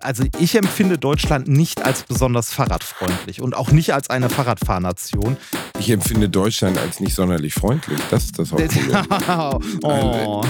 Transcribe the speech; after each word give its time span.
Also 0.00 0.22
ich 0.38 0.54
empfinde 0.54 0.96
Deutschland 0.96 1.48
nicht 1.48 1.84
als 1.84 2.04
besonders 2.04 2.52
fahrradfreundlich 2.52 3.42
und 3.42 3.56
auch 3.56 3.72
nicht 3.72 3.94
als 3.94 4.08
eine 4.08 4.30
Fahrradfahrnation. 4.30 5.36
Ich 5.80 5.90
empfinde 5.90 6.28
Deutschland 6.28 6.78
als 6.78 7.00
nicht 7.00 7.16
sonderlich 7.16 7.54
freundlich. 7.54 7.98
Das 8.08 8.26
ist 8.26 8.38
das 8.38 8.52
Hauptproblem. 8.52 9.80
oh. 9.82 10.44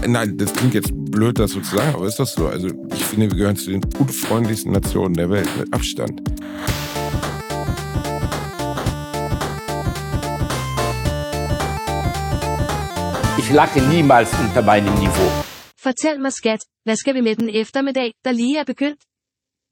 Äh, 0.00 0.08
nein, 0.08 0.38
das 0.38 0.54
klingt 0.54 0.72
jetzt 0.72 0.90
blöd, 0.90 1.38
das 1.38 1.50
so 1.50 1.60
zu 1.60 1.76
sagen, 1.76 1.94
aber 1.96 2.06
ist 2.06 2.18
das 2.18 2.32
so? 2.32 2.48
Also 2.48 2.68
ich 2.94 3.04
finde, 3.04 3.30
wir 3.30 3.36
gehören 3.36 3.56
zu 3.56 3.72
den 3.72 3.84
unfreundlichsten 3.98 4.72
Nationen 4.72 5.12
der 5.12 5.28
Welt 5.28 5.48
mit 5.58 5.70
Abstand. 5.74 6.22
Ich 13.36 13.50
lache 13.50 13.82
niemals 13.82 14.30
unter 14.40 14.62
meinem 14.62 14.94
Niveau. 14.94 15.44
Fortæl 15.88 16.20
mig 16.20 16.32
skat, 16.32 16.60
hvad 16.84 16.96
skal 16.96 17.14
vi 17.14 17.20
med 17.20 17.36
den 17.36 17.48
eftermiddag, 17.62 18.14
der 18.24 18.32
lige 18.32 18.58
er 18.58 18.64
begyndt? 18.64 19.00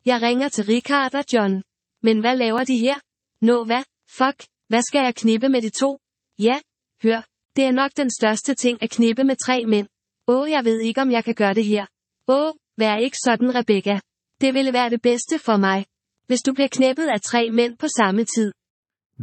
Jeg 0.07 0.23
ringer 0.23 0.49
til 0.49 0.65
Richard 0.65 1.15
og 1.15 1.25
John. 1.33 1.63
Men 2.03 2.21
hvad 2.21 2.37
laver 2.37 2.65
de 2.65 2.79
her? 2.79 2.95
Nå 3.41 3.65
hvad? 3.65 3.83
Fuck, 4.19 4.39
hvad 4.69 4.83
skal 4.83 5.03
jeg 5.05 5.15
knippe 5.15 5.49
med 5.49 5.63
de 5.63 5.71
to? 5.71 5.99
Ja, 6.39 6.57
hør, 7.03 7.21
det 7.57 7.65
er 7.65 7.71
nok 7.73 7.91
den 7.97 8.11
største 8.11 8.55
ting 8.55 8.83
at 8.83 8.91
knippe 8.91 9.25
med 9.25 9.37
tre 9.47 9.67
mænd. 9.67 9.89
Åh, 10.29 10.51
jeg 10.51 10.65
ved 10.65 10.81
ikke 10.81 11.01
om 11.01 11.11
jeg 11.11 11.25
kan 11.25 11.35
gøre 11.35 11.55
det 11.55 11.65
her. 11.65 11.87
Åh, 12.29 12.53
vær 12.79 12.97
ikke 12.97 13.17
sådan 13.25 13.55
Rebecca. 13.55 14.01
Det 14.41 14.55
ville 14.55 14.73
være 14.73 14.91
det 14.91 15.03
bedste 15.03 15.39
for 15.39 15.57
mig. 15.57 15.87
Hvis 16.27 16.41
du 16.47 16.53
bliver 16.53 16.69
knippet 16.69 17.09
af 17.15 17.21
tre 17.21 17.51
mænd 17.51 17.79
på 17.79 17.87
samme 17.99 18.25
tid. 18.25 18.53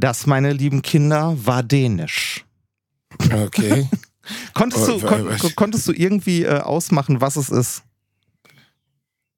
Das, 0.01 0.27
meine 0.27 0.53
lieben 0.53 0.81
Kinder, 0.81 1.35
war 1.47 1.61
dänisch. 1.73 2.43
Okay. 3.45 3.77
konntest, 4.53 4.87
du, 4.87 4.93
Oh, 4.93 4.99
kon 4.99 5.55
konntest 5.55 5.87
du 5.87 5.91
irgendwie 5.93 6.43
äh, 6.43 6.59
ausmachen, 6.59 7.21
was 7.21 7.35
es 7.35 7.49
ist? 7.49 7.83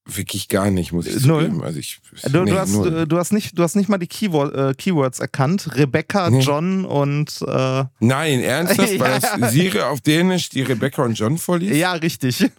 Wirklich 0.07 0.49
gar 0.49 0.69
nicht, 0.69 0.91
muss 0.91 1.07
ich 1.07 1.25
Null? 1.25 1.45
zugeben. 1.45 1.63
Also 1.63 1.79
ich, 1.79 1.99
Du, 2.31 2.43
nee, 2.43 2.51
du, 2.51 2.59
hast, 2.59 2.73
null. 2.73 2.95
äh, 2.95 3.07
du, 3.07 3.17
hast 3.17 3.33
nicht, 3.33 3.57
du 3.57 3.63
hast 3.63 3.75
nicht 3.75 3.89
mal 3.89 3.97
die 3.97 4.05
Keyword, 4.05 4.53
äh, 4.53 4.73
Keywords 4.75 5.19
erkannt. 5.19 5.75
Rebecca, 5.75 6.29
Nee. 6.29 6.41
John 6.41 6.85
und 6.85 7.41
äh, 7.47 7.85
Nein, 7.99 8.41
ernsthaft? 8.41 8.99
War 8.99 9.19
das 9.19 9.51
Sire 9.51 9.87
auf 9.87 10.01
Dänisch, 10.01 10.49
die 10.49 10.61
Rebecca 10.61 11.01
und 11.03 11.13
John 11.17 11.39
vorliest? 11.39 11.75
ja, 11.75 11.93
richtig. 11.93 12.45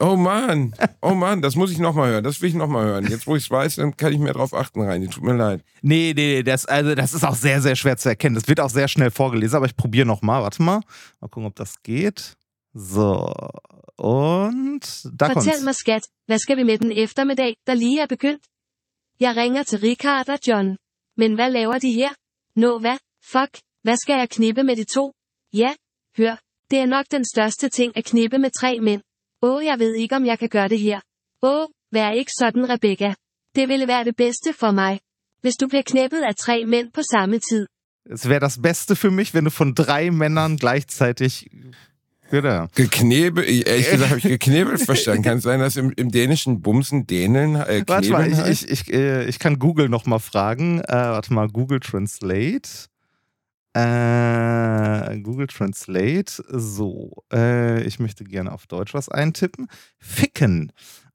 Oh 0.00 0.16
Mann, 0.16 0.74
oh 1.02 1.14
Mann, 1.14 1.42
das 1.42 1.54
muss 1.54 1.70
ich 1.70 1.78
nochmal 1.78 2.10
hören. 2.10 2.24
Das 2.24 2.40
will 2.40 2.48
ich 2.48 2.54
nochmal 2.54 2.84
hören. 2.84 3.06
Jetzt, 3.08 3.26
wo 3.26 3.36
ich 3.36 3.44
es 3.44 3.50
weiß, 3.50 3.76
dann 3.76 3.96
kann 3.96 4.12
ich 4.12 4.18
mehr 4.18 4.32
drauf 4.32 4.54
achten, 4.54 4.80
Reini. 4.80 5.08
Tut 5.08 5.22
mir 5.22 5.34
leid. 5.34 5.62
Nee, 5.82 6.14
nee, 6.16 6.36
nee, 6.36 6.42
das, 6.42 6.64
also 6.64 6.94
das 6.94 7.12
ist 7.12 7.24
auch 7.24 7.34
sehr, 7.34 7.60
sehr 7.60 7.76
schwer 7.76 7.96
zu 7.98 8.08
erkennen. 8.08 8.34
Das 8.34 8.48
wird 8.48 8.60
auch 8.60 8.70
sehr 8.70 8.88
schnell 8.88 9.10
vorgelesen, 9.10 9.56
aber 9.56 9.66
ich 9.66 9.76
probiere 9.76 10.06
nochmal. 10.06 10.42
Warte 10.42 10.62
mal. 10.62 10.80
Mal 11.20 11.28
gucken, 11.28 11.46
ob 11.46 11.56
das 11.56 11.82
geht. 11.82 12.36
So. 12.72 13.32
Und 13.96 15.10
da 15.12 15.28
kommt's. 15.34 15.62
mig 15.62 15.74
skat, 15.74 16.04
hvad 16.26 16.38
skal 16.38 16.56
vi 16.56 16.64
med 16.64 16.78
den 16.78 16.92
eftermiddag, 16.92 17.56
der 17.66 17.74
lige 17.74 18.00
er 18.00 18.06
begyndt? 18.06 18.42
Jeg 19.20 19.36
ringer 19.36 19.62
til 19.62 19.78
Richard 19.78 20.28
og 20.28 20.38
John. 20.46 20.76
Men 21.16 21.34
hvad 21.34 21.50
laver 21.50 21.78
de 21.78 21.92
her? 21.92 22.10
Nå 22.56 22.78
hvad? 22.78 22.98
Fuck, 23.24 23.60
hvad 23.82 23.96
skal 23.96 24.18
jeg 24.18 24.30
knippe 24.30 24.62
med 24.62 24.76
de 24.76 24.84
to? 24.84 25.12
Ja, 25.52 25.74
hør, 26.16 26.36
det 26.70 26.78
er 26.78 26.86
nok 26.86 27.06
den 27.10 27.24
største 27.24 27.68
ting 27.68 27.96
at 27.96 28.04
knippe 28.04 28.38
med 28.38 28.50
tre 28.60 28.80
mænd. 28.80 29.02
Åh, 29.42 29.64
jeg 29.64 29.78
ved 29.78 29.94
ikke 29.94 30.16
om 30.16 30.26
jeg 30.26 30.38
kan 30.38 30.48
gøre 30.48 30.68
det 30.68 30.78
her. 30.78 31.00
Åh, 31.42 31.66
vær 31.92 32.10
ikke 32.10 32.32
sådan 32.38 32.68
Rebecca. 32.68 33.14
Det 33.56 33.68
ville 33.68 33.88
være 33.88 34.04
det 34.04 34.16
bedste 34.16 34.52
for 34.60 34.70
mig. 34.70 35.00
Hvis 35.40 35.56
du 35.56 35.68
bliver 35.68 35.82
knippet 35.82 36.22
af 36.22 36.36
tre 36.36 36.64
mænd 36.66 36.92
på 36.92 37.00
samme 37.12 37.38
tid. 37.38 37.66
Es 38.14 38.28
wäre 38.28 38.40
das 38.40 38.58
Beste 38.62 38.96
für 38.96 39.10
mich, 39.10 39.34
wenn 39.34 39.44
du 39.44 39.50
von 39.50 39.74
drei 39.74 40.10
Männern 40.10 40.56
gleichzeitig. 40.56 41.46
Genau. 42.30 42.66
Geknebelt, 42.74 43.46
ehrlich 43.66 43.90
gesagt 43.90 44.10
habe 44.10 44.18
ich 44.18 44.24
geknebelt 44.24 44.80
verstanden. 44.82 45.22
Kann 45.22 45.38
es 45.38 45.44
sein, 45.44 45.60
dass 45.60 45.76
im, 45.76 45.92
im 45.96 46.10
dänischen 46.10 46.62
Bumsen 46.62 47.06
Dänen 47.06 47.56
äh, 47.56 47.84
Warte 47.86 48.10
mal, 48.10 48.26
ich, 48.32 48.40
ich, 48.46 48.70
ich, 48.70 48.92
äh, 48.92 49.24
ich 49.24 49.38
kann 49.38 49.58
Google 49.58 49.88
nochmal 49.88 50.20
fragen. 50.20 50.80
Äh, 50.80 50.92
warte 50.92 51.32
mal, 51.32 51.48
Google 51.48 51.80
Translate. 51.80 52.68
Äh, 53.74 55.18
Google 55.20 55.46
Translate. 55.46 56.42
So, 56.48 57.24
äh, 57.32 57.82
ich 57.84 57.98
möchte 57.98 58.24
gerne 58.24 58.52
auf 58.52 58.66
Deutsch 58.66 58.94
was 58.94 59.08
eintippen. 59.08 59.68
Ficken. 59.98 60.72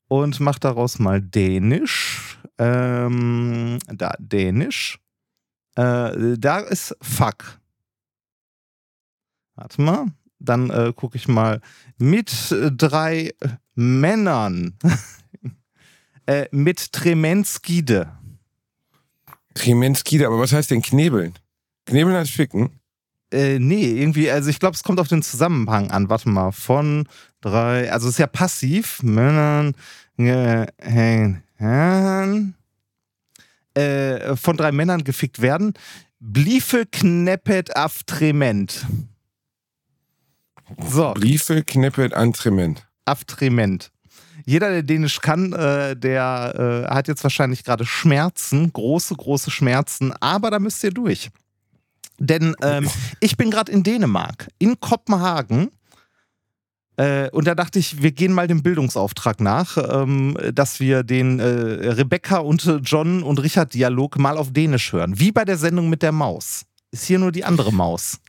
Und 0.08 0.40
mach 0.40 0.58
daraus 0.58 1.00
mal 1.00 1.22
Dänisch. 1.22 2.40
Ähm, 2.58 3.78
da, 3.88 4.16
Dänisch. 4.20 5.00
Äh, 5.76 6.38
da 6.38 6.60
ist 6.60 6.96
Fuck. 7.02 7.60
Warte 9.56 9.82
mal. 9.82 10.08
Dann 10.40 10.70
äh, 10.70 10.94
gucke 10.96 11.18
ich 11.18 11.28
mal 11.28 11.62
mit 11.98 12.32
drei 12.72 13.34
Männern. 13.76 14.78
äh, 16.26 16.48
mit 16.52 16.94
Tremenskide. 16.94 18.18
Tremenskide, 19.54 20.28
aber 20.28 20.40
was 20.40 20.54
heißt 20.54 20.72
denn 20.72 20.82
knebeln? 20.82 21.34
Knebeln 21.88 22.16
heißt 22.16 22.32
ficken. 22.32 22.70
Äh, 23.34 23.60
nee, 23.60 24.00
irgendwie, 24.00 24.30
also 24.32 24.50
ich 24.50 24.60
glaube, 24.60 24.76
es 24.76 24.84
kommt 24.84 25.00
auf 25.00 25.08
den 25.08 25.24
Zusammenhang 25.24 25.92
an. 25.92 26.10
Warte 26.10 26.30
mal, 26.30 26.52
von 26.52 27.08
drei, 27.42 27.92
also 27.92 28.08
es 28.08 28.14
ist 28.14 28.20
ja 28.20 28.28
passiv. 28.28 29.02
Männern, 29.04 29.74
Herren, 30.18 31.44
äh, 33.74 34.36
von 34.36 34.56
drei 34.56 34.72
Männern 34.72 35.04
gefickt 35.04 35.42
werden. 35.42 35.74
Bliefe 36.20 36.86
kneppet 36.86 37.76
af 37.76 38.04
trement. 38.06 38.86
So, 40.78 41.14
Briefe 41.14 41.64
knippelt 41.64 42.14
an 42.14 42.34
Trement. 42.34 42.86
Aftrement. 43.06 43.92
Jeder, 44.46 44.70
der 44.70 44.84
Dänisch 44.84 45.22
kann, 45.22 45.54
äh, 45.54 45.96
der 45.96 46.86
äh, 46.90 46.94
hat 46.94 47.08
jetzt 47.08 47.24
wahrscheinlich 47.24 47.64
gerade 47.64 47.86
Schmerzen, 47.86 48.72
große, 48.72 49.16
große 49.16 49.52
Schmerzen, 49.52 50.14
aber 50.20 50.52
da 50.52 50.60
müsst 50.60 50.84
ihr 50.84 50.92
durch. 50.92 51.30
Denn 52.20 52.56
ähm, 52.62 52.90
ich 53.20 53.38
bin 53.38 53.52
gerade 53.52 53.72
in 53.72 53.84
Dänemark, 53.84 54.48
in 54.60 54.80
Kopenhagen. 54.80 55.70
Äh, 56.98 57.30
und 57.30 57.46
da 57.46 57.54
dachte 57.54 57.78
ich, 57.78 58.02
wir 58.02 58.12
gehen 58.12 58.34
mal 58.34 58.48
dem 58.48 58.64
Bildungsauftrag 58.64 59.40
nach, 59.40 59.78
ähm, 59.78 60.36
dass 60.54 60.80
wir 60.80 61.04
den 61.04 61.40
äh, 61.40 61.44
Rebecca 61.46 62.38
und 62.40 62.66
äh, 62.66 62.78
John 62.78 63.22
und 63.22 63.42
Richard 63.42 63.74
Dialog 63.74 64.18
mal 64.18 64.38
auf 64.38 64.52
Dänisch 64.52 64.94
hören. 64.94 65.20
Wie 65.20 65.32
bei 65.32 65.46
der 65.46 65.58
Sendung 65.58 65.90
mit 65.90 66.02
der 66.02 66.12
Maus. 66.12 66.64
Ist 66.92 67.06
hier 67.06 67.20
nur 67.20 67.32
die 67.32 67.44
andere 67.44 67.72
Maus. 67.72 68.20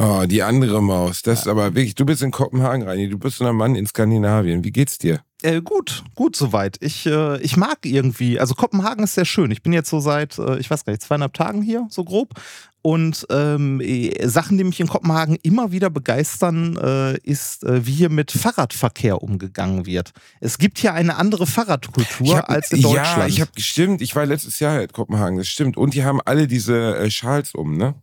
Oh, 0.00 0.24
die 0.26 0.42
andere 0.42 0.82
Maus. 0.82 1.22
Das 1.22 1.40
ist 1.40 1.48
aber 1.48 1.74
wirklich, 1.74 1.94
du 1.94 2.04
bist 2.04 2.22
in 2.22 2.30
Kopenhagen, 2.30 2.82
Reini. 2.86 3.08
Du 3.08 3.18
bist 3.18 3.38
so 3.38 3.46
ein 3.46 3.56
Mann 3.56 3.74
in 3.74 3.86
Skandinavien. 3.86 4.62
Wie 4.62 4.70
geht's 4.70 4.98
dir? 4.98 5.22
Äh, 5.42 5.60
gut, 5.60 6.04
gut 6.14 6.36
soweit. 6.36 6.76
Ich, 6.80 7.06
äh, 7.06 7.40
ich 7.40 7.56
mag 7.56 7.78
irgendwie, 7.84 8.38
also 8.38 8.54
Kopenhagen 8.54 9.04
ist 9.04 9.14
sehr 9.14 9.24
schön. 9.24 9.50
Ich 9.50 9.62
bin 9.62 9.72
jetzt 9.72 9.90
so 9.90 9.98
seit, 9.98 10.38
äh, 10.38 10.58
ich 10.58 10.70
weiß 10.70 10.84
gar 10.84 10.92
nicht, 10.92 11.02
zweieinhalb 11.02 11.34
Tagen 11.34 11.62
hier, 11.62 11.86
so 11.90 12.04
grob. 12.04 12.34
Und 12.80 13.26
ähm, 13.30 13.80
äh, 13.80 14.26
Sachen, 14.28 14.56
die 14.56 14.64
mich 14.64 14.78
in 14.80 14.86
Kopenhagen 14.86 15.36
immer 15.42 15.72
wieder 15.72 15.90
begeistern, 15.90 16.76
äh, 16.76 17.18
ist, 17.18 17.64
äh, 17.64 17.84
wie 17.84 17.92
hier 17.92 18.08
mit 18.08 18.30
Fahrradverkehr 18.30 19.20
umgegangen 19.22 19.84
wird. 19.84 20.12
Es 20.40 20.58
gibt 20.58 20.78
hier 20.78 20.94
eine 20.94 21.16
andere 21.16 21.46
Fahrradkultur 21.46 22.36
hab- 22.38 22.48
als 22.50 22.70
in 22.72 22.82
Deutschland. 22.82 23.18
Ja, 23.18 23.26
ich 23.26 23.40
habe 23.40 23.50
gestimmt. 23.54 24.00
Ich 24.00 24.14
war 24.14 24.24
letztes 24.26 24.60
Jahr 24.60 24.80
in 24.80 24.88
Kopenhagen, 24.88 25.38
das 25.38 25.48
stimmt. 25.48 25.76
Und 25.76 25.94
die 25.94 26.04
haben 26.04 26.20
alle 26.24 26.46
diese 26.46 26.96
äh, 26.96 27.10
Schals 27.10 27.52
um, 27.54 27.76
ne? 27.76 27.94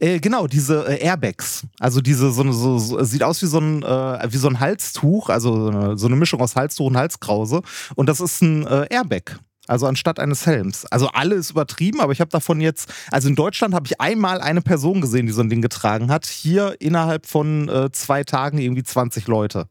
Äh, 0.00 0.18
genau, 0.18 0.46
diese 0.46 0.86
äh, 0.88 1.02
Airbags. 1.04 1.62
Also 1.78 2.00
diese, 2.00 2.30
so, 2.30 2.42
eine- 2.42 2.52
so, 2.52 2.78
so 2.78 3.02
sieht 3.04 3.22
aus 3.22 3.40
wie 3.42 3.46
so 3.46 3.58
ein, 3.60 3.82
äh, 3.82 4.28
wie 4.32 4.36
so 4.36 4.48
ein 4.48 4.60
Halstuch, 4.60 5.30
also 5.30 5.54
so 5.54 5.68
eine, 5.70 5.96
so 5.96 6.06
eine 6.06 6.16
Mischung 6.16 6.40
aus 6.40 6.54
Halstuch 6.54 6.86
und 6.86 6.96
Halskrause. 6.96 7.62
Und 7.94 8.08
das 8.08 8.20
ist 8.20 8.42
ein 8.42 8.66
äh, 8.66 8.86
Airbag. 8.90 9.38
Also 9.68 9.86
anstatt 9.86 10.18
eines 10.18 10.46
Helms. 10.46 10.86
Also 10.86 11.08
alles 11.08 11.50
übertrieben, 11.50 12.00
aber 12.00 12.12
ich 12.12 12.20
habe 12.20 12.30
davon 12.30 12.60
jetzt, 12.60 12.92
also 13.10 13.28
in 13.28 13.36
Deutschland 13.36 13.74
habe 13.74 13.86
ich 13.86 14.00
einmal 14.00 14.40
eine 14.40 14.62
Person 14.62 15.00
gesehen, 15.00 15.26
die 15.26 15.32
so 15.32 15.42
ein 15.42 15.50
Ding 15.50 15.62
getragen 15.62 16.10
hat. 16.10 16.26
Hier 16.26 16.76
innerhalb 16.80 17.26
von 17.26 17.68
äh, 17.68 17.92
zwei 17.92 18.24
Tagen 18.24 18.58
irgendwie 18.58 18.82
20 18.82 19.28
Leute. 19.28 19.68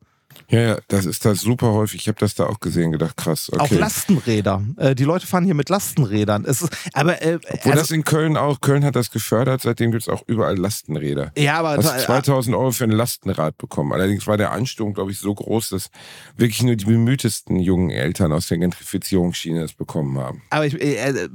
Ja, 0.50 0.59
ja, 0.62 0.78
das 0.88 1.06
ist 1.06 1.25
das 1.25 1.41
super 1.41 1.74
häufig. 1.74 2.02
Ich 2.02 2.08
habe 2.08 2.19
das 2.19 2.34
da 2.34 2.46
auch 2.46 2.62
gesehen, 2.62 2.94
gedacht, 2.94 3.18
krass. 3.18 3.50
Okay. 3.51 3.62
Auch 3.62 3.72
Lastenräder. 3.72 4.63
Äh, 4.77 4.95
die 4.95 5.04
Leute 5.04 5.27
fahren 5.27 5.44
hier 5.44 5.54
mit 5.56 5.68
Lastenrädern. 5.68 6.45
Es 6.45 6.62
ist, 6.62 6.72
aber 6.94 7.22
äh, 7.22 7.39
Obwohl 7.51 7.74
also- 7.74 7.81
das 7.83 7.92
in 7.92 8.06
Köln 8.06 8.38
auch, 8.38 8.62
Köln 8.62 8.86
hat 8.86 8.95
das 8.95 9.12
gefördert, 9.12 9.62
seitdem 9.62 9.92
gibt 9.92 10.04
es 10.04 10.10
auch 10.10 10.24
überall 10.25 10.57
Lastenräder. 10.57 11.33
ja, 11.38 11.60
aber 11.60 11.75
Hast 11.75 12.04
äh, 12.04 12.06
2000 12.06 12.56
Euro 12.56 12.72
für 12.72 12.86
ein 12.86 12.92
Lastenrad 12.92 13.57
bekommen. 13.57 13.92
Allerdings 13.92 14.25
war 14.25 14.38
der 14.38 14.51
Ansturm, 14.54 14.94
glaube 14.94 15.12
ich, 15.12 15.19
so 15.19 15.36
groß, 15.36 15.69
dass 15.69 15.89
wirklich 16.38 16.63
nur 16.63 16.77
die 16.77 16.86
bemühtesten 16.86 17.60
jungen 17.60 17.89
Eltern 17.89 18.31
aus 18.31 18.48
der 18.48 18.57
Gentrifizierungsschiene 18.60 19.60
das 19.62 19.74
bekommen 19.74 20.18
haben. 20.18 20.44
Aber 20.50 20.66
ich, 20.66 20.81
äh, 20.81 21.27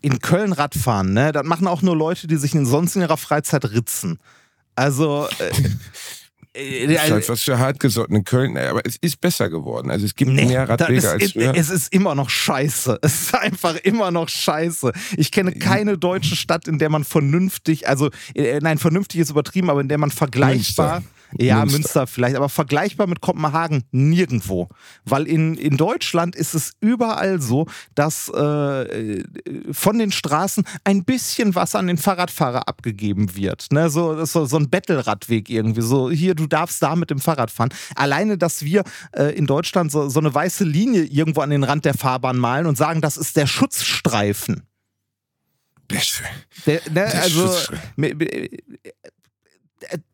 in 0.00 0.20
Köln 0.20 0.54
Radfahren, 0.54 1.12
ne, 1.12 1.32
das 1.32 1.44
machen 1.44 1.66
auch 1.66 1.82
nur 1.82 1.96
Leute, 1.96 2.26
die 2.26 2.36
sich 2.36 2.52
sonst 2.62 2.96
in 2.96 3.02
ihrer 3.02 3.18
Freizeit 3.18 3.64
ritzen. 3.72 4.18
Also, 4.74 5.28
äh, 6.54 6.86
Das 6.86 7.04
ist 7.04 7.08
äh, 7.08 7.12
halt 7.12 7.28
was 7.28 7.42
für 7.42 7.58
hartgesotten 7.58 8.16
in 8.16 8.24
Köln. 8.24 8.56
Aber 8.56 8.80
es 8.84 8.96
ist 8.96 9.20
besser 9.20 9.50
geworden. 9.50 9.90
Also 9.90 10.06
es 10.06 10.14
gibt 10.14 10.30
nee, 10.30 10.46
mehr 10.46 10.68
Radwege 10.68 10.98
ist, 10.98 11.06
als 11.06 11.32
früher. 11.32 11.54
es 11.54 11.70
ist 11.70 11.92
immer 11.92 12.14
noch 12.14 12.30
scheiße. 12.30 12.98
Es 13.04 13.22
ist 13.22 13.34
einfach 13.34 13.76
immer 13.76 14.10
noch 14.10 14.28
scheiße. 14.28 14.92
Ich 15.16 15.30
kenne 15.30 15.52
keine 15.52 15.98
deutsche 15.98 16.36
Stadt, 16.36 16.66
in 16.66 16.78
der 16.78 16.88
man 16.88 17.04
vernünftig, 17.04 17.86
also, 17.88 18.10
äh, 18.34 18.58
nein, 18.60 18.78
vernünftig 18.78 19.20
ist 19.20 19.30
übertrieben, 19.30 19.70
aber 19.70 19.80
in 19.80 19.88
der 19.88 19.98
man 19.98 20.10
vergleichbar. 20.10 21.02
Ja, 21.38 21.60
Münster. 21.60 21.78
Münster. 21.78 22.06
vielleicht, 22.06 22.36
aber 22.36 22.48
vergleichbar 22.48 23.06
mit 23.06 23.20
Kopenhagen 23.20 23.84
nirgendwo. 23.90 24.68
Weil 25.04 25.26
in, 25.26 25.54
in 25.54 25.76
Deutschland 25.76 26.36
ist 26.36 26.54
es 26.54 26.72
überall 26.80 27.40
so, 27.40 27.66
dass 27.94 28.28
äh, 28.28 29.24
von 29.72 29.98
den 29.98 30.12
Straßen 30.12 30.64
ein 30.84 31.04
bisschen 31.04 31.54
was 31.54 31.74
an 31.74 31.86
den 31.86 31.98
Fahrradfahrer 31.98 32.68
abgegeben 32.68 33.36
wird. 33.36 33.66
Ne? 33.70 33.90
So, 33.90 34.24
so, 34.24 34.46
so 34.46 34.56
ein 34.56 34.70
Bettelradweg 34.70 35.50
irgendwie. 35.50 35.82
So, 35.82 36.10
hier, 36.10 36.34
du 36.34 36.46
darfst 36.46 36.82
da 36.82 36.96
mit 36.96 37.10
dem 37.10 37.18
Fahrrad 37.18 37.50
fahren. 37.50 37.70
Alleine, 37.94 38.38
dass 38.38 38.64
wir 38.64 38.84
äh, 39.12 39.34
in 39.36 39.46
Deutschland 39.46 39.90
so, 39.90 40.08
so 40.08 40.20
eine 40.20 40.32
weiße 40.32 40.64
Linie 40.64 41.04
irgendwo 41.04 41.40
an 41.40 41.50
den 41.50 41.64
Rand 41.64 41.84
der 41.84 41.94
Fahrbahn 41.94 42.38
malen 42.38 42.66
und 42.66 42.76
sagen, 42.76 43.00
das 43.00 43.16
ist 43.16 43.36
der 43.36 43.46
Schutzstreifen. 43.46 44.62
Der 46.66 46.80
ne, 46.90 47.04
also, 47.04 47.54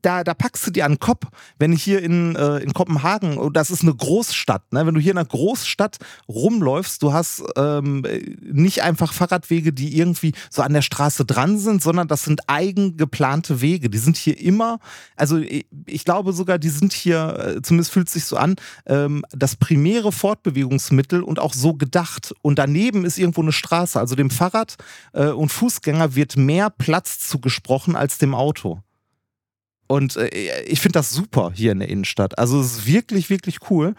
da, 0.03 0.25
da 0.25 0.35
packst 0.35 0.67
du 0.67 0.71
dir 0.71 0.85
an 0.85 0.93
den 0.93 1.01
Kopf, 1.01 1.27
wenn 1.59 1.73
ich 1.73 1.83
hier 1.83 2.03
in, 2.03 2.37
äh, 2.37 2.59
in 2.59 2.73
Kopenhagen, 2.73 3.39
und 3.39 3.57
das 3.57 3.71
ist 3.71 3.83
eine 3.83 3.95
Großstadt, 3.95 4.73
ne? 4.73 4.87
wenn 4.87 4.95
du 4.95 5.01
hier 5.01 5.13
in 5.13 5.19
einer 5.19 5.29
Großstadt 5.29 5.99
rumläufst, 6.29 7.03
du 7.03 7.13
hast 7.13 7.43
ähm, 7.57 8.05
nicht 8.41 8.83
einfach 8.83 9.13
Fahrradwege, 9.13 9.73
die 9.73 9.97
irgendwie 9.97 10.33
so 10.51 10.63
an 10.63 10.73
der 10.73 10.83
Straße 10.83 11.25
dran 11.25 11.59
sind, 11.59 11.83
sondern 11.83 12.09
das 12.09 12.25
sind 12.25 12.43
eigen 12.49 12.97
geplante 12.97 13.61
Wege. 13.61 13.91
Die 13.91 13.99
sind 13.99 14.17
hier 14.17 14.39
immer, 14.41 14.79
also 15.17 15.39
ich, 15.39 15.67
ich 15.87 16.05
glaube 16.05 16.33
sogar, 16.33 16.59
die 16.59 16.69
sind 16.69 16.93
hier, 16.93 17.57
äh, 17.57 17.63
zumindest 17.63 17.93
fühlt 17.93 18.09
es 18.09 18.15
sich 18.15 18.25
so 18.25 18.37
an, 18.37 18.57
ähm, 18.87 19.25
das 19.31 19.57
primäre 19.57 20.13
Fortbewegungsmittel 20.13 21.23
und 21.23 21.39
auch 21.39 21.55
so 21.55 21.75
gedacht. 21.75 22.35
Und 22.43 22.59
daneben 22.59 23.05
ist 23.05 23.19
irgendwo 23.19 23.43
eine 23.43 23.53
Straße. 23.53 23.99
Also 23.99 24.15
dem 24.15 24.31
Fahrrad 24.31 24.77
äh, 25.13 25.27
und 25.29 25.51
Fußgänger 25.51 26.15
wird 26.15 26.37
mehr 26.37 26.71
Platz 26.71 27.19
zugesprochen 27.21 27.97
als 27.97 28.19
dem 28.19 28.35
Auto. 28.35 28.83
Und 29.91 30.15
äh, 30.15 30.63
ich 30.67 30.81
finde 30.81 31.01
das 31.01 31.11
super 31.11 31.51
hier 31.53 31.73
in 31.73 31.81
der 31.81 31.89
Innenstadt. 31.89 32.39
Also 32.39 32.61
es 32.61 32.77
ist 32.77 32.87
wirklich, 32.87 33.29
wirklich 33.29 33.59
cool. 33.71 33.97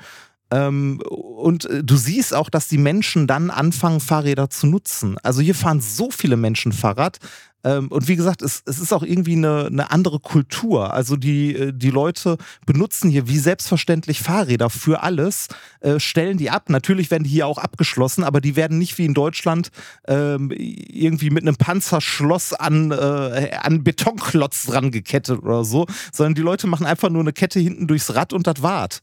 Ähm, 0.50 1.02
und 1.10 1.66
äh, 1.66 1.84
du 1.84 1.98
siehst 1.98 2.34
auch, 2.34 2.50
dass 2.50 2.70
die 2.70 2.78
Menschen 2.78 3.28
dann 3.28 3.50
anfangen, 3.50 4.00
Fahrräder 4.00 4.50
zu 4.50 4.68
nutzen. 4.68 5.18
Also 5.22 5.42
hier 5.42 5.54
fahren 5.54 5.82
so 5.82 6.10
viele 6.10 6.38
Menschen 6.38 6.72
Fahrrad. 6.72 7.18
Ähm, 7.64 7.88
und 7.90 8.08
wie 8.08 8.16
gesagt, 8.16 8.42
es, 8.42 8.64
es 8.66 8.80
ist 8.80 8.94
auch 8.94 9.04
irgendwie 9.04 9.36
eine, 9.36 9.68
eine 9.68 9.92
andere 9.92 10.20
Kultur. 10.20 10.94
Also 10.94 11.16
die, 11.16 11.56
äh, 11.56 11.74
die 11.74 11.90
Leute 11.90 12.38
benutzen 12.66 13.10
hier 13.10 13.28
wie 13.28 13.38
selbstverständlich 13.38 14.22
Fahrräder 14.22 14.70
für 14.70 15.04
alles, 15.04 15.48
äh, 15.82 16.00
stellen 16.00 16.38
die 16.38 16.50
ab. 16.50 16.70
Natürlich 16.70 17.12
werden 17.12 17.24
die 17.24 17.30
hier 17.30 17.48
auch 17.48 17.58
abgeschlossen, 17.58 18.24
aber 18.24 18.42
die 18.42 18.56
werden 18.56 18.78
nicht 18.78 18.98
wie 18.98 19.06
in 19.06 19.14
Deutschland 19.14 19.70
ähm, 20.08 20.52
irgendwie 20.52 21.30
mit 21.30 21.44
einem 21.44 21.56
Panzerschloss 21.56 22.54
an, 22.54 22.92
äh, 22.92 23.52
an 23.62 23.84
Betonklotz 23.84 24.66
dran 24.66 24.92
gekettet 24.92 25.42
oder 25.44 25.64
so, 25.64 25.86
sondern 26.12 26.36
die 26.36 26.42
Leute 26.42 26.68
machen 26.68 26.86
einfach 26.86 27.10
nur 27.10 27.22
eine 27.22 27.34
Kette 27.34 27.60
hinten 27.60 27.88
durchs 27.88 28.14
Rad 28.16 28.34
und 28.34 28.48
das 28.48 28.62
wart. 28.62 29.02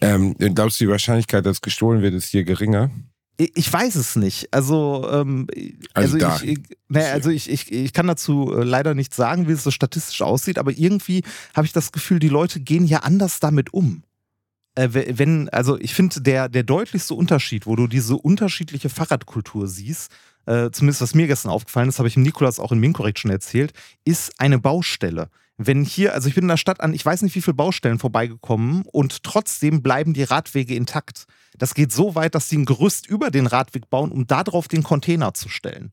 Ähm, 0.00 0.34
glaubst 0.38 0.80
du, 0.80 0.84
die 0.84 0.90
Wahrscheinlichkeit, 0.90 1.46
dass 1.46 1.60
gestohlen 1.60 2.02
wird, 2.02 2.14
ist 2.14 2.30
hier 2.30 2.44
geringer? 2.44 2.90
Ich 3.36 3.72
weiß 3.72 3.96
es 3.96 4.14
nicht. 4.14 4.52
Also, 4.54 5.08
ähm, 5.10 5.46
Also 5.92 6.16
also, 6.18 6.44
ich, 6.44 6.52
ich, 6.52 6.58
naja, 6.88 7.12
also 7.12 7.30
ich, 7.30 7.50
ich, 7.50 7.72
ich 7.72 7.92
kann 7.92 8.06
dazu 8.06 8.52
äh, 8.56 8.62
leider 8.62 8.94
nicht 8.94 9.12
sagen, 9.12 9.48
wie 9.48 9.52
es 9.52 9.64
so 9.64 9.72
statistisch 9.72 10.22
aussieht, 10.22 10.56
aber 10.58 10.70
irgendwie 10.70 11.22
habe 11.54 11.66
ich 11.66 11.72
das 11.72 11.90
Gefühl, 11.90 12.20
die 12.20 12.28
Leute 12.28 12.60
gehen 12.60 12.84
ja 12.86 13.00
anders 13.00 13.40
damit 13.40 13.74
um. 13.74 14.04
Äh, 14.76 14.88
we- 14.92 15.18
wenn, 15.18 15.48
also 15.48 15.78
ich 15.80 15.94
finde, 15.94 16.20
der, 16.20 16.48
der 16.48 16.62
deutlichste 16.62 17.14
Unterschied, 17.14 17.66
wo 17.66 17.74
du 17.74 17.88
diese 17.88 18.16
unterschiedliche 18.16 18.88
Fahrradkultur 18.88 19.66
siehst, 19.66 20.12
äh, 20.46 20.70
zumindest 20.70 21.00
was 21.00 21.14
mir 21.14 21.26
gestern 21.26 21.50
aufgefallen 21.50 21.88
ist, 21.88 21.98
habe 21.98 22.08
ich 22.08 22.14
dem 22.14 22.22
Nikolas 22.22 22.58
auch 22.58 22.72
in 22.72 22.78
Minkorrekt 22.78 23.18
schon 23.18 23.30
erzählt, 23.30 23.72
ist 24.04 24.40
eine 24.40 24.58
Baustelle. 24.58 25.28
Wenn 25.56 25.84
hier, 25.84 26.14
also 26.14 26.28
ich 26.28 26.34
bin 26.34 26.44
in 26.44 26.48
der 26.48 26.56
Stadt 26.56 26.80
an, 26.80 26.94
ich 26.94 27.06
weiß 27.06 27.22
nicht 27.22 27.34
wie 27.36 27.40
viele 27.40 27.54
Baustellen 27.54 27.98
vorbeigekommen 27.98 28.82
und 28.90 29.22
trotzdem 29.22 29.82
bleiben 29.82 30.12
die 30.12 30.24
Radwege 30.24 30.74
intakt. 30.74 31.26
Das 31.56 31.74
geht 31.74 31.92
so 31.92 32.16
weit, 32.16 32.34
dass 32.34 32.48
sie 32.48 32.58
ein 32.58 32.64
Gerüst 32.64 33.06
über 33.06 33.30
den 33.30 33.46
Radweg 33.46 33.88
bauen, 33.88 34.10
um 34.10 34.26
darauf 34.26 34.66
den 34.66 34.82
Container 34.82 35.32
zu 35.34 35.48
stellen. 35.48 35.92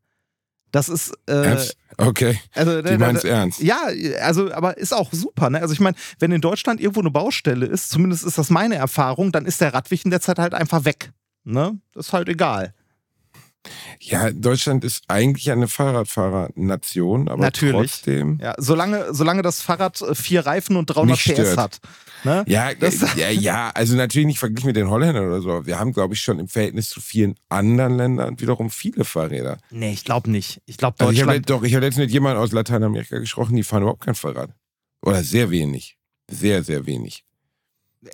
Das 0.72 0.88
ist, 0.88 1.14
äh? 1.28 1.58
Okay, 1.98 2.40
also, 2.54 2.82
die 2.82 2.98
meinen 2.98 3.18
es 3.18 3.26
ernst. 3.26 3.62
ja, 3.62 3.90
also, 4.22 4.52
aber 4.54 4.78
ist 4.78 4.94
auch 4.94 5.12
super, 5.12 5.50
ne? 5.50 5.62
Also 5.62 5.74
ich 5.74 5.82
meine, 5.82 5.98
wenn 6.20 6.32
in 6.32 6.40
Deutschland 6.40 6.80
irgendwo 6.80 7.02
eine 7.02 7.12
Baustelle 7.12 7.66
ist, 7.66 7.90
zumindest 7.90 8.24
ist 8.24 8.38
das 8.38 8.50
meine 8.50 8.76
Erfahrung, 8.76 9.34
dann 9.34 9.46
ist 9.46 9.60
der 9.60 9.74
Radweg 9.74 10.06
in 10.06 10.12
der 10.12 10.22
Zeit 10.22 10.40
halt 10.40 10.54
einfach 10.54 10.86
weg. 10.86 11.12
Ne? 11.44 11.78
Das 11.94 12.08
ist 12.08 12.14
halt 12.14 12.30
egal. 12.30 12.74
Ja, 14.00 14.32
Deutschland 14.32 14.84
ist 14.84 15.04
eigentlich 15.08 15.52
eine 15.52 15.68
Fahrradfahrernation, 15.68 17.28
aber 17.28 17.42
Natürlich. 17.44 17.92
trotzdem. 17.92 18.40
Ja, 18.42 18.56
solange, 18.58 19.14
solange 19.14 19.42
das 19.42 19.62
Fahrrad 19.62 20.02
äh, 20.02 20.16
vier 20.16 20.46
Reifen 20.46 20.76
und 20.76 20.88
300 20.88 21.10
Nicht 21.28 21.36
PS 21.38 21.58
hat. 21.58 21.80
Ne? 22.24 22.44
Ja, 22.48 22.74
Das- 22.74 23.02
äh, 23.02 23.08
ja, 23.20 23.30
ja, 23.30 23.72
also 23.74 23.96
natürlich 23.96 24.26
nicht 24.28 24.40
verglichen 24.40 24.68
mit 24.68 24.76
den 24.76 24.90
Holländern 24.90 25.26
oder 25.28 25.42
so. 25.42 25.66
Wir 25.66 25.80
haben, 25.80 25.94
glaube 25.94 26.14
ich, 26.14 26.22
schon 26.22 26.40
im 26.40 26.48
Verhältnis 26.48 26.90
zu 26.90 27.02
vielen 27.02 27.36
anderen 27.50 27.98
Ländern 27.98 28.40
wiederum 28.40 28.70
viele 28.70 29.06
Fahrräder. 29.06 29.58
Nee, 29.70 29.92
ich 29.94 30.04
glaube 30.06 30.30
nicht. 30.30 30.62
Ich 30.66 30.78
glaube, 30.78 30.96
Also 31.00 31.12
ich 31.12 31.20
Deutschland. 31.20 31.50
doch, 31.50 31.64
ich 31.64 31.74
habe 31.76 31.86
letztens 31.86 32.06
mit 32.06 32.12
jemandem 32.12 32.42
aus 32.44 32.52
Lateinamerika 32.52 33.20
gesprochen, 33.20 33.56
die 33.56 33.64
fahren 33.64 33.84
überhaupt 33.84 34.04
kein 34.06 34.16
Fahrrad. 34.16 34.52
Oder 35.04 35.24
sehr 35.24 35.50
wenig. 35.52 35.98
Sehr, 36.30 36.64
sehr 36.64 36.86
wenig. 36.86 37.24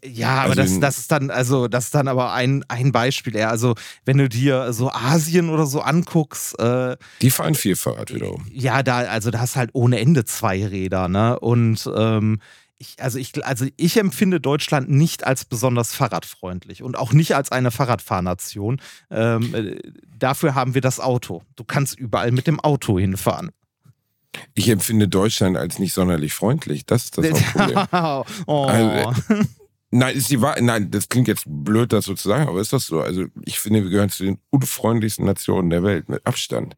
Ja, 0.03 0.41
aber 0.41 0.49
Also 0.49 0.61
das, 0.61 0.79
das 0.79 0.97
ist 0.97 1.11
dann, 1.11 1.29
also, 1.31 1.67
das 1.67 1.85
ist 1.85 1.95
dann 1.95 2.07
aber 2.09 2.33
ein, 2.33 2.65
ein 2.67 2.91
Beispiel 2.91 3.35
eher. 3.35 3.49
Also, 3.49 3.75
wenn 4.03 4.17
du 4.17 4.27
dir 4.27 4.73
so 4.73 4.91
Asien 4.91 5.49
oder 5.49 5.65
so 5.65 5.79
anguckst, 5.81 6.59
äh, 6.59 6.97
Die 7.21 7.31
fahren 7.31 7.55
viel 7.55 7.75
Fahrrad 7.77 8.13
wiederum. 8.13 8.45
ja, 8.51 8.83
da, 8.83 8.97
also 8.99 9.31
da 9.31 9.39
hast 9.39 9.55
halt 9.55 9.69
ohne 9.73 9.99
Ende 9.99 10.25
zwei 10.25 10.65
Räder, 10.65 11.07
ne? 11.07 11.39
Und 11.39 11.89
ähm, 11.95 12.41
ich, 12.79 12.95
also 12.99 13.17
ich, 13.17 13.43
also 13.45 13.65
ich 13.77 13.97
empfinde 13.97 14.39
Deutschland 14.41 14.89
nicht 14.89 15.25
als 15.25 15.45
besonders 15.45 15.93
fahrradfreundlich 15.95 16.83
und 16.83 16.97
auch 16.97 17.13
nicht 17.13 17.33
als 17.35 17.51
eine 17.51 17.71
Fahrradfahrnation. 17.71 18.81
Ähm, 19.09 19.55
äh, 19.55 19.79
dafür 20.19 20.53
haben 20.53 20.73
wir 20.75 20.81
das 20.81 20.99
Auto. 20.99 21.41
Du 21.55 21.63
kannst 21.63 21.97
überall 21.97 22.31
mit 22.31 22.45
dem 22.45 22.59
Auto 22.59 22.99
hinfahren. 22.99 23.51
Ich 24.53 24.69
empfinde 24.69 25.07
Deutschland 25.07 25.57
als 25.57 25.79
nicht 25.79 25.93
sonderlich 25.93 26.33
freundlich. 26.33 26.85
Das 26.85 27.05
ist 27.05 27.17
das 27.17 27.25
Hauptproblem. 27.55 28.25
oh. 28.45 28.65
Also, 28.65 29.13
Nein, 29.89 30.15
ist 30.15 30.29
die. 30.29 30.37
Nein, 30.37 30.91
das 30.91 31.07
klingt 31.07 31.27
jetzt 31.27 31.45
blöd, 31.47 31.93
das 31.93 32.05
so 32.05 32.13
zu 32.13 32.27
sagen, 32.27 32.49
aber 32.49 32.59
ist 32.59 32.73
das 32.73 32.87
so? 32.87 33.01
Also, 33.01 33.25
ich 33.45 33.59
finde, 33.59 33.83
wir 33.83 33.89
gehören 33.89 34.09
zu 34.09 34.23
den 34.23 34.39
unfreundlichsten 34.49 35.25
Nationen 35.25 35.69
der 35.69 35.83
Welt, 35.83 36.09
mit 36.09 36.25
Abstand. 36.25 36.75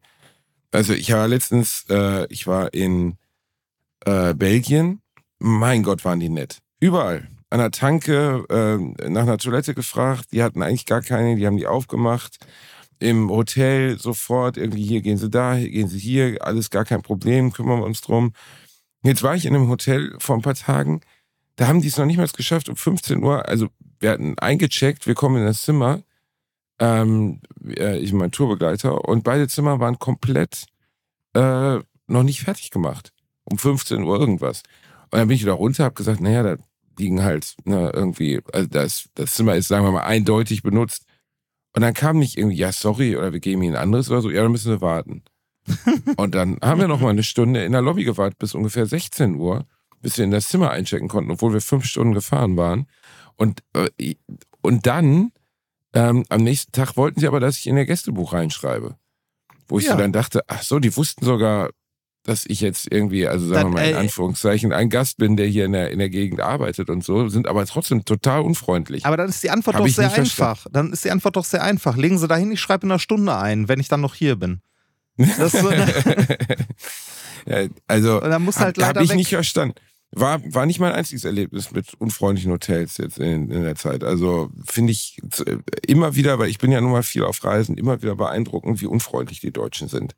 Also, 0.70 0.92
ich 0.92 1.12
war 1.12 1.26
letztens, 1.26 1.86
äh, 1.90 2.26
ich 2.32 2.46
war 2.46 2.72
in 2.72 3.16
äh, 4.04 4.34
Belgien. 4.34 5.02
Mein 5.40 5.82
Gott, 5.82 6.04
waren 6.04 6.20
die 6.20 6.28
nett. 6.28 6.58
Überall. 6.78 7.28
An 7.50 7.58
der 7.58 7.72
Tanke, 7.72 8.44
äh, 8.48 9.08
nach 9.08 9.22
einer 9.22 9.38
Toilette 9.38 9.74
gefragt. 9.74 10.26
Die 10.32 10.42
hatten 10.42 10.62
eigentlich 10.62 10.86
gar 10.86 11.02
keine, 11.02 11.34
die 11.34 11.46
haben 11.46 11.56
die 11.56 11.66
aufgemacht. 11.66 12.38
Im 13.00 13.30
Hotel 13.30 13.98
sofort, 13.98 14.56
irgendwie 14.56 14.84
hier 14.84 15.00
gehen 15.00 15.16
sie 15.16 15.30
da, 15.30 15.54
hier 15.54 15.70
gehen 15.70 15.88
sie 15.88 15.98
hier, 15.98 16.36
alles 16.44 16.70
gar 16.70 16.84
kein 16.84 17.02
Problem, 17.02 17.50
kümmern 17.52 17.80
wir 17.80 17.86
uns 17.86 18.02
drum. 18.02 18.34
Jetzt 19.02 19.22
war 19.22 19.34
ich 19.34 19.46
in 19.46 19.54
einem 19.54 19.68
Hotel 19.68 20.14
vor 20.18 20.36
ein 20.36 20.42
paar 20.42 20.54
Tagen 20.54 21.00
da 21.60 21.68
haben 21.68 21.82
die 21.82 21.88
es 21.88 21.98
noch 21.98 22.06
nicht 22.06 22.16
mal 22.16 22.26
geschafft, 22.26 22.70
um 22.70 22.76
15 22.76 23.22
Uhr, 23.22 23.46
also 23.46 23.68
wir 23.98 24.12
hatten 24.12 24.38
eingecheckt, 24.38 25.06
wir 25.06 25.14
kommen 25.14 25.36
in 25.36 25.44
das 25.44 25.60
Zimmer, 25.60 26.00
ähm, 26.78 27.42
äh, 27.76 27.98
ich 27.98 28.14
mein 28.14 28.30
Tourbegleiter, 28.30 29.06
und 29.06 29.24
beide 29.24 29.46
Zimmer 29.46 29.78
waren 29.78 29.98
komplett 29.98 30.64
äh, 31.34 31.78
noch 32.06 32.22
nicht 32.22 32.40
fertig 32.40 32.70
gemacht. 32.70 33.12
Um 33.44 33.58
15 33.58 34.02
Uhr 34.04 34.18
irgendwas. 34.18 34.62
Und 35.10 35.18
dann 35.18 35.28
bin 35.28 35.34
ich 35.34 35.42
wieder 35.42 35.52
runter, 35.52 35.84
hab 35.84 35.96
gesagt, 35.96 36.22
naja, 36.22 36.42
da 36.42 36.56
liegen 36.98 37.22
halt 37.22 37.56
ne, 37.64 37.90
irgendwie, 37.92 38.40
also 38.54 38.66
das, 38.66 39.10
das 39.14 39.34
Zimmer 39.34 39.54
ist, 39.54 39.68
sagen 39.68 39.84
wir 39.84 39.92
mal, 39.92 40.04
eindeutig 40.04 40.62
benutzt. 40.62 41.04
Und 41.76 41.82
dann 41.82 41.92
kam 41.92 42.18
nicht 42.18 42.38
irgendwie, 42.38 42.56
ja, 42.56 42.72
sorry, 42.72 43.18
oder 43.18 43.34
wir 43.34 43.40
geben 43.40 43.60
Ihnen 43.60 43.76
ein 43.76 43.82
anderes 43.82 44.10
oder 44.10 44.22
so, 44.22 44.30
ja, 44.30 44.42
dann 44.42 44.52
müssen 44.52 44.72
wir 44.72 44.80
warten. 44.80 45.24
und 46.16 46.34
dann 46.34 46.56
haben 46.62 46.80
wir 46.80 46.88
noch 46.88 47.02
mal 47.02 47.10
eine 47.10 47.22
Stunde 47.22 47.66
in 47.66 47.72
der 47.72 47.82
Lobby 47.82 48.04
gewartet 48.04 48.38
bis 48.38 48.54
ungefähr 48.54 48.86
16 48.86 49.34
Uhr 49.34 49.66
bis 50.00 50.16
wir 50.18 50.24
in 50.24 50.30
das 50.30 50.48
Zimmer 50.48 50.70
einchecken 50.70 51.08
konnten, 51.08 51.30
obwohl 51.30 51.52
wir 51.52 51.60
fünf 51.60 51.84
Stunden 51.84 52.14
gefahren 52.14 52.56
waren. 52.56 52.86
Und, 53.36 53.62
äh, 53.74 54.14
und 54.62 54.86
dann, 54.86 55.32
ähm, 55.94 56.24
am 56.28 56.42
nächsten 56.42 56.72
Tag 56.72 56.96
wollten 56.96 57.20
sie 57.20 57.26
aber, 57.26 57.40
dass 57.40 57.58
ich 57.58 57.66
in 57.66 57.76
ihr 57.76 57.86
Gästebuch 57.86 58.32
reinschreibe. 58.32 58.96
Wo 59.68 59.78
ich 59.78 59.86
Ja. 59.86 59.92
so 59.92 59.98
dann 59.98 60.12
dachte, 60.12 60.42
ach 60.48 60.62
so, 60.62 60.78
die 60.78 60.96
wussten 60.96 61.24
sogar, 61.24 61.70
dass 62.22 62.44
ich 62.46 62.60
jetzt 62.60 62.92
irgendwie, 62.92 63.26
also 63.26 63.46
sagen 63.46 63.54
Dann, 63.54 63.66
wir 63.72 63.74
mal 63.80 63.88
in 63.88 63.94
äh, 63.96 63.98
Anführungszeichen, 63.98 64.72
ein 64.72 64.90
Gast 64.90 65.16
bin, 65.16 65.36
der 65.36 65.46
hier 65.46 65.64
in 65.64 65.72
der, 65.72 65.90
in 65.90 65.98
der 65.98 66.10
Gegend 66.10 66.40
arbeitet 66.40 66.90
und 66.90 67.02
so, 67.02 67.28
sind 67.28 67.48
aber 67.48 67.64
trotzdem 67.66 68.04
total 68.04 68.42
unfreundlich. 68.42 69.06
Aber 69.06 69.16
dann 69.16 69.28
ist 69.28 69.42
die 69.42 69.50
Antwort 69.50 69.76
Hab 69.76 69.84
doch 69.86 69.90
sehr 69.92 70.12
einfach. 70.12 70.66
Dann 70.70 70.92
ist 70.92 71.04
die 71.04 71.10
Antwort 71.10 71.36
doch 71.36 71.44
sehr 71.44 71.62
einfach. 71.62 71.96
Legen 71.96 72.18
Sie 72.18 72.28
dahin, 72.28 72.52
ich 72.52 72.60
schreibe 72.60 72.86
in 72.86 72.92
einer 72.92 72.98
Stunde 72.98 73.36
ein, 73.36 73.68
wenn 73.68 73.80
ich 73.80 73.88
dann 73.88 74.00
noch 74.02 74.14
hier 74.14 74.36
bin. 74.36 74.60
Das, 75.38 75.54
äh, 75.54 76.56
ja, 77.46 77.68
also, 77.86 78.20
muss 78.38 78.58
halt 78.58 78.78
ich 78.78 78.84
weg. 78.86 79.16
nicht 79.16 79.30
verstanden. 79.30 79.74
War, 80.12 80.40
war 80.52 80.66
nicht 80.66 80.80
mein 80.80 80.90
einziges 80.92 81.24
Erlebnis 81.24 81.70
mit 81.70 81.94
unfreundlichen 81.98 82.50
Hotels 82.50 82.96
jetzt 82.96 83.18
in, 83.18 83.48
in 83.48 83.62
der 83.62 83.76
Zeit. 83.76 84.02
Also 84.02 84.50
finde 84.66 84.90
ich 84.90 85.18
äh, 85.46 85.58
immer 85.86 86.16
wieder, 86.16 86.40
weil 86.40 86.48
ich 86.48 86.58
bin 86.58 86.72
ja 86.72 86.80
nun 86.80 86.90
mal 86.90 87.04
viel 87.04 87.22
auf 87.22 87.44
Reisen, 87.44 87.76
immer 87.78 88.02
wieder 88.02 88.16
beeindruckend, 88.16 88.80
wie 88.80 88.86
unfreundlich 88.86 89.38
die 89.40 89.52
Deutschen 89.52 89.86
sind. 89.86 90.16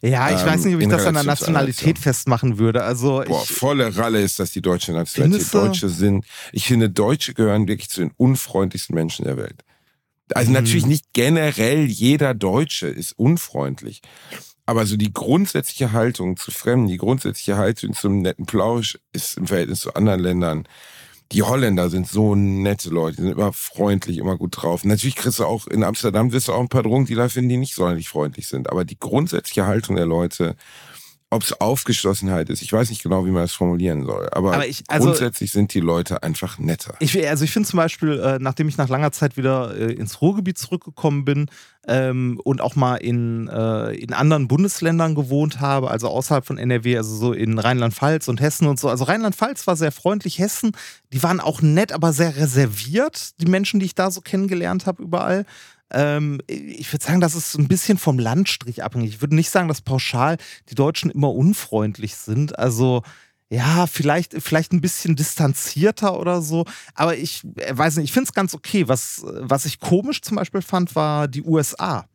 Ja, 0.00 0.30
ich 0.30 0.40
Ähm, 0.42 0.46
weiß 0.46 0.64
nicht, 0.64 0.74
ob 0.74 0.80
ich 0.80 0.84
in 0.84 0.90
das 0.90 1.06
an 1.06 1.14
der 1.14 1.24
Nationalität 1.24 1.86
Nation. 1.96 2.02
festmachen 2.02 2.58
würde. 2.58 2.84
Also 2.84 3.24
Boah, 3.26 3.44
volle 3.44 3.96
Ralle 3.96 4.20
ist 4.22 4.38
das 4.38 4.52
die 4.52 4.62
deutsche 4.62 4.92
Nationalität. 4.92 5.52
Deutsche 5.52 5.88
sind, 5.88 6.24
ich 6.52 6.66
finde, 6.66 6.88
Deutsche 6.88 7.34
gehören 7.34 7.66
wirklich 7.66 7.90
zu 7.90 8.00
den 8.00 8.12
unfreundlichsten 8.16 8.94
Menschen 8.94 9.24
der 9.24 9.36
Welt. 9.38 9.64
Also 10.34 10.50
Mhm. 10.50 10.54
natürlich 10.54 10.86
nicht 10.86 11.06
generell 11.12 11.84
jeder 11.86 12.32
Deutsche 12.34 12.86
ist 12.86 13.18
unfreundlich. 13.18 14.02
Aber 14.64 14.86
so 14.86 14.96
die 14.96 15.12
grundsätzliche 15.12 15.92
Haltung 15.92 16.36
zu 16.36 16.50
Fremden, 16.50 16.86
die 16.86 16.96
grundsätzliche 16.96 17.56
Haltung 17.56 17.94
zum 17.94 18.22
netten 18.22 18.46
Plausch 18.46 18.98
ist 19.12 19.36
im 19.36 19.46
Verhältnis 19.46 19.80
zu 19.80 19.94
anderen 19.94 20.20
Ländern. 20.20 20.68
Die 21.32 21.42
Holländer 21.42 21.88
sind 21.88 22.06
so 22.06 22.34
nette 22.34 22.90
Leute, 22.90 23.16
die 23.16 23.22
sind 23.22 23.32
immer 23.32 23.54
freundlich, 23.54 24.18
immer 24.18 24.36
gut 24.36 24.62
drauf. 24.62 24.84
Natürlich 24.84 25.16
kriegst 25.16 25.38
du 25.38 25.46
auch 25.46 25.66
in 25.66 25.82
Amsterdam 25.82 26.30
wirst 26.30 26.48
du 26.48 26.52
auch 26.52 26.60
ein 26.60 26.68
paar 26.68 26.82
Drogendealer 26.82 27.30
finden, 27.30 27.48
die 27.48 27.56
nicht 27.56 27.74
sonderlich 27.74 28.08
freundlich 28.08 28.48
sind. 28.48 28.70
Aber 28.70 28.84
die 28.84 28.98
grundsätzliche 28.98 29.66
Haltung 29.66 29.96
der 29.96 30.04
Leute, 30.04 30.56
ob 31.32 31.42
es 31.42 31.58
Aufgeschlossenheit 31.60 32.50
ist, 32.50 32.60
ich 32.62 32.72
weiß 32.72 32.90
nicht 32.90 33.02
genau, 33.02 33.24
wie 33.24 33.30
man 33.30 33.42
das 33.42 33.52
formulieren 33.52 34.04
soll. 34.04 34.28
Aber, 34.32 34.52
Aber 34.54 34.66
ich- 34.66 34.84
also- 34.88 35.06
grundsätzlich 35.08 35.50
sind 35.50 35.72
die 35.74 35.80
Leute 35.80 36.22
einfach 36.22 36.58
netter. 36.58 36.94
Ich, 37.00 37.26
also 37.28 37.44
ich 37.44 37.50
finde 37.52 37.68
zum 37.68 37.78
Beispiel, 37.78 38.20
äh, 38.20 38.38
nachdem 38.38 38.68
ich 38.68 38.76
nach 38.76 38.88
langer 38.88 39.12
Zeit 39.12 39.36
wieder 39.36 39.74
äh, 39.76 39.92
ins 39.92 40.20
Ruhrgebiet 40.20 40.58
zurückgekommen 40.58 41.24
bin 41.24 41.46
ähm, 41.88 42.38
und 42.44 42.60
auch 42.60 42.76
mal 42.76 42.96
in, 42.96 43.48
äh, 43.48 43.92
in 43.94 44.12
anderen 44.12 44.46
Bundesländern 44.46 45.14
gewohnt 45.14 45.60
habe, 45.60 45.90
also 45.90 46.08
außerhalb 46.08 46.44
von 46.46 46.58
NRW, 46.58 46.96
also 46.98 47.16
so 47.16 47.32
in 47.32 47.58
Rheinland-Pfalz 47.58 48.28
und 48.28 48.40
Hessen 48.40 48.66
und 48.68 48.78
so. 48.78 48.88
Also 48.88 49.04
Rheinland-Pfalz 49.04 49.66
war 49.66 49.76
sehr 49.76 49.90
freundlich, 49.92 50.38
Hessen, 50.38 50.72
die 51.12 51.22
waren 51.22 51.40
auch 51.40 51.62
nett, 51.62 51.92
aber 51.92 52.12
sehr 52.12 52.36
reserviert, 52.36 53.40
die 53.40 53.46
Menschen, 53.46 53.80
die 53.80 53.86
ich 53.86 53.94
da 53.94 54.10
so 54.10 54.20
kennengelernt 54.20 54.86
habe 54.86 55.02
überall. 55.02 55.46
Ähm, 55.92 56.40
ich 56.46 56.92
würde 56.92 57.04
sagen, 57.04 57.20
das 57.20 57.34
ist 57.34 57.56
ein 57.56 57.68
bisschen 57.68 57.98
vom 57.98 58.18
Landstrich 58.18 58.82
abhängig. 58.82 59.10
Ich 59.10 59.20
würde 59.20 59.34
nicht 59.34 59.50
sagen, 59.50 59.68
dass 59.68 59.82
pauschal 59.82 60.36
die 60.68 60.74
Deutschen 60.74 61.10
immer 61.10 61.32
unfreundlich 61.32 62.16
sind. 62.16 62.58
Also 62.58 63.02
ja, 63.50 63.86
vielleicht, 63.86 64.34
vielleicht 64.42 64.72
ein 64.72 64.80
bisschen 64.80 65.14
distanzierter 65.14 66.18
oder 66.18 66.40
so. 66.40 66.64
Aber 66.94 67.16
ich 67.16 67.42
äh, 67.56 67.76
weiß 67.76 67.96
nicht, 67.96 68.06
ich 68.06 68.12
finde 68.12 68.28
es 68.28 68.32
ganz 68.32 68.54
okay. 68.54 68.88
Was, 68.88 69.22
was 69.24 69.66
ich 69.66 69.78
komisch 69.78 70.22
zum 70.22 70.36
Beispiel 70.36 70.62
fand, 70.62 70.96
war 70.96 71.28
die 71.28 71.42
USA. 71.42 72.06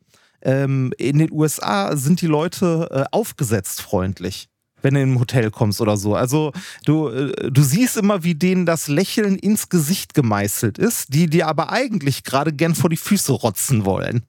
Ähm, 0.42 0.92
in 0.98 1.18
den 1.18 1.30
USA 1.30 1.96
sind 1.96 2.20
die 2.20 2.26
Leute 2.26 2.88
äh, 2.90 3.04
aufgesetzt 3.12 3.80
freundlich. 3.80 4.48
Wenn 4.82 4.94
du 4.94 5.02
in 5.02 5.14
ein 5.14 5.20
Hotel 5.20 5.50
kommst 5.50 5.80
oder 5.80 5.96
so. 5.96 6.14
Also 6.14 6.52
du, 6.84 7.08
äh, 7.08 7.50
du 7.50 7.62
siehst 7.62 7.96
immer, 7.96 8.24
wie 8.24 8.34
denen 8.34 8.66
das 8.66 8.88
Lächeln 8.88 9.36
ins 9.36 9.68
Gesicht 9.68 10.14
gemeißelt 10.14 10.78
ist, 10.78 11.12
die 11.12 11.26
dir 11.28 11.48
aber 11.48 11.70
eigentlich 11.72 12.24
gerade 12.24 12.52
gern 12.52 12.74
vor 12.74 12.90
die 12.90 12.96
Füße 12.96 13.32
rotzen 13.32 13.84
wollen. 13.84 14.22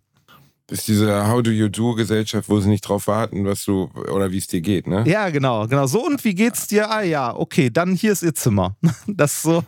Das 0.70 0.80
ist 0.80 0.88
diese 0.88 1.28
How 1.28 1.42
do 1.42 1.50
you 1.50 1.68
do 1.68 1.96
Gesellschaft, 1.96 2.48
wo 2.48 2.60
sie 2.60 2.70
nicht 2.70 2.82
drauf 2.82 3.08
warten, 3.08 3.44
was 3.44 3.66
du 3.66 3.90
oder 4.14 4.32
wie 4.32 4.38
es 4.38 4.46
dir 4.46 4.62
geht, 4.62 4.86
ne? 4.86 5.04
Ja, 5.08 5.30
genau, 5.30 5.68
genau. 5.68 5.88
So, 5.88 6.06
und 6.06 6.24
wie 6.24 6.36
geht's 6.36 6.68
dir? 6.68 6.92
Ah 6.92 7.02
ja, 7.02 7.36
okay, 7.36 7.72
dann 7.72 7.96
hier 7.96 8.12
ist 8.12 8.22
ihr 8.22 8.36
Zimmer. 8.36 8.76
Das 9.08 9.42
so, 9.42 9.64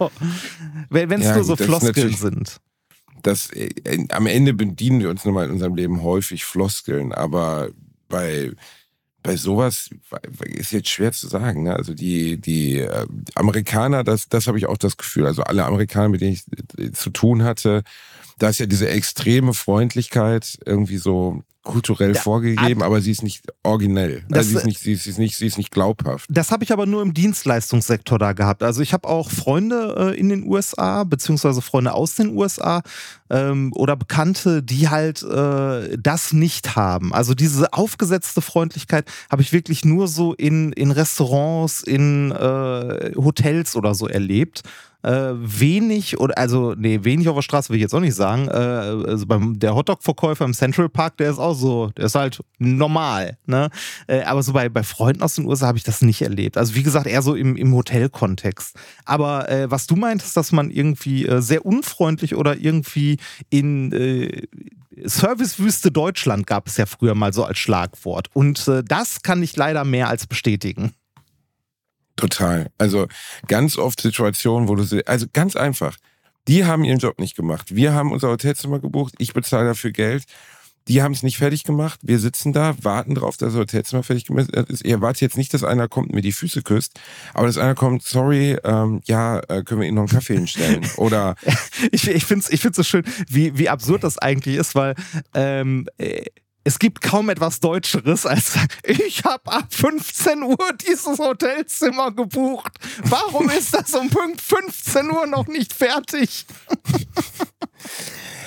wenn 0.90 1.12
es 1.20 1.26
Ja, 1.26 1.36
nur 1.36 1.44
so 1.44 1.56
Floskeln 1.56 2.14
sind. 2.14 2.58
Das 3.24 3.50
äh, 3.52 3.70
am 4.10 4.28
Ende 4.28 4.54
bedienen 4.54 5.00
wir 5.02 5.10
uns 5.10 5.26
nun 5.26 5.34
mal 5.34 5.46
in 5.46 5.52
unserem 5.52 5.76
Leben 5.76 6.04
häufig 6.04 6.46
Floskeln, 6.46 7.12
aber 7.12 7.70
bei 8.08 8.52
bei 9.24 9.36
sowas 9.36 9.90
ist 10.44 10.72
jetzt 10.72 10.90
schwer 10.90 11.12
zu 11.12 11.28
sagen. 11.28 11.63
Ne? 11.63 11.75
Also 11.75 11.94
die, 11.94 12.40
die 12.40 12.80
äh, 12.80 13.06
Amerikaner, 13.36 14.04
das, 14.04 14.30
das 14.30 14.48
habe 14.48 14.58
ich 14.58 14.66
auch 14.66 14.78
das 14.78 14.98
Gefühl. 14.98 15.25
Also 15.25 15.44
alle 15.44 15.66
Amerikaner, 15.66 16.10
mit 16.10 16.22
denen 16.22 16.34
ich 16.34 16.44
äh, 16.78 16.92
zu 16.92 17.10
tun 17.12 17.44
hatte, 17.44 17.84
da 18.40 18.50
ist 18.50 18.60
ja 18.60 18.66
diese 18.66 18.90
extreme 18.90 19.54
Freundlichkeit 19.54 20.58
irgendwie 20.66 20.98
so 20.98 21.44
kulturell 21.63 22.15
Ja, 22.15 22.22
vorgegeben, 22.22 22.82
aber 22.82 23.01
sie 23.01 23.12
ist 23.12 23.22
nicht 23.24 23.46
originell. 23.63 24.24
Das- 24.30 24.39
Also 24.39 24.50
sie 24.50 24.56
ist 24.58 24.65
nicht, 24.65 24.80
sie 24.80 24.94
ist, 24.94 25.03
sie 25.03 25.10
ist 25.12 25.18
nicht, 25.20 25.38
sie 25.38 25.46
ist 25.46 25.58
nicht 25.58 25.72
glaubhaft. 25.72 26.25
Das 26.30 26.51
habe 26.51 26.63
ich 26.63 26.72
aber 26.74 26.86
nur 26.88 27.01
im 27.03 27.13
Dienstleistungssektor 27.13 28.18
da 28.18 28.34
gehabt. 28.34 28.63
Also 28.63 28.82
ich 28.82 28.94
habe 28.94 29.08
auch 29.08 29.30
Freunde 29.30 29.96
äh, 30.15 30.20
in 30.20 30.30
den 30.30 30.44
USA, 30.48 31.03
beziehungsweise 31.03 31.62
Freunde 31.62 31.94
aus 31.94 32.15
den 32.15 32.36
USA 32.36 32.82
ähm, 33.30 33.72
oder 33.75 33.96
Bekannte, 33.96 34.63
die 34.63 34.89
halt 34.89 35.22
äh, 35.24 35.98
das 36.00 36.34
nicht 36.34 36.75
haben. 36.75 37.13
Also 37.13 37.36
diese 37.36 37.74
aufgesetzte 37.74 38.41
Freundlichkeit 38.41 39.06
habe 39.30 39.41
ich 39.44 39.53
wirklich 39.53 39.86
nur 39.86 40.08
so 40.08 40.34
in, 40.34 40.72
in 40.74 40.89
Restaurants, 40.91 41.84
in 41.84 42.32
äh, 42.32 43.12
Hotels 43.15 43.75
oder 43.75 43.94
so 43.94 44.08
erlebt. 44.08 44.63
Äh, 45.03 45.31
wenig 45.34 46.20
oder 46.20 46.38
also 46.38 46.75
nee 46.77 47.00
wenig 47.01 47.27
auf 47.27 47.36
der 47.36 47.41
Straße 47.41 47.70
will 47.70 47.77
ich 47.77 47.81
jetzt 47.81 47.96
auch 47.96 48.00
nicht 48.00 48.15
sagen. 48.15 48.48
Äh, 48.48 48.51
also 48.51 49.25
beim 49.25 49.58
der 49.58 49.74
Hotdog-Verkäufer 49.74 50.46
im 50.46 50.53
Central 50.53 50.89
Park, 50.89 51.17
der 51.17 51.31
ist 51.31 51.39
auch 51.39 51.55
so, 51.55 51.88
der 51.98 52.05
ist 52.05 52.15
halt 52.15 52.41
normal. 52.60 53.38
Ne? 53.48 53.70
Äh, 54.08 54.22
aber 54.24 54.43
so 54.43 54.53
bei, 54.53 54.70
bei 54.70 54.84
Freunden 54.84 55.24
aus 55.24 55.36
den 55.36 55.46
USA 55.46 55.67
habe 55.67 55.77
ich 55.77 55.84
das 55.84 56.01
nicht 56.01 56.22
erlebt. 56.22 56.58
Also 56.58 56.75
wie 56.75 56.84
gesagt, 56.84 57.08
eher 57.08 57.24
so 57.24 57.36
im, 57.36 57.55
im 57.55 57.74
Hotelkontext. 57.74 58.75
Aber 59.05 59.50
äh, 59.50 59.72
was 59.72 59.88
du 59.88 59.96
meintest, 59.96 60.38
dass 60.38 60.51
man 60.51 60.70
irgendwie 60.70 61.25
äh, 61.25 61.41
sehr 61.41 61.65
unfreundlich 61.65 62.36
oder 62.36 62.58
irgendwie 62.58 63.17
in 63.50 63.91
äh, 63.93 64.48
Servicewüste 65.03 65.91
Deutschland 65.91 66.46
gab 66.46 66.67
es 66.67 66.77
ja 66.77 66.86
früher 66.86 67.15
mal 67.15 67.34
so 67.34 67.43
als 67.43 67.58
Schlagwort. 67.58 68.27
Und 68.34 68.70
das 68.86 69.24
kann 69.24 69.41
ich 69.41 69.55
leider 69.55 69.84
mehr 69.84 70.10
als 70.10 70.27
bestätigen. 70.27 70.93
Total. 72.15 72.70
Also 72.77 73.08
ganz 73.48 73.77
oft 73.77 74.01
Situationen, 74.01 74.68
wo 74.68 74.75
du 74.75 74.84
sie, 74.84 75.06
also 75.08 75.25
ganz 75.32 75.56
einfach. 75.56 75.98
Die 76.48 76.65
haben 76.65 76.84
ihren 76.84 77.00
Job 77.00 77.20
nicht 77.20 77.36
gemacht. 77.36 77.75
Wir 77.75 77.94
haben 77.94 78.12
unser 78.12 78.30
Hotelzimmer 78.30 78.80
gebucht. 78.80 79.13
Ich 79.20 79.34
bezahle 79.34 79.68
dafür 79.68 79.91
Geld. 79.91 80.24
Die 80.88 81.03
haben 81.03 81.12
es 81.12 81.22
nicht 81.22 81.38
fertig 81.38 81.63
gemacht. 81.63 82.00
Wir 82.03 82.18
sitzen 82.18 82.53
da, 82.53 82.75
warten 82.82 83.13
drauf, 83.13 83.38
dass 83.38 83.53
das 83.53 83.60
Hotelzimmer 83.60 84.01
fertig 84.01 84.25
gemacht 84.25 84.50
ist. 84.50 84.84
Ihr 84.84 84.96
erwartet 84.96 85.22
jetzt 85.22 85.38
nicht, 85.38 85.53
dass 85.53 85.63
einer 85.63 85.88
kommt 85.88 86.10
und 86.10 86.15
mir 86.15 86.22
die 86.22 86.32
Füße 86.32 86.63
küsst, 86.63 87.00
aber 87.36 87.46
dass 87.46 87.60
einer 87.60 87.75
kommt, 87.75 88.03
sorry, 88.03 88.58
ähm, 88.63 89.01
ja, 89.06 89.39
äh, 89.48 89.63
können 89.63 89.82
wir 89.82 89.88
Ihnen 89.88 89.96
noch 89.96 90.03
einen 90.03 90.10
Kaffee 90.10 90.36
hinstellen? 90.36 90.86
Oder 90.98 91.36
Ich, 91.91 92.08
ich 92.08 92.25
finde 92.25 92.46
es 92.46 92.51
ich 92.51 92.62
find's 92.62 92.77
so 92.77 92.84
schön, 92.84 93.03
wie, 93.27 93.58
wie 93.58 93.70
absurd 93.70 94.03
das 94.03 94.18
eigentlich 94.18 94.56
ist, 94.56 94.74
weil 94.74 94.96
ähm, 95.36 95.88
äh, 96.00 96.25
es 96.63 96.80
gibt 96.80 97.01
kaum 97.01 97.30
etwas 97.30 97.60
Deutscheres 97.60 98.25
als 98.25 98.56
ich 98.84 99.24
habe 99.24 99.51
ab 99.51 99.68
15 99.74 100.44
Uhr 100.44 100.58
dieses 100.88 101.20
Hotelzimmer 101.20 102.12
gebucht. 102.12 102.74
Warum 103.03 103.50
ist 103.50 103.74
das 103.74 103.94
um 103.94 104.10
Punkt 104.10 104.41
15 104.41 105.10
Uhr 105.12 105.25
noch 105.27 105.48
nicht 105.48 105.74
fertig? 105.74 106.46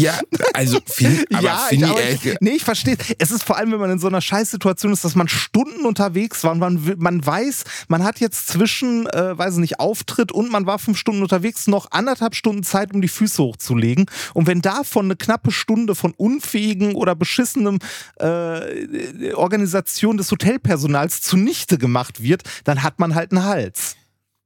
ja, 0.00 0.20
also 0.54 0.78
find, 0.86 1.26
aber 1.32 1.42
ja, 1.42 1.60
ich, 1.62 1.68
finde 1.68 1.86
ich, 1.86 1.90
aber 1.90 2.10
ich, 2.10 2.36
nee, 2.40 2.50
ich 2.50 2.64
verstehe. 2.64 2.96
Es 3.18 3.30
ist 3.30 3.42
vor 3.42 3.56
allem, 3.56 3.72
wenn 3.72 3.80
man 3.80 3.90
in 3.90 3.98
so 3.98 4.06
einer 4.06 4.20
Scheißsituation 4.20 4.92
ist, 4.92 5.04
dass 5.04 5.14
man 5.14 5.28
Stunden 5.28 5.84
unterwegs 5.86 6.44
war 6.44 6.52
und 6.52 6.58
man, 6.58 6.94
man 6.98 7.24
weiß, 7.24 7.64
man 7.88 8.04
hat 8.04 8.20
jetzt 8.20 8.48
zwischen, 8.48 9.06
äh, 9.08 9.36
weiß 9.36 9.54
ich 9.54 9.60
nicht, 9.60 9.80
Auftritt 9.80 10.32
und 10.32 10.50
man 10.50 10.66
war 10.66 10.78
fünf 10.78 10.98
Stunden 10.98 11.22
unterwegs, 11.22 11.66
noch 11.66 11.90
anderthalb 11.90 12.34
Stunden 12.34 12.62
Zeit, 12.62 12.92
um 12.94 13.02
die 13.02 13.08
Füße 13.08 13.42
hochzulegen. 13.42 14.06
Und 14.34 14.46
wenn 14.46 14.62
davon 14.62 15.06
eine 15.06 15.16
knappe 15.16 15.50
Stunde 15.50 15.94
von 15.94 16.12
unfähigen 16.12 16.94
oder 16.94 17.14
beschissenem 17.14 17.78
äh, 18.16 19.32
Organisation 19.34 20.16
des 20.16 20.30
Hotelpersonals 20.30 21.20
zunichte 21.20 21.78
gemacht 21.78 22.22
wird, 22.22 22.42
dann 22.64 22.82
hat 22.82 22.98
man 22.98 23.14
halt 23.14 23.32
einen 23.32 23.44
Hals. 23.44 23.96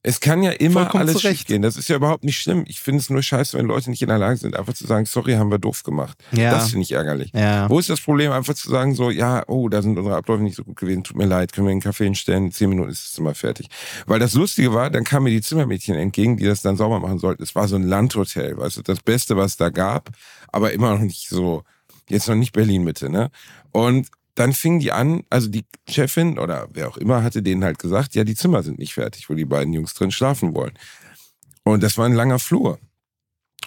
Es 0.04 0.18
kann 0.18 0.42
ja 0.42 0.50
immer 0.50 0.80
Vollkommen 0.80 1.02
alles 1.02 1.18
zu 1.18 1.28
Recht. 1.28 1.38
schief 1.38 1.47
gehen. 1.47 1.62
Das 1.62 1.76
ist 1.76 1.88
ja 1.88 1.94
überhaupt 1.94 2.25
nicht 2.25 2.37
schlimm. 2.37 2.64
Ich 2.66 2.80
finde 2.80 2.99
es 2.99 3.09
nur 3.09 3.23
scheiße, 3.23 3.56
wenn 3.56 3.66
Leute 3.66 3.88
nicht 3.88 4.02
in 4.02 4.09
der 4.09 4.18
Lage 4.18 4.37
sind, 4.37 4.56
einfach 4.56 4.75
zu 4.75 4.85
sagen, 4.85 5.06
sorry, 5.06 5.35
haben 5.35 5.50
wir 5.52 5.59
doof 5.59 5.85
gemacht. 5.85 6.18
Ja. 6.32 6.50
Das 6.50 6.71
finde 6.71 6.82
ich 6.82 6.90
ärgerlich. 6.90 7.30
Ja. 7.32 7.71
Wo 7.71 7.78
ist 7.78 7.88
das 7.88 8.00
Problem, 8.00 8.32
einfach 8.32 8.54
zu 8.54 8.68
sagen, 8.68 8.97
so, 8.97 9.11
ja, 9.11 9.44
oh, 9.47 9.68
da 9.68 9.80
sind 9.80 9.97
unsere 9.97 10.16
Abläufe 10.16 10.42
nicht 10.42 10.56
so 10.56 10.64
gut 10.64 10.76
gewesen, 10.76 11.04
tut 11.04 11.16
mir 11.16 11.26
leid, 11.26 11.52
können 11.52 11.68
wir 11.68 11.71
einen 11.73 11.80
Kaffee 11.80 12.04
hinstellen, 12.04 12.47
in 12.47 12.52
zehn 12.52 12.68
Minuten 12.68 12.90
ist 12.90 13.04
das 13.04 13.12
Zimmer 13.12 13.35
fertig. 13.37 13.68
Weil 14.06 14.18
das 14.18 14.35
Lustige 14.35 14.75
war, 14.75 14.90
dann 14.90 15.04
kamen 15.04 15.25
mir 15.25 15.30
die 15.30 15.40
Zimmermädchen 15.40 15.94
entgegen, 15.97 16.37
die 16.37 16.47
das 16.47 16.62
dann 16.62 16.76
sauber 16.76 16.99
machen 16.99 17.21
sollten. 17.21 17.42
Es 17.42 17.54
war 17.54 17.68
so 17.68 17.76
ein 17.76 17.85
Landhotel, 17.85 18.56
weißt 18.56 18.78
du, 18.78 18.82
das 18.82 19.00
Beste, 19.00 19.37
was 19.37 19.52
es 19.52 19.56
da 19.56 19.71
gab, 19.71 20.11
aber 20.49 20.73
immer 20.73 20.90
noch 20.90 21.00
nicht 21.00 21.28
so, 21.28 21.62
jetzt 22.09 22.28
noch 22.28 22.35
nicht 22.35 22.52
Berlin-Mitte, 22.52 23.09
ne? 23.09 23.30
Und 23.71 24.09
dann 24.35 24.53
fingen 24.53 24.81
die 24.81 24.93
an, 24.93 25.25
also 25.31 25.49
die 25.49 25.65
Chefin 25.89 26.39
oder 26.39 26.69
wer 26.73 26.89
auch 26.89 26.97
immer 26.97 27.23
hatte 27.23 27.43
denen 27.43 27.65
halt 27.65 27.79
gesagt, 27.79 28.15
ja, 28.15 28.25
die 28.25 28.35
Zimmer 28.35 28.62
sind 28.62 28.79
nicht 28.79 28.95
fertig, 28.95 29.29
wo 29.29 29.35
die 29.35 29.45
beiden 29.45 29.73
Jungs 29.73 29.95
drin 29.95 30.11
schlafen 30.11 30.55
wollen. 30.55 30.73
Und 31.65 31.83
das 31.83 31.99
war 31.99 32.07
ein 32.07 32.15
langer 32.15 32.39
Flur. 32.39 32.79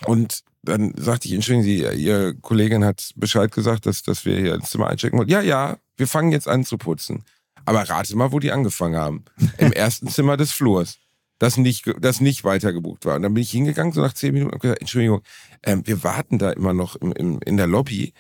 Und 0.06 0.42
dann 0.64 0.94
sagte 0.98 1.28
ich, 1.28 1.34
entschuldigen 1.34 1.64
Sie, 1.64 2.04
Ihr 2.04 2.34
Kollegin 2.42 2.84
hat 2.84 3.12
Bescheid 3.16 3.52
gesagt, 3.52 3.86
dass, 3.86 4.02
dass 4.02 4.26
wir 4.26 4.38
hier 4.40 4.56
ins 4.56 4.72
Zimmer 4.72 4.88
einchecken 4.88 5.18
wollen. 5.20 5.30
Ja, 5.30 5.42
ja, 5.42 5.78
wir 5.96 6.08
fangen 6.08 6.32
jetzt 6.32 6.48
an 6.48 6.66
zu 6.66 6.78
putzen. 6.78 7.24
Aber 7.66 7.82
rate 7.82 8.16
mal, 8.16 8.32
wo 8.32 8.40
die 8.40 8.52
angefangen 8.52 8.96
haben. 8.96 9.26
Im 9.58 9.72
ersten 9.72 10.08
Zimmer 10.08 10.38
des 10.38 10.52
Flurs. 10.52 10.98
Das 11.38 11.58
nicht, 11.58 11.86
das 12.00 12.22
nicht 12.22 12.44
weiter 12.44 12.74
gebucht 12.74 13.06
war. 13.06 13.16
Und 13.16 13.24
dann 13.24 13.34
bin 13.34 13.44
ich 13.44 13.52
hingegangen, 13.52 13.94
so 13.94 14.02
nach 14.02 14.14
zehn 14.14 14.34
Minuten, 14.34 14.54
und 14.54 14.62
gesagt, 14.62 14.82
Entschuldigung, 14.82 15.22
ähm, 15.64 15.86
wir 15.86 16.04
warten 16.04 16.40
da 16.40 16.52
immer 16.52 16.74
noch 16.74 16.96
im, 16.96 17.12
im, 17.12 17.40
in 17.46 17.58
der 17.58 17.68
Lobby. 17.68 18.14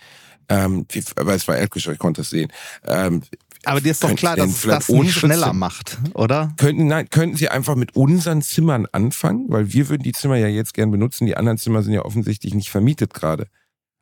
Ähm, 0.49 0.85
aber 1.15 1.33
es 1.33 1.47
war 1.47 1.57
Erdgeschoss, 1.57 1.93
ich 1.93 1.99
konnte 1.99 2.21
das 2.21 2.29
sehen. 2.29 2.51
Ähm, 2.83 3.21
Aber 3.63 3.81
dir 3.81 3.91
ist 3.91 4.03
doch 4.03 4.15
klar, 4.15 4.35
dass 4.35 4.49
es 4.49 4.61
das 4.61 4.89
nicht 4.89 5.13
schneller 5.13 5.53
macht, 5.53 5.97
oder? 6.13 6.53
Könnten, 6.57 6.87
nein, 6.87 7.09
könnten 7.09 7.35
Sie 7.35 7.49
einfach 7.49 7.75
mit 7.75 7.95
unseren 7.95 8.41
Zimmern 8.41 8.87
anfangen? 8.91 9.45
Weil 9.49 9.73
wir 9.73 9.89
würden 9.89 10.03
die 10.03 10.11
Zimmer 10.11 10.37
ja 10.37 10.47
jetzt 10.47 10.73
gern 10.73 10.91
benutzen. 10.91 11.25
Die 11.25 11.37
anderen 11.37 11.57
Zimmer 11.57 11.81
sind 11.81 11.93
ja 11.93 12.03
offensichtlich 12.03 12.53
nicht 12.53 12.69
vermietet 12.69 13.13
gerade. 13.13 13.47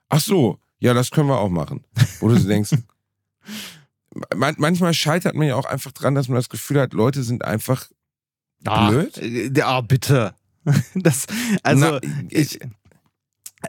Ach 0.09 0.19
so, 0.19 0.59
ja, 0.79 0.93
das 0.93 1.11
können 1.11 1.29
wir 1.29 1.39
auch 1.39 1.49
machen. 1.49 1.85
Wo 2.19 2.27
du 2.27 2.37
denkst, 2.39 2.71
man, 4.35 4.55
manchmal 4.57 4.93
scheitert 4.93 5.35
man 5.35 5.47
ja 5.47 5.55
auch 5.55 5.65
einfach 5.65 5.91
dran, 5.91 6.15
dass 6.15 6.27
man 6.27 6.35
das 6.35 6.49
Gefühl 6.49 6.79
hat, 6.79 6.93
Leute 6.93 7.23
sind 7.23 7.45
einfach 7.45 7.87
blöd. 8.63 9.19
Ja, 9.55 9.81
bitte. 9.81 10.33
Das, 10.95 11.25
also, 11.61 11.99
Na, 12.01 12.09
ich, 12.29 12.57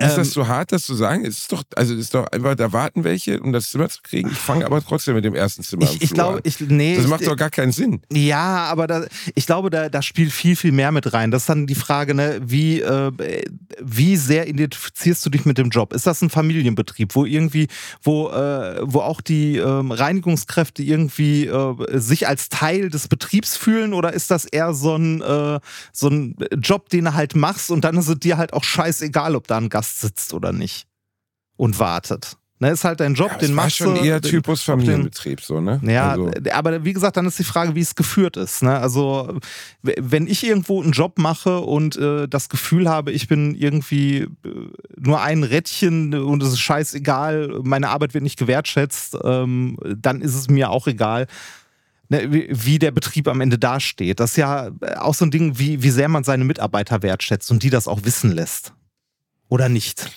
Ist 0.00 0.12
ähm, 0.12 0.16
das 0.16 0.30
so 0.32 0.48
hart, 0.48 0.72
das 0.72 0.82
zu 0.82 0.94
sagen? 0.96 1.24
Es 1.24 1.38
ist 1.38 1.52
doch, 1.52 1.62
also 1.76 1.94
ist 1.94 2.14
doch 2.14 2.26
einfach, 2.32 2.56
da 2.56 2.72
warten 2.72 3.04
welche, 3.04 3.40
um 3.40 3.52
das 3.52 3.70
Zimmer 3.70 3.88
zu 3.88 4.02
kriegen. 4.02 4.28
Ich 4.28 4.38
fange 4.38 4.66
aber 4.66 4.82
trotzdem 4.84 5.14
mit 5.14 5.24
dem 5.24 5.36
ersten 5.36 5.62
Zimmer 5.62 5.84
ich, 5.84 6.02
ich 6.02 6.10
glaube, 6.10 6.38
an. 6.38 6.40
ich, 6.42 6.58
nee. 6.60 6.96
Das 6.96 7.04
ich, 7.04 7.10
macht 7.10 7.24
doch 7.24 7.36
gar 7.36 7.50
keinen 7.50 7.70
Sinn. 7.70 8.00
Ja, 8.12 8.64
aber 8.64 8.88
da, 8.88 9.04
ich 9.36 9.46
glaube, 9.46 9.70
da, 9.70 9.88
da 9.88 10.02
spielt 10.02 10.32
viel, 10.32 10.56
viel 10.56 10.72
mehr 10.72 10.90
mit 10.90 11.12
rein. 11.12 11.30
Das 11.30 11.42
ist 11.42 11.48
dann 11.48 11.68
die 11.68 11.76
Frage, 11.76 12.14
ne, 12.14 12.40
wie, 12.44 12.80
äh, 12.80 13.12
wie 13.80 14.16
sehr 14.16 14.48
identifizierst 14.48 15.24
du 15.24 15.30
dich 15.30 15.44
mit 15.44 15.58
dem 15.58 15.70
Job? 15.70 15.92
Ist 15.92 16.08
das 16.08 16.20
ein 16.22 16.30
Familienbetrieb, 16.30 17.14
wo 17.14 17.24
irgendwie, 17.24 17.68
wo, 18.02 18.30
äh, 18.30 18.80
wo 18.82 18.98
auch 19.00 19.20
die 19.20 19.58
ähm, 19.58 19.92
Reinigungskräfte 19.92 20.82
irgendwie 20.82 21.46
äh, 21.46 22.00
sich 22.00 22.26
als 22.26 22.48
Teil 22.48 22.90
des 22.90 23.06
Betriebs 23.06 23.56
fühlen 23.56 23.94
oder 23.94 24.12
ist 24.12 24.32
das 24.32 24.44
eher 24.44 24.74
so 24.74 24.96
ein, 24.96 25.22
äh, 25.22 25.60
so 25.92 26.08
ein 26.08 26.36
Job, 26.60 26.88
den 26.88 27.04
du 27.04 27.14
halt 27.14 27.36
machst 27.36 27.70
und 27.70 27.84
dann 27.84 27.96
ist 27.96 28.08
es 28.08 28.18
dir 28.18 28.38
halt 28.38 28.52
auch 28.54 28.64
scheißegal, 28.64 29.36
ob 29.36 29.46
da 29.46 29.58
ein 29.58 29.68
Gast 29.68 29.83
sitzt 29.88 30.34
oder 30.34 30.52
nicht 30.52 30.86
und 31.56 31.78
wartet. 31.78 32.36
Ne, 32.60 32.70
ist 32.70 32.84
halt 32.84 33.00
dein 33.00 33.14
Job, 33.14 33.32
Ja, 33.32 33.38
den 33.38 33.52
machst 33.52 33.76
schon 33.78 33.96
du. 33.96 34.00
eher 34.00 34.20
den- 34.20 34.30
Typus 34.30 34.62
Familienbetrieb, 34.62 35.40
so, 35.40 35.60
ne? 35.60 35.80
ja, 35.84 36.10
Also, 36.12 36.30
aber 36.52 36.84
wie 36.84 36.92
gesagt, 36.92 37.16
dann 37.16 37.26
ist 37.26 37.36
die 37.38 37.44
Frage, 37.44 37.74
wie 37.74 37.80
es 37.80 37.96
geführt 37.96 38.36
ist. 38.36 38.62
Ne? 38.62 38.78
Also, 38.78 39.38
wenn 39.82 40.28
ich 40.28 40.46
irgendwo 40.46 40.80
einen 40.80 40.92
Job 40.92 41.18
mache 41.18 41.58
und 41.60 41.96
äh, 41.96 42.28
das 42.28 42.48
Gefühl 42.48 42.88
habe, 42.88 43.10
ich 43.10 43.26
bin 43.26 43.56
irgendwie 43.56 44.18
äh, 44.18 44.28
nur 44.96 45.20
ein 45.20 45.42
Rädchen 45.42 46.14
und 46.14 46.44
es 46.44 46.50
ist 46.50 46.60
scheißegal, 46.60 47.60
meine 47.64 47.88
Arbeit 47.90 48.14
wird 48.14 48.22
nicht 48.22 48.38
gewertschätzt, 48.38 49.16
ähm, 49.24 49.76
dann 49.96 50.20
ist 50.20 50.36
es 50.36 50.48
mir 50.48 50.70
auch 50.70 50.86
egal. 50.86 51.26
ne, 52.08 52.28
Wie 52.30 52.78
der 52.78 52.92
Betrieb 52.92 53.26
am 53.26 53.40
Ende 53.40 53.58
dasteht. 53.58 54.20
Das 54.20 54.30
ist 54.30 54.36
ja 54.36 54.70
auch 54.98 55.14
so 55.14 55.24
ein 55.24 55.32
Ding, 55.32 55.58
wie, 55.58 55.82
wie 55.82 55.90
sehr 55.90 56.08
man 56.08 56.22
seine 56.22 56.44
Mitarbeiter 56.44 57.02
wertschätzt 57.02 57.50
und 57.50 57.64
die 57.64 57.70
das 57.70 57.88
auch 57.88 58.04
wissen 58.04 58.30
lässt. 58.30 58.72
Oder 59.48 59.68
nicht. 59.68 60.10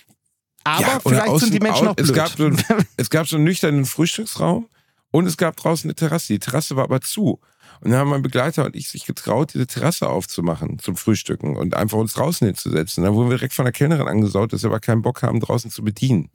Aber 0.64 0.82
Ja, 0.82 1.00
vielleicht 1.00 1.40
sind 1.40 1.54
die 1.54 1.60
Menschen 1.60 1.88
au- 1.88 1.92
auch 1.92 1.96
blöd. 1.96 2.08
es 2.10 2.14
gab 2.16 2.30
so 2.38 2.50
es 2.98 3.10
gab 3.10 3.28
so 3.28 3.36
einen 3.38 3.46
nüchternen 3.46 3.86
Frühstücksraum 3.86 4.68
und 5.12 5.26
es 5.26 5.38
gab 5.38 5.56
draußen 5.56 5.88
eine 5.90 5.96
Terrasse. 5.96 6.34
Die 6.34 6.40
Terrasse 6.40 6.76
war 6.76 6.84
aber 6.86 7.02
zu. 7.02 7.40
Und 7.82 7.92
dann 7.92 8.00
haben 8.00 8.10
mein 8.10 8.24
Begleiter 8.24 8.66
und 8.66 8.76
ich 8.76 8.90
sich 8.90 9.06
getraut, 9.06 9.54
diese 9.54 9.68
Terrasse 9.68 10.10
aufzumachen 10.10 10.80
zum 10.80 10.96
Frühstücken 10.98 11.56
und 11.56 11.76
einfach 11.76 11.98
uns 12.00 12.14
draußen 12.14 12.48
hinzusetzen. 12.48 13.04
Da 13.04 13.14
wurden 13.14 13.30
wir 13.30 13.38
direkt 13.38 13.54
von 13.54 13.66
der 13.66 13.72
Kellnerin 13.72 14.08
angesaut, 14.08 14.52
dass 14.52 14.64
wir 14.64 14.70
aber 14.72 14.80
keinen 14.80 15.04
Bock 15.04 15.22
haben, 15.22 15.40
draußen 15.40 15.70
zu 15.70 15.84
bedienen. 15.84 16.30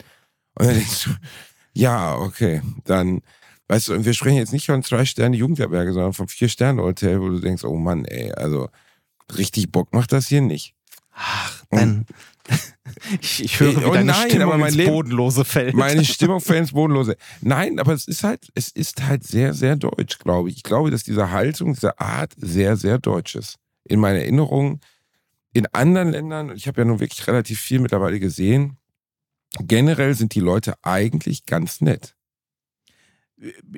Und 0.55 0.67
dann 0.67 0.75
denkst 0.77 1.05
du, 1.05 1.11
ja, 1.75 2.17
okay, 2.17 2.63
dann, 2.85 3.23
weißt 3.69 3.89
du, 3.89 3.95
und 3.95 4.05
wir 4.05 4.15
sprechen 4.15 4.37
jetzt 4.37 4.53
nicht 4.53 4.67
von 4.67 4.85
zwei 4.85 5.05
Sterne 5.05 5.37
Jugendherberge, 5.37 5.93
sondern 5.93 6.13
vom 6.13 6.29
Vier-Sterne-Hotel, 6.29 7.21
wo 7.21 7.29
du 7.29 7.41
denkst, 7.41 7.65
oh 7.65 7.77
Mann, 7.77 8.05
ey, 8.05 8.31
also 8.33 8.69
richtig 9.37 9.73
Bock 9.73 9.93
macht 9.93 10.13
das 10.13 10.29
hier 10.29 10.43
nicht. 10.43 10.75
Ach, 11.13 11.65
dann. 11.71 12.07
Ich, 13.21 13.43
ich 13.43 13.61
höre, 13.61 13.81
wie 13.81 13.85
Oh 13.85 13.95
nein, 13.95 14.29
Stimmung 14.29 14.49
aber 14.49 14.59
mein 14.59 14.75
ins 14.75 14.87
Bodenlose 14.87 15.45
fällt. 15.45 15.75
Meine 15.75 16.05
Stimmung 16.05 16.41
fällt 16.41 16.61
ins 16.61 16.73
Bodenlose. 16.73 17.17
Nein, 17.41 17.79
aber 17.79 17.93
es 17.93 18.07
ist 18.07 18.25
halt, 18.25 18.49
es 18.55 18.69
ist 18.69 19.05
halt 19.07 19.25
sehr, 19.25 19.55
sehr 19.55 19.77
deutsch, 19.77 20.19
glaube 20.19 20.51
ich. 20.51 20.57
Ich 20.57 20.63
glaube, 20.63 20.91
dass 20.91 21.03
diese 21.03 21.31
Haltung, 21.31 21.75
diese 21.75 21.99
Art 22.01 22.33
sehr, 22.37 22.77
sehr 22.77 22.99
deutsch 22.99 23.35
ist. 23.35 23.59
In 23.85 24.01
meiner 24.01 24.19
Erinnerung, 24.19 24.81
in 25.53 25.67
anderen 25.67 26.11
Ländern, 26.11 26.53
ich 26.55 26.67
habe 26.67 26.81
ja 26.81 26.85
nun 26.85 27.01
wirklich 27.01 27.27
relativ 27.27 27.61
viel 27.61 27.81
mittlerweile 27.81 28.21
gesehen, 28.21 28.79
generell 29.61 30.15
sind 30.15 30.35
die 30.35 30.41
Leute 30.41 30.75
eigentlich 30.83 31.47
ganz 31.47 31.81
nett. 31.81 32.15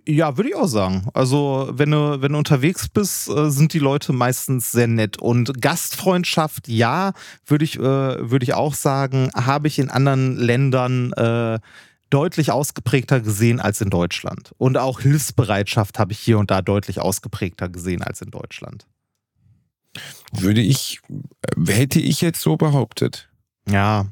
Ja, 0.06 0.36
würde 0.36 0.50
ich 0.50 0.56
auch 0.56 0.66
sagen. 0.66 1.08
Also, 1.14 1.70
wenn 1.72 1.90
du, 1.90 2.20
wenn 2.20 2.32
du 2.32 2.38
unterwegs 2.38 2.88
bist, 2.88 3.28
äh, 3.30 3.50
sind 3.50 3.72
die 3.72 3.78
Leute 3.78 4.12
meistens 4.12 4.72
sehr 4.72 4.88
nett. 4.88 5.16
Und 5.18 5.60
Gastfreundschaft, 5.60 6.68
ja, 6.68 7.12
würde 7.46 7.64
ich, 7.64 7.78
äh, 7.78 7.82
würde 7.82 8.44
ich 8.44 8.54
auch 8.54 8.74
sagen, 8.74 9.30
habe 9.34 9.68
ich 9.68 9.78
in 9.78 9.88
anderen 9.88 10.36
Ländern 10.36 11.12
äh, 11.14 11.58
deutlich 12.10 12.52
ausgeprägter 12.52 13.20
gesehen 13.20 13.58
als 13.58 13.80
in 13.80 13.90
Deutschland. 13.90 14.52
Und 14.58 14.76
auch 14.76 15.00
Hilfsbereitschaft 15.00 15.98
habe 15.98 16.12
ich 16.12 16.18
hier 16.18 16.38
und 16.38 16.50
da 16.50 16.60
deutlich 16.60 17.00
ausgeprägter 17.00 17.68
gesehen 17.68 18.02
als 18.02 18.20
in 18.20 18.30
Deutschland. 18.30 18.86
Würde 20.32 20.60
ich, 20.60 21.00
hätte 21.66 22.00
ich 22.00 22.20
jetzt 22.20 22.40
so 22.40 22.56
behauptet. 22.56 23.30
Ja. 23.68 24.06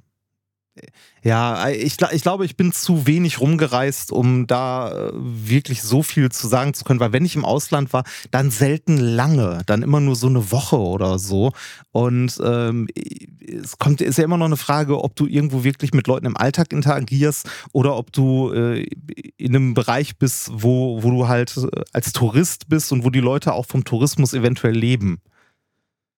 Ja, 1.23 1.69
ich, 1.69 1.99
ich 2.01 2.23
glaube, 2.23 2.47
ich 2.47 2.57
bin 2.57 2.73
zu 2.73 3.07
wenig 3.07 3.41
rumgereist, 3.41 4.11
um 4.11 4.47
da 4.47 4.91
äh, 4.91 5.13
wirklich 5.15 5.83
so 5.83 6.03
viel 6.03 6.33
zu 6.33 6.49
sagen 6.49 6.73
zu 6.73 6.85
können, 6.85 6.99
weil 6.99 7.13
wenn 7.13 7.27
ich 7.27 7.37
im 7.37 7.45
Ausland 7.45 7.93
war, 7.93 8.05
dann 8.31 8.51
selten 8.51 8.97
lange, 8.97 9.61
dann 9.67 9.83
immer 9.83 10.01
nur 10.01 10.17
so 10.17 10.29
eine 10.29 10.51
Woche 10.51 10.79
oder 10.79 11.19
so. 11.19 11.53
Und 11.93 12.41
ähm, 12.43 12.89
es 13.47 13.79
kommt, 13.79 14.01
ist 14.01 14.19
ja 14.19 14.25
immer 14.25 14.39
noch 14.39 14.47
eine 14.47 14.57
Frage, 14.57 15.05
ob 15.05 15.15
du 15.15 15.27
irgendwo 15.27 15.63
wirklich 15.63 15.93
mit 15.93 16.07
Leuten 16.07 16.27
im 16.27 16.37
Alltag 16.37 16.73
interagierst 16.73 17.49
oder 17.73 17.97
ob 17.97 18.11
du 18.13 18.51
äh, 18.53 18.87
in 19.37 19.55
einem 19.55 19.75
Bereich 19.75 20.17
bist, 20.17 20.51
wo, 20.53 21.03
wo 21.03 21.11
du 21.11 21.29
halt 21.29 21.57
äh, 21.57 21.83
als 21.93 22.13
Tourist 22.13 22.69
bist 22.69 22.93
und 22.93 23.05
wo 23.05 23.11
die 23.11 23.21
Leute 23.21 23.53
auch 23.53 23.67
vom 23.67 23.85
Tourismus 23.85 24.33
eventuell 24.33 24.75
leben. 24.75 25.21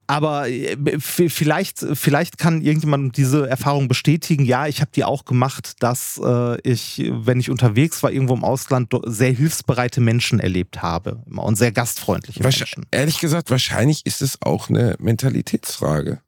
Aber 0.06 0.48
äh, 0.48 0.76
vielleicht, 0.98 1.84
vielleicht 1.94 2.38
kann 2.38 2.60
irgendjemand 2.60 3.16
diese 3.16 3.48
Erfahrung 3.48 3.88
bestätigen. 3.88 4.44
Ja, 4.44 4.66
ich 4.66 4.80
habe 4.80 4.90
die 4.94 5.04
auch 5.04 5.24
gemacht, 5.24 5.82
dass 5.82 6.20
äh, 6.22 6.60
ich, 6.60 7.10
wenn 7.10 7.40
ich 7.40 7.50
unterwegs 7.50 8.02
war, 8.02 8.12
irgendwo 8.12 8.34
im 8.34 8.44
Ausland, 8.44 8.92
sehr 9.06 9.32
hilfsbereite 9.32 10.00
Menschen 10.00 10.40
erlebt 10.40 10.82
habe 10.82 11.22
und 11.26 11.56
sehr 11.56 11.72
gastfreundliche 11.72 12.40
Wahrsch- 12.42 12.60
Menschen. 12.60 12.86
Ehrlich 12.90 13.18
gesagt, 13.18 13.50
wahrscheinlich 13.50 14.04
ist 14.04 14.20
es 14.20 14.42
auch 14.42 14.68
eine 14.68 14.96
Mentalitätsfrage. 14.98 16.20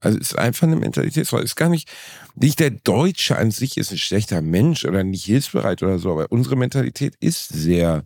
Also 0.00 0.18
es 0.18 0.32
ist 0.32 0.38
einfach 0.38 0.66
eine 0.66 0.76
Mentalitätsfrage. 0.76 1.44
Es 1.44 1.52
ist 1.52 1.56
gar 1.56 1.70
nicht, 1.70 1.90
nicht 2.34 2.60
der 2.60 2.70
Deutsche 2.70 3.36
an 3.36 3.50
sich 3.50 3.78
ist 3.78 3.90
ein 3.90 3.98
schlechter 3.98 4.42
Mensch 4.42 4.84
oder 4.84 5.02
nicht 5.02 5.24
hilfsbereit 5.24 5.82
oder 5.82 5.98
so, 5.98 6.12
aber 6.12 6.30
unsere 6.30 6.56
Mentalität 6.56 7.14
ist 7.20 7.48
sehr, 7.48 8.04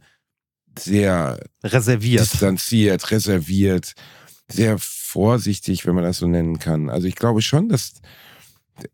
sehr 0.79 1.41
Reserviert. 1.65 2.21
distanziert, 2.21 3.11
reserviert, 3.11 3.95
sehr 4.49 4.79
vorsichtig, 5.09 5.87
wenn 5.87 5.95
man 5.95 6.05
das 6.05 6.19
so 6.19 6.27
nennen 6.27 6.59
kann. 6.59 6.91
Also 6.91 7.07
ich 7.07 7.17
glaube 7.17 7.41
schon, 7.43 7.69
dass, 7.69 7.95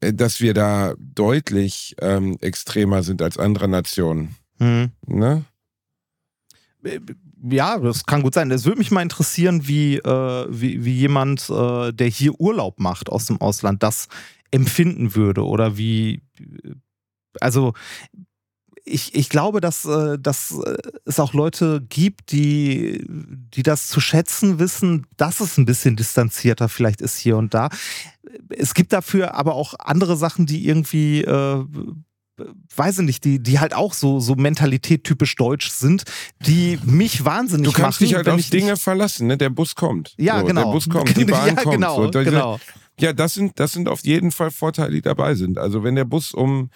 dass 0.01 0.41
wir 0.41 0.55
da 0.55 0.95
deutlich 0.99 1.97
ähm, 2.01 2.39
extremer 2.41 3.03
sind 3.03 3.21
als 3.21 3.37
andere 3.37 3.69
Nationen. 3.69 4.37
Hm. 4.59 4.93
Ne? 5.07 5.45
Ja, 7.51 7.79
das 7.79 8.07
kann 8.07 8.23
gut 8.23 8.35
sein. 8.35 8.51
Es 8.51 8.65
würde 8.65 8.79
mich 8.79 8.91
mal 8.91 9.03
interessieren, 9.03 9.67
wie, 9.67 9.97
äh, 9.97 10.47
wie, 10.49 10.85
wie 10.85 10.95
jemand, 10.95 11.51
äh, 11.51 11.93
der 11.93 12.09
hier 12.09 12.39
Urlaub 12.41 12.79
macht 12.79 13.11
aus 13.11 13.27
dem 13.27 13.41
Ausland, 13.41 13.83
das 13.83 14.09
empfinden 14.51 15.15
würde 15.15 15.45
oder 15.45 15.77
wie. 15.77 16.23
Also, 17.41 17.73
ich, 18.85 19.15
ich 19.15 19.29
glaube, 19.29 19.61
dass, 19.61 19.85
äh, 19.85 20.19
dass 20.19 20.53
äh, 20.53 20.77
es 21.05 21.19
auch 21.19 21.33
Leute 21.33 21.85
gibt, 21.89 22.33
die, 22.33 23.05
die 23.09 23.63
das 23.63 23.89
zu 23.89 24.01
schätzen 24.01 24.59
wissen, 24.59 25.07
dass 25.17 25.41
es 25.41 25.57
ein 25.57 25.65
bisschen 25.65 25.97
distanzierter 25.97 26.69
vielleicht 26.69 27.01
ist 27.01 27.17
hier 27.17 27.37
und 27.37 27.55
da. 27.55 27.71
Es 28.51 28.75
gibt 28.75 28.93
dafür 28.93 29.35
aber 29.35 29.55
auch 29.55 29.75
andere 29.79 30.17
Sachen, 30.17 30.47
die 30.47 30.67
irgendwie. 30.67 31.23
Äh, 31.23 31.65
weiß 32.75 32.99
ich 32.99 33.05
nicht, 33.05 33.25
die, 33.25 33.41
die 33.41 33.61
halt 33.61 33.75
auch 33.75 33.95
so, 33.95 34.19
so 34.19 34.35
Mentalität 34.35 35.05
typisch 35.05 35.37
deutsch 35.37 35.71
sind, 35.71 36.03
die 36.41 36.81
mich 36.85 37.25
wahnsinnig 37.25 37.69
Du 37.69 37.73
kannst 37.73 38.01
machen, 38.01 38.09
dich 38.09 38.17
halt 38.17 38.29
auf 38.29 38.51
Dinge 38.51 38.77
verlassen, 38.77 39.29
ne? 39.29 39.39
Der 39.39 39.51
Bus 39.51 39.77
kommt. 39.77 40.15
Ja, 40.19 40.41
so, 40.41 40.47
genau. 40.47 40.65
Der 40.65 40.73
Bus 40.73 40.89
kommt, 40.89 41.17
die 41.17 41.25
Bahn 41.27 41.47
ja, 41.47 41.55
kommt. 41.55 41.77
Genau, 41.77 42.03
so. 42.03 42.11
Genau. 42.11 42.59
Ja, 42.99 43.13
das 43.13 43.35
sind, 43.35 43.61
das 43.61 43.73
sind 43.73 43.89
auf 43.89 44.05
jeden 44.05 44.33
Fall 44.33 44.51
Vorteile, 44.51 44.91
die 44.91 45.03
dabei 45.03 45.37
sind. 45.37 45.59
Also 45.59 45.85
wenn 45.85 45.95
der 45.95 46.05
Bus 46.05 46.33
um, 46.33 46.71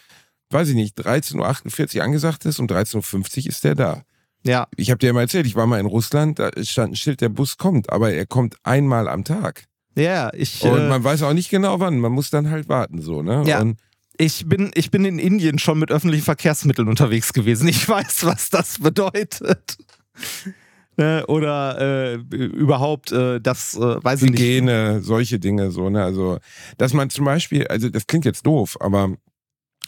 weiß 0.51 0.69
ich 0.69 0.75
nicht, 0.75 0.99
13.48 0.99 1.97
Uhr 1.99 2.05
angesagt 2.05 2.45
ist, 2.45 2.59
um 2.59 2.67
13.50 2.67 3.39
Uhr 3.45 3.47
ist 3.49 3.65
der 3.65 3.75
da. 3.75 4.03
Ja, 4.45 4.69
Ich 4.77 4.91
habe 4.91 4.99
dir 4.99 5.13
mal 5.13 5.23
erzählt, 5.23 5.47
ich 5.47 5.57
war 5.57 5.67
mal 5.67 5.81
in 5.81 5.87
Russland, 5.87 6.39
da 6.39 6.51
stand 6.63 6.93
ein 6.93 6.97
Schild, 6.97 7.21
der 7.21 7.29
Bus 7.29 7.57
kommt, 7.59 7.91
aber 7.91 8.13
er 8.13 8.25
kommt 8.25 8.57
einmal 8.63 9.09
am 9.09 9.25
Tag. 9.25 9.65
ja, 9.97 10.31
ich, 10.33 10.63
Und 10.63 10.79
äh, 10.79 10.89
man 10.89 11.03
weiß 11.03 11.23
auch 11.23 11.33
nicht 11.33 11.51
genau 11.51 11.81
wann, 11.81 11.99
man 11.99 12.13
muss 12.13 12.31
dann 12.31 12.49
halt 12.51 12.69
warten, 12.69 13.03
so, 13.03 13.23
ne? 13.23 13.43
Ja. 13.47 13.61
Und 13.61 13.79
ich, 14.17 14.49
bin, 14.49 14.71
ich 14.75 14.91
bin 14.91 15.05
in 15.05 15.19
Indien 15.19 15.59
schon 15.59 15.79
mit 15.79 15.91
öffentlichen 15.91 16.25
Verkehrsmitteln 16.25 16.89
unterwegs 16.89 17.33
gewesen. 17.33 17.69
Ich 17.69 17.89
weiß, 17.89 18.25
was 18.25 18.51
das 18.51 18.79
bedeutet. 18.79 19.77
Ne, 21.01 21.25
Oder 21.29 21.79
äh, 21.81 22.15
überhaupt 22.17 23.13
äh, 23.13 23.41
das, 23.41 23.77
äh, 23.77 23.79
weiß 24.03 24.23
ich 24.23 24.33
nicht. 24.33 24.41
Hygiene, 24.41 25.01
solche 25.01 25.39
Dinge, 25.39 25.71
so, 25.71 25.89
ne? 25.91 26.03
Also, 26.03 26.39
dass 26.77 26.93
man 26.93 27.09
zum 27.09 27.25
Beispiel, 27.25 27.69
also 27.69 27.89
das 27.89 28.09
klingt 28.09 28.25
jetzt 28.25 28.45
doof, 28.45 28.77
aber 28.81 29.15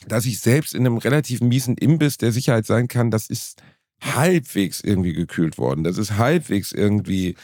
dass 0.09 0.27
ich 0.27 0.41
selbst 0.41 0.75
in 0.75 0.87
einem 0.87 0.99
relativ 0.99 1.41
miesen 1.41 1.77
Imbiss 1.77 2.19
der 2.19 2.33
Sicherheit 2.33 2.67
sein 2.67 2.89
kann, 2.89 3.11
das 3.11 3.29
ist 3.29 3.63
halbwegs 4.01 4.81
irgendwie 4.81 5.13
gekühlt 5.13 5.59
worden. 5.59 5.85
Das 5.85 5.99
ist 5.99 6.17
halbwegs 6.17 6.73
irgendwie, 6.73 7.37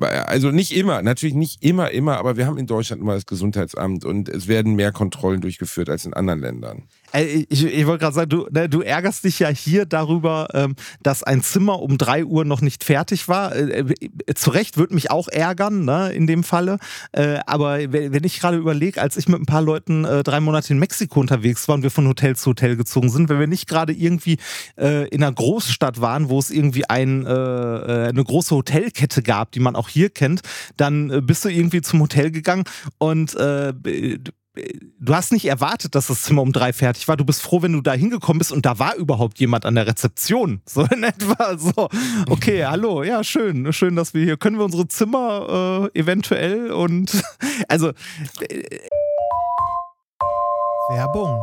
also 0.00 0.50
nicht 0.50 0.76
immer, 0.76 1.02
natürlich 1.02 1.36
nicht 1.36 1.62
immer, 1.62 1.90
immer, 1.92 2.18
aber 2.18 2.36
wir 2.36 2.46
haben 2.46 2.58
in 2.58 2.66
Deutschland 2.66 3.00
immer 3.00 3.14
das 3.14 3.26
Gesundheitsamt 3.26 4.04
und 4.04 4.28
es 4.28 4.48
werden 4.48 4.74
mehr 4.74 4.92
Kontrollen 4.92 5.40
durchgeführt 5.40 5.88
als 5.88 6.04
in 6.04 6.14
anderen 6.14 6.40
Ländern. 6.40 6.88
Ich, 7.12 7.64
ich 7.64 7.86
wollte 7.86 8.02
gerade 8.02 8.14
sagen, 8.14 8.28
du, 8.28 8.46
ne, 8.50 8.68
du 8.68 8.82
ärgerst 8.82 9.24
dich 9.24 9.40
ja 9.40 9.48
hier 9.48 9.84
darüber, 9.84 10.48
ähm, 10.54 10.76
dass 11.02 11.22
ein 11.22 11.42
Zimmer 11.42 11.80
um 11.80 11.98
drei 11.98 12.24
Uhr 12.24 12.44
noch 12.44 12.60
nicht 12.60 12.84
fertig 12.84 13.26
war. 13.28 13.54
Äh, 13.54 13.84
äh, 14.26 14.34
zu 14.34 14.50
Recht 14.50 14.76
würde 14.76 14.94
mich 14.94 15.10
auch 15.10 15.28
ärgern, 15.28 15.84
ne, 15.84 16.12
in 16.12 16.26
dem 16.26 16.44
Falle. 16.44 16.78
Äh, 17.12 17.38
aber 17.46 17.78
wenn 17.92 18.24
ich 18.24 18.40
gerade 18.40 18.56
überlege, 18.56 19.00
als 19.00 19.16
ich 19.16 19.28
mit 19.28 19.40
ein 19.40 19.46
paar 19.46 19.62
Leuten 19.62 20.02
drei 20.02 20.40
Monate 20.40 20.72
in 20.72 20.78
Mexiko 20.78 21.20
unterwegs 21.20 21.66
war 21.68 21.74
und 21.76 21.82
wir 21.82 21.90
von 21.90 22.06
Hotel 22.06 22.36
zu 22.36 22.50
Hotel 22.50 22.76
gezogen 22.76 23.10
sind, 23.10 23.28
wenn 23.28 23.40
wir 23.40 23.46
nicht 23.46 23.68
gerade 23.68 23.92
irgendwie 23.92 24.38
in 24.76 25.22
einer 25.22 25.32
Großstadt 25.32 26.00
waren, 26.00 26.28
wo 26.28 26.38
es 26.38 26.50
irgendwie 26.50 26.88
ein, 26.88 27.26
eine 27.26 28.24
große 28.24 28.54
Hotelkette 28.54 29.22
gab, 29.22 29.52
die 29.52 29.60
man 29.60 29.76
auch 29.76 29.88
hier 29.88 30.10
kennt, 30.10 30.42
dann 30.76 31.26
bist 31.26 31.44
du 31.44 31.48
irgendwie 31.48 31.82
zum 31.82 32.00
Hotel 32.00 32.30
gegangen 32.30 32.64
und 32.98 33.36
du 34.54 35.14
hast 35.14 35.32
nicht 35.32 35.44
erwartet, 35.46 35.94
dass 35.94 36.08
das 36.08 36.22
Zimmer 36.22 36.42
um 36.42 36.52
drei 36.52 36.72
fertig 36.72 37.06
war. 37.08 37.16
Du 37.16 37.24
bist 37.24 37.42
froh, 37.42 37.62
wenn 37.62 37.72
du 37.72 37.80
da 37.80 37.92
hingekommen 37.92 38.38
bist 38.38 38.52
und 38.52 38.66
da 38.66 38.78
war 38.78 38.96
überhaupt 38.96 39.38
jemand 39.38 39.64
an 39.64 39.74
der 39.74 39.86
Rezeption. 39.86 40.60
So 40.70 40.84
in 40.84 41.02
etwa 41.02 41.58
so. 41.58 41.88
Okay, 42.28 42.64
hallo, 42.66 43.02
ja, 43.02 43.24
schön. 43.24 43.72
Schön, 43.72 43.96
dass 43.96 44.14
wir 44.14 44.24
hier. 44.24 44.36
Können 44.36 44.56
wir 44.56 44.64
unsere 44.64 44.86
Zimmer 44.86 45.90
äh, 45.92 45.98
eventuell 45.98 46.70
und 46.70 47.22
also. 47.68 47.88
Äh, 48.48 48.78
Werbung. 50.90 51.40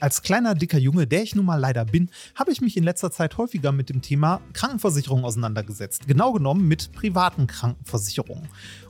Als 0.00 0.22
kleiner, 0.22 0.54
dicker 0.54 0.78
Junge, 0.78 1.06
der 1.06 1.22
ich 1.22 1.34
nun 1.34 1.44
mal 1.44 1.56
leider 1.56 1.84
bin, 1.84 2.10
habe 2.34 2.50
ich 2.50 2.62
mich 2.62 2.78
in 2.78 2.84
letzter 2.84 3.10
Zeit 3.10 3.36
häufiger 3.36 3.72
mit 3.72 3.90
dem 3.90 4.00
Thema 4.00 4.40
Krankenversicherung 4.54 5.24
auseinandergesetzt. 5.24 6.06
Genau 6.06 6.32
genommen 6.32 6.66
mit 6.66 6.92
privaten 6.92 7.46
Krankenversicherungen. 7.46 8.48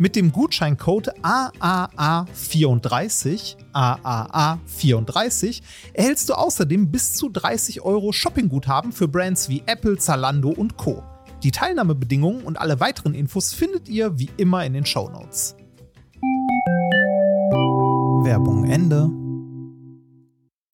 Mit 0.00 0.16
dem 0.16 0.32
Gutscheincode 0.32 1.12
AAA34, 1.22 3.56
AAA34, 3.74 5.60
erhältst 5.92 6.30
du 6.30 6.32
außerdem 6.32 6.90
bis 6.90 7.12
zu 7.12 7.28
30 7.28 7.82
Euro 7.82 8.12
Shoppingguthaben 8.12 8.92
für 8.92 9.08
Brands 9.08 9.50
wie 9.50 9.62
Apple, 9.66 9.98
Zalando 9.98 10.48
und 10.48 10.78
Co. 10.78 11.02
Die 11.42 11.50
Teilnahmebedingungen 11.50 12.44
und 12.44 12.58
alle 12.58 12.80
weiteren 12.80 13.12
Infos 13.12 13.52
findet 13.52 13.90
ihr 13.90 14.18
wie 14.18 14.30
immer 14.38 14.64
in 14.64 14.72
den 14.72 14.86
Show 14.86 15.10
Notes. 15.10 15.54
Werbung 18.24 18.70
Ende. 18.70 19.10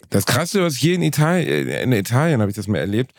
Das 0.08 0.24
Krasse, 0.24 0.62
was 0.62 0.76
hier 0.76 0.94
in 0.94 1.02
Italien, 1.02 1.66
in 1.66 1.90
Italien 1.90 2.40
habe 2.40 2.52
ich 2.52 2.56
das 2.56 2.68
mal 2.68 2.78
erlebt, 2.78 3.10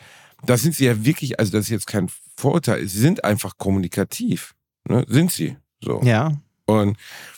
da 0.42 0.56
sind 0.56 0.74
sie 0.74 0.86
ja 0.86 1.04
wirklich, 1.04 1.38
also 1.38 1.52
das 1.52 1.66
ist 1.66 1.70
jetzt 1.70 1.86
kein 1.86 2.08
Vorurteil, 2.34 2.88
sie 2.88 2.98
sind 2.98 3.24
einfach 3.24 3.58
kommunikativ. 3.58 4.54
Ne? 4.88 5.04
Sind 5.06 5.32
sie. 5.32 5.58
So. 5.82 6.00
Ja. 6.02 6.32
Und 6.66 6.96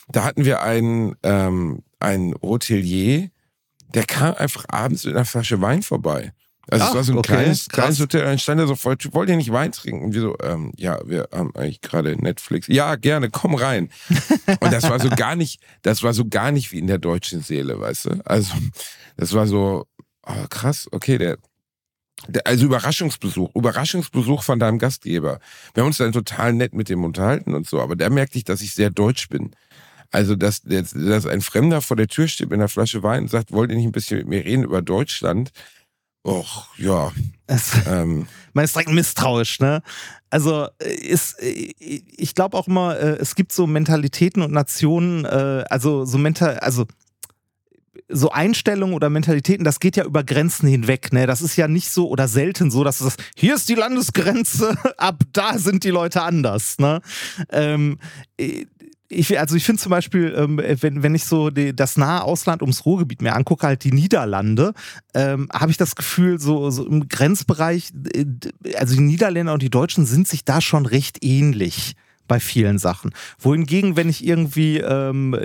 da 0.09 0.23
hatten 0.23 0.45
wir 0.45 0.61
einen, 0.61 1.15
ähm, 1.23 1.83
einen 1.99 2.35
Hotelier, 2.41 3.29
der 3.93 4.03
kam 4.05 4.35
einfach 4.35 4.65
abends 4.67 5.05
mit 5.05 5.15
einer 5.15 5.25
Flasche 5.25 5.61
Wein 5.61 5.83
vorbei. 5.83 6.33
Also 6.69 6.85
Ach, 6.85 6.89
es 6.89 6.95
war 6.95 7.03
so 7.03 7.11
ein 7.13 7.17
okay, 7.17 7.33
kleines, 7.33 7.67
kleines 7.67 7.99
Hotel, 7.99 8.23
dann 8.23 8.39
stand 8.39 8.59
er 8.59 8.67
so 8.67 8.75
voll, 8.75 8.95
wollt 9.11 9.29
ihr 9.29 9.35
nicht 9.35 9.51
Wein 9.51 9.71
trinken? 9.71 10.05
Und 10.05 10.13
wir 10.13 10.21
so, 10.21 10.37
ähm, 10.43 10.71
ja, 10.77 10.99
wir 11.05 11.27
haben 11.33 11.55
eigentlich 11.55 11.81
gerade 11.81 12.15
Netflix. 12.15 12.67
Ja, 12.67 12.95
gerne, 12.95 13.29
komm 13.29 13.55
rein. 13.55 13.89
Und 14.59 14.71
das 14.71 14.83
war 14.83 14.99
so 14.99 15.09
gar 15.15 15.35
nicht, 15.35 15.61
das 15.81 16.03
war 16.03 16.13
so 16.13 16.25
gar 16.27 16.51
nicht 16.51 16.71
wie 16.71 16.79
in 16.79 16.87
der 16.87 16.99
deutschen 16.99 17.41
Seele, 17.41 17.79
weißt 17.79 18.05
du? 18.05 18.21
Also, 18.25 18.53
das 19.17 19.33
war 19.33 19.47
so, 19.47 19.87
oh, 20.25 20.45
krass, 20.49 20.87
okay, 20.91 21.17
der, 21.17 21.37
der, 21.37 21.50
also 22.45 22.65
Überraschungsbesuch, 22.65 23.55
Überraschungsbesuch 23.55 24.43
von 24.43 24.59
deinem 24.59 24.79
Gastgeber. 24.79 25.39
Wir 25.73 25.81
haben 25.81 25.87
uns 25.87 25.97
dann 25.97 26.11
total 26.11 26.53
nett 26.53 26.73
mit 26.73 26.89
dem 26.89 27.03
unterhalten 27.03 27.53
und 27.53 27.67
so, 27.67 27.81
aber 27.81 27.95
da 27.95 28.09
merkte 28.09 28.37
ich, 28.37 28.43
dass 28.43 28.61
ich 28.61 28.73
sehr 28.73 28.89
deutsch 28.89 29.29
bin. 29.29 29.51
Also, 30.11 30.35
dass, 30.35 30.61
dass 30.63 31.25
ein 31.25 31.41
Fremder 31.41 31.81
vor 31.81 31.95
der 31.95 32.07
Tür 32.07 32.27
steht 32.27 32.49
mit 32.49 32.59
einer 32.59 32.67
Flasche 32.67 33.01
Wein 33.01 33.23
und 33.23 33.29
sagt, 33.29 33.51
wollt 33.51 33.71
ihr 33.71 33.77
nicht 33.77 33.85
ein 33.85 33.93
bisschen 33.93 34.17
mit 34.17 34.27
mir 34.27 34.43
reden 34.43 34.63
über 34.63 34.81
Deutschland? 34.81 35.51
Och, 36.23 36.67
ja. 36.77 37.11
Es, 37.47 37.73
ähm. 37.87 38.27
Man 38.53 38.65
ist 38.65 38.75
direkt 38.75 38.91
misstrauisch, 38.91 39.59
ne? 39.59 39.81
Also 40.29 40.67
äh, 40.79 40.93
ist, 40.93 41.41
äh, 41.41 41.73
ich 41.79 42.35
glaube 42.35 42.57
auch 42.57 42.67
immer, 42.67 42.97
äh, 42.97 43.17
es 43.19 43.35
gibt 43.35 43.53
so 43.53 43.65
Mentalitäten 43.65 44.41
und 44.41 44.51
Nationen, 44.51 45.25
also 45.25 46.05
so 46.05 46.17
mental, 46.17 46.59
also 46.59 46.85
so 48.11 48.31
Einstellungen 48.31 48.95
oder 48.95 49.09
Mentalitäten, 49.09 49.63
das 49.63 49.79
geht 49.79 49.95
ja 49.95 50.05
über 50.05 50.23
Grenzen 50.23 50.67
hinweg. 50.67 51.13
Ne? 51.13 51.27
Das 51.27 51.41
ist 51.41 51.55
ja 51.55 51.67
nicht 51.67 51.89
so 51.89 52.09
oder 52.09 52.27
selten 52.27 52.71
so, 52.71 52.83
dass 52.83 53.01
es 53.01 53.15
hier 53.35 53.55
ist 53.55 53.69
die 53.69 53.75
Landesgrenze, 53.75 54.77
ab 54.97 55.23
da 55.33 55.57
sind 55.57 55.83
die 55.83 55.89
Leute 55.89 56.21
anders. 56.21 56.77
Ne? 56.79 57.01
Ähm, 57.49 57.97
ich, 59.11 59.37
also 59.39 59.55
ich 59.55 59.65
finde 59.65 59.81
zum 59.81 59.89
Beispiel, 59.89 60.33
ähm, 60.35 60.61
wenn, 60.81 61.03
wenn 61.03 61.15
ich 61.15 61.25
so 61.25 61.49
die, 61.49 61.75
das 61.75 61.97
nahe 61.97 62.23
Ausland 62.23 62.61
ums 62.61 62.85
Ruhrgebiet 62.85 63.21
mir 63.21 63.35
angucke, 63.35 63.67
halt 63.67 63.83
die 63.83 63.91
Niederlande, 63.91 64.73
ähm, 65.13 65.49
habe 65.53 65.71
ich 65.71 65.77
das 65.77 65.95
Gefühl, 65.95 66.39
so, 66.39 66.69
so 66.69 66.85
im 66.85 67.07
Grenzbereich, 67.09 67.91
äh, 68.13 68.25
also 68.75 68.95
die 68.95 69.01
Niederländer 69.01 69.53
und 69.53 69.61
die 69.61 69.69
Deutschen 69.69 70.05
sind 70.05 70.27
sich 70.27 70.45
da 70.45 70.61
schon 70.61 70.85
recht 70.85 71.23
ähnlich 71.23 71.95
bei 72.31 72.39
vielen 72.39 72.77
Sachen. 72.77 73.11
Wohingegen, 73.39 73.97
wenn 73.97 74.07
ich 74.07 74.25
irgendwie, 74.25 74.77
ähm, 74.77 75.35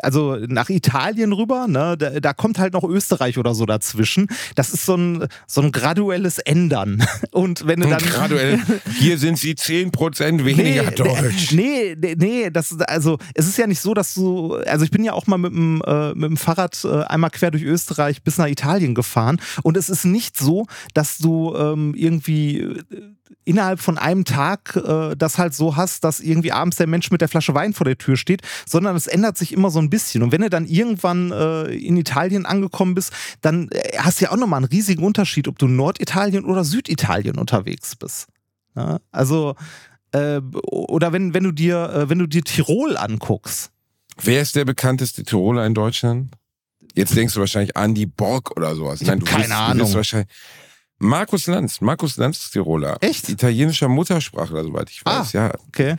also 0.00 0.36
nach 0.36 0.70
Italien 0.70 1.34
rüber, 1.34 1.66
ne, 1.68 1.96
da, 1.98 2.18
da, 2.18 2.32
kommt 2.32 2.58
halt 2.58 2.72
noch 2.72 2.82
Österreich 2.82 3.36
oder 3.36 3.54
so 3.54 3.66
dazwischen. 3.66 4.28
Das 4.54 4.72
ist 4.72 4.86
so 4.86 4.96
ein, 4.96 5.26
so 5.46 5.60
ein 5.60 5.70
graduelles 5.70 6.38
Ändern. 6.38 7.04
Und 7.30 7.66
wenn 7.66 7.80
du 7.80 7.90
dann. 7.90 7.98
Graduell, 7.98 8.58
hier 8.98 9.18
sind 9.18 9.38
sie 9.38 9.52
10% 9.52 10.46
weniger 10.46 10.84
nee, 10.84 10.94
deutsch. 10.96 11.52
Nee, 11.52 11.94
nee, 12.00 12.14
nee, 12.16 12.50
das, 12.50 12.80
also 12.80 13.18
es 13.34 13.46
ist 13.46 13.58
ja 13.58 13.66
nicht 13.66 13.80
so, 13.80 13.92
dass 13.92 14.14
du, 14.14 14.54
also 14.54 14.82
ich 14.86 14.90
bin 14.90 15.04
ja 15.04 15.12
auch 15.12 15.26
mal 15.26 15.36
mit 15.36 15.52
dem, 15.52 15.82
äh, 15.86 16.14
mit 16.14 16.30
dem 16.30 16.38
Fahrrad 16.38 16.82
äh, 16.84 17.02
einmal 17.02 17.28
quer 17.28 17.50
durch 17.50 17.64
Österreich 17.64 18.22
bis 18.22 18.38
nach 18.38 18.48
Italien 18.48 18.94
gefahren. 18.94 19.38
Und 19.62 19.76
es 19.76 19.90
ist 19.90 20.06
nicht 20.06 20.38
so, 20.38 20.64
dass 20.94 21.18
du 21.18 21.54
ähm, 21.54 21.92
irgendwie 21.94 22.60
äh, 22.60 22.82
innerhalb 23.44 23.80
von 23.80 23.98
einem 23.98 24.24
Tag 24.24 24.76
äh, 24.76 25.14
das 25.16 25.38
halt 25.38 25.54
so 25.54 25.76
hast, 25.76 26.04
dass 26.04 26.13
irgendwie 26.20 26.52
abends 26.52 26.76
der 26.76 26.86
Mensch 26.86 27.10
mit 27.10 27.20
der 27.20 27.28
Flasche 27.28 27.54
Wein 27.54 27.72
vor 27.72 27.84
der 27.84 27.98
Tür 27.98 28.16
steht, 28.16 28.42
sondern 28.66 28.96
es 28.96 29.06
ändert 29.06 29.38
sich 29.38 29.52
immer 29.52 29.70
so 29.70 29.78
ein 29.78 29.90
bisschen. 29.90 30.22
Und 30.22 30.32
wenn 30.32 30.42
du 30.42 30.50
dann 30.50 30.66
irgendwann 30.66 31.32
äh, 31.32 31.64
in 31.74 31.96
Italien 31.96 32.46
angekommen 32.46 32.94
bist, 32.94 33.12
dann 33.40 33.68
äh, 33.70 33.98
hast 33.98 34.20
du 34.20 34.26
ja 34.26 34.32
auch 34.32 34.36
nochmal 34.36 34.58
einen 34.58 34.66
riesigen 34.66 35.04
Unterschied, 35.04 35.48
ob 35.48 35.58
du 35.58 35.66
Norditalien 35.66 36.44
oder 36.44 36.64
Süditalien 36.64 37.38
unterwegs 37.38 37.96
bist. 37.96 38.28
Ja? 38.76 38.98
Also, 39.12 39.54
äh, 40.12 40.40
oder 40.70 41.12
wenn, 41.12 41.34
wenn 41.34 41.44
du 41.44 41.52
dir, 41.52 41.90
äh, 41.90 42.08
wenn 42.08 42.18
du 42.18 42.26
dir 42.26 42.42
Tirol 42.42 42.96
anguckst. 42.96 43.70
Wer 44.22 44.42
ist 44.42 44.54
der 44.54 44.64
bekannteste 44.64 45.24
Tiroler 45.24 45.66
in 45.66 45.74
Deutschland? 45.74 46.32
Jetzt 46.94 47.16
denkst 47.16 47.34
du 47.34 47.40
wahrscheinlich 47.40 47.76
an 47.76 47.94
die 47.94 48.06
Borg 48.06 48.56
oder 48.56 48.76
sowas. 48.76 49.00
Nein, 49.00 49.18
du 49.18 49.26
keine 49.26 49.44
bist, 49.44 49.52
Ahnung. 49.52 49.88
Du 49.88 49.94
wahrscheinlich 49.94 50.28
Markus 50.98 51.46
Lanz, 51.46 51.80
Markus 51.80 52.16
Lanz 52.16 52.50
Tiroler. 52.50 52.96
Echt? 53.00 53.28
Italienischer 53.28 53.88
Muttersprachler, 53.88 54.64
soweit 54.64 54.90
ich 54.90 55.04
weiß, 55.04 55.32
ja. 55.32 55.52
Okay. 55.68 55.96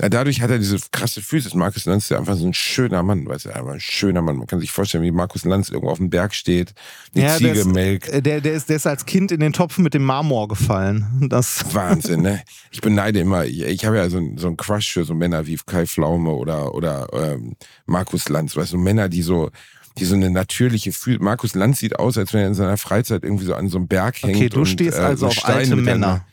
ja. 0.00 0.08
Dadurch 0.08 0.40
hat 0.40 0.50
er 0.50 0.58
diese 0.58 0.78
krasse 0.92 1.20
Füße. 1.20 1.56
Markus 1.58 1.84
Lanz 1.84 2.04
ist 2.04 2.10
ja 2.10 2.18
einfach 2.18 2.36
so 2.36 2.46
ein 2.46 2.54
schöner 2.54 3.02
Mann, 3.02 3.26
weißt 3.26 3.46
du, 3.46 3.50
einfach 3.54 3.72
ein 3.72 3.80
schöner 3.80 4.22
Mann. 4.22 4.36
Man 4.36 4.46
kann 4.46 4.60
sich 4.60 4.70
vorstellen, 4.70 5.02
wie 5.02 5.10
Markus 5.10 5.44
Lanz 5.44 5.70
irgendwo 5.70 5.90
auf 5.90 5.98
dem 5.98 6.08
Berg 6.08 6.34
steht, 6.34 6.72
die 7.14 7.20
Ja, 7.20 7.26
der 7.30 7.36
Ziege 7.38 7.50
ist- 7.50 7.66
melkt. 7.66 8.08
Äh, 8.08 8.22
Der, 8.22 8.40
der, 8.40 8.52
ist, 8.54 8.68
der 8.68 8.76
ist 8.76 8.86
als 8.86 9.06
Kind 9.06 9.32
in 9.32 9.40
den 9.40 9.52
Topf 9.52 9.76
mit 9.78 9.94
dem 9.94 10.04
Marmor 10.04 10.46
gefallen. 10.48 11.26
Das, 11.28 11.64
Wahnsinn, 11.74 12.22
ne? 12.22 12.42
Ich 12.70 12.80
beneide 12.80 13.18
immer, 13.18 13.44
ich, 13.44 13.60
ich 13.62 13.84
habe 13.84 13.96
ja 13.96 14.08
so, 14.08 14.20
so 14.36 14.46
einen 14.46 14.56
Crush 14.56 14.92
für 14.92 15.04
so 15.04 15.14
Männer 15.14 15.46
wie 15.46 15.58
Kai 15.66 15.84
Pflaume 15.86 16.30
oder, 16.30 16.74
oder 16.74 17.08
ähm, 17.12 17.56
Markus 17.86 18.28
Lanz, 18.28 18.54
weißt 18.56 18.74
du, 18.74 18.78
Männer, 18.78 19.08
die 19.08 19.22
so, 19.22 19.50
die 19.96 20.04
so 20.04 20.14
eine 20.14 20.30
natürliche 20.30 20.92
Fühl. 20.92 21.18
Markus 21.18 21.54
Lanz 21.54 21.78
sieht 21.78 21.98
aus, 21.98 22.18
als 22.18 22.32
wenn 22.32 22.40
er 22.40 22.46
in 22.48 22.54
seiner 22.54 22.76
Freizeit 22.76 23.24
irgendwie 23.24 23.44
so 23.44 23.54
an 23.54 23.68
so 23.68 23.78
einem 23.78 23.88
Berg 23.88 24.22
hängt. 24.22 24.36
Okay, 24.36 24.48
du 24.48 24.60
und, 24.60 24.66
stehst 24.66 24.98
äh, 24.98 25.02
also 25.02 25.20
so 25.20 25.26
auf 25.28 25.34
Steine 25.34 25.58
alte 25.58 25.76
Männer. 25.76 26.24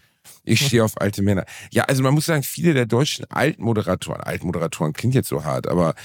Ich 0.43 0.65
stehe 0.65 0.83
auf 0.83 0.99
alte 1.01 1.23
Männer. 1.23 1.45
Ja, 1.71 1.85
also 1.85 2.03
man 2.03 2.13
muss 2.13 2.25
sagen, 2.25 2.43
viele 2.43 2.73
der 2.73 2.85
deutschen 2.85 3.25
Altmoderatoren, 3.25 4.21
Altmoderatoren 4.21 4.93
klingt 4.93 5.15
jetzt 5.15 5.29
so 5.29 5.43
hart, 5.43 5.67
aber 5.67 5.95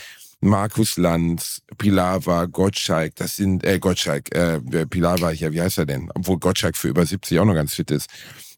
Markus 0.41 0.97
Lanz, 0.97 1.63
Pilawa, 1.77 2.47
Gottschalk, 2.47 3.15
das 3.17 3.37
sind, 3.37 3.63
äh, 3.65 3.79
Gottschalk, 3.79 4.35
äh, 4.35 4.61
Pilawa, 4.87 5.33
ja, 5.33 5.53
wie 5.53 5.61
heißt 5.61 5.79
er 5.79 5.87
denn? 5.87 6.11
Obwohl 6.15 6.39
Gottschalk 6.39 6.77
für 6.77 6.89
über 6.89 7.05
70 7.05 7.39
auch 7.39 7.45
noch 7.45 7.55
ganz 7.55 7.75
fit 7.75 7.91
ist. 7.91 8.09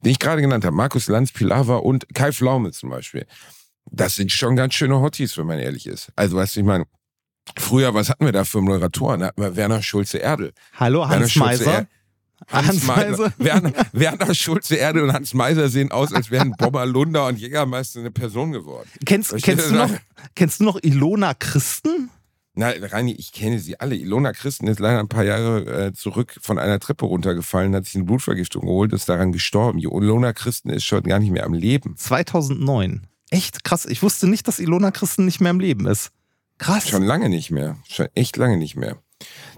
Den 0.05 0.13
ich 0.13 0.21
gerade 0.21 0.43
genannt 0.43 0.65
habe, 0.65 0.77
Markus 0.77 1.09
Lanz, 1.09 1.33
Pilawa 1.33 1.77
und 1.77 2.07
Kai 2.15 2.33
Pflaume 2.33 2.71
zum 2.71 2.91
Beispiel. 2.91 3.27
Das 3.91 4.15
sind 4.15 4.31
schon 4.31 4.55
ganz 4.55 4.75
schöne 4.75 5.01
Hotties, 5.01 5.37
wenn 5.37 5.47
man 5.47 5.59
ehrlich 5.59 5.87
ist. 5.87 6.13
Also, 6.15 6.37
weißt 6.37 6.55
du, 6.55 6.61
ich 6.61 6.67
meine, 6.67 6.87
früher, 7.59 7.95
was 7.95 8.11
hatten 8.11 8.25
wir 8.25 8.33
da 8.33 8.45
für 8.45 8.61
Moderatoren? 8.61 9.21
Da 9.21 9.27
hatten 9.27 9.43
wir 9.43 9.57
Werner 9.57 9.83
Schulze-Erdel. 9.83 10.53
Hallo, 10.75 11.09
Hans 11.09 11.37
Meiser. 11.37 11.87
Hans, 12.49 12.69
Hans 12.69 12.87
Meiser. 12.87 13.33
Werner, 13.39 13.73
Werner 13.93 14.35
Schulze 14.35 14.77
Erde 14.77 15.03
und 15.03 15.13
Hans 15.13 15.35
Meiser 15.35 15.69
sehen 15.69 15.93
aus, 15.93 16.13
als 16.13 16.31
wären 16.31 16.53
Bomber 16.53 16.87
Lunder 16.87 17.27
und 17.27 17.39
Jägermeister 17.39 18.01
eine 18.01 18.11
Person 18.11 18.53
geworden. 18.53 18.89
Kennst, 19.05 19.35
kennst, 19.43 19.71
du 19.71 19.75
noch, 19.75 19.91
kennst 20.35 20.61
du 20.61 20.65
noch 20.65 20.79
Ilona 20.83 21.35
Christen? 21.35 22.11
Nein, 22.55 22.85
Reini, 22.85 23.13
ich 23.13 23.33
kenne 23.33 23.59
sie 23.59 23.81
alle. 23.81 23.95
Ilona 23.95 24.33
Christen 24.33 24.67
ist 24.67 24.79
leider 24.79 24.99
ein 24.99 25.09
paar 25.09 25.25
Jahre 25.25 25.87
äh, 25.87 25.93
zurück 25.95 26.37
von 26.43 26.59
einer 26.59 26.79
Treppe 26.81 27.07
runtergefallen, 27.07 27.75
hat 27.75 27.87
sich 27.87 27.95
eine 27.95 28.05
Blutvergiftung 28.05 28.63
geholt, 28.63 28.93
ist 28.93 29.09
daran 29.09 29.33
gestorben. 29.33 29.79
Ilona 29.79 30.35
Christen 30.35 30.69
ist 30.69 30.85
schon 30.85 31.03
gar 31.05 31.19
nicht 31.19 31.31
mehr 31.31 31.45
am 31.45 31.55
Leben. 31.55 31.97
2009. 31.97 33.07
Echt 33.31 33.65
krass. 33.65 33.87
Ich 33.87 34.03
wusste 34.03 34.29
nicht, 34.29 34.47
dass 34.49 34.59
Ilona 34.59 34.91
Christen 34.91 35.25
nicht 35.25 35.41
mehr 35.41 35.51
im 35.51 35.61
Leben 35.61 35.87
ist. 35.87 36.11
Krass. 36.63 36.89
Schon 36.89 37.03
lange 37.03 37.29
nicht 37.29 37.51
mehr. 37.51 37.77
Schon 37.89 38.07
echt 38.15 38.37
lange 38.37 38.57
nicht 38.57 38.77
mehr. 38.77 38.97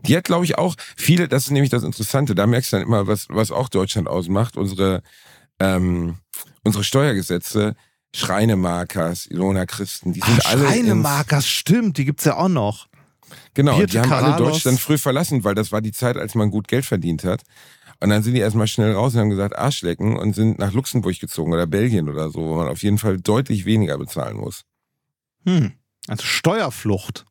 Die 0.07 0.17
hat, 0.17 0.25
glaube 0.25 0.47
ich, 0.47 0.57
auch 0.57 0.75
viele, 0.97 1.29
das 1.29 1.45
ist 1.45 1.51
nämlich 1.51 1.71
das 1.71 1.83
Interessante, 1.83 2.35
da 2.35 2.47
merkst 2.47 2.73
du 2.73 2.77
dann 2.77 2.87
immer, 2.87 3.07
was, 3.07 3.27
was 3.29 3.51
auch 3.51 3.69
Deutschland 3.69 4.09
ausmacht, 4.09 4.57
unsere, 4.57 5.03
ähm, 5.59 6.17
unsere 6.63 6.83
Steuergesetze, 6.83 7.77
Schreinemarkers, 8.15 9.27
Ilona 9.27 9.67
Christen, 9.67 10.15
die 10.15 10.21
sind 10.21 10.41
Ach, 10.45 10.51
alle. 10.51 10.67
Schreinemarkers, 10.67 11.47
stimmt, 11.47 11.99
die 11.99 12.07
gibt's 12.07 12.25
ja 12.25 12.37
auch 12.37 12.49
noch. 12.49 12.89
Genau, 13.53 13.77
Birte 13.77 13.93
die 13.93 13.99
haben 14.01 14.13
alle 14.13 14.27
Karalos. 14.31 14.53
Deutschland 14.53 14.81
früh 14.81 14.97
verlassen, 14.97 15.45
weil 15.45 15.55
das 15.55 15.73
war 15.73 15.83
die 15.83 15.93
Zeit, 15.93 16.17
als 16.17 16.35
man 16.35 16.51
gut 16.51 16.69
Geld 16.69 16.87
verdient 16.87 17.25
hat. 17.25 17.43
Und 18.01 18.11
dann 18.11 18.23
sind 18.23 18.35
die 18.35 18.41
erstmal 18.41 18.67
schnell 18.67 18.93
raus 18.93 19.15
und 19.15 19.21
haben 19.21 19.31
gesagt, 19.31 19.57
Arschlecken 19.57 20.17
und 20.17 20.35
sind 20.35 20.59
nach 20.59 20.73
Luxemburg 20.73 21.19
gezogen 21.19 21.53
oder 21.53 21.67
Belgien 21.67 22.09
oder 22.09 22.31
so, 22.31 22.41
wo 22.41 22.55
man 22.57 22.69
auf 22.69 22.83
jeden 22.83 22.99
Fall 22.99 23.19
deutlich 23.19 23.65
weniger 23.67 23.99
bezahlen 23.99 24.37
muss. 24.37 24.63
Hm. 25.47 25.73
Also 26.09 26.25
Steuerflucht. 26.25 27.25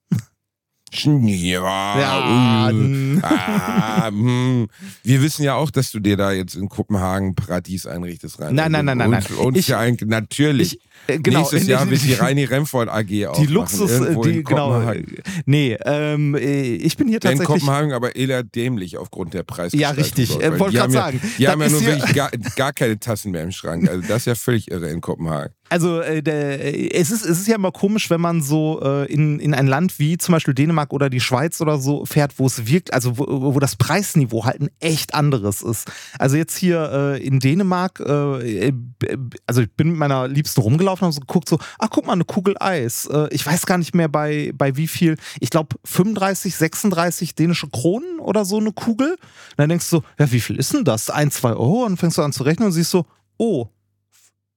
Ja, 0.95 1.99
Ja, 1.99 2.69
n- 2.69 3.19
ah, 3.23 4.09
hm. 4.09 4.67
Wir 5.01 5.23
wissen 5.23 5.41
ja 5.43 5.55
auch, 5.55 5.71
dass 5.71 5.89
du 5.89 5.99
dir 5.99 6.17
da 6.17 6.31
jetzt 6.31 6.53
in 6.53 6.69
Kopenhagen 6.69 7.33
Paradies 7.33 7.87
einrichtest 7.87 8.39
rein. 8.39 8.53
Nein, 8.53 8.71
nein, 8.71 8.85
nein, 8.85 8.99
nein, 8.99 9.07
Und, 9.07 9.13
nein. 9.31 9.37
und 9.39 9.57
Ich- 9.57 9.69
ja, 9.69 9.79
ein, 9.79 9.97
natürlich. 10.05 10.77
Äh, 11.07 11.17
genau, 11.17 11.39
Nächstes 11.39 11.65
Jahr 11.65 11.89
wird 11.89 12.03
die 12.03 12.13
Reini 12.13 12.43
Remford 12.43 12.89
AG 12.89 13.05
Die 13.07 13.25
aufmachen, 13.25 13.53
Luxus, 13.53 13.89
äh, 13.91 14.15
die, 14.23 14.29
in 14.37 14.43
genau. 14.43 14.69
Kopenhagen. 14.69 15.17
äh, 15.17 15.21
Nee, 15.47 15.77
ähm, 15.83 16.35
äh, 16.35 16.61
ich 16.75 16.95
bin 16.95 17.07
hier 17.07 17.19
Der 17.19 17.31
in 17.31 17.39
tatsächlich. 17.39 17.63
Kopenhagen 17.63 17.91
aber 17.93 18.15
eher 18.15 18.43
dämlich 18.43 18.95
aufgrund 18.99 19.33
der 19.33 19.39
Ja, 19.39 19.43
Preisgestaltung. 19.45 20.03
richtig. 20.03 20.29
Äh, 20.39 20.59
wollte 20.59 20.73
die 20.73 20.77
grad 20.77 20.83
haben 20.83 20.93
ja, 20.93 21.01
sagen, 21.01 21.21
Die 21.39 21.47
haben 21.47 21.61
ja 21.61 21.69
nur 21.69 21.81
wirklich 21.83 22.13
gar, 22.13 22.29
gar 22.55 22.71
keine 22.71 22.99
Tassen 22.99 23.31
mehr 23.31 23.41
im 23.41 23.51
Schrank. 23.51 23.89
Also 23.89 24.07
das 24.07 24.17
ist 24.19 24.25
ja 24.27 24.35
völlig 24.35 24.69
irre 24.69 24.91
in 24.91 25.01
Kopenhagen. 25.01 25.55
Also 25.73 26.01
äh, 26.01 26.21
der, 26.21 26.63
äh, 26.63 26.89
es, 26.91 27.09
ist, 27.09 27.25
es 27.25 27.39
ist 27.39 27.47
ja 27.47 27.55
immer 27.55 27.71
komisch, 27.71 28.11
wenn 28.11 28.21
man 28.21 28.43
so 28.43 28.79
äh, 28.83 29.11
in, 29.11 29.39
in 29.39 29.55
ein 29.55 29.65
Land 29.65 29.97
wie 29.97 30.19
zum 30.19 30.33
Beispiel 30.33 30.53
Dänemark 30.53 30.93
oder 30.93 31.09
die 31.09 31.19
Schweiz 31.19 31.61
oder 31.61 31.79
so 31.79 32.05
fährt, 32.05 32.37
wo 32.37 32.45
es 32.45 32.67
wirkt, 32.67 32.93
also 32.93 33.17
wo, 33.17 33.55
wo 33.55 33.59
das 33.59 33.75
Preisniveau 33.75 34.45
halt 34.45 34.61
ein 34.61 34.69
echt 34.79 35.15
anderes 35.15 35.63
ist. 35.63 35.91
Also 36.19 36.37
jetzt 36.37 36.55
hier 36.57 36.91
äh, 36.93 37.25
in 37.25 37.39
Dänemark, 37.39 37.99
äh, 38.01 38.67
äh, 38.67 38.73
also 39.47 39.61
ich 39.61 39.71
bin 39.71 39.89
mit 39.89 39.97
meiner 39.97 40.27
Liebsten 40.27 40.61
rumgelaufen 40.61 41.05
und 41.05 41.07
habe 41.07 41.15
so 41.15 41.21
geguckt, 41.21 41.49
so, 41.49 41.57
ach 41.79 41.89
guck 41.89 42.05
mal, 42.05 42.13
eine 42.13 42.25
Kugel 42.25 42.55
Eis. 42.59 43.09
Ich 43.31 43.43
weiß 43.43 43.65
gar 43.65 43.79
nicht 43.79 43.95
mehr 43.95 44.09
bei, 44.09 44.51
bei 44.53 44.77
wie 44.77 44.87
viel, 44.87 45.17
ich 45.39 45.49
glaube 45.49 45.75
35, 45.85 46.55
36 46.55 47.33
dänische 47.33 47.67
Kronen 47.69 48.19
oder 48.19 48.45
so 48.45 48.59
eine 48.59 48.73
Kugel. 48.73 49.13
Und 49.13 49.57
dann 49.57 49.69
denkst 49.69 49.89
du, 49.89 50.03
ja, 50.19 50.31
wie 50.31 50.39
viel 50.39 50.57
ist 50.57 50.71
denn 50.71 50.83
das? 50.83 51.09
Ein, 51.09 51.31
zwei 51.31 51.53
Euro? 51.53 51.83
Und 51.83 51.97
fängst 51.97 52.19
du 52.19 52.21
an 52.21 52.31
zu 52.31 52.43
rechnen 52.43 52.67
und 52.67 52.73
siehst 52.73 52.91
so, 52.91 53.07
oh, 53.37 53.69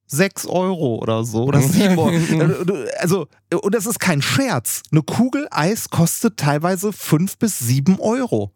6 0.07 0.47
Euro 0.47 0.97
oder 0.97 1.25
so 1.25 1.45
oder 1.45 1.61
7 1.61 1.99
Euro. 1.99 2.11
Also, 2.99 3.29
und 3.53 3.75
das 3.75 3.87
ist 3.87 3.99
kein 3.99 4.23
Scherz. 4.23 4.83
Eine 4.91 5.03
Kugel 5.03 5.47
Eis 5.51 5.91
kostet 5.91 6.37
teilweise 6.37 6.93
5 6.93 7.39
bis 7.39 7.59
7 7.59 7.99
Euro. 8.01 8.53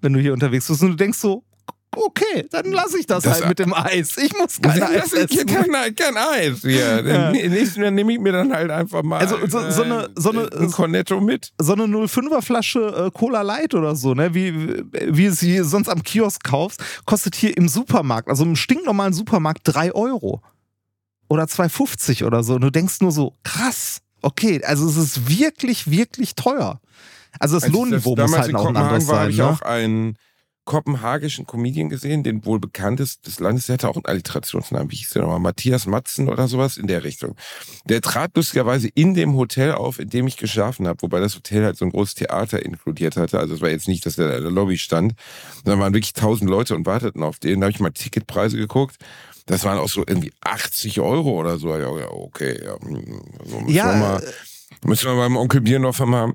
Wenn 0.00 0.12
du 0.12 0.20
hier 0.20 0.32
unterwegs 0.32 0.68
bist 0.68 0.82
und 0.82 0.90
du 0.90 0.96
denkst 0.96 1.18
so, 1.18 1.44
okay, 1.96 2.46
dann 2.50 2.70
lasse 2.72 2.98
ich 2.98 3.06
das, 3.06 3.24
Das- 3.24 3.34
halt 3.40 3.48
mit 3.48 3.58
dem 3.58 3.74
Eis. 3.74 4.16
Ich 4.18 4.32
muss 4.38 4.60
kein 4.60 4.82
Eis 4.82 5.12
essen. 5.12 5.46
kein, 5.46 5.94
kein 5.94 6.16
Eis 6.16 6.60
hier. 6.60 7.04
Ja. 7.04 7.30
Nächsten 7.32 7.80
Mal 7.80 7.90
nehme 7.90 8.12
ich 8.12 8.18
mir 8.20 8.32
dann 8.32 8.52
halt 8.52 8.70
einfach 8.70 9.02
mal 9.02 9.18
Also 9.18 9.38
so- 9.46 9.70
so 9.70 9.82
eine- 9.82 10.08
so 10.16 10.30
eine- 10.30 10.48
ein 10.52 10.70
Cornetto 10.70 11.20
mit. 11.20 11.52
So 11.60 11.72
eine 11.72 11.84
05er 11.86 12.42
Flasche 12.42 13.06
äh, 13.06 13.10
Cola 13.10 13.42
Light 13.42 13.74
oder 13.74 13.96
so, 13.96 14.14
ne, 14.14 14.34
wie, 14.34 14.54
wie 15.08 15.26
es 15.26 15.40
sie 15.40 15.62
sonst 15.64 15.88
am 15.88 16.02
Kiosk 16.02 16.44
kaufst, 16.44 16.80
kostet 17.04 17.34
hier 17.34 17.56
im 17.56 17.68
Supermarkt, 17.68 18.28
also 18.28 18.44
im 18.44 18.56
stinknormalen 18.56 19.12
Supermarkt 19.12 19.60
3 19.64 19.92
Euro. 19.92 20.42
Oder 21.28 21.44
2,50 21.44 22.24
oder 22.24 22.44
so. 22.44 22.54
Und 22.54 22.60
du 22.60 22.70
denkst 22.70 23.00
nur 23.00 23.10
so, 23.10 23.32
krass, 23.42 23.98
okay, 24.22 24.62
also 24.64 24.86
es 24.88 24.96
ist 24.96 25.28
wirklich, 25.28 25.90
wirklich 25.90 26.34
teuer. 26.36 26.80
Also 27.40 27.56
das 27.56 27.64
Als 27.64 27.72
ich 27.72 27.78
Lohnniveau 27.78 28.14
muss 28.16 28.36
halt 28.36 28.48
in 28.48 28.56
auch 28.56 28.60
ein 28.60 28.66
Kopenhagen 28.66 28.88
anderes 28.94 29.08
war, 29.08 29.14
sein. 29.16 29.22
habe 29.22 29.30
ich 29.32 29.38
Ne? 29.38 29.44
auch 29.50 29.62
einen 29.62 30.16
kopenhagischen 30.66 31.46
Comedian 31.46 31.88
gesehen, 31.88 32.22
den 32.22 32.44
wohl 32.44 32.60
bekanntesten 32.60 33.22
des 33.24 33.40
Landes. 33.40 33.66
Der 33.66 33.74
hatte 33.74 33.88
auch 33.88 33.94
einen 33.94 34.04
Alliterationsnamen. 34.04 34.90
Wie 34.90 34.96
hieß 34.96 35.10
der 35.10 35.22
nochmal? 35.22 35.38
Matthias 35.38 35.86
Matzen 35.86 36.28
oder 36.28 36.48
sowas 36.48 36.76
in 36.76 36.88
der 36.88 37.04
Richtung. 37.04 37.36
Der 37.86 38.02
trat 38.02 38.36
lustigerweise 38.36 38.88
in 38.88 39.14
dem 39.14 39.36
Hotel 39.36 39.72
auf, 39.72 39.98
in 39.98 40.10
dem 40.10 40.26
ich 40.26 40.36
geschlafen 40.36 40.86
habe, 40.86 41.00
wobei 41.00 41.20
das 41.20 41.36
Hotel 41.36 41.64
halt 41.64 41.78
so 41.78 41.86
ein 41.86 41.92
großes 41.92 42.16
Theater 42.16 42.62
inkludiert 42.64 43.16
hatte. 43.16 43.38
Also 43.38 43.54
es 43.54 43.60
war 43.62 43.70
jetzt 43.70 43.88
nicht, 43.88 44.04
dass 44.04 44.16
der 44.16 44.36
in 44.36 44.42
der 44.42 44.52
Lobby 44.52 44.76
stand. 44.76 45.14
Da 45.64 45.78
waren 45.78 45.94
wirklich 45.94 46.12
tausend 46.12 46.50
Leute 46.50 46.74
und 46.74 46.84
warteten 46.84 47.22
auf 47.22 47.38
den. 47.38 47.60
Da 47.60 47.66
habe 47.66 47.72
ich 47.72 47.80
mal 47.80 47.90
Ticketpreise 47.90 48.58
geguckt. 48.58 48.96
Das 49.46 49.64
waren 49.64 49.78
auch 49.78 49.88
so 49.88 50.00
irgendwie 50.00 50.32
80 50.40 51.00
Euro 51.00 51.30
oder 51.38 51.58
so. 51.58 51.76
Ja, 51.76 51.88
okay. 52.10 52.60
Ja, 52.62 52.76
hm, 52.80 53.22
so 53.44 53.60
müssen, 53.60 53.74
Ja, 53.74 53.92
wir 53.92 53.96
mal, 53.96 54.22
müssen 54.84 55.08
wir 55.08 55.16
beim 55.16 55.36
Onkel 55.36 55.60
Biernhofer 55.60 56.06
mal 56.06 56.32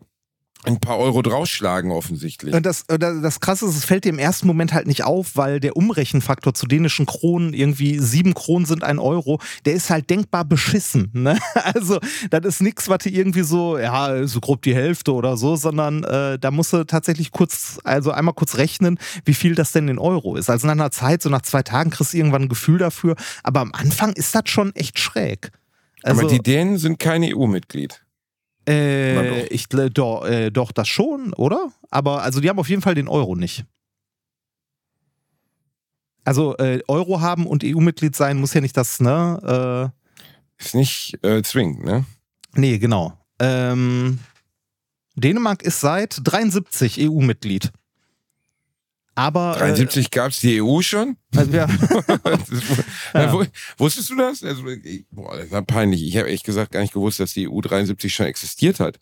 ein 0.63 0.79
paar 0.79 0.99
Euro 0.99 1.21
draufschlagen 1.21 1.91
offensichtlich. 1.91 2.53
Und 2.53 2.65
das, 2.65 2.83
äh, 2.87 2.99
das 2.99 3.21
das 3.21 3.39
Krasse 3.39 3.65
ist, 3.65 3.77
es 3.77 3.85
fällt 3.85 4.03
dir 4.03 4.09
im 4.09 4.19
ersten 4.19 4.45
Moment 4.45 4.73
halt 4.73 4.87
nicht 4.87 5.03
auf, 5.03 5.35
weil 5.35 5.59
der 5.59 5.77
Umrechenfaktor 5.77 6.53
zu 6.53 6.67
dänischen 6.67 7.05
Kronen 7.05 7.53
irgendwie 7.53 7.97
sieben 7.97 8.33
Kronen 8.33 8.65
sind 8.65 8.83
ein 8.83 8.99
Euro, 8.99 9.39
der 9.65 9.73
ist 9.73 9.89
halt 9.89 10.09
denkbar 10.09 10.45
beschissen. 10.45 11.09
Ne? 11.13 11.37
Also, 11.73 11.99
das 12.29 12.45
ist 12.45 12.61
nichts, 12.61 12.89
was 12.89 12.99
du 12.99 13.09
irgendwie 13.09 13.43
so, 13.43 13.77
ja, 13.77 14.27
so 14.27 14.39
grob 14.39 14.61
die 14.63 14.75
Hälfte 14.75 15.13
oder 15.13 15.37
so, 15.37 15.55
sondern 15.55 16.03
äh, 16.03 16.37
da 16.37 16.51
musst 16.51 16.73
du 16.73 16.83
tatsächlich 16.83 17.31
kurz, 17.31 17.79
also 17.83 18.11
einmal 18.11 18.33
kurz 18.33 18.57
rechnen, 18.57 18.99
wie 19.25 19.33
viel 19.33 19.55
das 19.55 19.71
denn 19.71 19.87
in 19.87 19.97
Euro 19.97 20.35
ist. 20.35 20.49
Also 20.49 20.67
nach 20.67 20.73
einer 20.73 20.91
Zeit, 20.91 21.21
so 21.21 21.29
nach 21.29 21.43
zwei 21.43 21.63
Tagen, 21.63 21.91
kriegst 21.91 22.13
du 22.13 22.17
irgendwann 22.17 22.43
ein 22.43 22.49
Gefühl 22.49 22.79
dafür. 22.79 23.15
Aber 23.43 23.61
am 23.61 23.71
Anfang 23.73 24.11
ist 24.13 24.35
das 24.35 24.43
schon 24.45 24.75
echt 24.75 24.99
schräg. 24.99 25.51
Also, 26.03 26.21
Aber 26.21 26.29
die 26.29 26.39
Dänen 26.39 26.77
sind 26.77 26.99
kein 26.99 27.23
EU-Mitglied. 27.23 28.01
Äh, 28.65 29.15
doch. 29.15 29.51
ich, 29.51 29.67
doch, 29.67 30.25
äh, 30.25 30.51
doch, 30.51 30.71
das 30.71 30.87
schon, 30.87 31.33
oder? 31.33 31.71
Aber 31.89 32.21
also 32.21 32.39
die 32.39 32.49
haben 32.49 32.59
auf 32.59 32.69
jeden 32.69 32.81
Fall 32.81 32.95
den 32.95 33.07
Euro 33.07 33.35
nicht. 33.35 33.65
Also 36.23 36.55
äh, 36.57 36.81
Euro 36.87 37.21
haben 37.21 37.47
und 37.47 37.63
EU-Mitglied 37.63 38.15
sein 38.15 38.39
muss 38.39 38.53
ja 38.53 38.61
nicht 38.61 38.77
das, 38.77 38.99
ne? 38.99 39.91
Ist 40.57 40.75
nicht 40.75 41.17
äh, 41.23 41.41
zwingend, 41.41 41.83
ne? 41.83 42.05
Äh, 42.55 42.59
nee, 42.59 42.77
genau. 42.77 43.17
Ähm, 43.39 44.19
Dänemark 45.15 45.63
ist 45.63 45.81
seit 45.81 46.19
73 46.23 47.09
EU-Mitglied. 47.09 47.71
Aber 49.25 49.55
73 49.57 50.09
gab's 50.11 50.39
die 50.39 50.61
EU 50.61 50.81
schon? 50.81 51.17
Äh, 51.35 51.37
also 51.39 51.51
Ja. 51.51 51.67
Wo- 53.33 53.45
Wusstest 53.77 54.09
du 54.09 54.15
das? 54.15 54.43
Also, 54.43 54.67
ich- 54.67 55.05
boah, 55.11 55.37
das 55.37 55.51
war 55.51 55.61
peinlich. 55.61 56.03
Ich 56.03 56.17
habe 56.17 56.27
ehrlich 56.27 56.43
gesagt 56.43 56.71
gar 56.71 56.81
nicht 56.81 56.93
gewusst, 56.93 57.19
dass 57.19 57.33
die 57.33 57.47
EU 57.49 57.61
73 57.61 58.13
schon 58.13 58.25
existiert 58.25 58.79
hat. 58.79 58.97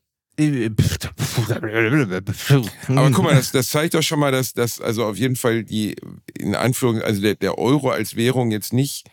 Aber 2.87 3.11
guck 3.11 3.25
mal, 3.25 3.35
das, 3.35 3.51
das 3.51 3.67
zeigt 3.69 3.93
doch 3.93 4.01
schon 4.03 4.19
mal, 4.19 4.31
dass, 4.31 4.53
dass 4.53 4.79
also 4.79 5.05
auf 5.05 5.17
jeden 5.17 5.35
Fall 5.35 5.63
die, 5.63 5.95
in 6.37 6.55
Anführungszeichen, 6.55 7.09
also 7.09 7.21
der, 7.21 7.35
der 7.35 7.57
Euro 7.57 7.89
als 7.89 8.15
Währung 8.15 8.51
jetzt 8.51 8.71
nicht 8.73 9.05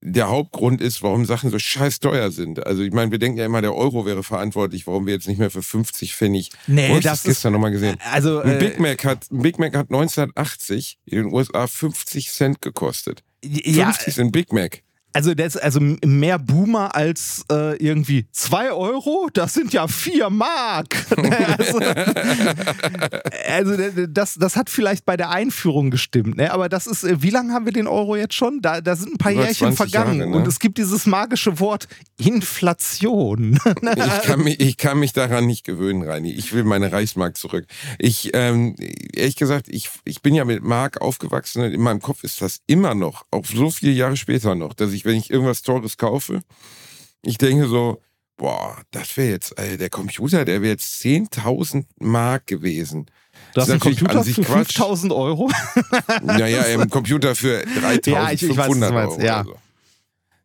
der 0.00 0.28
Hauptgrund 0.28 0.80
ist, 0.80 1.02
warum 1.02 1.24
Sachen 1.24 1.50
so 1.50 1.58
scheiß 1.58 2.00
teuer 2.00 2.30
sind. 2.30 2.64
Also 2.66 2.82
ich 2.82 2.92
meine, 2.92 3.10
wir 3.10 3.18
denken 3.18 3.38
ja 3.38 3.46
immer, 3.46 3.60
der 3.60 3.74
Euro 3.74 4.06
wäre 4.06 4.22
verantwortlich, 4.22 4.86
warum 4.86 5.06
wir 5.06 5.14
jetzt 5.14 5.26
nicht 5.26 5.38
mehr 5.38 5.50
für 5.50 5.62
50 5.62 6.14
Pfennig. 6.14 6.50
Nee, 6.66 6.90
Wo 6.90 6.94
das 6.94 7.04
das 7.04 7.22
gestern 7.24 7.52
nochmal 7.52 7.72
gesehen. 7.72 7.96
Also, 8.10 8.40
Ein 8.40 8.56
äh, 8.56 8.58
Big 8.58 8.78
Mac 8.78 9.04
hat, 9.04 9.30
ein 9.30 9.42
Big 9.42 9.58
Mac 9.58 9.74
hat 9.74 9.90
1980 9.90 10.98
in 11.04 11.18
den 11.18 11.32
USA 11.32 11.66
50 11.66 12.30
Cent 12.30 12.62
gekostet. 12.62 13.24
ja, 13.44 13.86
50 13.86 14.14
Cent 14.14 14.32
Big 14.32 14.52
Mac. 14.52 14.82
Also, 15.12 15.34
das 15.34 15.56
also 15.56 15.80
mehr 15.80 16.38
Boomer 16.38 16.94
als 16.94 17.44
äh, 17.50 17.76
irgendwie 17.76 18.26
2 18.32 18.72
Euro, 18.72 19.28
das 19.32 19.54
sind 19.54 19.72
ja 19.72 19.88
4 19.88 20.30
Mark. 20.30 20.94
also, 21.16 21.78
also 23.48 24.06
das, 24.06 24.34
das 24.34 24.56
hat 24.56 24.70
vielleicht 24.70 25.04
bei 25.04 25.16
der 25.16 25.30
Einführung 25.30 25.90
gestimmt, 25.90 26.36
ne? 26.36 26.52
aber 26.52 26.68
das 26.68 26.86
ist, 26.86 27.04
äh, 27.04 27.22
wie 27.22 27.30
lange 27.30 27.52
haben 27.52 27.64
wir 27.64 27.72
den 27.72 27.86
Euro 27.86 28.16
jetzt 28.16 28.34
schon? 28.34 28.60
Da, 28.60 28.80
da 28.80 28.96
sind 28.96 29.14
ein 29.14 29.18
paar 29.18 29.32
Über 29.32 29.44
Jährchen 29.44 29.74
20 29.74 29.76
vergangen 29.76 30.18
Jahre, 30.20 30.30
ne? 30.30 30.36
und 30.36 30.46
es 30.46 30.58
gibt 30.58 30.78
dieses 30.78 31.06
magische 31.06 31.58
Wort 31.60 31.88
Inflation. 32.18 33.58
Ich 33.98 34.22
kann, 34.22 34.40
mich, 34.42 34.60
ich 34.60 34.76
kann 34.76 34.98
mich 34.98 35.12
daran 35.12 35.46
nicht 35.46 35.64
gewöhnen, 35.64 36.02
Reini. 36.02 36.32
Ich 36.32 36.52
will 36.52 36.64
meine 36.64 36.92
Reichsmark 36.92 37.36
zurück. 37.36 37.66
Ich, 37.98 38.30
ähm, 38.34 38.74
ehrlich 39.12 39.36
gesagt, 39.36 39.66
ich, 39.68 39.88
ich 40.04 40.20
bin 40.20 40.34
ja 40.34 40.44
mit 40.44 40.62
Mark 40.62 41.00
aufgewachsen 41.00 41.62
und 41.62 41.72
in 41.72 41.80
meinem 41.80 42.00
Kopf 42.00 42.24
ist 42.24 42.42
das 42.42 42.60
immer 42.66 42.94
noch, 42.94 43.24
auch 43.30 43.44
so 43.44 43.70
viele 43.70 43.92
Jahre 43.92 44.16
später 44.16 44.54
noch, 44.54 44.74
dass 44.74 44.92
ich, 44.92 44.97
wenn 45.04 45.16
ich 45.16 45.30
irgendwas 45.30 45.62
Teures 45.62 45.96
kaufe, 45.96 46.42
ich 47.22 47.38
denke 47.38 47.66
so, 47.68 48.00
boah, 48.36 48.80
das 48.92 49.16
wäre 49.16 49.30
jetzt, 49.30 49.58
äh, 49.58 49.76
der 49.76 49.90
Computer, 49.90 50.44
der 50.44 50.62
wäre 50.62 50.72
jetzt 50.72 51.00
10.000 51.02 51.84
Mark 51.98 52.46
gewesen. 52.46 53.06
Du 53.54 53.60
hast 53.60 53.68
ist 53.68 53.70
einen 53.72 53.78
natürlich 53.78 53.98
Computer 54.00 54.18
an 54.20 54.24
sich 54.24 54.36
für 54.36 54.42
Quatsch. 54.42 54.74
5000 54.76 55.12
Euro? 55.12 55.50
Naja, 56.22 56.62
im 56.64 56.88
Computer 56.90 57.34
für 57.34 57.62
3.500 57.62 58.10
Ja, 58.10 58.30
ich- 58.32 58.42
ich 58.42 58.56
weiß, 58.56 58.68
Euro 58.92 59.20
ja. 59.20 59.44
so. 59.44 59.56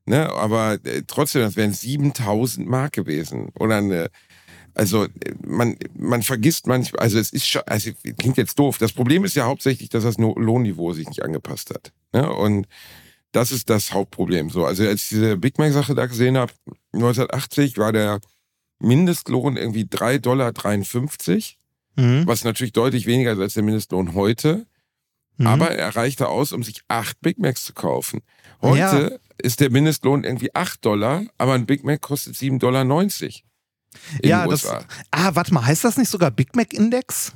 Ne, 0.06 0.30
aber 0.34 0.80
äh, 0.84 1.04
trotzdem, 1.08 1.44
das 1.44 1.56
wären 1.56 1.72
7.000 1.74 2.66
Mark 2.66 2.94
gewesen. 2.94 3.50
Oder 3.58 3.78
eine, 3.78 4.10
also 4.74 5.08
man, 5.46 5.78
man 5.96 6.24
vergisst 6.24 6.68
manchmal, 6.68 7.02
also 7.04 7.20
es 7.20 7.32
ist 7.32 7.48
schon, 7.48 7.62
also 7.68 7.92
klingt 8.18 8.36
jetzt 8.38 8.60
doof. 8.60 8.80
Das 8.80 8.92
Problem 8.92 9.24
ist 9.24 9.36
ja 9.36 9.46
hauptsächlich, 9.46 9.88
dass 9.90 10.04
das 10.04 10.18
Lohnniveau 10.18 10.92
sich 10.94 11.08
nicht 11.08 11.24
angepasst 11.24 11.70
hat. 11.70 11.94
Ne? 12.12 12.30
Und 12.30 12.68
das 13.34 13.52
ist 13.52 13.70
das 13.70 13.92
Hauptproblem. 13.94 14.50
So, 14.50 14.66
also 14.66 14.88
als 14.88 15.04
ich 15.04 15.10
diese 15.10 15.36
Big 15.38 15.58
Mac 15.60 15.74
Sache 15.74 15.94
da 15.96 16.06
gesehen 16.06 16.38
habe, 16.38 16.54
1980 16.94 17.78
war 17.78 17.92
der 17.92 18.20
Mindestlohn 18.80 19.58
irgendwie 19.58 19.84
3,53 19.86 20.20
Dollar, 20.22 20.52
Mhm. 21.96 22.26
was 22.26 22.44
natürlich 22.44 22.74
deutlich 22.74 23.06
weniger 23.06 23.34
ist 23.34 23.40
als 23.40 23.54
der 23.54 23.62
Mindestlohn 23.64 24.14
heute. 24.16 24.66
Mhm. 25.38 25.48
Aber 25.48 25.70
er 25.72 25.96
reichte 25.96 26.28
aus, 26.28 26.52
um 26.52 26.64
sich 26.64 26.82
acht 26.88 27.20
Big 27.22 27.38
Macs 27.38 27.66
zu 27.66 27.74
kaufen. 27.74 28.22
Heute 28.62 29.20
ist 29.40 29.60
der 29.60 29.70
Mindestlohn 29.70 30.24
irgendwie 30.24 30.56
8 30.56 30.84
Dollar, 30.86 31.24
aber 31.38 31.54
ein 31.54 31.66
Big 31.66 31.84
Mac 31.84 32.02
kostet 32.02 32.36
7,90 32.36 32.60
Dollar 32.60 32.84
Ja, 34.24 34.48
das-. 34.48 34.66
Ah, 35.12 35.32
warte 35.36 35.54
mal, 35.54 35.66
heißt 35.66 35.84
das 35.84 35.98
nicht 35.98 36.10
sogar 36.10 36.32
Big 36.32 36.56
Mac 36.56 36.74
Index? 36.74 37.34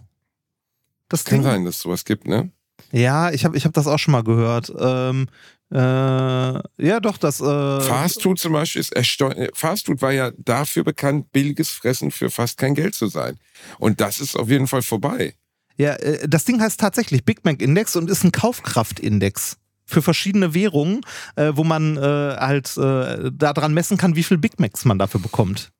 Das 1.09 1.23
Kann 1.23 1.39
Ding? 1.39 1.43
sein, 1.43 1.65
dass 1.65 1.75
es 1.75 1.81
sowas 1.81 2.03
gibt, 2.05 2.27
ne? 2.27 2.51
Ja, 2.91 3.31
ich 3.31 3.43
habe 3.45 3.57
ich 3.57 3.65
hab 3.65 3.73
das 3.73 3.87
auch 3.87 3.97
schon 3.99 4.11
mal 4.13 4.23
gehört. 4.23 4.71
Ähm, 4.79 5.27
äh, 5.71 5.77
ja, 5.77 6.99
doch, 7.01 7.17
das. 7.17 7.41
Äh, 7.41 7.81
Fast 7.81 8.21
Food 8.23 8.39
zum 8.39 8.53
Beispiel 8.53 8.79
ist 8.79 8.93
erstaunlich. 8.93 9.49
Fast 9.53 9.85
Food 9.85 10.01
war 10.01 10.11
ja 10.13 10.31
dafür 10.37 10.83
bekannt, 10.83 11.31
billiges 11.31 11.69
Fressen 11.69 12.11
für 12.11 12.29
fast 12.29 12.57
kein 12.57 12.73
Geld 12.75 12.95
zu 12.95 13.07
sein. 13.07 13.37
Und 13.79 13.99
das 14.01 14.19
ist 14.19 14.35
auf 14.35 14.49
jeden 14.49 14.67
Fall 14.67 14.81
vorbei. 14.81 15.35
Ja, 15.77 15.93
äh, 15.95 16.27
das 16.27 16.45
Ding 16.45 16.61
heißt 16.61 16.79
tatsächlich 16.79 17.23
Big 17.25 17.43
Mac 17.45 17.61
Index 17.61 17.95
und 17.95 18.09
ist 18.09 18.23
ein 18.23 18.31
Kaufkraftindex 18.31 19.57
für 19.85 20.01
verschiedene 20.01 20.53
Währungen, 20.53 21.01
äh, 21.35 21.51
wo 21.55 21.63
man 21.63 21.97
äh, 21.97 22.01
halt 22.01 22.75
äh, 22.77 23.31
daran 23.31 23.73
messen 23.73 23.97
kann, 23.97 24.15
wie 24.15 24.23
viel 24.23 24.37
Big 24.37 24.59
Macs 24.59 24.85
man 24.85 24.99
dafür 24.99 25.19
bekommt. 25.21 25.71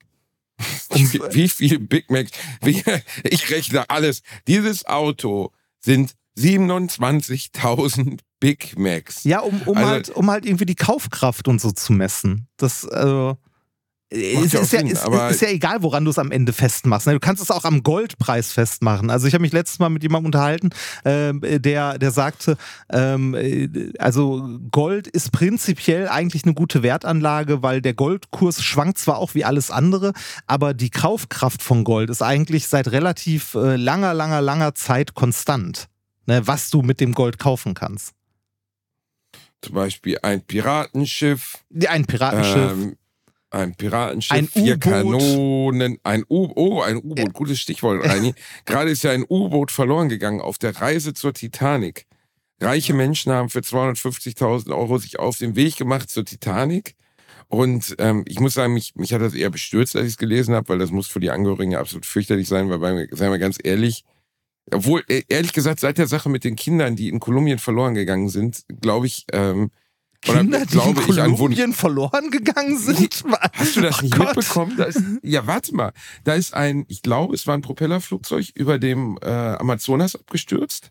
Wie, 0.92 1.06
viel- 1.06 1.22
wie 1.30 1.48
viel 1.48 1.78
Big 1.78 2.10
Mac? 2.10 2.26
Wie, 2.62 2.82
ich 3.22 3.48
rechne 3.50 3.88
alles. 3.90 4.22
Dieses 4.48 4.84
Auto 4.86 5.52
sind 5.78 6.14
27.000 6.38 8.20
Big 8.40 8.78
Macs. 8.78 9.24
Ja, 9.24 9.40
um, 9.40 9.60
um, 9.66 9.76
Also- 9.76 9.88
halt, 9.90 10.10
um 10.10 10.30
halt 10.30 10.46
irgendwie 10.46 10.66
die 10.66 10.74
Kaufkraft 10.76 11.48
und 11.48 11.60
so 11.60 11.70
zu 11.72 11.92
messen. 11.92 12.48
Das, 12.56 12.86
also. 12.86 13.36
Es 14.10 14.42
ist, 14.42 14.52
ja, 14.54 14.64
Sinn, 14.64 14.86
ist, 14.86 15.06
ist 15.06 15.42
ja 15.42 15.48
egal, 15.48 15.82
woran 15.82 16.02
du 16.02 16.10
es 16.10 16.18
am 16.18 16.30
Ende 16.32 16.54
festmachst. 16.54 17.06
ne? 17.06 17.12
Du 17.12 17.20
kannst 17.20 17.42
es 17.42 17.50
auch 17.50 17.64
am 17.64 17.82
Goldpreis 17.82 18.52
festmachen. 18.52 19.10
Also 19.10 19.26
ich 19.26 19.34
habe 19.34 19.42
mich 19.42 19.52
letztes 19.52 19.80
Mal 19.80 19.90
mit 19.90 20.02
jemandem 20.02 20.28
unterhalten, 20.28 20.70
ähm, 21.04 21.42
der, 21.42 21.98
der 21.98 22.10
sagte, 22.10 22.56
ähm, 22.90 23.34
äh, 23.34 23.68
also 23.98 24.48
Gold 24.70 25.08
ist 25.08 25.30
prinzipiell 25.32 26.08
eigentlich 26.08 26.44
eine 26.44 26.54
gute 26.54 26.82
Wertanlage, 26.82 27.62
weil 27.62 27.82
der 27.82 27.92
Goldkurs 27.92 28.62
schwankt 28.64 28.96
zwar 28.96 29.18
auch 29.18 29.34
wie 29.34 29.44
alles 29.44 29.70
andere, 29.70 30.14
aber 30.46 30.72
die 30.72 30.88
Kaufkraft 30.88 31.62
von 31.62 31.84
Gold 31.84 32.08
ist 32.08 32.22
eigentlich 32.22 32.66
seit 32.68 32.90
relativ 32.90 33.56
äh, 33.56 33.76
langer, 33.76 34.14
langer, 34.14 34.40
langer 34.40 34.74
Zeit 34.74 35.12
konstant. 35.12 35.88
Ne, 36.28 36.46
was 36.46 36.68
du 36.68 36.82
mit 36.82 37.00
dem 37.00 37.14
Gold 37.14 37.38
kaufen 37.38 37.72
kannst. 37.72 38.12
Zum 39.62 39.74
Beispiel 39.74 40.18
ein 40.20 40.42
Piratenschiff. 40.42 41.64
Ein 41.88 42.04
Piratenschiff. 42.04 42.70
Ähm, 42.72 42.96
ein 43.48 43.74
Piratenschiff, 43.74 44.36
Ein 44.36 44.46
vier. 44.46 44.78
Kanonen, 44.78 45.96
ein 46.02 46.24
U 46.28 46.52
oh, 46.54 46.82
ein 46.82 46.98
U-Boot, 46.98 47.18
Ja. 47.18 47.24
gutes 47.32 47.58
Stichwort, 47.58 48.04
Reini. 48.04 48.34
Gerade 48.66 48.90
ist 48.90 49.04
ja 49.04 49.12
ein 49.12 49.24
U-Boot 49.26 49.70
verloren 49.70 50.10
gegangen 50.10 50.42
auf 50.42 50.58
der 50.58 50.76
Reise 50.76 51.14
zur 51.14 51.32
Titanic. 51.32 52.04
Reiche 52.60 52.92
Menschen 52.92 53.32
haben 53.32 53.48
für 53.48 53.60
250.000 53.60 54.76
Euro 54.76 54.98
sich 54.98 55.18
auf 55.18 55.38
den 55.38 55.56
Weg 55.56 55.76
gemacht 55.76 56.10
zur 56.10 56.26
Titanic. 56.26 56.94
Und 57.46 57.96
ähm, 57.98 58.24
ich 58.28 58.38
muss 58.38 58.52
sagen, 58.52 58.74
mich, 58.74 58.94
mich 58.96 59.14
hat 59.14 59.22
das 59.22 59.32
eher 59.32 59.48
bestürzt, 59.48 59.96
als 59.96 60.04
ich 60.04 60.12
es 60.12 60.18
gelesen 60.18 60.54
habe, 60.54 60.68
weil 60.68 60.78
das 60.78 60.90
muss 60.90 61.06
für 61.06 61.20
die 61.20 61.30
Angehörigen 61.30 61.72
ja 61.72 61.80
absolut 61.80 62.04
fürchterlich 62.04 62.48
sein, 62.48 62.68
weil, 62.68 62.80
bei, 62.80 63.08
seien 63.12 63.30
wir 63.32 63.38
ganz 63.38 63.56
ehrlich, 63.64 64.04
obwohl, 64.72 65.02
äh, 65.08 65.22
ehrlich 65.28 65.52
gesagt, 65.52 65.80
seit 65.80 65.98
der 65.98 66.06
Sache 66.06 66.28
mit 66.28 66.44
den 66.44 66.56
Kindern, 66.56 66.96
die 66.96 67.08
in 67.08 67.20
Kolumbien 67.20 67.58
verloren 67.58 67.94
gegangen 67.94 68.28
sind, 68.28 68.64
glaube 68.80 69.06
ich, 69.06 69.24
ähm, 69.32 69.70
oder 70.28 70.40
Kinder, 70.40 70.66
die 70.66 70.78
in 70.78 70.96
ich 70.96 71.16
Kolumbien 71.16 71.72
verloren 71.72 72.30
gegangen 72.30 72.76
sind. 72.78 73.24
Hast 73.52 73.76
du 73.76 73.80
das 73.80 73.98
Oh 74.00 74.02
nicht 74.02 74.16
Gott. 74.16 74.36
mitbekommen? 74.36 74.74
Da 74.76 74.84
ist, 74.84 75.00
ja, 75.22 75.46
warte 75.46 75.74
mal. 75.76 75.92
Da 76.24 76.34
ist 76.34 76.54
ein, 76.54 76.84
ich 76.88 77.02
glaube, 77.02 77.34
es 77.34 77.46
war 77.46 77.54
ein 77.54 77.62
Propellerflugzeug 77.62 78.46
über 78.54 78.78
dem 78.80 79.16
äh, 79.22 79.28
Amazonas 79.28 80.16
abgestürzt. 80.16 80.90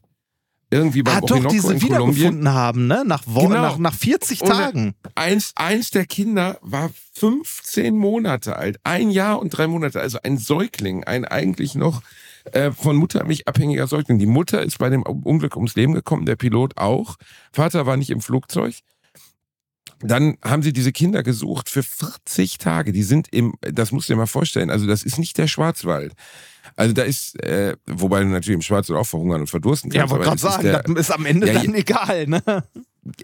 Irgendwie 0.69 1.01
beim 1.01 1.15
Ah, 1.17 1.21
doch, 1.21 1.31
Orinoco 1.31 1.53
die 1.53 1.59
sie 1.59 1.67
in 1.73 1.79
Kolumbien. 1.79 2.15
wiedergefunden 2.15 2.49
haben, 2.53 2.87
ne? 2.87 3.03
Nach, 3.05 3.23
Wo 3.25 3.41
Genau. 3.47 3.61
nach, 3.61 3.77
nach 3.77 3.93
40 3.93 4.41
Ohne- 4.41 4.51
Tagen. 4.51 4.95
Eins, 5.15 5.53
eins 5.55 5.91
der 5.91 6.05
Kinder 6.05 6.57
war 6.61 6.89
15 7.13 7.95
Monate 7.97 8.57
alt. 8.57 8.77
Ein 8.83 9.09
Jahr 9.09 9.39
und 9.39 9.49
drei 9.51 9.67
Monate. 9.67 9.99
Also 10.01 10.19
ein 10.23 10.37
Säugling. 10.37 11.05
Ein 11.05 11.23
eigentlich 11.25 11.75
noch 11.75 12.01
äh, 12.53 12.71
von 12.71 12.95
Muttermilch 12.95 13.47
abhängiger 13.47 13.87
Säugling. 13.87 14.19
Die 14.19 14.25
Mutter 14.25 14.61
ist 14.61 14.77
bei 14.79 14.89
dem 14.89 15.03
Unglück 15.03 15.55
ums 15.55 15.75
Leben 15.75 15.93
gekommen, 15.93 16.25
der 16.25 16.35
Pilot 16.35 16.77
auch. 16.77 17.15
Vater 17.51 17.85
war 17.85 17.97
nicht 17.97 18.09
im 18.09 18.21
Flugzeug. 18.21 18.75
Dann 19.99 20.37
haben 20.43 20.61
sie 20.61 20.73
diese 20.73 20.91
Kinder 20.91 21.23
gesucht 21.23 21.69
für 21.69 21.81
40 21.81 22.59
Tage. 22.59 22.91
Die 22.91 23.01
sind 23.01 23.29
im, 23.33 23.55
das 23.61 23.91
musst 23.91 24.07
du 24.09 24.13
dir 24.13 24.17
mal 24.17 24.27
vorstellen, 24.27 24.69
also 24.69 24.85
das 24.85 25.01
ist 25.03 25.17
nicht 25.17 25.37
der 25.39 25.47
Schwarzwald. 25.47 26.13
Also 26.75 26.93
da 26.93 27.01
ist, 27.01 27.41
äh, 27.43 27.75
wobei 27.87 28.19
du 28.19 28.27
natürlich 28.27 28.55
im 28.55 28.61
Schwarzwald 28.61 28.99
auch 28.99 29.07
verhungern 29.07 29.41
und 29.41 29.47
verdursten 29.49 29.89
Ja, 29.91 30.01
kannst. 30.01 30.11
wollte 30.11 30.27
aber 30.29 30.35
gerade 30.35 30.47
ist 30.47 30.53
sagen, 30.53 30.63
der- 30.63 30.83
das 30.95 31.09
ist 31.09 31.11
am 31.15 31.25
Ende 31.25 31.47
Ja, 31.47 31.53
dann 31.53 31.73
egal, 31.73 32.27
ne? 32.27 32.43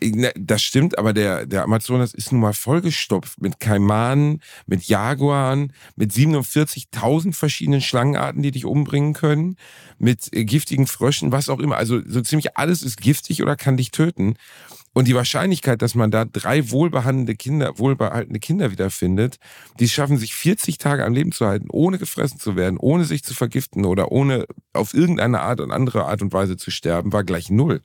Ne, 0.02 0.32
Das 0.36 0.62
stimmt, 0.62 0.98
aber 0.98 1.14
der, 1.14 1.46
der 1.46 1.64
Amazonas 1.64 2.14
ist 2.14 2.32
nun 2.32 2.42
mal 2.42 2.54
vollgestopft 2.54 3.42
mit 3.42 3.60
Kaimanen, 3.60 4.42
mit 4.66 4.84
Jaguaren, 4.84 5.74
mit 5.96 6.12
47.000 6.12 7.34
verschiedenen 7.34 7.82
Schlangenarten, 7.82 8.42
die 8.42 8.52
dich 8.52 8.66
umbringen 8.66 9.14
können, 9.14 9.58
mit 9.98 10.30
äh, 10.34 10.46
giftigen 10.46 10.88
Fröschen, 10.88 11.32
was 11.32 11.50
auch 11.50 11.60
immer. 11.60 11.78
Also 11.78 12.02
so 12.06 12.22
ziemlich 12.22 12.58
alles 12.58 12.84
ist 12.84 13.02
giftig 13.02 13.42
oder 13.42 13.56
kann 13.56 13.78
dich 13.78 13.92
töten. 13.92 14.36
Und 14.94 15.08
die 15.08 15.16
Wahrscheinlichkeit, 15.16 15.82
dass 15.82 15.96
man 15.96 16.12
da 16.12 16.24
drei 16.24 16.70
wohlbehandelte 16.70 17.36
Kinder, 17.36 17.80
wohlbehaltene 17.80 18.40
Kinder 18.40 18.72
wiederfindet, 18.72 19.38
die 19.80 19.86
es 19.86 19.92
schaffen, 19.92 20.18
sich 20.18 20.36
40 20.36 20.78
Tage 20.78 21.04
am 21.04 21.14
Leben 21.14 21.32
zu 21.32 21.48
halten, 21.48 21.68
ohne 21.72 21.98
gefressen 21.98 22.40
zu 22.40 22.56
werden, 22.56 22.78
ohne 22.78 23.04
sich 23.06 23.24
zu 23.24 23.34
vergiften 23.34 23.86
oder 23.86 24.12
ohne 24.12 24.46
auf 24.72 24.94
irgendeine 24.94 25.42
Art 25.42 25.62
und 25.62 25.72
andere 25.72 26.06
Art 26.06 26.22
und 26.22 26.32
Weise 26.32 26.58
zu 26.58 26.70
sterben, 26.70 27.12
war 27.12 27.24
gleich 27.24 27.50
null. 27.50 27.82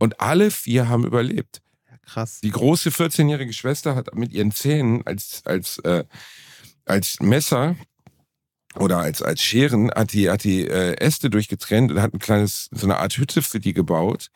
Und 0.00 0.18
alle 0.18 0.50
vier 0.50 0.88
haben 0.88 1.04
überlebt. 1.04 1.60
Krass. 2.06 2.40
Die 2.40 2.50
große 2.50 2.88
14-jährige 2.88 3.52
Schwester 3.52 3.94
hat 3.94 4.12
mit 4.14 4.32
ihren 4.32 4.50
Zähnen 4.50 5.06
als, 5.06 5.42
als, 5.44 5.78
äh, 5.80 6.04
als 6.86 7.20
Messer 7.20 7.76
oder 8.76 8.98
als, 8.98 9.20
als 9.20 9.42
Scheren 9.42 9.90
hat 9.90 10.12
die, 10.12 10.30
hat 10.30 10.42
die 10.42 10.66
äh, 10.66 10.94
Äste 10.94 11.28
durchgetrennt 11.28 11.92
und 11.92 12.00
hat 12.00 12.14
ein 12.14 12.18
kleines, 12.18 12.68
so 12.72 12.86
eine 12.86 12.98
Art 12.98 13.16
Hütte 13.18 13.42
für 13.42 13.60
die 13.60 13.74
gebaut. 13.74 14.30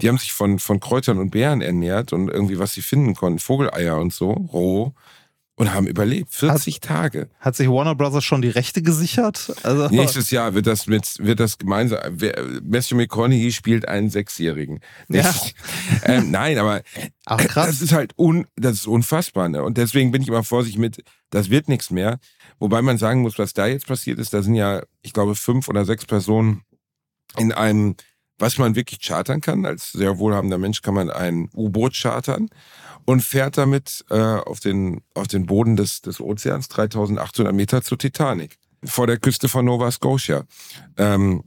Die 0.00 0.08
haben 0.08 0.18
sich 0.18 0.32
von, 0.32 0.60
von 0.60 0.78
Kräutern 0.78 1.18
und 1.18 1.30
Beeren 1.30 1.62
ernährt 1.62 2.12
und 2.12 2.28
irgendwie 2.28 2.58
was 2.58 2.72
sie 2.72 2.82
finden 2.82 3.14
konnten, 3.14 3.40
Vogeleier 3.40 3.98
und 3.98 4.12
so, 4.12 4.30
roh. 4.30 4.94
Und 5.58 5.74
haben 5.74 5.86
überlebt. 5.86 6.32
40 6.32 6.80
Tage. 6.80 7.28
Hat 7.40 7.56
sich 7.56 7.68
Warner 7.68 7.94
Brothers 7.94 8.24
schon 8.24 8.42
die 8.42 8.48
Rechte 8.48 8.80
gesichert? 8.80 9.52
Also, 9.64 9.88
Nächstes 9.90 10.30
Jahr 10.30 10.54
wird 10.54 10.66
das 10.66 10.86
mit, 10.86 11.16
wird 11.18 11.40
das 11.40 11.58
gemeinsam, 11.58 11.98
wer- 12.10 12.42
Matthew 12.62 12.96
McConaughey 12.96 13.50
spielt 13.52 13.88
einen 13.88 14.08
Sechsjährigen. 14.08 14.80
Ja. 15.08 15.34
ähm, 16.04 16.30
nein, 16.30 16.58
aber 16.58 16.82
Ach, 17.26 17.38
krass. 17.38 17.66
das 17.66 17.82
ist 17.82 17.92
halt 17.92 18.12
un, 18.16 18.46
das 18.56 18.74
ist 18.74 18.86
unfassbar. 18.86 19.48
Ne? 19.48 19.62
Und 19.62 19.76
deswegen 19.78 20.12
bin 20.12 20.22
ich 20.22 20.28
immer 20.28 20.44
vorsichtig 20.44 20.78
mit, 20.78 21.02
das 21.30 21.50
wird 21.50 21.68
nichts 21.68 21.90
mehr. 21.90 22.18
Wobei 22.60 22.80
man 22.80 22.96
sagen 22.98 23.22
muss, 23.22 23.38
was 23.38 23.52
da 23.52 23.66
jetzt 23.66 23.86
passiert 23.86 24.18
ist, 24.18 24.32
da 24.32 24.42
sind 24.42 24.54
ja, 24.54 24.82
ich 25.02 25.12
glaube, 25.12 25.34
fünf 25.34 25.68
oder 25.68 25.84
sechs 25.84 26.06
Personen 26.06 26.62
in 27.36 27.52
einem, 27.52 27.96
was 28.38 28.58
man 28.58 28.74
wirklich 28.74 29.00
chartern 29.00 29.40
kann. 29.40 29.66
Als 29.66 29.92
sehr 29.92 30.18
wohlhabender 30.18 30.58
Mensch 30.58 30.82
kann 30.82 30.94
man 30.94 31.10
ein 31.10 31.50
U-Boot 31.54 31.94
chartern 31.94 32.48
und 33.04 33.22
fährt 33.22 33.58
damit 33.58 34.04
äh, 34.10 34.14
auf, 34.14 34.60
den, 34.60 35.02
auf 35.14 35.28
den 35.28 35.46
Boden 35.46 35.76
des, 35.76 36.02
des 36.02 36.20
Ozeans, 36.20 36.68
3800 36.68 37.54
Meter 37.54 37.82
zur 37.82 37.98
Titanic, 37.98 38.58
vor 38.84 39.06
der 39.06 39.18
Küste 39.18 39.48
von 39.48 39.64
Nova 39.64 39.90
Scotia. 39.90 40.44
Ähm, 40.96 41.44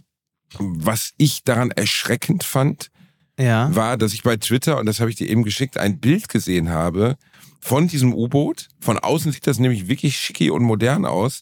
was 0.58 1.14
ich 1.18 1.44
daran 1.44 1.72
erschreckend 1.72 2.44
fand, 2.44 2.92
ja. 3.40 3.74
war, 3.74 3.98
dass 3.98 4.14
ich 4.14 4.24
bei 4.24 4.38
Twitter, 4.38 4.78
und 4.80 4.86
das 4.86 5.00
habe 5.00 5.10
ich 5.10 5.16
dir 5.16 5.30
eben 5.30 5.44
geschickt, 5.44 5.78
ein 5.78 6.00
Bild 6.00 6.30
gesehen 6.30 6.70
habe 6.70 7.18
von 7.62 7.88
diesem 7.88 8.14
U-Boot. 8.14 8.68
Von 8.80 9.00
außen 9.00 9.32
sieht 9.32 9.48
das 9.48 9.60
nämlich 9.60 9.88
wirklich 9.88 10.18
schicki 10.18 10.50
und 10.50 10.64
modern 10.64 11.06
aus. 11.06 11.42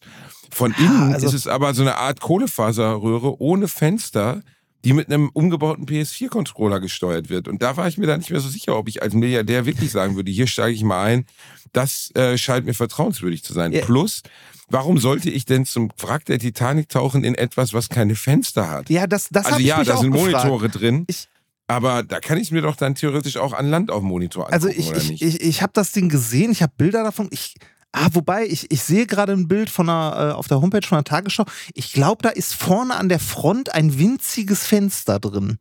Von 0.51 0.73
innen 0.77 1.13
also- 1.13 1.27
ist 1.27 1.33
es 1.33 1.47
aber 1.47 1.73
so 1.73 1.81
eine 1.81 1.95
Art 1.95 2.19
Kohlefaserröhre 2.19 3.41
ohne 3.41 3.67
Fenster, 3.67 4.41
die 4.85 4.93
mit 4.93 5.07
einem 5.07 5.29
umgebauten 5.33 5.85
PS4-Controller 5.85 6.79
gesteuert 6.79 7.29
wird. 7.29 7.47
Und 7.47 7.61
da 7.61 7.75
war 7.77 7.87
ich 7.87 7.97
mir 7.97 8.07
dann 8.07 8.19
nicht 8.19 8.29
mehr 8.31 8.39
so 8.39 8.49
sicher, 8.49 8.77
ob 8.77 8.87
ich 8.87 9.01
als 9.01 9.13
Milliardär 9.13 9.65
wirklich 9.65 9.91
sagen 9.91 10.15
würde, 10.15 10.31
hier 10.31 10.47
steige 10.47 10.73
ich 10.75 10.83
mal 10.83 11.03
ein. 11.03 11.25
Das 11.73 12.11
äh, 12.15 12.37
scheint 12.37 12.65
mir 12.65 12.73
vertrauenswürdig 12.73 13.43
zu 13.43 13.53
sein. 13.53 13.71
Ja. 13.73 13.81
Plus, 13.85 14.21
warum 14.69 14.97
sollte 14.97 15.29
ich 15.29 15.45
denn 15.45 15.65
zum 15.65 15.91
Wrack 15.99 16.25
der 16.25 16.39
Titanic 16.39 16.89
tauchen 16.89 17.23
in 17.23 17.35
etwas, 17.35 17.73
was 17.73 17.89
keine 17.89 18.15
Fenster 18.15 18.69
hat? 18.69 18.89
Ja, 18.89 19.05
das, 19.05 19.27
das 19.29 19.45
also 19.47 19.59
ja, 19.59 19.83
da 19.83 19.97
sind 19.97 20.11
gefragt. 20.11 20.45
Monitore 20.45 20.69
drin. 20.69 21.03
Ich- 21.07 21.27
aber 21.67 22.01
da 22.01 22.19
kann 22.19 22.39
ich 22.39 22.51
mir 22.51 22.63
doch 22.63 22.75
dann 22.75 22.95
theoretisch 22.95 23.37
auch 23.37 23.53
an 23.53 23.69
Land 23.69 23.91
auf 23.91 23.99
dem 23.99 24.07
Monitor 24.07 24.51
angucken, 24.51 24.53
Also 24.55 24.69
ich, 24.69 25.11
ich, 25.11 25.21
ich, 25.21 25.41
ich 25.41 25.61
habe 25.61 25.71
das 25.75 25.91
Ding 25.91 26.09
gesehen, 26.09 26.51
ich 26.51 26.63
habe 26.63 26.73
Bilder 26.75 27.03
davon. 27.03 27.27
Ich, 27.29 27.53
ah, 27.91 28.09
wobei, 28.13 28.45
ich, 28.45 28.71
ich 28.71 28.81
sehe 28.83 29.05
gerade 29.05 29.33
ein 29.33 29.47
Bild 29.47 29.69
von 29.69 29.89
einer, 29.89 30.31
äh, 30.31 30.33
auf 30.33 30.47
der 30.47 30.61
Homepage 30.61 30.85
von 30.85 30.97
der 30.97 31.03
Tagesschau. 31.03 31.45
Ich 31.73 31.93
glaube, 31.93 32.21
da 32.21 32.29
ist 32.29 32.53
vorne 32.53 32.95
an 32.95 33.09
der 33.09 33.19
Front 33.19 33.73
ein 33.73 33.97
winziges 33.97 34.65
Fenster 34.65 35.19
drin. 35.19 35.57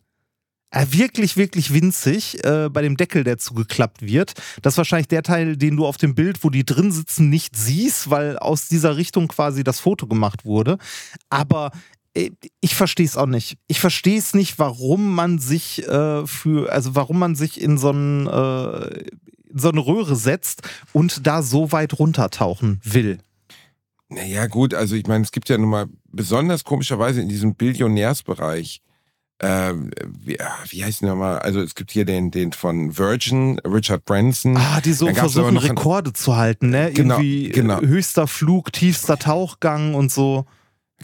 Äh, 0.70 0.87
wirklich, 0.91 1.39
wirklich 1.39 1.72
winzig, 1.72 2.45
äh, 2.45 2.68
bei 2.70 2.83
dem 2.83 2.99
Deckel, 2.99 3.24
der 3.24 3.39
zugeklappt 3.39 4.03
wird. 4.03 4.35
Das 4.61 4.74
ist 4.74 4.79
wahrscheinlich 4.79 5.09
der 5.09 5.22
Teil, 5.22 5.57
den 5.57 5.76
du 5.76 5.87
auf 5.87 5.97
dem 5.97 6.14
Bild, 6.14 6.45
wo 6.45 6.51
die 6.51 6.66
drin 6.66 6.93
sitzen, 6.93 7.31
nicht 7.31 7.57
siehst, 7.57 8.11
weil 8.11 8.39
aus 8.39 8.68
dieser 8.68 8.99
Richtung 8.99 9.29
quasi 9.29 9.64
das 9.64 9.81
Foto 9.81 10.07
gemacht 10.07 10.45
wurde. 10.45 10.76
Aber 11.31 11.70
äh, 12.12 12.33
ich 12.61 12.74
verstehe 12.74 13.07
es 13.07 13.16
auch 13.16 13.26
nicht. 13.26 13.57
Ich 13.66 13.81
verstehe 13.81 14.18
es 14.18 14.35
nicht, 14.35 14.59
warum 14.59 15.14
man 15.14 15.39
sich 15.39 15.87
äh, 15.89 16.26
für, 16.26 16.70
also 16.70 16.95
warum 16.95 17.18
man 17.18 17.35
sich 17.35 17.61
in 17.61 17.79
so, 17.79 17.89
einen, 17.89 18.26
äh, 18.26 19.05
so 19.59 19.70
eine 19.70 19.80
Röhre 19.80 20.16
setzt 20.16 20.62
und 20.92 21.26
da 21.26 21.42
so 21.42 21.72
weit 21.72 21.98
runtertauchen 21.98 22.80
will. 22.84 23.18
naja, 24.09 24.46
gut, 24.46 24.74
also 24.74 24.94
ich 24.96 25.06
meine, 25.06 25.24
es 25.24 25.32
gibt 25.32 25.48
ja 25.48 25.59
nun 25.59 25.70
mal 25.70 25.86
besonders 26.11 26.64
komischerweise 26.64 27.20
in 27.20 27.28
diesem 27.28 27.54
Billionärsbereich, 27.54 28.82
ähm, 29.40 29.90
wie, 30.04 30.40
ah, 30.40 30.52
wie 30.68 30.84
heißt 30.84 31.02
der 31.02 31.11
nochmal? 31.11 31.38
Also 31.38 31.61
es 31.61 31.76
gibt 31.76 31.92
hier 31.92 32.04
den, 32.04 32.32
den 32.32 32.52
von 32.52 32.98
Virgin, 32.98 33.61
Richard 33.61 34.04
Branson. 34.04 34.56
Ah, 34.56 34.80
die 34.80 34.92
so 34.92 35.06
versuchen, 35.14 35.56
Rekorde 35.56 36.12
zu 36.12 36.36
halten, 36.36 36.70
ne? 36.70 36.90
Genau, 36.92 37.14
Irgendwie 37.16 37.50
genau. 37.50 37.80
äh, 37.80 37.86
höchster 37.86 38.26
Flug, 38.26 38.72
tiefster 38.72 39.16
Tauchgang 39.16 39.94
und 39.94 40.11
so. 40.11 40.46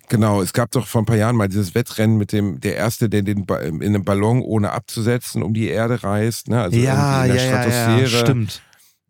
Genau, 0.08 0.42
es 0.42 0.52
gab 0.52 0.70
doch 0.72 0.86
vor 0.86 1.02
ein 1.02 1.06
paar 1.06 1.16
Jahren 1.16 1.36
mal 1.36 1.48
dieses 1.48 1.74
Wettrennen 1.74 2.16
mit 2.18 2.32
dem, 2.32 2.60
der 2.60 2.76
Erste, 2.76 3.08
der 3.08 3.22
den 3.22 3.46
ba 3.46 3.58
in 3.58 3.80
einem 3.82 4.04
Ballon 4.04 4.42
ohne 4.42 4.72
abzusetzen 4.72 5.42
um 5.42 5.54
die 5.54 5.68
Erde 5.68 6.02
reist, 6.02 6.48
ne? 6.48 6.60
Also 6.62 6.76
ja, 6.78 7.24
in 7.24 7.32
der 7.32 7.36
ja, 7.36 7.42
ja, 7.42 7.50
ja, 7.52 7.62
Stratosphäre. 7.62 8.24
stimmt. 8.24 8.62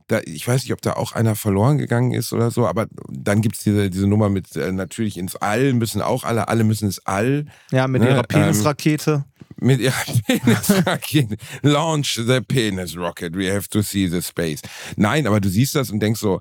da, 0.08 0.20
ich 0.24 0.46
weiß 0.46 0.62
nicht, 0.62 0.72
ob 0.74 0.82
da 0.82 0.92
auch 0.92 1.12
einer 1.12 1.34
verloren 1.36 1.78
gegangen 1.78 2.12
ist 2.12 2.32
oder 2.34 2.50
so, 2.50 2.66
aber 2.66 2.86
dann 3.08 3.40
gibt's 3.40 3.64
diese, 3.64 3.88
diese 3.90 4.06
Nummer 4.06 4.28
mit 4.28 4.54
äh, 4.56 4.72
natürlich 4.72 5.16
ins 5.16 5.36
All, 5.36 5.72
müssen 5.72 6.02
auch 6.02 6.22
alle, 6.24 6.48
alle 6.48 6.64
müssen 6.64 6.84
ins 6.86 7.00
All 7.06 7.46
Ja, 7.70 7.88
mit 7.88 8.02
Ne, 8.02 8.08
ihrer 8.10 8.18
ähm, 8.18 8.26
Penisrakete. 8.28 9.24
mit 9.56 9.80
ihrer 9.80 9.94
Penisrakete. 10.26 11.36
Launch 11.62 12.20
the 12.26 12.40
penis 12.40 12.96
rocket, 12.96 13.34
we 13.34 13.50
have 13.52 13.68
to 13.70 13.80
see 13.82 14.06
the 14.06 14.20
space. 14.22 14.60
Nein, 14.96 15.26
aber 15.26 15.40
du 15.40 15.48
siehst 15.48 15.74
das 15.74 15.90
und 15.90 16.00
denkst 16.00 16.20
so, 16.20 16.40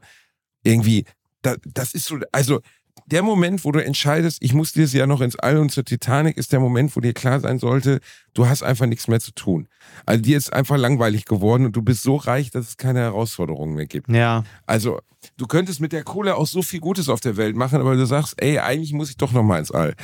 irgendwie, 0.63 1.05
da, 1.41 1.55
das 1.65 1.93
ist 1.93 2.05
so, 2.05 2.17
also 2.33 2.59
der 3.07 3.23
Moment, 3.23 3.65
wo 3.65 3.71
du 3.71 3.83
entscheidest, 3.83 4.37
ich 4.41 4.53
muss 4.53 4.73
dieses 4.73 4.93
Jahr 4.93 5.07
noch 5.07 5.21
ins 5.21 5.35
All 5.35 5.57
und 5.57 5.71
zur 5.71 5.85
Titanic, 5.85 6.37
ist 6.37 6.51
der 6.51 6.59
Moment, 6.59 6.95
wo 6.95 6.99
dir 6.99 7.13
klar 7.13 7.39
sein 7.39 7.59
sollte, 7.59 7.99
du 8.33 8.47
hast 8.47 8.63
einfach 8.63 8.85
nichts 8.85 9.07
mehr 9.07 9.19
zu 9.19 9.33
tun. 9.33 9.67
Also 10.05 10.21
dir 10.21 10.37
ist 10.37 10.53
einfach 10.53 10.77
langweilig 10.77 11.25
geworden 11.25 11.65
und 11.65 11.75
du 11.75 11.81
bist 11.81 12.03
so 12.03 12.15
reich, 12.15 12.51
dass 12.51 12.69
es 12.69 12.77
keine 12.77 12.99
Herausforderungen 12.99 13.75
mehr 13.75 13.85
gibt. 13.85 14.09
Ja. 14.09 14.43
Also, 14.65 14.99
du 15.37 15.47
könntest 15.47 15.79
mit 15.79 15.91
der 15.91 16.03
Kohle 16.03 16.35
auch 16.35 16.47
so 16.47 16.61
viel 16.61 16.79
Gutes 16.79 17.09
auf 17.09 17.19
der 17.19 17.37
Welt 17.37 17.55
machen, 17.55 17.79
aber 17.79 17.95
du 17.95 18.05
sagst, 18.05 18.35
ey, 18.37 18.59
eigentlich 18.59 18.93
muss 18.93 19.09
ich 19.09 19.17
doch 19.17 19.31
noch 19.31 19.43
mal 19.43 19.59
ins 19.59 19.71
All. 19.71 19.95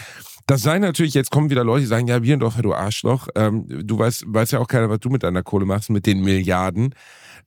Das 0.45 0.61
sei 0.61 0.79
natürlich, 0.79 1.13
jetzt 1.13 1.29
kommen 1.29 1.49
wieder 1.49 1.63
Leute, 1.63 1.81
die 1.81 1.87
sagen, 1.87 2.07
ja, 2.07 2.19
Bierendorfer, 2.19 2.63
du 2.63 2.73
Arschloch, 2.73 3.27
ähm, 3.35 3.65
du 3.67 3.99
weißt, 3.99 4.23
weiß 4.27 4.51
ja 4.51 4.59
auch 4.59 4.67
keiner, 4.67 4.89
was 4.89 4.99
du 4.99 5.09
mit 5.09 5.23
deiner 5.23 5.43
Kohle 5.43 5.65
machst, 5.65 5.89
mit 5.89 6.05
den 6.05 6.21
Milliarden. 6.21 6.95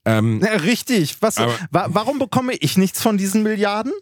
Ähm, 0.05 0.41
ja 0.43 0.51
richtig. 0.57 1.17
Was, 1.21 1.37
Aber- 1.37 1.53
wa 1.71 1.87
warum 1.89 2.19
bekomme 2.19 2.53
ich 2.55 2.77
nichts 2.77 3.01
von 3.01 3.17
diesen 3.17 3.43
Milliarden? 3.43 3.93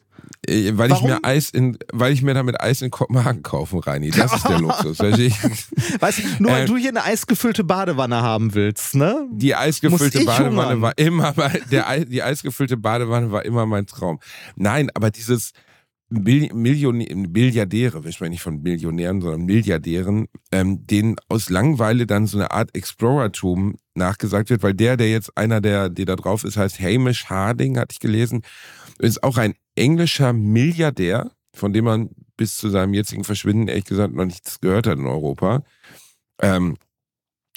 äh, 0.47 0.71
weil 0.75 0.89
Warum? 0.89 1.09
ich 1.09 1.15
mir 1.15 1.23
Eis 1.23 1.49
in, 1.51 1.77
weil 1.93 2.13
ich 2.13 2.23
mir 2.23 2.33
damit 2.33 2.59
Eis 2.59 2.81
in 2.81 2.89
Kopenhagen 2.89 3.43
kaufen, 3.43 3.79
Reini. 3.79 4.09
Das 4.09 4.33
ist 4.33 4.47
der 4.47 4.59
Luxus. 4.59 4.99
Weißt 4.99 6.19
du, 6.19 6.23
nur 6.39 6.51
weil 6.51 6.63
Äh, 6.63 6.65
du 6.65 6.77
hier 6.77 6.89
eine 6.89 7.03
eisgefüllte 7.03 7.63
Badewanne 7.63 8.21
haben 8.21 8.53
willst, 8.55 8.95
ne? 8.95 9.27
Die 9.31 9.55
eisgefüllte 9.55 10.23
Badewanne 10.25 10.57
hungern? 10.75 10.81
war 10.81 10.97
immer, 10.97 11.33
die 11.69 12.23
eisgefüllte 12.23 12.77
Badewanne 12.77 13.31
war 13.31 13.45
immer 13.45 13.65
mein 13.67 13.85
Traum. 13.85 14.19
Nein, 14.55 14.89
aber 14.95 15.11
dieses 15.11 15.51
Bill- 16.11 16.53
Million, 16.53 16.97
Milliardäre, 16.97 18.03
wir 18.03 18.11
sprechen 18.11 18.31
nicht 18.31 18.41
von 18.43 18.61
Millionären, 18.61 19.21
sondern 19.21 19.45
Milliardären, 19.45 20.27
ähm, 20.51 20.85
denen 20.85 21.15
aus 21.29 21.49
Langeweile 21.49 22.05
dann 22.05 22.27
so 22.27 22.37
eine 22.37 22.51
Art 22.51 22.75
Explorertum 22.75 23.77
nachgesagt 23.95 24.49
wird, 24.49 24.61
weil 24.61 24.73
der, 24.73 24.97
der 24.97 25.09
jetzt 25.09 25.35
einer 25.37 25.61
der, 25.61 25.89
der 25.89 26.05
da 26.05 26.15
drauf 26.17 26.43
ist, 26.43 26.57
heißt 26.57 26.81
Hamish 26.81 27.25
Harding, 27.25 27.77
hatte 27.77 27.93
ich 27.93 27.99
gelesen, 27.99 28.41
ist 28.99 29.23
auch 29.23 29.37
ein 29.37 29.53
englischer 29.75 30.33
Milliardär, 30.33 31.31
von 31.53 31.71
dem 31.71 31.85
man 31.85 32.09
bis 32.35 32.57
zu 32.57 32.69
seinem 32.69 32.93
jetzigen 32.93 33.23
Verschwinden 33.23 33.69
ehrlich 33.69 33.85
gesagt 33.85 34.13
noch 34.13 34.25
nichts 34.25 34.59
gehört 34.59 34.87
hat 34.87 34.97
in 34.97 35.05
Europa. 35.05 35.63
Ähm, 36.41 36.75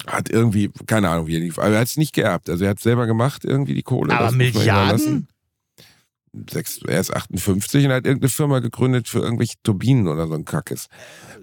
hat 0.07 0.29
irgendwie, 0.29 0.71
keine 0.87 1.09
Ahnung, 1.09 1.27
wie 1.27 1.35
er 1.37 1.41
lief, 1.41 1.59
aber 1.59 1.71
er 1.71 1.81
hat 1.81 1.89
es 1.89 1.97
nicht 1.97 2.15
geerbt. 2.15 2.49
Also 2.51 2.65
er 2.65 2.71
hat 2.71 2.79
es 2.79 2.83
selber 2.83 3.07
gemacht, 3.07 3.45
irgendwie 3.45 3.75
die 3.75 3.83
Kohle. 3.83 4.13
Aber 4.13 4.27
Milliarden? 5.03 5.29
Sechs, 6.51 6.80
er 6.87 7.01
ist 7.01 7.14
58 7.14 7.87
und 7.87 7.93
hat 7.93 8.07
irgendeine 8.07 8.30
Firma 8.30 8.59
gegründet 8.61 9.09
für 9.09 9.20
irgendwelche 9.20 9.55
Turbinen 9.62 10.09
oder 10.09 10.26
so 10.26 10.35
ein 10.35 10.45
Kackes. 10.45 10.89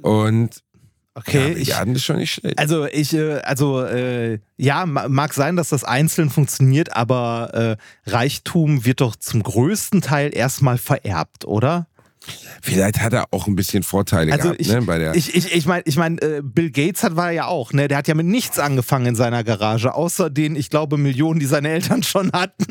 Und 0.02 0.62
Okay, 1.14 1.58
ja, 1.62 1.84
ich, 1.84 1.90
ist 1.92 2.06
schon 2.06 2.18
nicht 2.18 2.32
schlecht. 2.32 2.58
Also 2.58 2.86
ich, 2.86 3.14
äh, 3.14 3.40
also 3.42 3.84
äh, 3.84 4.40
ja, 4.56 4.86
ma- 4.86 5.10
mag 5.10 5.34
sein, 5.34 5.58
dass 5.58 5.68
das 5.70 5.84
einzeln 5.84 6.30
funktioniert, 6.30 6.96
aber 6.96 7.78
äh, 8.06 8.10
Reichtum 8.10 8.86
wird 8.86 9.02
doch 9.02 9.18
zum 9.18 9.44
größten 9.44 10.02
Teil 10.02 10.34
erstmal 10.34 10.78
vererbt, 10.78 11.44
oder? 11.44 11.88
Vielleicht 12.62 13.02
hat 13.02 13.12
er 13.14 13.26
auch 13.32 13.48
ein 13.48 13.56
bisschen 13.56 13.84
Vorteile 13.84 14.32
Also 14.32 14.44
gehabt, 14.50 14.62
ich, 14.62 14.68
ne, 14.70 14.82
bei 14.84 15.00
der. 15.00 15.16
ich, 15.16 15.36
ich, 15.36 15.54
ich 15.54 15.66
meine, 15.66 15.84
ich 15.86 15.98
mein, 15.98 16.18
äh, 16.20 16.42
Bill 16.44 16.72
Gates 16.72 17.04
hat 17.04 17.16
war 17.18 17.32
ja 17.32 17.48
auch, 17.48 17.74
ne? 17.74 17.88
Der 17.90 17.98
hat 17.98 18.08
ja 18.08 18.14
mit 18.14 18.28
nichts 18.28 18.58
angefangen 18.60 19.08
in 19.08 19.16
seiner 19.16 19.44
Garage, 19.44 19.94
außer 19.94 20.30
den, 20.30 20.56
ich 20.56 20.70
glaube, 20.70 20.98
Millionen, 20.98 21.40
die 21.42 21.46
seine 21.48 21.70
Eltern 21.70 22.04
schon 22.04 22.32
hatten. 22.32 22.66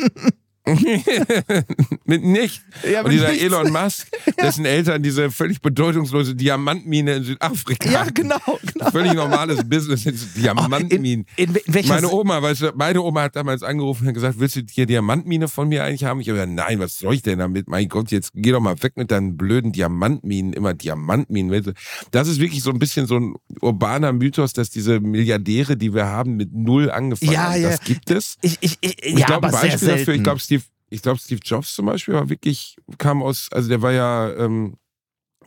mit 2.05 2.23
nicht. 2.23 2.63
Ja, 2.91 3.03
und 3.03 3.11
dieser 3.11 3.31
nichts. 3.31 3.45
Elon 3.45 3.73
Musk, 3.73 4.09
dessen 4.41 4.65
Eltern 4.65 5.03
diese 5.03 5.31
völlig 5.31 5.61
bedeutungslose 5.61 6.35
Diamantmine 6.35 7.15
in 7.17 7.25
Südafrika. 7.25 7.91
Ja, 7.91 8.05
genau, 8.13 8.39
genau. 8.73 8.91
Völlig 8.91 9.15
normales 9.15 9.67
Business, 9.69 10.05
jetzt 10.05 10.37
Diamantminen. 10.37 11.27
In, 11.37 11.55
in, 11.55 11.89
Meine 11.89 12.11
Oma, 12.11 12.43
weißt 12.43 12.61
du, 12.63 12.73
meine 12.75 13.01
Oma 13.03 13.23
hat 13.23 13.37
damals 13.37 13.63
angerufen 13.63 14.07
und 14.07 14.15
gesagt, 14.15 14.39
willst 14.39 14.57
du 14.57 14.61
hier 14.71 14.87
Diamantmine 14.87 15.49
von 15.49 15.69
mir 15.69 15.85
eigentlich 15.85 16.05
haben? 16.05 16.21
Ich 16.21 16.29
habe 16.29 16.37
gesagt, 16.39 16.53
nein, 16.53 16.79
was 16.79 16.99
soll 16.99 17.15
ich 17.15 17.23
denn 17.23 17.39
damit? 17.39 17.69
Mein 17.69 17.89
Gott, 17.89 18.11
jetzt 18.11 18.33
geh 18.35 18.53
doch 18.53 18.61
mal 18.61 18.81
weg 18.83 18.97
mit 18.97 19.11
deinen 19.11 19.37
blöden 19.37 19.73
Diamantminen, 19.73 20.53
immer 20.53 20.75
Diamantminen. 20.75 21.75
Das 22.11 22.29
ist 22.29 22.39
wirklich 22.39 22.63
so 22.63 22.71
ein 22.71 22.79
bisschen 22.79 23.07
so 23.07 23.17
ein 23.17 23.35
urbaner 23.61 24.13
Mythos, 24.13 24.53
dass 24.53 24.69
diese 24.71 25.01
Milliardäre, 25.01 25.77
die 25.77 25.95
wir 25.95 26.07
haben, 26.07 26.37
mit 26.37 26.53
null 26.53 26.91
angefangen 26.91 27.33
Ja, 27.33 27.53
haben. 27.53 27.63
ja. 27.63 27.71
Das 27.71 27.81
gibt 27.81 28.11
es. 28.11 28.37
ich, 28.43 28.59
ich, 28.61 28.79
ich, 28.81 29.03
ich 29.03 29.19
ja, 29.19 29.27
glaube, 29.27 29.47
ein 29.49 29.53
Beispiel 29.53 29.89
dafür, 29.89 30.15
ich 30.15 30.23
glaube, 30.23 30.41
Steve, 30.41 30.60
ich 30.91 31.03
glaube, 31.03 31.19
Steve 31.19 31.41
Jobs 31.43 31.75
zum 31.75 31.87
Beispiel 31.87 32.15
war 32.15 32.29
wirklich, 32.29 32.77
kam 32.99 33.23
aus, 33.23 33.49
also 33.53 33.69
der 33.69 33.81
war 33.83 33.93
ja 33.93 34.33
ähm, 34.35 34.75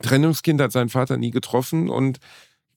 Trennungskind, 0.01 0.59
hat 0.61 0.71
seinen 0.71 0.89
Vater 0.89 1.17
nie 1.17 1.31
getroffen 1.31 1.89
und 1.89 2.19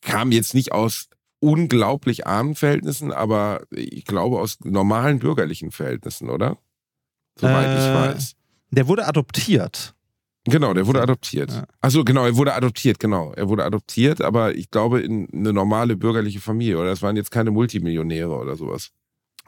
kam 0.02 0.32
jetzt 0.32 0.54
nicht 0.54 0.72
aus 0.72 1.08
unglaublich 1.40 2.26
armen 2.26 2.54
Verhältnissen, 2.54 3.12
aber 3.12 3.62
ich 3.70 4.04
glaube 4.04 4.40
aus 4.40 4.58
normalen 4.64 5.18
bürgerlichen 5.18 5.70
Verhältnissen, 5.70 6.28
oder? 6.30 6.58
Soweit 7.38 7.78
ich 7.78 7.84
Äh, 7.84 7.94
weiß. 7.94 8.32
Der 8.70 8.88
wurde 8.88 9.06
adoptiert. 9.06 9.94
Genau, 10.44 10.74
der 10.74 10.86
wurde 10.86 11.02
adoptiert. 11.02 11.50
Ja. 11.50 11.64
Achso, 11.80 12.04
genau, 12.04 12.24
er 12.24 12.36
wurde 12.36 12.54
adoptiert, 12.54 13.00
genau. 13.00 13.32
Er 13.32 13.48
wurde 13.48 13.64
adoptiert, 13.64 14.20
aber 14.22 14.54
ich 14.54 14.70
glaube 14.70 15.00
in 15.00 15.28
eine 15.32 15.52
normale 15.52 15.96
bürgerliche 15.96 16.40
Familie. 16.40 16.78
Oder 16.78 16.90
das 16.90 17.02
waren 17.02 17.16
jetzt 17.16 17.30
keine 17.32 17.50
Multimillionäre 17.50 18.30
oder 18.34 18.54
sowas. 18.56 18.92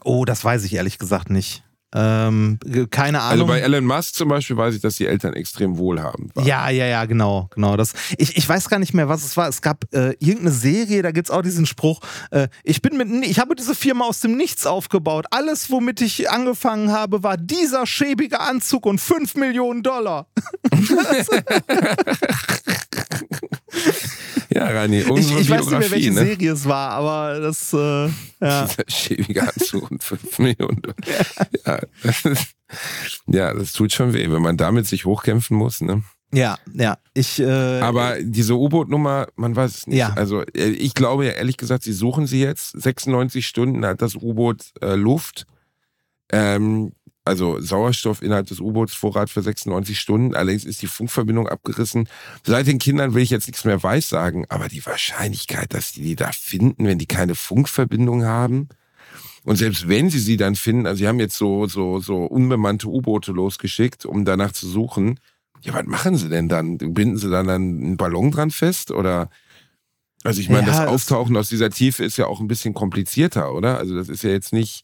Oh, 0.05 0.25
das 0.25 0.45
weiß 0.45 0.65
ich 0.65 0.75
ehrlich 0.75 0.99
gesagt 0.99 1.31
nicht. 1.31 1.63
Ähm, 1.95 2.59
keine 2.91 3.23
Also 3.23 3.45
Ahnung. 3.45 3.49
bei 3.49 3.61
Elon 3.61 3.87
Musk 3.87 4.15
zum 4.15 4.29
Beispiel 4.29 4.57
weiß 4.57 4.75
ich, 4.75 4.83
dass 4.83 4.97
die 4.97 5.07
Eltern 5.07 5.33
extrem 5.33 5.79
wohlhabend 5.79 6.37
waren. 6.37 6.47
Ja, 6.47 6.69
ja, 6.69 6.85
ja, 6.87 7.07
genau, 7.07 7.49
genau. 7.55 7.79
Das, 7.79 7.95
ich, 8.19 8.37
ich 8.37 8.47
weiß 8.47 8.69
gar 8.69 8.79
nicht 8.79 8.93
mehr, 8.93 9.09
was 9.09 9.25
es 9.25 9.37
war. 9.39 9.49
Es 9.49 9.63
gab 9.63 9.85
äh, 9.95 10.11
irgendeine 10.19 10.51
Serie, 10.51 11.01
da 11.03 11.13
gibt's 11.13 11.31
auch 11.31 11.41
diesen 11.43 11.65
Spruch, 11.65 12.01
äh, 12.31 12.49
ich 12.63 12.83
bin 12.83 12.99
mit, 12.99 13.09
ich 13.27 13.39
habe 13.39 13.55
diese 13.55 13.75
Firma 13.75 14.05
aus 14.05 14.21
dem 14.21 14.37
Nichts 14.37 14.67
aufgebaut. 14.67 15.27
Alles, 15.31 15.71
womit 15.71 16.03
ich 16.03 16.31
angefangen 16.31 16.93
habe, 16.93 17.23
war 17.23 17.39
dieser 17.39 17.87
schäbige 17.87 18.41
Anzug 18.41 18.85
und 18.85 19.01
5 19.01 19.37
Millionen 19.37 19.83
Dollar. 19.83 20.27
Ja, 24.59 24.67
Rani, 24.71 24.99
Ich, 24.99 25.09
ich 25.09 25.51
weiß 25.51 25.67
nicht 25.67 25.79
mehr, 25.79 25.91
welche 25.91 26.11
ne? 26.11 26.25
Serie 26.25 26.53
es 26.53 26.65
war, 26.67 26.91
aber 26.91 27.41
das, 27.41 27.73
äh, 27.73 28.07
ja. 28.41 28.65
Dieser 28.67 28.85
schäbige 28.89 29.43
Anzug 29.43 29.91
und 29.91 30.03
5 30.03 30.39
Millionen. 30.41 30.83
Ja, 31.65 31.81
das 32.03 32.25
ist, 32.25 32.55
ja, 33.27 33.55
das 33.55 33.73
tut 33.73 33.93
schon 33.93 34.13
weh, 34.15 34.31
wenn 34.31 34.43
man 34.43 34.57
damit 34.57 34.87
sich 34.87 35.05
hochkämpfen 35.05 35.57
muss. 35.57 35.81
Ne? 35.81 36.03
Ja, 36.33 36.59
ja. 36.75 36.99
Ich, 37.15 37.39
äh, 37.41 37.81
Aber 37.81 38.17
diese 38.21 38.55
U-Boot-Nummer, 38.55 39.29
man 39.37 39.57
weiß 39.57 39.77
es 39.77 39.87
nicht. 39.87 39.99
Ja. 39.99 40.13
Also 40.15 40.43
äh, 40.43 40.71
ich 40.71 40.95
glaube 40.95 41.27
ja 41.27 41.33
ehrlich 41.33 41.57
gesagt, 41.57 41.85
sie 41.85 41.93
suchen 41.93 42.27
sie 42.27 42.41
jetzt. 42.41 42.73
96 42.73 43.47
Stunden 43.47 43.85
hat 43.87 44.03
das 44.03 44.17
U-Boot 44.17 44.73
äh, 44.83 44.95
Luft. 44.95 45.47
Ähm, 46.31 46.93
also 47.29 47.61
Sauerstoff 47.61 48.23
innerhalb 48.23 48.47
des 48.49 48.59
U-Boots 48.61 48.95
Vorrat 48.95 49.31
für 49.31 49.43
96 49.43 49.99
Stunden. 50.01 50.35
Allerdings 50.35 50.65
ist 50.65 50.83
die 50.83 50.87
Funkverbindung 50.89 51.49
abgerissen. 51.49 52.09
Seit 52.45 52.67
den 52.67 52.79
Kindern 52.81 53.15
will 53.15 53.23
ich 53.23 53.31
jetzt 53.31 53.47
nichts 53.47 53.65
mehr 53.65 53.83
weissagen, 53.83 54.47
aber 54.49 54.69
die 54.69 54.85
Wahrscheinlichkeit, 54.85 55.73
dass 55.75 55.93
die 55.93 56.03
die 56.03 56.17
da 56.17 56.31
finden, 56.33 56.85
wenn 56.87 56.99
die 56.99 57.07
keine 57.07 57.35
Funkverbindung 57.37 58.25
haben, 58.25 58.69
und 59.45 59.57
selbst 59.57 59.89
wenn 59.89 60.11
sie 60.11 60.19
sie 60.19 60.37
dann 60.37 60.57
finden, 60.57 60.87
also 60.87 60.99
sie 60.99 61.09
haben 61.09 61.21
jetzt 61.21 61.37
so, 61.37 61.67
so, 61.67 62.01
so 62.01 62.25
unbemannte 62.25 62.87
U-Boote 62.89 63.33
losgeschickt, 63.33 64.05
um 64.05 64.25
danach 64.27 64.53
zu 64.53 64.69
suchen. 64.69 65.21
Ja, 65.63 65.73
was 65.75 65.87
machen 65.87 66.17
sie 66.17 66.29
denn 66.29 66.49
dann? 66.51 66.77
Binden 66.77 67.17
sie 67.17 67.31
dann, 67.31 67.49
einen 67.49 67.97
Ballon 67.97 68.31
dran 68.31 68.51
fest? 68.51 68.91
Oder, 68.91 69.31
also 70.23 70.41
ich 70.41 70.51
meine, 70.51 70.67
Ja, 70.67 70.73
das 70.73 70.77
das- 70.81 70.89
Auftauchen 70.89 71.37
aus 71.37 71.49
dieser 71.49 71.71
Tiefe 71.71 72.05
ist 72.05 72.19
ja 72.19 72.27
auch 72.27 72.41
ein 72.41 72.49
bisschen 72.49 72.75
komplizierter, 72.75 73.55
oder? 73.55 73.79
Also 73.79 73.95
das 73.97 74.09
ist 74.11 74.23
ja 74.23 74.31
jetzt 74.31 74.53
nicht, 74.53 74.83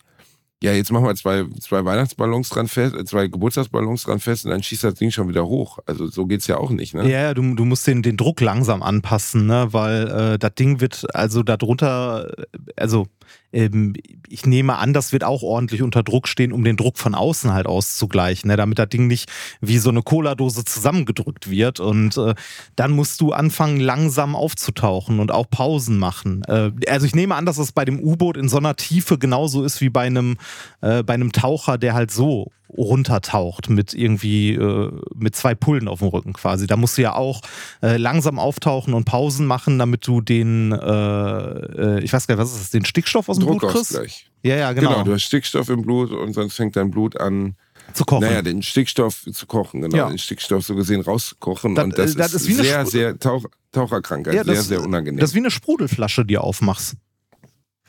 ja, 0.65 0.73
jetzt 0.73 0.91
machen 0.91 1.05
wir 1.05 1.15
zwei, 1.15 1.45
zwei 1.61 1.85
Weihnachtsballons 1.85 2.49
dran 2.49 2.69
fest, 2.69 2.97
äh, 2.97 3.05
zwei 3.05 3.27
Geburtstagsballons 3.27 4.05
dran 4.05 4.19
fest 4.19 4.47
und 4.47 4.51
dann 4.51 4.63
schießt 4.63 4.85
das 4.85 4.95
Ding 4.95 5.11
schon 5.11 5.29
wieder 5.29 5.47
hoch. 5.47 5.79
Also 5.85 6.07
so 6.07 6.25
geht's 6.25 6.47
ja 6.47 6.57
auch 6.57 6.71
nicht, 6.71 6.95
ne? 6.95 7.03
Ja, 7.03 7.21
ja, 7.21 7.35
du, 7.35 7.55
du 7.55 7.67
musst 7.67 7.87
den, 7.87 8.03
den 8.03 8.17
Druck 8.17 8.41
langsam 8.41 8.83
anpassen, 8.83 9.47
ne? 9.47 9.69
weil 9.73 10.09
äh, 10.09 10.39
das 10.39 10.55
Ding 10.55 10.81
wird, 10.81 11.05
also 11.15 11.43
darunter, 11.43 12.33
äh, 12.39 12.45
also 12.77 13.07
ähm, 13.55 13.95
ich 14.29 14.47
nehme 14.47 14.77
an, 14.77 14.93
das 14.93 15.13
wird 15.13 15.25
auch 15.25 15.43
ordentlich 15.43 15.83
unter 15.83 16.03
Druck 16.03 16.29
stehen, 16.29 16.53
um 16.53 16.65
den 16.65 16.77
Druck 16.77 16.99
von 16.99 17.15
außen 17.15 17.53
halt 17.53 17.67
auszugleichen, 17.67 18.49
ne? 18.49 18.57
damit 18.57 18.79
das 18.79 18.89
Ding 18.89 19.07
nicht 19.07 19.31
wie 19.61 19.79
so 19.79 19.91
eine 19.91 20.03
Cola-Dose 20.03 20.65
zusammengedrückt 20.65 21.49
wird. 21.49 21.81
Und 21.81 22.17
äh, 22.17 22.35
dann 22.77 22.93
musst 22.93 23.21
du 23.21 23.33
anfangen, 23.33 23.81
langsam 23.81 24.35
aufzutauchen 24.35 25.21
und 25.21 25.31
auch 25.31 25.49
Pausen 25.49 25.99
machen. 25.99 26.43
Äh, 26.49 26.73
also 26.89 27.07
ich 27.07 27.15
nehme 27.15 27.37
an, 27.37 27.47
dass 27.47 27.59
es 27.59 27.73
bei 27.73 27.85
dem 27.85 28.01
U-Boot 28.01 28.37
in 28.37 28.49
so 28.49 28.57
einer 28.57 28.77
Tiefe 28.77 29.19
genauso 29.19 29.65
ist 29.65 29.81
wie 29.81 29.91
bei 29.91 30.07
einem, 30.07 30.37
äh, 30.81 31.03
bei 31.03 31.15
einem 31.15 31.33
Taucher, 31.33 31.79
der 31.79 31.95
halt 31.95 32.11
so 32.11 32.51
runtertaucht 32.77 33.69
mit 33.71 33.95
irgendwie 33.95 34.55
äh, 34.55 34.91
mit 35.15 35.35
zwei 35.37 35.55
Pullen 35.55 35.89
auf 35.89 36.01
dem 36.01 36.09
Rücken 36.09 36.33
quasi. 36.33 36.67
Da 36.67 36.77
musst 36.77 36.99
du 36.99 37.03
ja 37.03 37.15
auch 37.15 37.41
äh, 37.83 37.97
langsam 37.97 38.39
auftauchen 38.39 38.95
und 38.95 39.05
Pausen 39.05 39.47
machen, 39.47 39.79
damit 39.79 40.07
du 40.07 40.21
den, 40.21 40.73
äh, 40.73 40.79
äh, 40.79 42.01
ich 42.05 42.13
weiß 42.13 42.27
gar 42.27 42.35
nicht, 42.37 42.43
was 42.43 42.53
ist 42.53 42.61
das, 42.61 42.71
den 42.71 42.85
Stickstoff 42.85 43.29
aus 43.29 43.39
dem 43.39 43.47
Blut 43.47 43.63
kriegst? 43.63 43.99
Ja, 44.43 44.57
ja, 44.57 44.73
genau. 44.73 44.91
Genau. 44.91 45.05
du 45.05 45.13
hast 45.15 45.23
Stickstoff 45.23 45.69
im 45.69 45.83
Blut 45.83 46.11
und 46.11 46.33
sonst 46.35 46.55
fängt 46.57 46.77
dein 46.77 46.91
Blut 46.91 47.19
an, 47.19 47.57
zu 47.93 48.05
kochen. 48.05 48.23
naja, 48.25 48.43
den 48.43 48.63
Stickstoff 48.63 49.25
zu 49.33 49.47
kochen, 49.47 49.83
genau, 49.83 49.97
Ja. 49.97 50.09
den 50.09 50.19
Stickstoff 50.19 50.65
so 50.65 50.75
gesehen 50.75 51.01
rauszukochen. 51.01 51.75
Das- 51.75 51.85
und 51.85 51.99
das, 51.99 52.15
äh, 52.15 52.17
das 52.19 52.35
ist, 52.35 52.43
ist 52.43 52.49
wie 52.49 52.55
eine 52.55 52.63
sehr, 52.63 52.87
sehr 52.87 53.19
Tauch, 53.19 53.45
Taucherkrankheit, 53.73 54.35
Ja, 54.35 54.45
sehr, 54.45 54.55
das- 54.55 54.69
sehr 54.69 54.83
unangenehm. 54.83 55.21
Das 55.21 55.31
ist 55.31 55.35
wie 55.35 55.39
eine 55.41 55.51
Sprudelflasche, 55.51 56.25
die 56.25 56.35
du 56.35 56.41
aufmachst. 56.43 56.97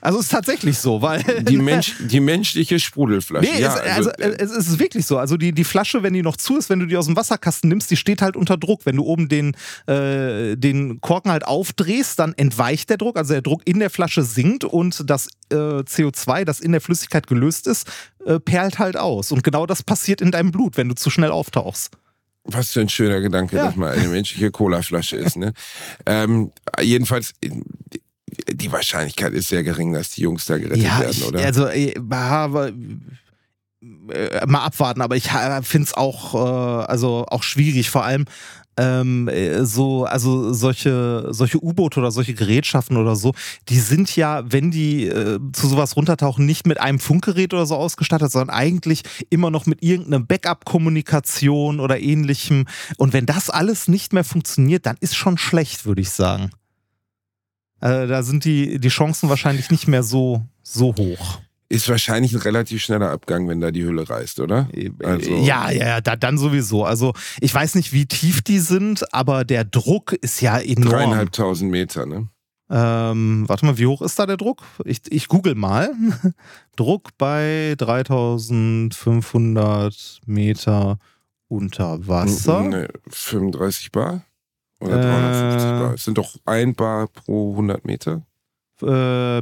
Also 0.06 0.20
ist 0.20 0.32
tatsächlich 0.32 0.78
so, 0.78 1.02
weil 1.02 1.24
die, 1.42 1.58
Mensch, 1.62 1.96
die 2.00 2.20
menschliche 2.20 2.80
Sprudelflasche. 2.80 3.50
Nee, 3.52 3.60
ja, 3.60 3.76
es, 3.76 3.82
also, 3.82 4.10
äh, 4.12 4.38
es 4.38 4.52
ist 4.52 4.78
wirklich 4.80 5.06
so. 5.06 5.18
Also 5.18 5.36
die, 5.36 5.52
die 5.52 5.64
Flasche, 5.64 6.04
wenn 6.04 6.14
die 6.14 6.22
noch 6.22 6.38
zu 6.38 6.58
ist, 6.58 6.70
wenn 6.70 6.80
du 6.80 6.86
die 6.86 6.96
aus 6.96 7.08
dem 7.08 7.16
Wasserkasten 7.16 7.70
nimmst, 7.70 7.90
die 7.90 7.98
steht 7.98 8.22
halt 8.22 8.36
unter 8.38 8.56
Druck. 8.56 8.86
Wenn 8.86 8.98
du 8.98 9.04
oben 9.04 9.30
den, 9.30 9.56
äh, 9.88 10.56
den 10.56 11.02
Korken 11.02 11.32
halt 11.32 11.46
aufdrehst, 11.48 12.20
dann 12.20 12.34
entweicht 12.38 12.90
der 12.92 12.98
Druck, 12.98 13.18
also 13.18 13.34
der 13.34 13.42
Druck 13.42 13.64
in 13.66 13.80
der 13.80 13.90
Flasche 13.90 14.22
sinkt 14.22 14.64
und 14.64 15.10
das 15.10 15.28
äh, 15.50 15.56
CO2, 15.56 16.46
das 16.46 16.60
in 16.60 16.72
der 16.72 16.82
Flüssigkeit 16.82 17.26
gelöst 17.26 17.66
ist, 17.66 17.88
äh, 18.26 18.40
perlt 18.40 18.78
halt 18.78 18.98
aus. 18.98 19.32
Und 19.32 19.44
genau 19.44 19.66
das 19.66 19.82
passiert 19.82 20.22
in 20.22 20.30
deinem 20.30 20.52
Blut, 20.52 20.78
wenn 20.78 20.88
du 20.88 20.96
zu 20.96 21.10
schnell 21.10 21.32
auftauchst. 21.32 21.92
Was 22.44 22.74
für 22.74 22.82
ein 22.82 22.90
schöner 22.90 23.22
Gedanke, 23.22 23.56
Ja. 23.56 23.66
dass 23.66 23.76
mal 23.76 23.92
eine 23.92 24.08
menschliche 24.08 24.52
Colaflasche 24.52 25.16
ist. 25.16 25.36
Ne? 25.36 25.54
ähm, 26.06 26.52
jedenfalls, 26.80 27.34
die, 28.50 28.72
Wahrscheinlichkeit 28.72 29.34
ist 29.34 29.50
sehr 29.50 29.64
gering, 29.64 29.94
dass 29.94 30.12
die 30.12 30.22
Jungs 30.22 30.46
da 30.46 30.58
gerettet 30.58 30.84
Ja, 30.84 31.00
werden, 31.00 31.12
ich, 31.12 31.26
oder? 31.26 31.46
also 31.46 31.68
äh, 31.68 31.94
aber, 32.10 32.72
äh, 34.10 34.46
mal 34.48 34.66
abwarten, 34.66 35.02
aber 35.02 35.16
ich 35.16 35.30
finde 35.64 35.86
es 35.86 35.94
auch, 35.94 36.34
äh, 36.34 36.86
also 36.86 37.26
auch 37.30 37.44
schwierig, 37.44 37.90
vor 37.90 38.04
allem 38.04 38.26
ähm, 38.78 39.28
äh, 39.28 39.66
so, 39.66 40.06
also 40.06 40.54
solche, 40.54 41.28
solche 41.30 41.64
U-Boote 41.64 42.00
oder 42.00 42.12
solche 42.12 42.34
Gerätschaften 42.34 42.98
oder 42.98 43.16
so, 43.16 43.34
die 43.70 43.80
sind 43.80 44.16
ja, 44.16 44.44
wenn 44.52 44.72
die 44.72 45.08
äh, 45.08 45.40
zu 45.54 45.68
sowas 45.68 45.96
runtertauchen, 45.96 46.46
nicht 46.46 46.68
mit 46.68 46.80
einem 46.80 47.00
Funkgerät 47.00 47.54
oder 47.54 47.66
so 47.66 47.76
ausgestattet, 47.76 48.32
sondern 48.32 48.56
eigentlich 48.56 49.04
immer 49.30 49.50
noch 49.50 49.66
mit 49.66 49.82
irgendeiner 49.82 50.24
Backup-Kommunikation 50.24 51.80
oder 51.80 52.00
ähnlichem. 52.00 52.66
Und 52.98 53.14
wenn 53.14 53.26
das 53.26 53.50
alles 53.50 53.88
nicht 53.88 54.14
mehr 54.14 54.24
funktioniert, 54.24 54.86
dann 54.86 54.98
ist 55.00 55.16
schon 55.16 55.38
schlecht, 55.38 55.86
würde 55.86 56.02
ich 56.02 56.10
sagen. 56.10 56.50
Äh, 57.86 58.08
da 58.08 58.24
sind 58.24 58.46
die, 58.46 58.80
die 58.80 58.90
Chancen 58.90 59.30
wahrscheinlich 59.30 59.70
nicht 59.70 59.88
mehr 59.88 60.02
so, 60.02 60.44
so 60.64 60.96
hoch. 60.98 61.40
Ist 61.70 61.88
wahrscheinlich 61.88 62.34
ein 62.34 62.40
relativ 62.40 62.82
schneller 62.82 63.12
Abgang, 63.12 63.48
wenn 63.48 63.60
da 63.60 63.70
die 63.70 63.84
Hülle 63.84 64.10
reißt, 64.10 64.40
oder? 64.40 64.68
Also- 65.04 65.36
ja, 65.44 65.70
ja, 65.70 65.88
ja, 65.88 66.02
da, 66.02 66.16
dann 66.16 66.40
sowieso. 66.40 66.84
Also 66.84 67.14
ich 67.42 67.54
weiß 67.54 67.76
nicht, 67.76 67.94
wie 67.94 68.08
tief 68.08 68.42
die 68.42 68.58
sind, 68.60 69.14
aber 69.14 69.46
der 69.46 69.66
Druck 69.66 70.14
ist 70.14 70.42
ja 70.42 70.58
enorm. 70.58 70.90
Dreieinhalbtausend 70.90 71.70
Meter, 71.70 72.08
ne? 72.08 72.28
Ähm, 72.72 73.44
warte 73.48 73.68
mal, 73.68 73.78
wie 73.78 73.86
hoch 73.86 74.02
ist 74.02 74.18
da 74.18 74.26
der 74.26 74.38
Druck? 74.38 74.64
Ich, 74.84 75.02
ich 75.12 75.28
google 75.28 75.54
mal. 75.54 75.94
Druck 76.76 77.10
bei 77.20 77.76
3500 77.78 80.22
Meter 80.26 80.98
unter 81.48 82.08
Wasser. 82.08 82.64
Ne, 82.64 82.88
35 83.10 83.92
Bar? 83.92 84.24
Oder 84.80 84.98
Äh. 84.98 85.02
350 85.02 85.70
Bar? 85.72 85.94
Es 85.94 86.04
sind 86.04 86.18
doch 86.18 86.36
ein 86.46 86.74
Bar 86.76 87.08
pro 87.08 87.52
100 87.52 87.86
Meter. 87.86 88.22
Äh, 88.82 89.42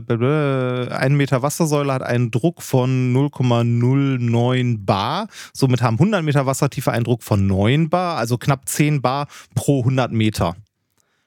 ein 0.93 1.15
Meter 1.15 1.41
Wassersäule 1.41 1.91
hat 1.91 2.03
einen 2.03 2.29
Druck 2.29 2.61
von 2.61 3.11
0,09 3.13 4.85
Bar. 4.85 5.27
Somit 5.53 5.81
haben 5.81 5.95
100 5.95 6.23
Meter 6.23 6.45
Wassertiefe 6.45 6.91
einen 6.91 7.03
Druck 7.03 7.23
von 7.23 7.47
9 7.47 7.89
Bar, 7.89 8.17
also 8.17 8.37
knapp 8.37 8.69
10 8.69 9.01
Bar 9.01 9.27
pro 9.55 9.79
100 9.79 10.11
Meter. 10.11 10.55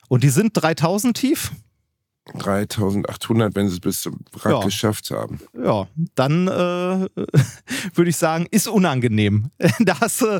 Und 0.08 0.22
die 0.22 0.28
sind 0.28 0.52
3000 0.54 1.16
tief? 1.16 1.50
3800, 2.38 3.54
wenn 3.54 3.68
sie 3.68 3.74
es 3.74 3.80
bis 3.80 4.02
zum 4.02 4.18
Wrack 4.32 4.52
Ja. 4.52 4.64
geschafft 4.64 5.10
haben. 5.10 5.40
Ja, 5.56 5.86
dann 6.14 6.48
äh, 6.48 6.50
würde 7.94 8.10
ich 8.10 8.16
sagen, 8.16 8.46
ist 8.50 8.68
unangenehm. 8.68 9.50
da 9.80 10.00
hast 10.00 10.22
du, 10.22 10.38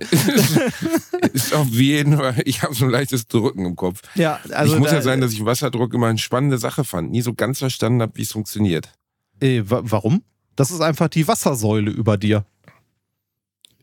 Ist 1.32 1.54
auf 1.54 1.68
jeden 1.68 2.16
Fall, 2.16 2.42
ich 2.44 2.62
habe 2.62 2.74
so 2.74 2.84
ein 2.84 2.90
leichtes 2.90 3.26
Drücken 3.28 3.64
im 3.64 3.76
Kopf. 3.76 4.02
ja, 4.14 4.40
also 4.52 4.74
ich 4.74 4.78
muss 4.80 4.90
da, 4.90 4.96
ja 4.96 5.02
sagen, 5.02 5.20
dass 5.20 5.32
ich 5.32 5.44
Wasserdruck 5.44 5.94
immer 5.94 6.08
eine 6.08 6.18
spannende 6.18 6.58
Sache 6.58 6.84
fand. 6.84 7.10
Nie 7.10 7.22
so 7.22 7.34
ganz 7.34 7.58
verstanden 7.60 8.02
habe, 8.02 8.12
wie 8.16 8.22
es 8.22 8.32
funktioniert. 8.32 8.92
äh, 9.40 9.62
wa- 9.64 9.82
warum? 9.84 10.22
Das 10.56 10.70
ist 10.70 10.80
einfach 10.80 11.08
die 11.08 11.26
Wassersäule 11.28 11.90
über 11.90 12.16
dir. 12.16 12.44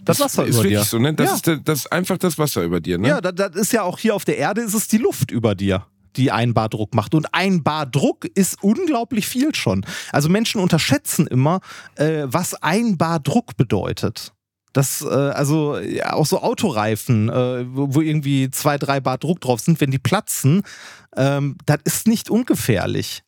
Das 0.04 0.20
Wasser 0.20 0.46
ist 0.46 0.60
über 0.60 0.68
dir. 0.68 0.84
so, 0.84 1.00
ne? 1.00 1.14
Das, 1.14 1.46
Ja. 1.46 1.54
ist, 1.54 1.62
das 1.68 1.80
ist 1.80 1.92
einfach 1.92 2.18
das 2.18 2.38
Wasser 2.38 2.64
über 2.64 2.82
dir, 2.82 2.98
ne? 2.98 3.08
Ja, 3.08 3.22
das, 3.22 3.34
das 3.36 3.56
ist 3.56 3.72
ja 3.74 3.84
auch 3.84 3.98
hier 4.00 4.14
auf 4.16 4.26
der 4.26 4.38
Erde, 4.38 4.62
ist 4.62 4.74
es 4.74 4.88
die 4.90 4.98
Luft 4.98 5.32
über 5.32 5.56
dir, 5.56 5.86
die 6.16 6.32
ein 6.32 6.54
Bar 6.54 6.70
Druck 6.70 6.94
macht. 6.94 7.16
Und 7.16 7.34
ein 7.34 7.64
Bar 7.64 7.86
Druck 7.86 8.26
ist 8.26 8.64
unglaublich 8.64 9.28
viel 9.28 9.54
schon. 9.56 9.86
Also 10.12 10.30
Menschen 10.30 10.62
unterschätzen 10.62 11.28
immer, 11.28 11.62
äh, 11.96 12.24
was 12.26 12.56
ein 12.56 12.98
Bar 12.98 13.20
Druck 13.20 13.58
bedeutet. 13.58 14.34
Das, 14.74 15.02
äh, 15.02 15.08
also 15.08 15.78
ja, 15.78 16.14
auch 16.14 16.26
so 16.26 16.42
Autoreifen, 16.42 17.30
äh, 17.30 17.66
wo, 17.68 17.94
wo 17.94 18.02
irgendwie 18.02 18.50
zwei, 18.50 18.78
drei 18.78 19.00
Bar 19.00 19.20
Druck 19.20 19.40
drauf 19.40 19.60
sind, 19.60 19.80
wenn 19.80 19.92
die 19.92 20.00
platzen, 20.00 20.64
ähm, 21.16 21.58
das 21.66 21.80
ist 21.84 22.08
nicht 22.08 22.30
ungefährlich. 22.30 23.24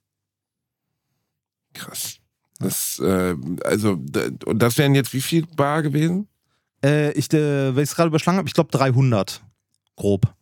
Krass. 1.73 2.17
Das, 2.59 2.99
äh, 2.99 3.35
also, 3.63 3.91
und 4.45 4.59
das 4.59 4.77
wären 4.77 4.95
jetzt 4.95 5.13
wie 5.13 5.21
viel 5.21 5.45
Bar 5.45 5.83
gewesen? 5.83 6.27
Äh, 6.83 7.11
ich, 7.11 7.31
äh, 7.33 7.75
wenn 7.75 7.83
ich 7.83 7.89
es 7.89 7.95
gerade 7.95 8.07
überschlagen 8.07 8.37
habe, 8.37 8.47
ich 8.47 8.53
glaube 8.53 8.71
300. 8.71 9.41
Grob. 9.95 10.33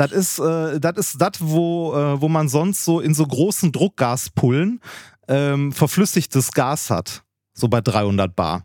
Das 0.00 0.12
ist 0.12 0.38
äh, 0.38 0.80
das, 0.80 0.96
ist 0.96 1.20
das 1.20 1.32
wo, 1.40 1.92
äh, 1.94 2.18
wo 2.22 2.30
man 2.30 2.48
sonst 2.48 2.86
so 2.86 3.00
in 3.00 3.12
so 3.12 3.26
großen 3.26 3.70
Druckgaspullen 3.70 4.80
ähm, 5.28 5.72
verflüssigtes 5.72 6.52
Gas 6.52 6.88
hat. 6.88 7.22
So 7.52 7.68
bei 7.68 7.82
300 7.82 8.34
Bar. 8.34 8.64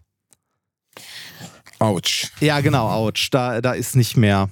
Autsch. 1.79 2.31
Ja, 2.39 2.61
genau, 2.61 2.87
ouch. 2.87 3.29
Da, 3.31 3.59
da 3.59 3.73
ist 3.73 3.97
nicht 3.97 4.15
mehr. 4.15 4.49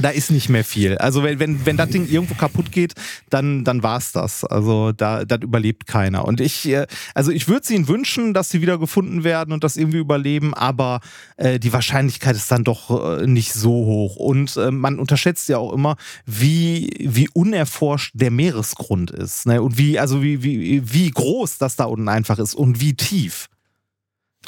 Da 0.00 0.08
ist 0.08 0.30
nicht 0.30 0.48
mehr 0.48 0.64
viel. 0.64 0.96
Also 0.96 1.22
wenn, 1.22 1.38
wenn, 1.38 1.66
wenn 1.66 1.76
das 1.76 1.90
Ding 1.90 2.08
irgendwo 2.08 2.34
kaputt 2.34 2.72
geht, 2.72 2.94
dann, 3.28 3.62
dann 3.62 3.82
war's 3.82 4.12
das. 4.12 4.42
Also 4.42 4.92
da, 4.92 5.24
das 5.26 5.40
überlebt 5.42 5.86
keiner. 5.86 6.24
Und 6.24 6.40
ich, 6.40 6.66
äh, 6.66 6.86
also 7.14 7.30
ich 7.30 7.46
würde 7.46 7.60
es 7.62 7.70
ihnen 7.70 7.88
wünschen, 7.88 8.32
dass 8.32 8.48
sie 8.48 8.62
wieder 8.62 8.78
gefunden 8.78 9.22
werden 9.22 9.52
und 9.52 9.64
das 9.64 9.76
irgendwie 9.76 9.98
überleben, 9.98 10.54
aber 10.54 11.00
äh, 11.36 11.58
die 11.58 11.72
Wahrscheinlichkeit 11.74 12.36
ist 12.36 12.50
dann 12.50 12.64
doch 12.64 13.20
äh, 13.20 13.26
nicht 13.26 13.52
so 13.52 13.70
hoch. 13.70 14.16
Und 14.16 14.56
äh, 14.56 14.70
man 14.70 14.98
unterschätzt 14.98 15.48
ja 15.50 15.58
auch 15.58 15.74
immer, 15.74 15.96
wie, 16.24 16.90
wie 16.98 17.28
unerforscht 17.34 18.12
der 18.14 18.30
Meeresgrund 18.30 19.10
ist. 19.10 19.44
Ne? 19.44 19.60
Und 19.60 19.76
wie, 19.76 19.98
also 19.98 20.22
wie, 20.22 20.42
wie, 20.42 20.90
wie 20.92 21.10
groß 21.10 21.58
das 21.58 21.76
da 21.76 21.84
unten 21.84 22.08
einfach 22.08 22.38
ist 22.38 22.54
und 22.54 22.80
wie 22.80 22.94
tief. 22.94 23.48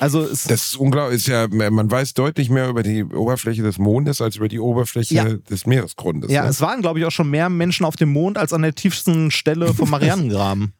Also 0.00 0.22
es, 0.22 0.44
Das 0.44 0.66
ist 0.68 0.76
unglaublich. 0.76 1.16
Ist 1.18 1.28
ja, 1.28 1.46
man 1.48 1.90
weiß 1.90 2.14
deutlich 2.14 2.50
mehr 2.50 2.68
über 2.68 2.82
die 2.82 3.04
Oberfläche 3.04 3.62
des 3.62 3.78
Mondes 3.78 4.20
als 4.20 4.36
über 4.36 4.48
die 4.48 4.58
Oberfläche 4.58 5.14
Ja. 5.14 5.24
des 5.24 5.66
Meeresgrundes. 5.66 6.30
ja, 6.30 6.42
ne? 6.44 6.48
es 6.50 6.60
waren, 6.60 6.80
glaube 6.82 6.98
ich, 6.98 7.04
auch 7.04 7.12
schon 7.12 7.30
mehr 7.30 7.48
Menschen 7.48 7.86
auf 7.86 7.96
dem 7.96 8.12
Mond 8.12 8.36
als 8.36 8.52
an 8.52 8.62
der 8.62 8.74
tiefsten 8.74 9.30
Stelle 9.30 9.72
vom 9.72 9.90
Marianengraben. 9.90 10.72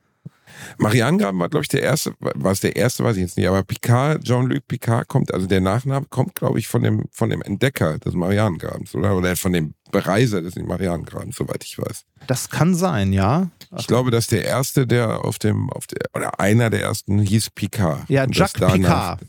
Marianengraben 0.78 1.38
war, 1.40 1.48
glaube 1.48 1.62
ich, 1.62 1.68
der 1.68 1.82
erste, 1.82 2.14
war 2.20 2.52
es 2.52 2.60
der 2.60 2.76
erste, 2.76 3.04
weiß 3.04 3.16
ich 3.16 3.22
jetzt 3.22 3.36
nicht, 3.36 3.48
aber 3.48 3.62
Picard, 3.62 4.24
Jean-Luc 4.24 4.66
Picard 4.66 5.08
kommt, 5.08 5.32
also 5.32 5.46
der 5.46 5.60
Nachname 5.60 6.06
kommt, 6.08 6.34
glaube 6.34 6.58
ich, 6.58 6.68
von 6.68 6.82
dem, 6.82 7.04
von 7.10 7.30
dem 7.30 7.42
Entdecker 7.42 7.98
des 7.98 8.14
Marianengrabens, 8.14 8.94
oder? 8.94 9.16
Oder 9.16 9.36
von 9.36 9.52
dem 9.52 9.74
Bereiser 9.90 10.42
des 10.42 10.56
Marianengrabens, 10.56 11.36
soweit 11.36 11.64
ich 11.64 11.78
weiß. 11.78 12.04
Das 12.26 12.50
kann 12.50 12.74
sein, 12.74 13.12
ja. 13.12 13.50
Ich 13.76 13.86
glaube, 13.86 14.10
dass 14.10 14.26
der 14.26 14.44
erste, 14.44 14.86
der 14.86 15.24
auf 15.24 15.38
dem, 15.38 15.70
auf 15.70 15.86
der, 15.86 16.08
oder 16.14 16.40
einer 16.40 16.70
der 16.70 16.82
ersten 16.82 17.18
hieß 17.18 17.50
Picard. 17.50 18.08
Ja, 18.08 18.26
Jacques 18.28 18.60
Picard. 18.72 19.20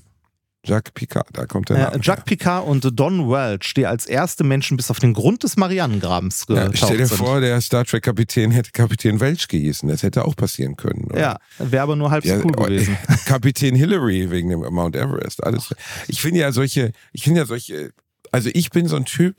Jacques 0.66 0.92
Picard, 0.94 1.28
da 1.34 1.46
kommt 1.46 1.70
der 1.70 1.78
Äh, 1.78 1.82
Name. 1.84 2.00
Jacques 2.02 2.26
Picard 2.26 2.66
und 2.68 2.88
Don 3.00 3.30
Welch, 3.30 3.74
die 3.76 3.86
als 3.86 4.06
erste 4.06 4.44
Menschen 4.44 4.78
bis 4.78 4.90
auf 4.92 5.00
den 5.00 5.14
Grund 5.14 5.44
des 5.44 5.58
Marianengrabens 5.58 6.46
ja, 6.50 6.70
stell 6.74 6.98
dir 6.98 7.08
sind. 7.08 7.18
vor, 7.18 7.40
der 7.40 7.62
Star 7.62 7.86
Trek 7.86 8.04
Kapitän 8.04 8.52
hätte 8.52 8.72
Kapitän 8.72 9.20
Welch 9.20 9.48
gehießen. 9.48 9.88
Das 9.90 10.04
hätte 10.04 10.26
auch 10.26 10.36
passieren 10.36 10.76
können. 10.76 11.06
oder? 11.06 11.20
Ja, 11.20 11.38
wäre 11.60 11.84
aber 11.84 11.96
nur 11.96 12.12
halb 12.12 12.26
Ja, 12.26 12.38
so 12.40 12.46
cool 12.46 12.54
oh, 12.58 12.64
gewesen. 12.64 12.98
Kapitän 13.26 13.76
Hillary 13.76 14.30
wegen 14.32 14.50
dem 14.50 14.60
Mount 14.62 14.96
Everest. 14.96 15.44
Alles. 15.44 15.74
Ich 16.08 16.22
finde 16.22 16.40
ja 16.42 16.52
solche, 16.52 16.92
ich 17.14 17.24
finde 17.24 17.42
ja 17.42 17.46
solche, 17.46 17.92
also 18.32 18.50
ich 18.54 18.70
bin 18.72 18.88
so 18.88 18.96
ein 18.96 19.06
Typ, 19.06 19.36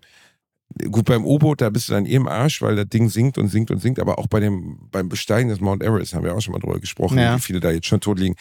gut 0.91 1.07
beim 1.07 1.25
U-Boot, 1.25 1.61
da 1.61 1.71
bist 1.71 1.89
du 1.89 1.93
dann 1.95 2.07
eh 2.07 2.15
im 2.15 2.29
Arsch, 2.29 2.61
weil 2.63 2.77
das 2.77 2.89
Ding 2.89 3.09
sinkt 3.09 3.39
und 3.39 3.49
sinkt 3.49 3.71
und 3.71 3.81
sinkt, 3.81 3.99
aber 4.01 4.19
auch 4.19 4.27
bei 4.27 4.41
dem, 4.41 4.79
beim 4.91 5.09
Besteigen 5.09 5.49
des 5.49 5.61
Mount 5.61 5.83
Everest 5.83 6.15
haben 6.15 6.25
wir 6.25 6.35
auch 6.35 6.41
schon 6.41 6.53
mal 6.53 6.59
drüber 6.59 6.79
gesprochen, 6.81 7.19
Ja. 7.19 7.37
wie 7.37 7.41
viele 7.41 7.61
da 7.61 7.71
jetzt 7.71 7.87
schon 7.87 8.01
tot 8.01 8.19
liegen. 8.19 8.35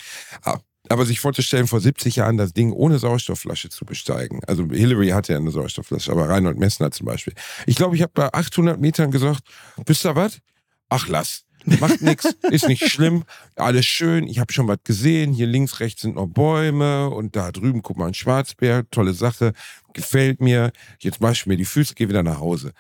Ah, 0.44 0.58
Aber 0.90 1.06
sich 1.06 1.20
vorzustellen, 1.20 1.68
vor 1.68 1.80
70 1.80 2.18
Jahren 2.18 2.38
das 2.38 2.54
Ding 2.54 2.72
ohne 2.72 3.00
Sauerstoffflasche 3.00 3.70
zu 3.70 3.86
besteigen. 3.86 4.42
Also 4.46 4.68
Hillary 4.70 5.10
hatte 5.10 5.34
ja 5.34 5.40
eine 5.40 5.52
Sauerstoffflasche, 5.52 6.12
aber 6.12 6.30
Reinhold 6.30 6.58
Messner 6.58 6.92
zum 6.92 7.06
Beispiel. 7.06 7.34
Ich 7.66 7.76
glaube, 7.76 7.96
ich 7.96 8.02
habe 8.02 8.12
bei 8.14 8.34
800 8.34 8.80
Metern 8.80 9.12
gesagt, 9.12 9.42
wisst 9.86 10.06
ihr 10.06 10.16
was? 10.16 10.40
Ach, 10.90 11.08
lass. 11.08 11.46
Macht 11.66 12.02
nix, 12.02 12.26
ist 12.52 12.68
nicht 12.68 12.88
schlimm, 12.90 13.24
alles 13.56 13.86
schön. 13.86 14.28
Ich 14.28 14.40
habe 14.40 14.54
schon 14.54 14.68
was 14.68 14.78
gesehen. 14.84 15.34
Hier 15.34 15.48
links, 15.48 15.80
rechts 15.80 16.04
sind 16.04 16.16
noch 16.16 16.28
Bäume 16.28 17.10
und 17.10 17.36
da 17.36 17.52
drüben, 17.52 17.82
guck 17.82 17.98
mal, 17.98 18.08
ein 18.08 18.14
Schwarzbär, 18.14 18.88
tolle 18.92 19.14
Sache, 19.14 19.54
gefällt 19.94 20.42
mir. 20.42 20.72
Jetzt 21.00 21.22
wasche 21.22 21.42
ich 21.42 21.46
mir 21.48 21.58
die 21.58 21.66
Füße, 21.66 21.96
gehe 21.96 22.10
wieder 22.10 22.24
nach 22.24 22.40
Hause. 22.40 22.72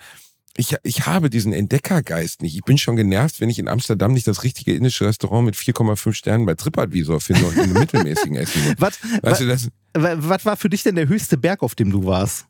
Ich, 0.57 0.73
ich 0.83 1.05
habe 1.05 1.29
diesen 1.29 1.51
Entdeckergeist 1.51 2.41
nicht. 2.41 2.55
Ich 2.55 2.63
bin 2.63 2.77
schon 2.77 2.95
genervt, 2.95 3.41
wenn 3.41 3.49
ich 3.49 3.59
in 3.59 3.67
Amsterdam 3.67 4.13
nicht 4.13 4.25
das 4.27 4.43
richtige 4.43 4.73
indische 4.73 5.05
Restaurant 5.05 5.45
mit 5.45 5.55
4,5 5.55 6.13
Sternen 6.13 6.45
bei 6.45 6.53
TripAdvisor 6.55 7.19
finde 7.19 7.45
und 7.45 7.55
in 7.57 7.63
einem 7.63 7.73
mittelmäßigen 7.79 8.37
essen. 8.37 8.73
Was, 8.79 8.97
Weißt 9.21 9.41
du, 9.41 9.47
das, 9.47 9.67
wa- 9.93 10.15
was 10.17 10.45
war 10.45 10.55
für 10.55 10.69
dich 10.69 10.83
denn 10.83 10.95
der 10.95 11.09
höchste 11.09 11.37
Berg, 11.37 11.61
auf 11.61 11.75
dem 11.75 11.91
du 11.91 12.05
warst? 12.05 12.45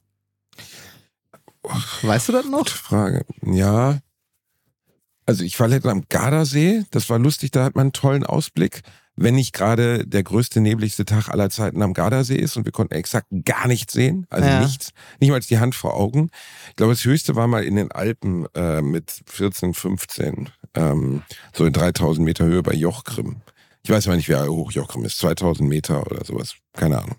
Weißt 2.03 2.27
du 2.29 2.33
das 2.33 2.45
noch? 2.45 2.67
Frage. 2.67 3.25
Ja. 3.43 3.99
Also 5.25 5.43
ich 5.43 5.59
war 5.59 5.67
letztens 5.67 5.91
am 5.93 6.03
Gardasee. 6.07 6.83
Das 6.91 7.09
war 7.09 7.17
lustig, 7.17 7.49
da 7.51 7.63
hat 7.63 7.75
man 7.75 7.85
einen 7.85 7.93
tollen 7.93 8.23
Ausblick. 8.23 8.81
Wenn 9.17 9.35
nicht 9.35 9.53
gerade 9.53 10.05
der 10.05 10.23
größte, 10.23 10.59
nebligste 10.59 11.05
Tag 11.05 11.29
aller 11.29 11.49
Zeiten 11.49 11.81
am 11.81 11.93
Gardasee 11.93 12.35
ist 12.35 12.57
und 12.57 12.65
wir 12.65 12.71
konnten 12.73 12.93
exakt 12.93 13.27
gar 13.45 13.67
nichts 13.67 13.93
sehen, 13.93 14.25
also 14.29 14.47
Ja. 14.49 14.59
nichts, 14.59 14.91
nicht 15.19 15.29
mal 15.29 15.39
die 15.39 15.59
Hand 15.59 15.73
vor 15.73 15.93
Augen. 15.95 16.29
Ich 16.69 16.75
glaube, 16.75 16.93
das 16.93 17.05
höchste 17.05 17.35
war 17.35 17.47
mal 17.47 17.63
in 17.63 17.75
den 17.77 17.91
Alpen 17.91 18.45
äh, 18.55 18.81
mit 18.81 19.21
14, 19.27 19.73
15, 19.73 20.49
ähm, 20.73 21.21
so 21.53 21.65
in 21.65 21.73
3000 21.73 22.25
Meter 22.25 22.45
Höhe 22.45 22.61
bei 22.61 22.73
Jochgrim. 22.73 23.37
Ich 23.83 23.89
weiß 23.89 24.07
aber 24.07 24.17
nicht, 24.17 24.27
wie 24.27 24.35
hoch 24.35 24.71
Jochgrim 24.71 25.05
ist, 25.05 25.19
2000 25.19 25.69
Meter 25.69 26.05
oder 26.05 26.25
sowas, 26.25 26.55
keine 26.73 26.97
Ahnung. 27.01 27.15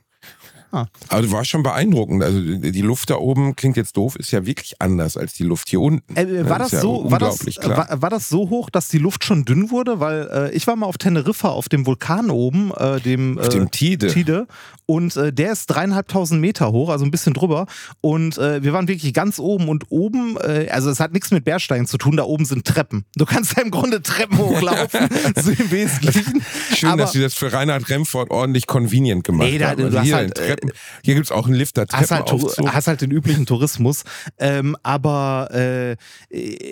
Ah. 0.72 0.86
Also 1.08 1.30
war 1.32 1.44
schon 1.44 1.62
beeindruckend. 1.62 2.22
Also 2.22 2.40
die 2.40 2.80
Luft 2.82 3.10
da 3.10 3.16
oben 3.16 3.54
klingt 3.56 3.76
jetzt 3.76 3.96
doof, 3.96 4.16
ist 4.16 4.30
ja 4.32 4.44
wirklich 4.46 4.74
anders 4.80 5.16
als 5.16 5.34
die 5.34 5.44
Luft 5.44 5.68
hier 5.68 5.80
unten. 5.80 6.16
Äh, 6.16 6.48
war, 6.48 6.58
das 6.58 6.72
ja 6.72 6.80
so, 6.80 7.10
war, 7.10 7.18
das, 7.18 7.30
unglaublich 7.34 7.60
klar. 7.60 7.88
war, 7.88 8.02
war 8.02 8.10
das 8.10 8.28
so 8.28 8.50
hoch, 8.50 8.68
dass 8.70 8.88
die 8.88 8.98
Luft 8.98 9.24
schon 9.24 9.44
dünn 9.44 9.70
wurde? 9.70 10.00
Weil 10.00 10.28
äh, 10.32 10.56
ich 10.56 10.66
war 10.66 10.76
mal 10.76 10.86
auf 10.86 10.98
Teneriffa 10.98 11.48
auf 11.48 11.68
dem 11.68 11.86
Vulkan 11.86 12.30
oben, 12.30 12.72
äh, 12.76 13.00
dem, 13.00 13.38
Auf 13.38 13.46
äh, 13.46 13.50
dem 13.50 13.70
Tide. 13.70 14.08
Tide. 14.08 14.46
Und 14.88 15.16
äh, 15.16 15.32
der 15.32 15.52
ist 15.52 15.66
dreieinhalbtausend 15.66 16.40
Meter 16.40 16.70
hoch, 16.70 16.90
also 16.90 17.04
ein 17.04 17.10
bisschen 17.10 17.34
drüber. 17.34 17.66
Und 18.00 18.38
äh, 18.38 18.62
wir 18.62 18.72
waren 18.72 18.86
wirklich 18.88 19.12
ganz 19.14 19.38
oben. 19.40 19.68
Und 19.68 19.84
oben, 19.90 20.36
äh, 20.36 20.68
also 20.70 20.90
es 20.90 21.00
hat 21.00 21.12
nichts 21.12 21.30
mit 21.32 21.44
Bergsteigen 21.44 21.86
zu 21.86 21.98
tun, 21.98 22.16
da 22.16 22.22
oben 22.24 22.44
sind 22.44 22.64
Treppen. 22.64 23.04
Du 23.16 23.24
kannst 23.24 23.56
da 23.56 23.62
im 23.62 23.70
Grunde 23.70 24.00
Treppen 24.02 24.38
hochlaufen, 24.38 25.08
so 25.42 25.50
im 25.50 25.70
Wesentlichen. 25.70 26.42
Schön, 26.74 26.90
Aber 26.90 27.02
dass 27.02 27.12
sie 27.12 27.20
das 27.20 27.34
für 27.34 27.52
Reinhard 27.52 27.88
Remford 27.88 28.30
ordentlich 28.30 28.66
convenient 28.66 29.24
gemacht 29.24 29.48
Nee, 29.50 29.58
da- 29.58 29.70
haben. 29.70 29.78
du 29.78 29.84
Also 29.86 29.98
hast 29.98 30.04
hier, 30.04 30.16
halt, 30.16 30.38
äh, 30.38 30.55
Treppen, 30.56 30.72
hier 31.04 31.14
gibt's 31.14 31.32
auch 31.32 31.46
einen 31.46 31.54
Lifter, 31.54 31.86
hast 31.92 32.10
halt, 32.10 32.30
hast 32.30 32.86
halt 32.86 33.00
den 33.00 33.10
üblichen 33.10 33.46
Tourismus. 33.46 34.04
Ähm, 34.38 34.76
aber 34.82 35.50
äh, 35.52 35.96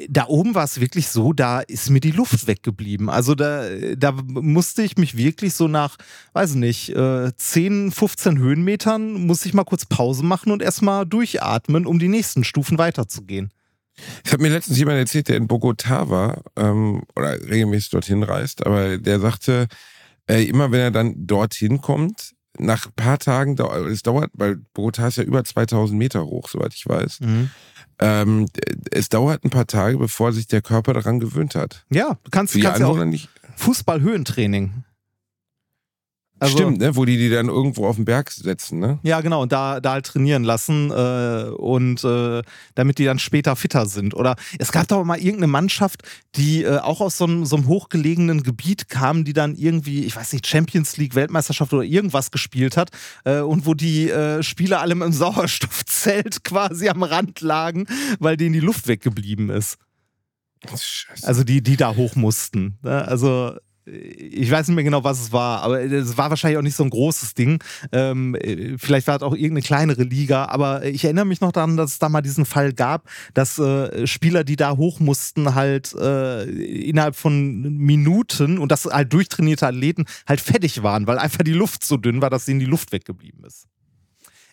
da 0.09 0.26
oben 0.26 0.55
war 0.55 0.64
es 0.64 0.80
wirklich 0.80 1.09
so, 1.09 1.32
da 1.32 1.61
ist 1.61 1.91
mir 1.91 2.01
die 2.01 2.11
Luft 2.11 2.47
weggeblieben. 2.47 3.09
Also 3.09 3.35
da, 3.35 3.68
da 3.97 4.12
musste 4.12 4.82
ich 4.82 4.97
mich 4.97 5.16
wirklich 5.16 5.55
so 5.55 5.68
nach, 5.68 5.97
weiß 6.32 6.51
ich 6.51 6.57
nicht, 6.57 6.91
äh, 6.91 7.32
10, 7.37 7.93
15 7.93 8.39
Höhenmetern, 8.39 9.26
musste 9.26 9.49
ich 9.49 9.55
mal 9.55 9.64
kurz 9.64 9.87
Pause 9.87 10.24
machen 10.24 10.53
und 10.53 10.62
erstmal 10.62 11.07
durchatmen, 11.07 11.87
um 11.87 11.99
die 11.99 12.09
nächsten 12.09 12.45
Stufen 12.45 12.78
weiterzugehen. 12.78 13.51
Es 14.24 14.32
hat 14.32 14.41
mir 14.41 14.49
letztens 14.49 14.78
jemand 14.78 14.99
erzählt, 14.99 15.28
der 15.28 15.37
in 15.37 15.47
Bogotá 15.47 16.09
war 16.09 16.43
ähm, 16.57 17.03
oder 17.14 17.41
regelmäßig 17.41 17.91
dorthin 17.91 18.22
reist, 18.22 18.66
aber 18.66 18.99
der 18.99 19.20
sagte, 19.20 19.68
äh, 20.28 20.45
immer 20.45 20.72
wenn 20.72 20.80
er 20.80 20.91
dann 20.91 21.14
dorthin 21.26 21.80
kommt, 21.80 22.34
nach 22.59 22.86
ein 22.86 22.92
paar 22.94 23.18
Tagen, 23.18 23.57
dau- 23.57 23.72
es 23.86 24.02
dauert, 24.02 24.30
weil 24.34 24.59
Bogotá 24.76 25.09
ist 25.09 25.16
ja 25.16 25.24
über 25.24 25.42
2000 25.44 25.98
Meter 25.98 26.24
hoch, 26.24 26.48
soweit 26.48 26.74
ich 26.74 26.86
weiß, 26.88 27.18
ähm, 27.98 28.46
es 28.90 29.09
dauert 29.09 29.44
ein 29.44 29.50
paar 29.50 29.66
Tage, 29.66 29.98
bevor 29.98 30.32
sich 30.32 30.46
der 30.46 30.62
Körper 30.62 30.94
daran 30.94 31.20
gewöhnt 31.20 31.55
hat. 31.55 31.84
Ja, 31.90 32.18
du 32.24 32.30
kannst, 32.30 32.55
kannst 32.61 32.80
ja 32.80 32.86
auch. 32.86 32.96
Fußball-Höhentraining. 33.57 34.84
Also- 36.45 36.59
Stimmt, 36.59 36.78
ne? 36.78 36.97
wo 36.97 37.05
die 37.05 37.16
die 37.16 37.30
dann 37.30 37.49
irgendwo 37.49 37.86
auf 37.86 37.97
den 37.97 38.05
Berg 38.05 38.30
setzen, 38.30 38.78
ne? 38.78 38.99
Ja, 39.03 39.20
genau, 39.20 39.42
und 39.42 39.53
da, 39.53 39.80
da 39.80 39.92
halt 39.92 40.07
trainieren 40.07 40.45
lassen 40.45 40.90
äh, 40.90 41.51
und 41.51 42.05
äh, 42.05 42.42
damit 42.74 42.99
die 42.99 43.05
dann 43.05 43.18
später 43.18 43.57
fitter 43.57 43.86
sind. 43.86 44.14
Oder 44.14 44.36
es 44.59 44.72
gab 44.72 44.88
doch 44.88 45.05
mal 45.05 45.18
irgendeine 45.18 45.47
Mannschaft, 45.49 46.03
die 46.36 46.62
äh, 46.62 46.78
auch 46.78 47.01
aus 47.01 47.16
so 47.16 47.24
einem, 47.24 47.45
so 47.47 47.57
einem 47.57 47.66
hochgelegenen 47.66 48.42
Gebiet 48.42 48.88
kam, 48.88 49.24
die 49.24 49.32
dann 49.32 49.55
irgendwie, 49.55 50.05
ich 50.05 50.14
weiß 50.16 50.32
nicht, 50.32 50.47
Champions 50.47 50.97
League, 50.97 51.14
Weltmeisterschaft 51.14 51.72
oder 51.72 51.82
irgendwas 51.82 52.30
gespielt 52.30 52.76
hat 52.76 52.90
äh, 53.24 53.40
und 53.40 53.66
wo 53.66 53.74
die 53.74 54.11
äh, 54.11 54.42
Spieler 54.42 54.80
alle 54.80 54.92
im 54.92 55.12
Sauerstoffzelt 55.12 56.45
quasi 56.45 56.88
am 56.88 57.03
Rand 57.03 57.40
lagen, 57.40 57.86
weil 58.18 58.36
denen 58.36 58.53
die 58.53 58.61
Luft 58.61 58.86
weggeblieben 58.88 59.51
ist. 59.51 59.78
Scheiße. 60.68 61.26
Also 61.26 61.45
die, 61.45 61.62
die 61.62 61.76
da 61.76 61.95
hoch 61.95 62.16
mussten. 62.16 62.78
Ne? 62.82 63.07
Also 63.07 63.57
ich 63.87 64.51
weiß 64.51 64.68
nicht 64.68 64.74
mehr 64.74 64.85
genau, 64.85 65.05
was 65.05 65.20
es 65.20 65.32
war, 65.32 65.62
aber 65.62 65.82
es 65.82 66.16
war 66.16 66.30
wahrscheinlich 66.30 66.59
auch 66.59 66.62
nicht 66.62 66.76
so 66.76 66.85
ein 66.85 66.91
großes 66.91 67.35
Ding. 67.35 67.62
Ähm, 67.93 68.35
äh, 68.35 68.78
vielleicht 68.78 69.07
war 69.07 69.16
es 69.16 69.22
auch 69.22 69.35
irgendeine 69.35 69.62
kleinere 69.62 70.05
Liga, 70.05 70.47
aber 70.47 70.85
ich 70.85 71.05
erinnere 71.05 71.26
mich 71.26 71.41
noch 71.41 71.53
daran, 71.53 71.76
dass 71.76 71.93
es 71.93 71.99
da 71.99 72.09
mal 72.09 72.22
diesen 72.22 72.47
Fall 72.47 72.72
gab, 72.72 73.09
dass 73.35 73.59
äh, 73.59 74.07
Spieler, 74.07 74.45
die 74.45 74.57
da 74.57 74.76
hoch 74.76 75.01
mussten, 75.01 75.55
halt 75.55 75.95
äh, 75.95 76.45
innerhalb 76.45 77.14
von 77.14 77.61
Minuten 77.76 78.59
und 78.59 78.72
das 78.72 78.87
halt 78.87 79.12
durchtrainierte 79.12 79.66
Athleten 79.66 80.07
halt 80.26 80.41
fertig 80.41 80.82
waren, 80.82 81.07
weil 81.07 81.18
einfach 81.18 81.43
die 81.43 81.53
Luft 81.53 81.85
so 81.85 81.97
dünn 81.97 82.22
war, 82.22 82.30
dass 82.30 82.49
ihnen 82.49 82.61
die 82.61 82.66
Luft 82.66 82.93
weggeblieben 82.93 83.45
ist. 83.45 83.66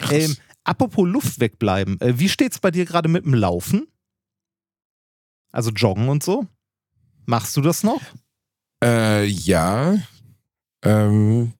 Ähm, 0.10 0.36
apropos 0.64 1.08
Luft 1.08 1.40
wegbleiben, 1.40 2.02
äh, 2.02 2.20
wie 2.20 2.30
steht's 2.30 2.60
bei 2.60 2.72
dir 2.72 2.86
gerade 2.86 3.08
mit 3.08 3.24
dem 3.24 3.34
Laufen? 3.34 3.88
Also 5.52 5.72
Joggen 5.72 6.10
und 6.10 6.24
so? 6.24 6.48
Machst 7.26 7.56
du 7.56 7.62
das 7.62 7.84
noch? 7.84 8.02
Äh, 8.84 9.26
ja. 9.26 9.98
Ähm, 10.84 11.54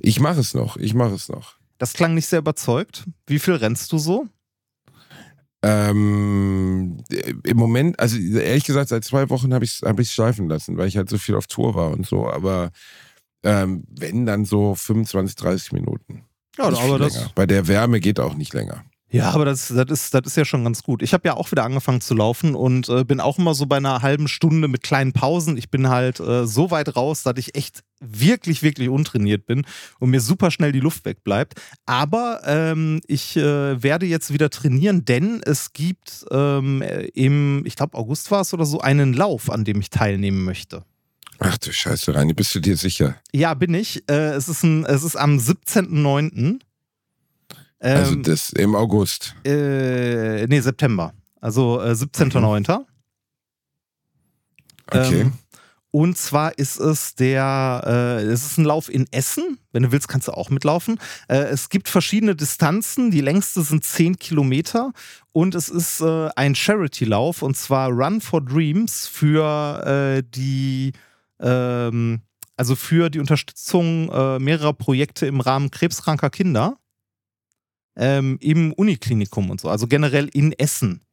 ich 0.00 0.20
mache 0.20 0.40
es 0.40 0.54
noch. 0.54 0.76
Ich 0.76 0.94
mache 0.94 1.14
es 1.14 1.28
noch. 1.28 1.56
Das 1.78 1.92
klang 1.92 2.14
nicht 2.14 2.26
sehr 2.26 2.38
überzeugt. 2.40 3.04
Wie 3.26 3.38
viel 3.38 3.54
rennst 3.54 3.92
du 3.92 3.98
so? 3.98 4.26
Ähm, 5.62 7.02
Im 7.42 7.56
Moment, 7.56 7.98
also 7.98 8.18
ehrlich 8.18 8.64
gesagt, 8.64 8.90
seit 8.90 9.04
zwei 9.04 9.28
Wochen 9.30 9.52
habe 9.52 9.64
ich 9.64 9.72
es 9.72 9.82
hab 9.82 9.98
ich's 9.98 10.12
schleifen 10.12 10.48
lassen, 10.48 10.76
weil 10.76 10.88
ich 10.88 10.96
halt 10.96 11.08
so 11.08 11.18
viel 11.18 11.34
auf 11.34 11.46
Tour 11.46 11.74
war 11.74 11.90
und 11.90 12.06
so. 12.06 12.28
Aber 12.28 12.70
ähm, 13.42 13.84
wenn 13.88 14.26
dann 14.26 14.44
so 14.44 14.74
25, 14.74 15.36
30 15.36 15.72
Minuten. 15.72 16.24
Ja, 16.56 16.66
aber 16.66 16.98
das. 16.98 17.30
Bei 17.34 17.46
der 17.46 17.68
Wärme 17.68 18.00
geht 18.00 18.20
auch 18.20 18.34
nicht 18.34 18.54
länger. 18.54 18.84
Ja, 19.16 19.30
aber 19.30 19.44
das, 19.44 19.68
das, 19.68 19.90
ist, 19.90 20.14
das 20.14 20.22
ist 20.26 20.36
ja 20.36 20.44
schon 20.44 20.64
ganz 20.64 20.82
gut. 20.82 21.02
Ich 21.02 21.12
habe 21.12 21.26
ja 21.26 21.34
auch 21.34 21.50
wieder 21.50 21.64
angefangen 21.64 22.00
zu 22.00 22.14
laufen 22.14 22.54
und 22.54 22.88
äh, 22.88 23.04
bin 23.04 23.20
auch 23.20 23.38
immer 23.38 23.54
so 23.54 23.66
bei 23.66 23.76
einer 23.76 24.02
halben 24.02 24.28
Stunde 24.28 24.68
mit 24.68 24.82
kleinen 24.82 25.12
Pausen. 25.12 25.56
Ich 25.56 25.70
bin 25.70 25.88
halt 25.88 26.20
äh, 26.20 26.46
so 26.46 26.70
weit 26.70 26.96
raus, 26.96 27.22
dass 27.22 27.38
ich 27.38 27.54
echt 27.54 27.82
wirklich, 28.00 28.62
wirklich 28.62 28.88
untrainiert 28.88 29.46
bin 29.46 29.64
und 30.00 30.10
mir 30.10 30.20
super 30.20 30.50
schnell 30.50 30.72
die 30.72 30.80
Luft 30.80 31.04
wegbleibt. 31.04 31.60
Aber 31.86 32.42
ähm, 32.44 33.00
ich 33.06 33.36
äh, 33.36 33.82
werde 33.82 34.06
jetzt 34.06 34.32
wieder 34.32 34.50
trainieren, 34.50 35.04
denn 35.04 35.40
es 35.44 35.72
gibt 35.72 36.26
ähm, 36.30 36.82
im, 37.14 37.64
ich 37.64 37.76
glaube, 37.76 37.96
August 37.96 38.30
war 38.30 38.42
es 38.42 38.52
oder 38.52 38.66
so, 38.66 38.80
einen 38.80 39.14
Lauf, 39.14 39.50
an 39.50 39.64
dem 39.64 39.80
ich 39.80 39.90
teilnehmen 39.90 40.44
möchte. 40.44 40.84
Ach 41.38 41.58
du 41.58 41.72
Scheiße, 41.72 42.14
Reini, 42.14 42.32
bist 42.32 42.54
du 42.54 42.60
dir 42.60 42.76
sicher? 42.76 43.16
Ja, 43.32 43.54
bin 43.54 43.74
ich. 43.74 44.02
Äh, 44.08 44.30
es, 44.32 44.48
ist 44.48 44.62
ein, 44.62 44.84
es 44.86 45.02
ist 45.02 45.16
am 45.16 45.36
17.09. 45.38 46.60
Ähm, 47.80 47.96
Also 47.98 48.14
das 48.16 48.50
im 48.50 48.74
August. 48.74 49.34
äh, 49.44 50.46
nee, 50.46 50.60
September. 50.60 51.12
Also 51.40 51.80
äh, 51.80 51.92
17.09. 51.92 52.84
Okay. 54.88 55.20
Ähm, 55.20 55.32
und 55.90 56.18
zwar 56.18 56.58
ist 56.58 56.78
es 56.78 57.14
der, 57.14 57.82
äh, 57.86 58.22
es 58.24 58.44
ist 58.44 58.58
ein 58.58 58.64
Lauf 58.64 58.92
in 58.92 59.06
Essen. 59.12 59.58
Wenn 59.72 59.84
du 59.84 59.92
willst, 59.92 60.08
kannst 60.08 60.28
du 60.28 60.32
auch 60.32 60.50
mitlaufen. 60.50 60.98
Äh, 61.28 61.36
es 61.44 61.70
gibt 61.70 61.88
verschiedene 61.88 62.36
Distanzen. 62.36 63.10
Die 63.10 63.22
längste 63.22 63.62
sind 63.62 63.82
10 63.84 64.18
Kilometer. 64.18 64.92
Und 65.32 65.54
es 65.54 65.68
ist 65.68 66.00
äh, 66.02 66.28
ein 66.36 66.54
Charity-Lauf 66.54 67.42
und 67.42 67.56
zwar 67.56 67.90
Run 67.90 68.20
for 68.20 68.44
Dreams 68.44 69.06
für 69.06 69.86
äh, 70.18 70.22
die, 70.26 70.92
ähm, 71.40 72.20
also 72.56 72.76
für 72.76 73.08
die 73.08 73.18
Unterstützung 73.20 74.10
äh, 74.10 74.38
mehrerer 74.38 74.74
Projekte 74.74 75.26
im 75.26 75.40
Rahmen 75.40 75.70
krebskranker 75.70 76.30
Kinder 76.30 76.76
ähm, 77.96 78.38
im 78.40 78.72
Uniklinikum 78.72 79.50
und 79.50 79.60
so. 79.60 79.68
Also 79.68 79.86
generell 79.86 80.28
in 80.32 80.52
Essen. 80.52 81.05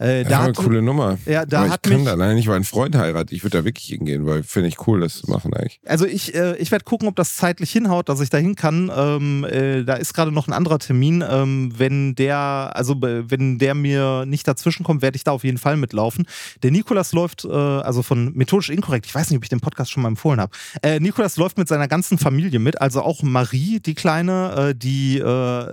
Äh, 0.00 0.22
Ja, 0.22 0.28
da 0.28 0.38
eine 0.40 0.48
hat, 0.48 0.56
coole 0.56 0.82
Nummer. 0.82 1.18
ja, 1.26 1.44
da 1.44 1.58
Aber 1.58 1.66
ich 1.66 1.72
hat 1.72 1.82
kann 1.82 1.94
mich, 1.94 2.04
da 2.04 2.14
leider 2.14 2.34
nicht, 2.34 2.46
weil 2.48 2.56
ein 2.56 2.64
Freund 2.64 2.94
heiratet. 2.96 3.32
Ich 3.32 3.42
würde 3.44 3.58
da 3.58 3.64
wirklich 3.64 3.86
hingehen, 3.86 4.26
weil 4.26 4.42
finde 4.42 4.68
ich 4.68 4.86
cool, 4.86 5.00
das 5.00 5.18
zu 5.18 5.30
machen 5.30 5.52
eigentlich. 5.54 5.80
Also 5.86 6.06
ich, 6.06 6.34
äh, 6.34 6.56
ich 6.56 6.70
werde 6.70 6.84
gucken, 6.84 7.08
ob 7.08 7.16
das 7.16 7.36
zeitlich 7.36 7.70
hinhaut, 7.72 8.08
dass 8.08 8.20
ich 8.20 8.30
da 8.30 8.38
hin 8.38 8.54
kann. 8.54 8.90
Ähm, 8.94 9.44
äh, 9.44 9.84
da 9.84 9.94
ist 9.94 10.14
gerade 10.14 10.30
noch 10.32 10.46
ein 10.46 10.52
anderer 10.52 10.78
Termin. 10.78 11.24
Ähm, 11.28 11.72
wenn 11.76 12.14
der, 12.14 12.38
also 12.74 12.96
wenn 13.00 13.58
der 13.58 13.74
mir 13.74 14.24
nicht 14.26 14.46
dazwischen 14.46 14.84
kommt, 14.84 15.02
werde 15.02 15.16
ich 15.16 15.24
da 15.24 15.32
auf 15.32 15.44
jeden 15.44 15.58
Fall 15.58 15.76
mitlaufen. 15.76 16.26
Der 16.62 16.70
Nikolas 16.70 17.12
läuft, 17.12 17.44
äh, 17.44 17.48
also 17.50 18.02
von 18.02 18.32
Methodisch 18.34 18.70
Inkorrekt, 18.70 19.06
ich 19.06 19.14
weiß 19.14 19.30
nicht, 19.30 19.36
ob 19.38 19.42
ich 19.42 19.48
den 19.50 19.60
Podcast 19.60 19.90
schon 19.90 20.02
mal 20.02 20.08
empfohlen 20.10 20.40
habe. 20.40 20.52
Äh, 20.82 21.00
Nikolas 21.00 21.36
läuft 21.36 21.58
mit 21.58 21.68
seiner 21.68 21.88
ganzen 21.88 22.18
Familie 22.18 22.58
mit, 22.58 22.80
also 22.80 23.02
auch 23.02 23.22
Marie, 23.22 23.80
die 23.80 23.94
Kleine, 23.94 24.68
äh, 24.70 24.74
die 24.74 25.18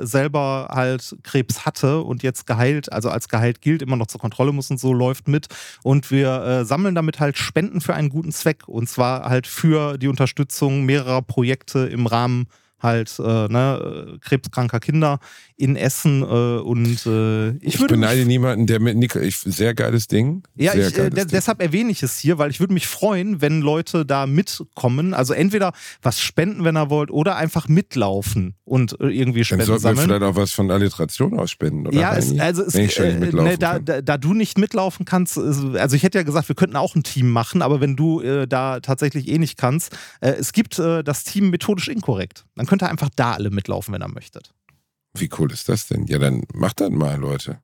selber 0.01 0.69
halt 0.71 1.15
Krebs 1.23 1.65
hatte 1.65 2.01
und 2.01 2.23
jetzt 2.23 2.47
geheilt, 2.47 2.91
also 2.91 3.09
als 3.09 3.28
geheilt 3.30 3.61
gilt, 3.61 3.82
immer 3.82 3.95
noch 3.95 4.07
zur 4.16 4.22
Kontrolle 4.22 4.53
muss 4.53 4.72
und 4.72 4.80
so, 4.80 4.93
läuft 4.93 5.28
mit. 5.28 5.47
Und 5.84 6.09
wir 6.09 6.43
äh, 6.43 6.66
sammeln 6.66 6.95
damit 6.95 7.20
halt 7.20 7.38
Spenden 7.38 7.82
für 7.82 7.93
einen 7.93 8.09
guten 8.09 8.32
Zweck. 8.32 8.68
Und 8.68 8.88
zwar 8.88 9.30
halt 9.30 9.45
für 9.45 9.97
die 9.97 10.07
Unterstützung 10.07 10.86
mehrerer 10.86 11.22
Projekte 11.22 11.80
im 11.80 12.07
Rahmen 12.07 12.47
halt 12.80 13.20
äh, 13.20 13.47
ne, 13.47 14.16
äh, 14.16 14.20
krebskranker 14.20 14.80
Kinder 14.80 15.20
in 15.57 15.77
Essen 15.77 16.21
äh, 16.21 16.25
und 16.25 17.05
äh, 17.05 17.51
ich 17.57 17.75
Ich, 17.75 17.87
beneide 17.87 18.25
niemanden, 18.25 18.67
der 18.67 18.81
mit 18.81 18.97
Nico, 18.97 19.19
ich, 19.19 19.37
sehr 19.37 19.73
geiles 19.73 20.07
Ding. 20.07 20.43
ja, 20.55 20.73
ich, 20.73 20.79
äh, 20.79 20.91
geiles 20.91 21.13
Ding. 21.13 21.27
deshalb 21.31 21.61
erwähne 21.61 21.91
ich 21.91 22.03
es 22.03 22.19
hier, 22.19 22.37
weil 22.37 22.51
ich 22.51 22.59
würde 22.59 22.73
mich 22.73 22.87
freuen, 22.87 23.41
wenn 23.41 23.61
Leute 23.61 24.05
da 24.05 24.27
mitkommen, 24.27 25.13
also 25.13 25.33
entweder 25.33 25.71
was 26.01 26.19
spenden, 26.19 26.65
wenn 26.65 26.75
ihr 26.75 26.89
wollt, 26.89 27.09
oder 27.09 27.37
einfach 27.37 27.69
mitlaufen 27.69 28.55
und 28.65 28.99
äh, 28.99 29.07
irgendwie 29.07 29.39
Dann 29.39 29.45
Spenden 29.45 29.65
sollten 29.65 29.97
wir 29.97 30.03
vielleicht 30.03 30.23
auch 30.23 30.35
was 30.35 30.51
von 30.51 30.71
Alliteration 30.71 31.39
ausspenden, 31.39 31.87
oder? 31.87 31.97
Ja, 31.97 32.17
es, 32.17 32.37
also 32.37 32.63
es, 32.63 32.73
Wenn 32.73 32.85
ich 32.85 32.93
schon 32.93 33.05
nicht 33.05 33.15
äh, 33.15 33.19
mitlaufen 33.19 33.49
ne, 33.51 33.57
da, 33.57 33.79
da, 33.79 34.01
da 34.01 34.17
du 34.17 34.33
nicht 34.33 34.57
mitlaufen 34.57 35.05
kannst, 35.05 35.37
also 35.37 35.95
ich 35.95 36.03
hätte 36.03 36.17
ja 36.17 36.23
gesagt, 36.23 36.49
wir 36.49 36.55
könnten 36.55 36.75
auch 36.75 36.95
ein 36.95 37.03
Team 37.03 37.29
machen, 37.29 37.61
aber 37.61 37.79
wenn 37.79 37.95
du 37.95 38.19
äh, 38.19 38.45
da 38.45 38.81
tatsächlich 38.81 39.29
eh 39.29 39.37
nicht 39.37 39.57
kannst, 39.57 39.95
es 40.19 40.51
gibt 40.53 40.79
das 40.79 41.23
Team 41.23 41.49
methodisch 41.49 41.87
inkorrekt. 41.87 42.45
Dann 42.55 42.65
könnt 42.65 42.83
ihr 42.83 42.89
einfach 42.89 43.09
da 43.15 43.33
alle 43.33 43.49
mitlaufen, 43.49 43.93
wenn 43.93 44.01
ihr 44.01 44.07
möchtet. 44.07 44.51
Wie 45.16 45.30
cool 45.38 45.51
ist 45.51 45.70
das 45.70 45.88
denn? 45.88 46.05
Ja, 46.07 46.20
dann 46.20 46.43
macht 46.53 46.82
das 46.82 46.89
mal, 46.89 47.18
Leute. 47.18 47.59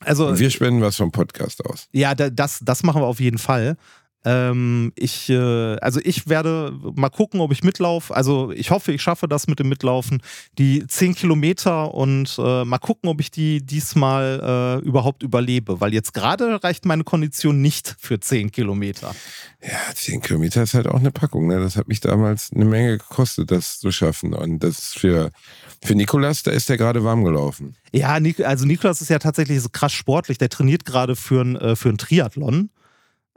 Also 0.00 0.28
Und 0.28 0.38
wir 0.38 0.50
spenden 0.50 0.80
was 0.80 0.96
vom 0.96 1.12
Podcast 1.12 1.64
aus. 1.66 1.88
ja, 1.92 2.14
da, 2.14 2.30
das, 2.30 2.60
das 2.62 2.82
machen 2.82 3.02
wir 3.02 3.06
auf 3.06 3.20
jeden 3.20 3.38
Fall. 3.38 3.76
Ähm, 4.22 4.92
ich, 4.96 5.30
äh, 5.30 5.76
also 5.76 5.98
ich 6.02 6.28
werde 6.28 6.78
mal 6.94 7.08
gucken, 7.08 7.40
ob 7.40 7.52
ich 7.52 7.62
mitlaufe. 7.62 8.14
Also 8.14 8.50
ich 8.52 8.70
hoffe, 8.70 8.92
ich 8.92 9.00
schaffe 9.00 9.28
das 9.28 9.46
mit 9.46 9.58
dem 9.58 9.70
Mitlaufen. 9.70 10.22
Die 10.58 10.86
10 10.86 11.14
Kilometer 11.14 11.94
und 11.94 12.36
äh, 12.38 12.64
mal 12.64 12.78
gucken, 12.78 13.08
ob 13.08 13.20
ich 13.20 13.30
die 13.30 13.64
diesmal 13.64 14.80
äh, 14.82 14.86
überhaupt 14.86 15.22
überlebe. 15.22 15.80
Weil 15.80 15.94
jetzt 15.94 16.12
gerade 16.12 16.62
reicht 16.62 16.84
meine 16.84 17.04
Kondition 17.04 17.62
nicht 17.62 17.96
für 17.98 18.20
10 18.20 18.52
Kilometer. 18.52 19.14
Ja, 19.62 19.94
10 19.94 20.20
Kilometer 20.20 20.62
ist 20.64 20.74
halt 20.74 20.86
auch 20.86 21.00
eine 21.00 21.12
Packung. 21.12 21.46
Ne? 21.46 21.58
Das 21.58 21.76
hat 21.76 21.88
mich 21.88 22.00
damals 22.00 22.50
eine 22.54 22.66
Menge 22.66 22.98
gekostet, 22.98 23.50
das 23.50 23.78
zu 23.78 23.90
schaffen. 23.90 24.34
Und 24.34 24.58
das 24.62 24.78
ist 24.78 24.98
für, 24.98 25.30
für 25.82 25.94
Nikolas, 25.94 26.42
da 26.42 26.50
ist 26.50 26.68
der 26.68 26.76
gerade 26.76 27.04
warm 27.04 27.24
gelaufen. 27.24 27.74
Ja, 27.92 28.18
also 28.44 28.66
Nikolas 28.66 29.00
ist 29.00 29.08
ja 29.08 29.18
tatsächlich 29.18 29.60
so 29.60 29.68
krass 29.70 29.92
sportlich. 29.92 30.38
Der 30.38 30.50
trainiert 30.50 30.84
gerade 30.84 31.16
für 31.16 31.42
ein 31.42 31.56
äh, 31.56 31.74
für 31.74 31.96
Triathlon. 31.96 32.70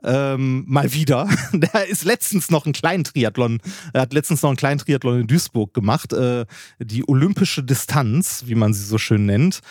Ähm, 0.05 0.65
mal 0.67 0.91
wieder. 0.91 1.29
Der 1.53 1.87
ist 1.87 2.03
letztens 2.03 2.51
noch 2.51 2.65
einen 2.65 2.73
kleinen 2.73 3.05
Triathlon, 3.05 3.61
er 3.93 4.01
hat 4.01 4.11
letztens 4.11 4.41
noch 4.41 4.49
einen 4.49 4.57
kleinen 4.57 4.79
Triathlon 4.79 5.21
in 5.21 5.27
Duisburg 5.27 5.73
gemacht. 5.73 6.11
Äh, 6.11 6.45
die 6.79 7.07
olympische 7.07 7.63
Distanz, 7.63 8.43
wie 8.45 8.55
man 8.55 8.73
sie 8.73 8.83
so 8.83 8.97
schön 8.97 9.25
nennt. 9.25 9.61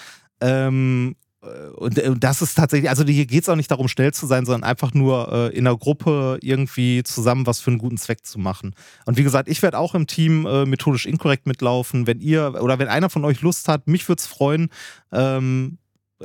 Ähm, 0.40 1.16
äh, 1.16 1.31
und 1.76 1.98
äh, 1.98 2.14
das 2.16 2.40
ist 2.40 2.54
tatsächlich, 2.54 2.88
also 2.88 3.04
hier 3.04 3.26
geht 3.26 3.42
es 3.42 3.48
auch 3.48 3.56
nicht 3.56 3.70
darum, 3.70 3.88
schnell 3.88 4.12
zu 4.12 4.26
sein, 4.26 4.46
sondern 4.46 4.62
einfach 4.62 4.94
nur 4.94 5.32
äh, 5.32 5.56
in 5.56 5.66
einer 5.66 5.76
Gruppe 5.76 6.38
irgendwie 6.40 7.02
zusammen 7.02 7.46
was 7.46 7.60
für 7.60 7.70
einen 7.70 7.78
guten 7.78 7.98
Zweck 7.98 8.24
zu 8.24 8.38
machen. 8.38 8.74
Und 9.06 9.16
wie 9.16 9.24
gesagt, 9.24 9.48
ich 9.48 9.60
werde 9.62 9.78
auch 9.78 9.94
im 9.94 10.06
Team 10.06 10.46
äh, 10.46 10.64
methodisch 10.66 11.06
inkorrekt 11.06 11.46
mitlaufen. 11.46 12.06
Wenn 12.06 12.20
ihr 12.20 12.62
oder 12.62 12.78
wenn 12.78 12.88
einer 12.88 13.10
von 13.10 13.24
euch 13.24 13.40
Lust 13.42 13.66
hat, 13.66 13.88
mich 13.88 14.08
würde 14.08 14.20
es 14.20 14.26
freuen, 14.26 14.68
ähm, 15.10 15.78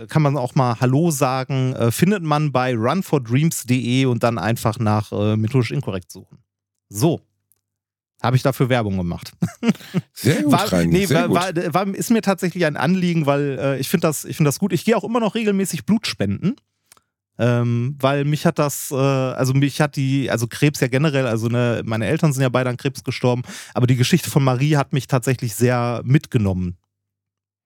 kann 0.08 0.22
man 0.22 0.38
auch 0.38 0.54
mal 0.54 0.80
Hallo 0.80 1.10
sagen. 1.10 1.74
Äh, 1.74 1.92
findet 1.92 2.22
man 2.22 2.52
bei 2.52 2.76
runfordreams.de 2.76 4.06
und 4.06 4.22
dann 4.22 4.38
einfach 4.38 4.78
nach 4.78 5.12
äh, 5.12 5.36
methodisch 5.36 5.72
inkorrekt 5.72 6.12
suchen. 6.12 6.38
So. 6.90 7.22
Habe 8.22 8.36
ich 8.36 8.42
dafür 8.44 8.70
Werbung 8.70 8.98
gemacht. 8.98 9.32
Sehr 10.14 10.42
gut, 10.42 10.52
War, 10.52 10.84
nee, 10.86 11.06
sehr 11.06 11.30
war, 11.30 11.52
gut. 11.54 11.74
war, 11.74 11.88
war, 11.88 11.96
ist 11.96 12.10
mir 12.10 12.22
tatsächlich 12.22 12.66
ein 12.66 12.76
Anliegen, 12.76 13.28
weil 13.28 13.60
äh, 13.60 13.80
ich 13.80 13.90
finde 13.90 14.08
das, 14.08 14.26
ich 14.26 14.36
find 14.38 14.48
das 14.48 14.58
gut. 14.58 14.74
Ich 14.74 14.86
gehe 14.86 14.98
auch 14.98 15.04
immer 15.04 15.20
noch 15.20 15.36
regelmäßig 15.36 15.86
Blut 15.86 16.08
spenden. 16.08 16.56
Ähm, 17.40 17.96
weil 18.00 18.26
mich 18.26 18.48
hat 18.48 18.58
das, 18.58 18.90
äh, 18.90 18.96
also 18.96 19.54
mich 19.54 19.80
hat 19.80 19.96
die, 19.96 20.32
also 20.32 20.48
Krebs 20.48 20.80
ja 20.80 20.88
generell, 20.88 21.28
also 21.28 21.48
ne, 21.50 21.84
meine 21.86 22.08
Eltern 22.08 22.34
sind 22.34 22.42
ja 22.42 22.50
beide 22.50 22.72
an 22.72 22.78
Krebs 22.78 23.04
gestorben, 23.04 23.44
aber 23.76 23.86
die 23.86 23.96
Geschichte 23.96 24.32
von 24.32 24.44
Marie 24.44 24.76
hat 24.76 24.92
mich 24.92 25.06
tatsächlich 25.06 25.54
sehr 25.54 26.02
mitgenommen. 26.04 26.78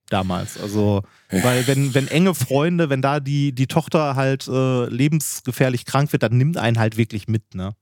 Damals. 0.09 0.59
Also, 0.59 1.03
weil 1.29 1.65
wenn, 1.67 1.93
wenn 1.93 2.09
enge 2.09 2.35
Freunde, 2.35 2.89
wenn 2.89 3.01
da 3.01 3.21
die, 3.21 3.53
die 3.53 3.67
Tochter 3.67 4.17
halt 4.17 4.45
äh, 4.49 4.87
lebensgefährlich 4.87 5.85
krank 5.85 6.11
wird, 6.11 6.23
dann 6.23 6.37
nimmt 6.37 6.57
einen 6.57 6.77
halt 6.77 6.97
wirklich 6.97 7.29
mit, 7.29 7.55
ne? 7.55 7.73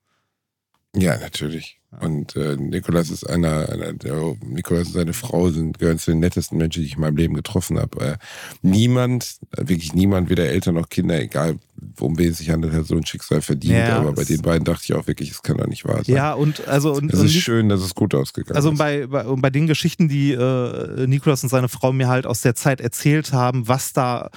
Ja, 0.95 1.17
natürlich. 1.17 1.75
Und 2.01 2.35
äh, 2.35 2.55
Nikolas 2.55 3.09
ist 3.09 3.23
einer, 3.27 3.67
einer 3.69 3.93
der, 3.93 4.35
Nikolas 4.43 4.87
und 4.87 4.93
seine 4.93 5.13
Frau 5.13 5.49
sind, 5.49 5.79
gehören 5.79 5.97
zu 5.97 6.11
den 6.11 6.19
nettesten 6.19 6.57
Menschen, 6.57 6.81
die 6.81 6.87
ich 6.87 6.95
in 6.95 7.01
meinem 7.01 7.17
Leben 7.17 7.33
getroffen 7.33 7.79
habe. 7.79 7.99
Äh, 7.99 8.17
niemand, 8.61 9.37
äh, 9.57 9.67
wirklich 9.67 9.93
niemand, 9.93 10.29
weder 10.29 10.45
Eltern 10.47 10.75
noch 10.75 10.89
Kinder, 10.89 11.19
egal 11.19 11.57
worum 11.95 12.17
wen 12.17 12.31
es 12.31 12.37
sich 12.39 12.49
handelt, 12.51 12.73
hat 12.73 12.85
so 12.85 12.95
ein 12.95 13.05
Schicksal 13.05 13.41
verdient. 13.41 13.73
Ja, 13.73 13.97
Aber 13.97 14.13
bei 14.13 14.23
den 14.23 14.41
beiden 14.41 14.65
dachte 14.65 14.81
ich 14.85 14.93
auch 14.93 15.07
wirklich, 15.07 15.31
es 15.31 15.41
kann 15.41 15.57
doch 15.57 15.65
nicht 15.67 15.85
wahr 15.85 16.03
sein. 16.03 16.15
Ja, 16.15 16.33
und 16.33 16.67
also 16.67 16.93
und, 16.93 17.11
Es 17.11 17.19
und 17.19 17.25
ist 17.25 17.33
Nik- 17.33 17.41
schön, 17.43 17.69
dass 17.69 17.81
es 17.81 17.95
gut 17.95 18.13
ausgegangen 18.13 18.55
Also 18.55 18.71
ist. 18.71 18.77
bei, 18.77 19.07
bei, 19.07 19.25
und 19.25 19.41
bei 19.41 19.49
den 19.49 19.65
Geschichten, 19.67 20.09
die 20.09 20.31
äh, 20.33 21.07
Nikolas 21.07 21.41
und 21.43 21.49
seine 21.49 21.69
Frau 21.69 21.91
mir 21.91 22.07
halt 22.07 22.27
aus 22.27 22.41
der 22.41 22.53
Zeit 22.55 22.81
erzählt 22.81 23.31
haben, 23.33 23.67
was 23.67 23.93
da. 23.93 24.29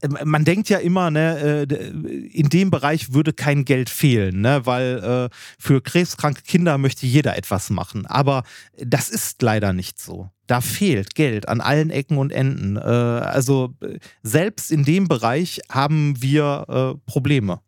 Äh, 0.00 0.24
Man 0.24 0.44
denkt 0.44 0.68
ja 0.68 0.78
immer, 0.78 1.10
ne, 1.10 1.66
äh, 1.68 2.28
in 2.28 2.48
dem 2.48 2.70
Bereich 2.70 3.12
würde 3.12 3.32
kein 3.32 3.64
Geld 3.64 3.90
fehlen, 3.90 4.40
ne, 4.40 4.64
weil 4.64 5.28
äh, 5.30 5.36
für 5.58 5.80
krebskranke 5.80 6.42
Kinder 6.42 6.78
möchte 6.78 7.06
jeder 7.06 7.36
etwas 7.36 7.70
machen. 7.70 8.06
Aber 8.06 8.42
das 8.78 9.08
ist 9.08 9.42
leider 9.42 9.72
nicht 9.72 9.98
so. 9.98 10.30
Da 10.46 10.60
fehlt 10.60 11.14
Geld 11.14 11.48
an 11.48 11.60
allen 11.60 11.90
Ecken 11.90 12.18
und 12.18 12.30
Enden. 12.30 12.78
Also 12.78 13.74
selbst 14.22 14.70
in 14.70 14.84
dem 14.84 15.08
Bereich 15.08 15.60
haben 15.68 16.22
wir 16.22 17.00
Probleme. 17.04 17.60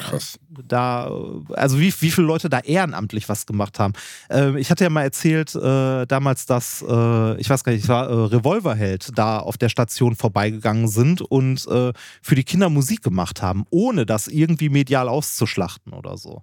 Krass. 0.00 0.38
da, 0.66 1.10
also 1.50 1.78
wie, 1.78 1.92
wie 2.00 2.10
viele 2.10 2.26
Leute 2.26 2.48
da 2.48 2.60
ehrenamtlich 2.60 3.28
was 3.28 3.46
gemacht 3.46 3.78
haben. 3.78 3.92
Ähm, 4.28 4.56
ich 4.56 4.70
hatte 4.70 4.84
ja 4.84 4.90
mal 4.90 5.02
erzählt, 5.02 5.54
äh, 5.54 6.06
damals, 6.06 6.46
dass, 6.46 6.82
äh, 6.82 7.40
ich 7.40 7.48
weiß 7.48 7.64
gar 7.64 7.72
nicht, 7.72 7.84
es 7.84 7.88
war 7.88 8.08
äh, 8.08 8.12
Revolverheld, 8.12 9.10
da 9.16 9.38
auf 9.38 9.58
der 9.58 9.68
Station 9.68 10.16
vorbeigegangen 10.16 10.88
sind 10.88 11.20
und 11.20 11.66
äh, 11.68 11.92
für 12.22 12.34
die 12.34 12.44
Kinder 12.44 12.70
Musik 12.70 13.02
gemacht 13.02 13.42
haben, 13.42 13.64
ohne 13.70 14.06
das 14.06 14.28
irgendwie 14.28 14.68
medial 14.68 15.08
auszuschlachten 15.08 15.92
oder 15.92 16.16
so. 16.16 16.42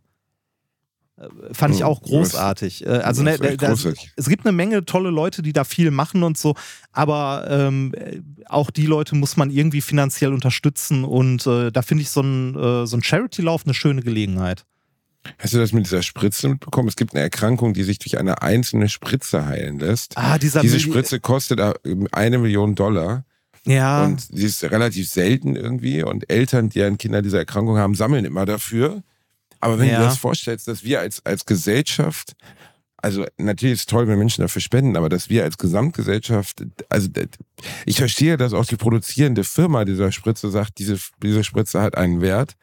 Fand 1.51 1.73
ich 1.73 1.79
Ja, 1.81 1.87
auch 1.87 2.01
großartig. 2.03 2.85
Äh, 2.85 2.89
Also 2.89 3.23
ne, 3.23 3.37
da- 3.39 3.55
großartig. 3.55 4.11
es 4.15 4.29
gibt 4.29 4.45
eine 4.45 4.51
Menge 4.55 4.85
tolle 4.85 5.09
Leute, 5.09 5.41
die 5.41 5.51
da 5.51 5.63
viel 5.63 5.89
machen 5.89 6.21
und 6.21 6.37
so, 6.37 6.55
aber 6.91 7.47
ähm, 7.49 7.93
äh, 7.95 8.21
auch 8.47 8.69
die 8.69 8.85
Leute 8.85 9.15
muss 9.15 9.35
man 9.35 9.49
irgendwie 9.49 9.81
finanziell 9.81 10.31
unterstützen 10.31 11.03
und 11.03 11.47
äh, 11.47 11.71
da 11.71 11.81
finde 11.81 12.03
ich 12.03 12.11
so 12.11 12.21
ein, 12.21 12.55
äh, 12.55 12.85
so 12.85 12.97
ein 12.97 13.01
Charity-Lauf 13.03 13.63
eine 13.65 13.73
schöne 13.73 14.01
Gelegenheit. 14.03 14.65
Hast 15.39 15.53
du 15.53 15.57
das 15.57 15.73
mit 15.73 15.85
dieser 15.85 16.03
Spritze 16.03 16.47
mitbekommen? 16.49 16.87
Es 16.87 16.95
gibt 16.95 17.13
eine 17.13 17.21
Erkrankung, 17.23 17.73
die 17.73 17.83
sich 17.83 17.97
durch 17.99 18.17
eine 18.19 18.41
einzelne 18.43 18.87
Spritze 18.87 19.45
heilen 19.45 19.79
lässt. 19.79 20.17
Ah, 20.17 20.37
dieser 20.37 20.61
Diese 20.61 20.79
Spritze 20.79 21.19
kostet 21.19 21.59
äh, 21.59 21.73
eine 22.11 22.37
Million 22.37 22.75
Dollar 22.75 23.25
Ja. 23.65 24.05
und 24.05 24.21
sie 24.21 24.45
ist 24.45 24.63
relativ 24.63 25.09
selten 25.09 25.55
irgendwie 25.55 26.03
und 26.03 26.29
Eltern, 26.29 26.69
deren 26.69 26.97
Kinder 26.99 27.21
diese 27.23 27.39
Erkrankung 27.39 27.77
haben, 27.77 27.95
sammeln 27.95 28.23
immer 28.23 28.45
dafür. 28.45 29.01
Aber 29.59 29.79
wenn 29.79 29.87
Ja. 29.89 29.97
du 29.97 30.01
dir 30.03 30.09
das 30.09 30.17
vorstellst, 30.17 30.67
dass 30.67 30.83
wir 30.83 30.99
als, 30.99 31.25
als 31.25 31.45
Gesellschaft, 31.45 32.33
also 32.97 33.25
natürlich 33.37 33.73
ist 33.73 33.79
es 33.81 33.85
toll, 33.85 34.07
wenn 34.07 34.17
Menschen 34.19 34.41
dafür 34.41 34.61
spenden, 34.61 34.95
aber 34.97 35.09
dass 35.09 35.29
wir 35.29 35.43
als 35.43 35.57
Gesamtgesellschaft, 35.57 36.63
also 36.89 37.09
ich 37.85 37.97
verstehe, 37.97 38.37
dass 38.37 38.53
auch 38.53 38.65
die 38.65 38.75
produzierende 38.75 39.43
Firma 39.43 39.85
dieser 39.85 40.11
Spritze 40.11 40.49
sagt, 40.49 40.79
diese, 40.79 40.97
diese 41.21 41.43
Spritze 41.43 41.81
hat 41.81 41.95
einen 41.97 42.21
Wert. 42.21 42.53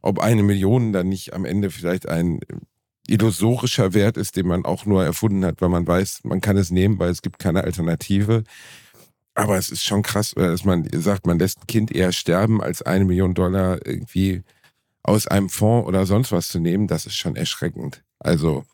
Ob 0.00 0.18
eine 0.20 0.42
Million 0.42 0.92
dann 0.92 1.08
nicht 1.08 1.32
am 1.32 1.44
Ende 1.44 1.70
vielleicht 1.70 2.08
ein 2.08 2.40
illusorischer 3.06 3.94
Wert 3.94 4.16
ist, 4.16 4.36
den 4.36 4.46
man 4.46 4.64
auch 4.64 4.86
nur 4.86 5.04
erfunden 5.04 5.44
hat, 5.44 5.60
weil 5.60 5.68
man 5.68 5.86
weiß, 5.86 6.20
man 6.24 6.40
kann 6.40 6.56
es 6.56 6.70
nehmen, 6.70 6.98
weil 6.98 7.10
es 7.10 7.22
gibt 7.22 7.38
keine 7.38 7.64
Alternative. 7.64 8.44
Aber 9.34 9.56
es 9.58 9.70
ist 9.70 9.82
schon 9.84 10.02
krass, 10.02 10.32
dass 10.36 10.64
man 10.64 10.88
sagt, 10.94 11.26
man 11.26 11.38
lässt 11.38 11.58
ein 11.62 11.66
Kind 11.66 11.90
eher 11.92 12.12
sterben, 12.12 12.62
als 12.62 12.82
eine 12.82 13.04
Million 13.04 13.34
Dollar 13.34 13.84
irgendwie 13.84 14.42
aus 15.04 15.28
einem 15.28 15.48
Fonds 15.48 15.86
oder 15.86 16.06
sonst 16.06 16.32
was 16.32 16.48
zu 16.48 16.58
nehmen. 16.58 16.88
Das 16.88 17.06
ist 17.06 17.16
schon 17.16 17.36
erschreckend. 17.36 18.02
Also, 18.18 18.64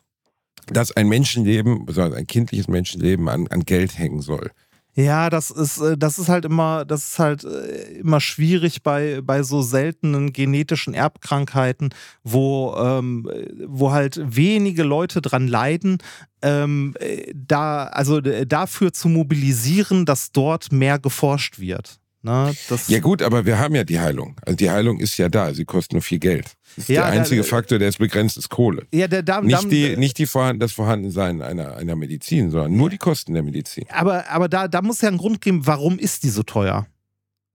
dass 0.67 0.91
ein 0.91 1.07
Menschenleben, 1.07 1.85
besonders 1.85 2.17
ein 2.17 2.27
kindliches 2.27 2.67
Menschenleben 2.67 3.29
an, 3.29 3.47
an 3.47 3.65
Geld 3.65 3.97
hängen 3.97 4.21
soll. 4.21 4.51
Ja, 4.93 5.29
das 5.29 5.51
ist, 5.51 5.79
äh, 5.79 5.97
das 5.97 6.19
ist 6.19 6.27
halt 6.27 6.43
immer, 6.43 6.83
das 6.83 7.11
ist 7.11 7.19
halt 7.19 7.45
äh, 7.45 7.99
immer 7.99 8.19
schwierig 8.19 8.83
bei, 8.83 9.21
bei 9.21 9.41
so 9.41 9.61
seltenen 9.61 10.33
genetischen 10.33 10.93
Erbkrankheiten, 10.93 11.93
wo, 12.23 12.75
ähm, 12.77 13.29
wo 13.67 13.91
halt 13.91 14.19
wenige 14.23 14.83
Leute 14.83 15.21
dran 15.21 15.47
leiden, 15.47 15.99
ähm, 16.41 16.93
äh, 16.99 17.31
da, 17.33 17.85
also 17.85 18.19
dafür 18.19 18.91
zu 18.91 19.07
mobilisieren, 19.07 20.05
dass 20.05 20.33
dort 20.33 20.73
mehr 20.73 20.99
geforscht 20.99 21.59
wird. 21.59 22.00
Das, 22.23 22.87
Ja 22.87 22.99
gut, 22.99 23.21
aber 23.21 23.45
wir 23.45 23.57
haben 23.57 23.73
ja 23.75 23.83
die 23.83 23.99
Heilung. 23.99 24.35
Also 24.45 24.55
die 24.55 24.69
Heilung 24.69 24.99
ist 24.99 25.17
ja 25.17 25.27
da, 25.29 25.53
sie 25.53 25.65
kostet 25.65 25.93
nur 25.93 26.01
viel 26.01 26.19
Geld. 26.19 26.53
Ja, 26.77 26.83
der 26.87 26.95
da- 27.01 27.05
einzige 27.07 27.43
Faktor, 27.43 27.79
der 27.79 27.89
ist 27.89 27.97
begrenzt, 27.97 28.37
ist 28.37 28.49
Kohle. 28.49 28.85
ja, 28.93 29.07
der, 29.07 29.23
da, 29.23 29.41
da, 29.41 29.41
Nicht, 29.41 29.71
die, 29.71 29.97
nicht 29.97 30.17
die 30.17 30.25
vorhanden, 30.27 30.59
das 30.59 30.71
Vorhandensein 30.73 31.41
einer, 31.41 31.75
einer 31.77 31.95
Medizin, 31.95 32.51
sondern 32.51 32.75
nur 32.75 32.89
die 32.89 32.97
Kosten 32.97 33.33
der 33.33 33.43
Medizin. 33.43 33.85
aber, 33.89 34.29
aber 34.29 34.47
da, 34.49 34.67
da 34.67 34.81
muss 34.81 35.01
ja 35.01 35.09
ein 35.09 35.17
Grund 35.17 35.41
geben, 35.41 35.65
warum 35.65 35.97
ist 35.99 36.23
die 36.23 36.29
so 36.29 36.43
teuer? 36.43 36.85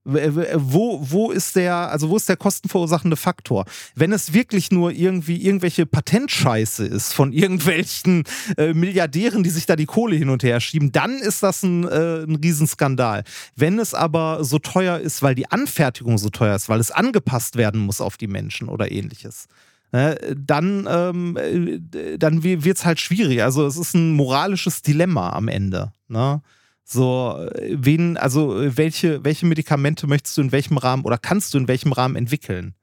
Wo, 0.07 1.01
wo 1.03 1.33
ist 1.33 1.57
der, 1.57 1.91
also 1.91 2.09
wo 2.09 2.17
ist 2.17 2.29
der 2.29 2.37
kostenverursachende 2.37 3.17
Faktor? 3.17 3.65
Wenn 3.97 4.13
es 4.13 4.33
wirklich 4.33 4.71
nur 4.71 4.93
irgendwie 4.93 5.45
irgendwelche 5.45 5.85
Patentscheiße 5.85 6.87
ist 6.87 7.13
von 7.13 7.33
irgendwelchen 7.33 8.23
äh, 8.57 8.73
Milliardären, 8.73 9.43
die 9.43 9.51
sich 9.51 9.67
da 9.67 9.75
die 9.75 9.87
Kohle 9.87 10.15
hin 10.15 10.31
und 10.31 10.45
her 10.45 10.61
schieben, 10.61 10.93
dann 10.93 11.19
ist 11.19 11.43
das 11.43 11.65
ein, 11.65 11.85
äh, 11.89 12.23
ein 12.23 12.37
Riesenskandal. 12.37 13.25
Wenn 13.57 13.81
es 13.81 13.95
aber 13.95 14.45
so 14.45 14.61
teuer 14.61 14.99
ist, 14.99 15.23
weil 15.23 15.35
die 15.35 15.51
Anfertigung 15.51 16.19
so 16.19 16.31
teuer 16.31 16.55
ist, 16.55 16.69
weil 16.69 16.79
es 16.79 16.93
angepasst 16.93 17.57
werden 17.57 17.81
muss 17.81 18.01
auf 18.01 18.17
die 18.17 18.29
Menschen 18.29 18.69
oder 18.69 18.93
ähnliches, 18.93 19.49
äh, 19.93 20.35
dann, 20.37 20.87
ähm, 20.89 21.37
äh, 21.37 22.19
dann 22.19 22.43
wird 22.43 22.65
es 22.65 22.85
halt 22.85 23.01
schwierig. 23.01 23.43
Also 23.43 23.67
es 23.67 23.77
ist 23.77 23.95
ein 23.95 24.13
moralisches 24.13 24.83
Dilemma 24.83 25.31
am 25.31 25.49
Ende. 25.49 25.93
Ne? 26.09 26.43
So, 26.89 27.49
wen, 27.69 28.17
also 28.17 28.55
welche, 28.77 29.25
welche 29.25 29.45
Medikamente 29.45 30.07
möchtest 30.07 30.37
du 30.37 30.43
in 30.43 30.53
welchem 30.53 30.79
Rahmen 30.79 31.05
oder 31.05 31.19
kannst 31.19 31.53
du 31.53 31.59
in 31.59 31.67
welchem 31.67 31.93
Rahmen 31.93 32.15
entwickeln? 32.15 32.75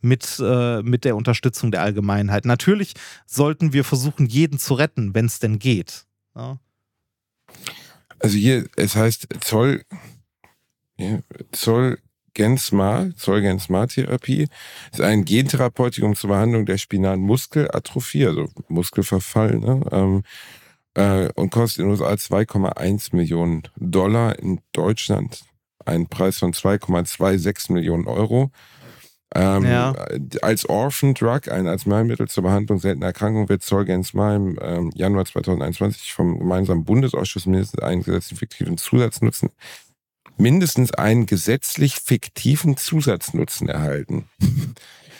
Mit, 0.00 0.40
äh, 0.42 0.82
mit 0.82 1.04
der 1.04 1.14
Unterstützung 1.14 1.70
der 1.70 1.82
Allgemeinheit. 1.82 2.44
Natürlich 2.44 2.94
sollten 3.24 3.72
wir 3.72 3.84
versuchen, 3.84 4.26
jeden 4.26 4.58
zu 4.58 4.74
retten, 4.74 5.14
wenn 5.14 5.26
es 5.26 5.38
denn 5.38 5.60
geht. 5.60 6.06
Ja? 6.34 6.58
Also 8.18 8.36
hier, 8.36 8.66
es 8.74 8.96
heißt 8.96 9.28
Zoll, 9.40 9.84
ja, 10.96 11.20
Zoll 11.52 11.98
Gensmar, 12.34 13.14
Zollgensmar-Therapie 13.14 14.48
ist 14.90 15.00
ein 15.00 15.24
Gentherapeutikum 15.24 16.16
zur 16.16 16.30
Behandlung 16.30 16.66
der 16.66 16.78
spinalen 16.78 17.20
Muskelatrophie, 17.20 18.26
also 18.26 18.48
Muskelverfall, 18.68 19.58
ne? 19.58 19.82
ähm, 19.92 20.22
äh, 20.94 21.28
und 21.34 21.50
kostet 21.50 21.80
in 21.80 21.84
den 21.86 21.92
USA 21.92 22.12
2,1 22.12 23.14
Millionen 23.14 23.62
Dollar, 23.76 24.38
in 24.38 24.60
Deutschland 24.72 25.44
einen 25.84 26.08
Preis 26.08 26.38
von 26.38 26.52
2,26 26.52 27.72
Millionen 27.72 28.06
Euro. 28.06 28.50
Ähm, 29.34 29.64
Ja. 29.64 29.94
Als 30.42 30.68
Orphan 30.68 31.14
Drug, 31.14 31.48
ein 31.50 31.66
Arzneimittel 31.66 32.28
zur 32.28 32.42
Behandlung 32.42 32.78
seltener 32.78 33.06
Erkrankungen, 33.06 33.48
wird 33.48 33.62
Zolgensma 33.62 34.36
im 34.36 34.58
ähm, 34.60 34.90
Januar 34.94 35.24
2021 35.24 36.12
vom 36.12 36.38
gemeinsamen 36.38 36.84
Bundesausschuss 36.84 37.46
mindestens 37.46 37.82
einen 37.82 38.02
gesetzlichen 38.02 38.36
fiktiven 38.36 38.78
Zusatznutzen, 38.78 39.50
mindestens 40.36 40.92
einen 40.92 41.26
gesetzlich 41.26 41.96
fiktiven 41.96 42.76
Zusatznutzen 42.76 43.68
erhalten. 43.68 44.26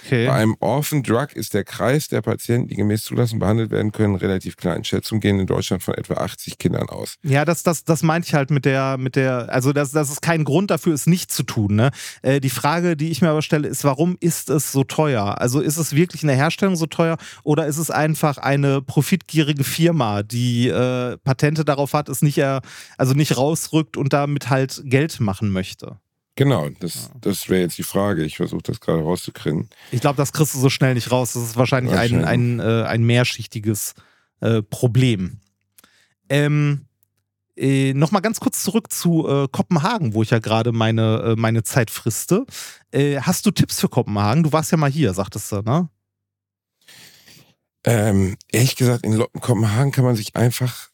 Okay. 0.05 0.26
Bei 0.26 0.34
einem 0.34 0.57
Orphan 0.61 1.03
Drug 1.03 1.28
ist 1.34 1.55
der 1.55 1.64
Kreis 1.64 2.09
der 2.09 2.22
Patienten, 2.22 2.68
die 2.68 2.76
gemäß 2.76 3.05
Zulassung 3.05 3.38
behandelt 3.38 3.70
werden 3.70 3.92
können, 3.92 4.14
relativ 4.16 4.57
klein. 4.57 4.84
Schätzungen 4.84 5.20
gehen 5.20 5.38
in 5.38 5.46
Deutschland 5.46 5.82
von 5.82 5.94
etwa 5.94 6.14
80 6.14 6.59
Kindern 6.59 6.88
aus. 6.88 7.16
Ja, 7.22 7.44
das, 7.44 7.62
das, 7.62 7.84
das 7.84 8.03
meinte 8.03 8.28
ich 8.28 8.34
halt 8.34 8.50
mit 8.50 8.64
der, 8.64 8.98
mit 8.98 9.16
der, 9.16 9.48
also 9.50 9.72
das, 9.72 9.92
das 9.92 10.11
ist 10.11 10.22
kein 10.22 10.44
Grund 10.44 10.70
dafür, 10.70 10.94
es 10.94 11.07
nicht 11.07 11.30
zu 11.30 11.42
tun. 11.42 11.76
Ne? 11.76 11.90
Äh, 12.22 12.40
die 12.40 12.50
Frage, 12.50 12.96
die 12.96 13.11
ich 13.11 13.22
mir 13.22 13.30
aber 13.30 13.42
stelle, 13.42 13.68
ist, 13.68 13.84
warum 13.84 14.16
ist 14.20 14.50
es 14.50 14.72
so 14.72 14.84
teuer? 14.84 15.40
Also 15.40 15.61
ist 15.61 15.76
es 15.76 15.94
wirklich 15.94 16.22
in 16.22 16.28
der 16.28 16.36
Herstellung 16.36 16.76
so 16.76 16.86
teuer 16.86 17.16
oder 17.44 17.66
ist 17.66 17.78
es 17.78 17.90
einfach 17.90 18.38
eine 18.38 18.82
profitgierige 18.82 19.64
Firma, 19.64 20.22
die 20.22 20.68
äh, 20.68 21.16
Patente 21.18 21.64
darauf 21.64 21.92
hat, 21.92 22.09
es 22.09 22.22
nicht, 22.22 22.42
also 22.42 23.14
nicht 23.14 23.36
rausrückt 23.36 23.96
und 23.96 24.12
damit 24.12 24.50
halt 24.50 24.82
Geld 24.84 25.20
machen 25.20 25.50
möchte? 25.50 25.98
Genau, 26.35 26.68
das, 26.80 27.11
das 27.20 27.49
wäre 27.49 27.61
jetzt 27.61 27.76
die 27.76 27.83
Frage. 27.83 28.24
Ich 28.24 28.37
versuche 28.37 28.62
das 28.62 28.80
gerade 28.80 29.03
rauszukriegen. 29.03 29.68
Ich 29.91 30.01
glaube, 30.01 30.16
das 30.16 30.33
kriegst 30.33 30.55
du 30.55 30.59
so 30.59 30.70
schnell 30.70 30.95
nicht 30.95 31.11
raus. 31.11 31.35
Das 31.35 31.43
ist 31.43 31.57
wahrscheinlich 31.57 31.95
ein, 31.95 32.24
ein, 32.24 32.59
äh, 32.59 32.85
ein 32.85 33.03
mehrschichtiges 33.03 33.95
äh, 34.41 34.62
Problem. 34.62 35.41
Ähm, 36.30 36.87
äh, 37.57 37.93
Nochmal 37.93 38.22
ganz 38.22 38.41
kurz 38.41 38.62
zurück 38.62 38.91
zu 38.91 39.28
äh, 39.28 39.49
Kopenhagen, 39.53 40.14
wo 40.14 40.22
ich 40.22 40.30
ja 40.30 40.39
gerade 40.39 40.72
meine, 40.72 41.18
äh, 41.18 41.37
meine 41.37 41.64
Zeit 41.64 41.91
friste. 41.91 42.47
Äh, 42.93 43.20
hast 43.20 43.45
du 43.45 43.51
Tipps 43.51 43.78
für 43.78 43.89
Kopenhagen? 43.89 44.43
Du 44.43 44.53
warst 44.53 44.72
ja 44.72 44.78
mal 44.78 44.91
hier, 44.91 45.12
sagtest 45.12 45.53
du, 45.53 45.61
ne? 45.61 45.89
Ähm, 47.85 48.37
ehrlich 48.51 48.76
gesagt, 48.76 49.05
in 49.05 49.22
Kopenhagen 49.41 49.93
kann 49.93 50.05
man 50.05 50.16
sich 50.16 50.35
einfach 50.35 50.89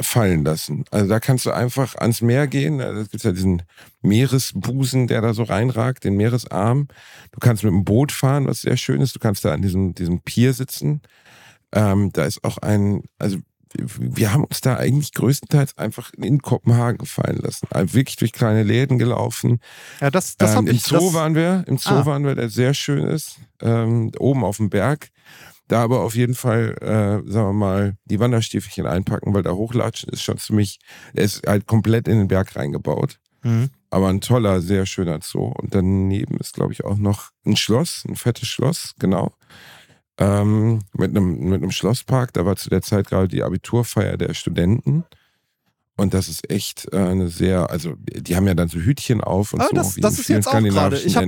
fallen 0.00 0.44
lassen. 0.44 0.84
Also 0.90 1.08
da 1.08 1.20
kannst 1.20 1.46
du 1.46 1.50
einfach 1.50 1.94
ans 1.96 2.20
Meer 2.20 2.46
gehen. 2.46 2.80
Also 2.80 3.00
Es 3.00 3.10
gibt 3.10 3.24
ja 3.24 3.32
diesen 3.32 3.62
Meeresbusen, 4.02 5.06
der 5.06 5.20
da 5.22 5.34
so 5.34 5.42
reinragt, 5.42 6.04
den 6.04 6.16
Meeresarm. 6.16 6.88
Du 7.32 7.40
kannst 7.40 7.64
mit 7.64 7.72
dem 7.72 7.84
Boot 7.84 8.12
fahren, 8.12 8.46
was 8.46 8.60
sehr 8.62 8.76
schön 8.76 9.00
ist. 9.00 9.14
Du 9.14 9.18
kannst 9.20 9.44
da 9.44 9.52
an 9.52 9.62
diesem, 9.62 9.94
diesem 9.94 10.20
Pier 10.20 10.52
sitzen. 10.52 11.02
Ähm, 11.72 12.10
da 12.12 12.24
ist 12.24 12.42
auch 12.44 12.58
ein, 12.58 13.02
also 13.18 13.38
wir- 13.76 14.32
haben 14.32 14.44
uns 14.44 14.62
da 14.62 14.76
eigentlich 14.76 15.12
größtenteils 15.12 15.76
einfach 15.76 16.10
in 16.14 16.40
Kopenhagen 16.40 17.04
fallen 17.06 17.36
lassen. 17.38 17.66
Also 17.70 17.92
wirklich 17.94 18.16
durch 18.16 18.32
kleine 18.32 18.62
Läden 18.62 18.98
gelaufen. 18.98 19.60
Ja, 20.00 20.10
das, 20.10 20.36
das 20.38 20.54
ähm, 20.56 20.66
Im. 20.68 20.78
Zoo 20.78 20.94
das, 20.94 21.12
waren 21.14 21.34
wir, 21.34 21.64
im 21.66 21.76
Zoo 21.78 21.90
Ah. 21.90 22.06
waren 22.06 22.24
wir, 22.24 22.34
der 22.34 22.48
sehr 22.48 22.72
schön 22.72 23.04
ist, 23.06 23.36
ähm, 23.60 24.10
oben 24.18 24.42
auf 24.44 24.56
dem 24.56 24.70
Berg. 24.70 25.08
Da 25.68 25.82
aber 25.82 26.00
auf 26.00 26.14
jeden 26.14 26.34
Fall, 26.34 26.76
äh, 26.80 27.30
sagen 27.30 27.48
wir 27.48 27.52
mal, 27.52 27.96
die 28.06 28.18
Wanderstiefelchen 28.18 28.86
einpacken, 28.86 29.34
weil 29.34 29.42
da 29.42 29.52
hochlatschen 29.52 30.10
ist 30.10 30.22
schon 30.22 30.38
ziemlich, 30.38 30.78
der 31.12 31.24
ist 31.24 31.46
halt 31.46 31.66
komplett 31.66 32.08
in 32.08 32.18
den 32.18 32.28
Berg 32.28 32.56
reingebaut. 32.56 33.20
Mhm. 33.42 33.70
Aber 33.90 34.08
ein 34.08 34.20
toller, 34.20 34.60
sehr 34.60 34.86
schöner 34.86 35.20
Zoo. 35.22 35.52
Und 35.56 35.74
daneben 35.74 36.38
ist, 36.38 36.54
glaube 36.54 36.72
ich, 36.72 36.84
auch 36.84 36.96
noch 36.96 37.30
ein 37.46 37.56
Schloss, 37.56 38.04
ein 38.08 38.16
fettes 38.16 38.48
Schloss, 38.48 38.94
genau. 38.98 39.32
Ähm, 40.18 40.80
mit, 40.94 41.10
einem, 41.10 41.38
mit 41.48 41.62
einem 41.62 41.70
Schlosspark. 41.70 42.32
Da 42.32 42.44
war 42.44 42.56
zu 42.56 42.70
der 42.70 42.82
Zeit 42.82 43.06
gerade 43.06 43.28
die 43.28 43.42
Abiturfeier 43.42 44.16
der 44.16 44.34
Studenten. 44.34 45.04
Und 45.98 46.14
das 46.14 46.28
ist 46.28 46.48
echt 46.50 46.86
äh, 46.92 46.96
eine 46.96 47.28
sehr, 47.28 47.70
also 47.70 47.94
die 48.00 48.36
haben 48.36 48.46
ja 48.46 48.54
dann 48.54 48.68
so 48.68 48.78
Hütchen 48.78 49.20
auf 49.20 49.52
und 49.52 49.60
Ah, 49.60 49.66
so. 49.68 49.76
das- 49.76 49.96
wie 49.96 50.00
das 50.00 50.14
in 50.14 50.20
ist 50.20 50.28
jetzt 50.28 50.46
auch 50.48 50.52
gerade. 50.62 50.96
Ich 50.96 51.16
hab- 51.16 51.24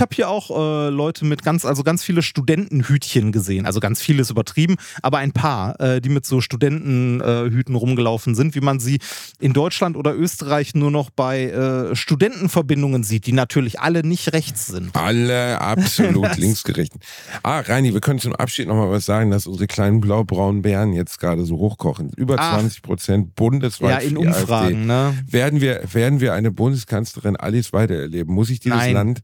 habe 0.00 0.14
hier 0.14 0.28
auch 0.30 0.50
äh, 0.50 0.88
Leute 0.90 1.24
mit 1.24 1.42
ganz, 1.42 1.64
also 1.64 1.82
ganz 1.82 2.02
viele 2.04 2.22
Studentenhütchen 2.22 3.32
gesehen. 3.32 3.66
Also 3.66 3.80
ganz 3.80 4.00
vieles 4.00 4.30
übertrieben, 4.30 4.76
aber 5.02 5.18
ein 5.18 5.32
paar, 5.32 5.78
äh, 5.80 6.00
die 6.00 6.08
mit 6.08 6.24
so 6.24 6.40
Studentenhüten 6.40 7.74
rumgelaufen 7.74 8.34
sind, 8.34 8.54
wie 8.54 8.60
man 8.60 8.80
sie 8.80 8.98
in 9.40 9.52
Deutschland 9.52 9.96
oder 9.96 10.14
Österreich 10.14 10.74
nur 10.74 10.90
noch 10.90 11.10
bei 11.10 11.46
äh, 11.50 11.96
Studentenverbindungen 11.96 13.02
sieht, 13.04 13.26
die 13.26 13.32
natürlich 13.32 13.80
alle 13.80 14.06
nicht 14.06 14.32
rechts 14.32 14.68
sind. 14.68 14.94
Alle 14.96 15.60
absolut 15.60 16.36
linksgerichtet. 16.36 17.02
Ah, 17.42 17.60
Reini, 17.60 17.92
wir 17.92 18.00
können 18.00 18.20
zum 18.20 18.34
Abschied 18.34 18.68
nochmal 18.68 18.90
was 18.90 19.04
sagen, 19.04 19.30
dass 19.32 19.46
unsere 19.46 19.66
kleinen 19.66 20.00
blau-braunen 20.00 20.62
Bären 20.62 20.92
jetzt 20.92 21.18
gerade 21.18 21.44
so 21.44 21.56
hochkochen. 21.56 22.10
Über 22.16 22.36
Ach. 22.38 22.58
20 22.58 22.82
Prozent 22.82 23.34
bundesweit 23.34 23.90
Ja, 24.02 24.08
AfD. 24.16 24.40
Umfragen, 24.40 24.86
ne? 24.86 25.14
Werden 25.28 25.60
wir, 25.60 25.82
werden 25.92 26.20
wir 26.20 26.34
eine 26.34 26.50
Bundeskanzlerin 26.50 27.36
Alice 27.36 27.72
Weidel 27.72 28.00
erleben? 28.00 28.32
Muss 28.32 28.50
ich 28.50 28.60
dieses 28.60 28.78
Nein. 28.78 28.94
Land, 28.94 29.20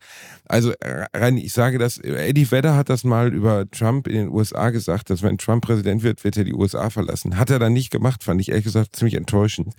also 0.47 0.72
Reini, 1.14 1.43
ich 1.43 1.53
sage 1.53 1.78
das, 1.78 1.99
Eddie 1.99 2.51
Vedder 2.51 2.76
hat 2.76 2.89
das 2.89 3.05
mal 3.05 3.32
über 3.32 3.70
Trump 3.70 4.09
in 4.09 4.16
den 4.16 4.28
USA 4.28 4.70
gesagt, 4.70 5.11
dass 5.11 5.22
wenn 5.22 5.39
Trump 5.39 5.64
Präsident 5.64 6.03
wird, 6.03 6.24
wird 6.24 6.36
er 6.36 6.45
die 6.45 6.55
USA 6.55 6.91
verlassen. 6.91 7.39
Hat 7.39 7.51
er 7.51 7.59
dann 7.59 7.72
nicht 7.72 7.91
gemacht, 7.91 8.24
fand 8.24 8.41
ich 8.41 8.51
ehrlich 8.51 8.64
gesagt 8.64 8.97
ziemlich 8.97 9.14
enttäuschend. 9.14 9.74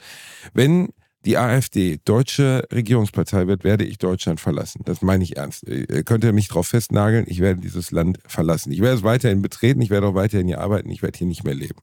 Wenn 0.53 0.89
die 1.25 1.37
AfD 1.37 1.99
deutsche 2.05 2.65
Regierungspartei 2.71 3.45
wird, 3.47 3.65
werde 3.65 3.83
ich 3.83 3.97
Deutschland 3.97 4.39
verlassen. 4.39 4.81
Das 4.85 5.01
meine 5.01 5.23
ich 5.23 5.35
ernst. 5.35 5.63
Ihr 5.67 6.03
könnt 6.03 6.23
ihr 6.23 6.31
mich 6.31 6.47
drauf 6.47 6.67
festnageln, 6.67 7.25
ich 7.27 7.39
werde 7.41 7.59
dieses 7.59 7.91
Land 7.91 8.19
verlassen. 8.25 8.71
Ich 8.71 8.79
werde 8.81 8.97
es 8.97 9.03
weiterhin 9.03 9.41
betreten, 9.41 9.81
ich 9.81 9.89
werde 9.89 10.07
auch 10.07 10.15
weiterhin 10.15 10.47
hier 10.47 10.61
arbeiten, 10.61 10.89
ich 10.89 11.01
werde 11.01 11.17
hier 11.17 11.27
nicht 11.27 11.43
mehr 11.43 11.53
leben. 11.55 11.79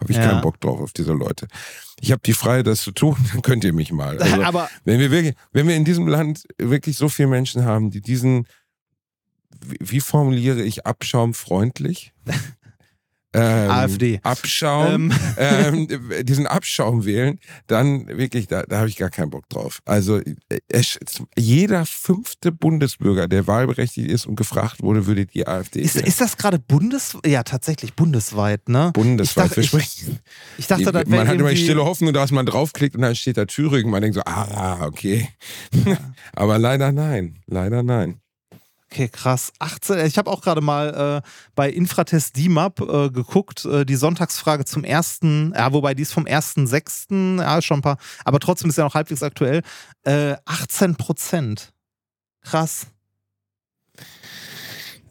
Habe 0.00 0.10
ich 0.10 0.16
Ja. 0.16 0.26
keinen 0.26 0.40
Bock 0.40 0.58
drauf 0.60 0.80
auf 0.80 0.92
diese 0.94 1.12
Leute. 1.12 1.48
Ich 2.00 2.12
habe 2.12 2.22
die 2.24 2.32
Freiheit, 2.32 2.66
das 2.66 2.80
zu 2.80 2.92
tun, 2.92 3.16
dann 3.32 3.42
könnt 3.42 3.62
ihr 3.64 3.74
mich 3.74 3.92
mal. 3.92 4.18
Also, 4.18 4.42
aber 4.42 4.70
wenn 4.84 5.00
wir 5.00 5.10
wirklich, 5.10 5.34
wenn 5.52 5.68
wir 5.68 5.76
in 5.76 5.84
diesem 5.84 6.08
Land 6.08 6.44
wirklich 6.56 6.96
so 6.96 7.08
viele 7.10 7.28
Menschen 7.28 7.64
haben, 7.66 7.90
die 7.90 8.00
diesen, 8.00 8.46
wie, 9.60 9.76
wie 9.80 10.00
formuliere 10.00 10.62
ich 10.62 10.86
abschaumfreundlich? 10.86 12.12
Ähm, 13.34 13.70
AfD. 13.70 14.20
Abschaum, 14.22 15.12
ähm, 15.36 15.86
diesen 16.22 16.46
Abschaum 16.46 17.04
wählen, 17.04 17.38
dann 17.66 18.06
wirklich, 18.08 18.46
da, 18.46 18.62
da 18.62 18.78
habe 18.78 18.88
ich 18.88 18.96
gar 18.96 19.10
keinen 19.10 19.28
Bock 19.28 19.48
drauf. 19.50 19.80
Also 19.84 20.18
äh, 20.18 20.60
es, 20.68 20.98
jeder 21.36 21.84
fünfte 21.84 22.52
Bundesbürger, 22.52 23.28
der 23.28 23.46
wahlberechtigt 23.46 24.10
ist 24.10 24.26
und 24.26 24.36
gefragt 24.36 24.82
wurde, 24.82 25.06
würde 25.06 25.26
die 25.26 25.46
AfD 25.46 25.80
ist, 25.80 25.96
wählen. 25.96 26.06
ist 26.06 26.22
das 26.22 26.38
gerade 26.38 26.58
bundes, 26.58 27.18
ja 27.26 27.42
tatsächlich 27.42 27.94
bundesweit, 27.94 28.68
ne? 28.70 28.92
bundesweit. 28.94 29.58
Ich 29.58 29.70
dachte, 29.70 29.78
ich, 29.78 30.06
ich 30.56 30.66
dachte, 30.66 30.90
das 30.90 31.06
man 31.06 31.28
hat 31.28 31.34
immer 31.34 31.50
die 31.50 31.56
stille 31.58 31.84
Hoffnung, 31.84 32.14
dass 32.14 32.30
man 32.30 32.46
draufklickt 32.46 32.96
und 32.96 33.02
dann 33.02 33.14
steht 33.14 33.36
da 33.36 33.44
Thüringen. 33.44 33.90
Man 33.90 34.00
denkt 34.00 34.14
so, 34.14 34.22
ah, 34.24 34.86
okay. 34.86 35.28
Aber 36.32 36.58
leider 36.58 36.92
nein. 36.92 37.38
Leider 37.46 37.82
nein. 37.82 38.20
Okay, 38.90 39.08
krass. 39.08 39.52
18, 39.58 39.98
ich 40.06 40.16
habe 40.16 40.30
auch 40.30 40.40
gerade 40.40 40.62
mal 40.62 41.22
äh, 41.22 41.28
bei 41.54 41.68
Infratest 41.70 42.36
DMAP 42.38 42.80
äh, 42.80 43.10
geguckt, 43.10 43.66
äh, 43.66 43.84
die 43.84 43.96
Sonntagsfrage 43.96 44.64
zum 44.64 44.82
ersten, 44.82 45.52
ja, 45.54 45.72
wobei 45.74 45.92
die 45.92 46.02
ist 46.02 46.12
vom 46.14 46.24
1.6., 46.24 47.38
ja, 47.40 47.60
schon 47.60 47.80
ein 47.80 47.82
paar, 47.82 47.98
aber 48.24 48.40
trotzdem 48.40 48.70
ist 48.70 48.78
ja 48.78 48.84
noch 48.84 48.94
halbwegs 48.94 49.22
aktuell. 49.22 49.62
Äh, 50.04 50.36
18 50.46 50.96
Prozent. 50.96 51.72
Krass. 52.42 52.86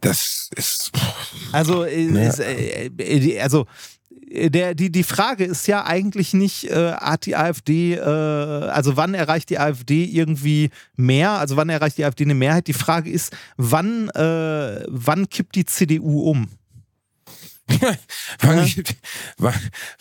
Das 0.01 0.49
ist. 0.55 0.91
Also, 1.51 1.84
äh, 1.84 2.07
Ja. 2.09 2.30
ist, 2.30 2.39
äh, 2.39 2.88
äh, 2.88 3.39
also 3.41 3.61
äh, 3.61 3.65
der, 4.30 4.75
die, 4.75 4.91
die 4.91 5.03
Frage 5.03 5.45
ist 5.45 5.67
ja 5.67 5.86
eigentlich 5.86 6.34
nicht, 6.34 6.65
äh, 6.69 6.91
hat 6.93 7.25
die 7.25 7.36
AfD, 7.36 7.93
äh, 7.95 7.99
also 8.01 8.97
wann 8.97 9.13
erreicht 9.13 9.49
die 9.49 9.57
AfD 9.59 10.03
irgendwie 10.03 10.69
mehr, 10.95 11.32
also 11.32 11.55
wann 11.55 11.69
erreicht 11.69 11.97
die 11.97 12.05
AfD 12.05 12.23
eine 12.25 12.34
Mehrheit? 12.36 12.67
Die 12.67 12.73
Frage 12.73 13.09
ist, 13.09 13.36
wann, 13.55 14.09
äh, 14.09 14.84
wann 14.89 15.30
kippt 15.30 15.55
die 15.55 15.65
CDU 15.65 16.21
um? 16.30 16.49
wann, 18.39 18.65
wann, 19.38 19.53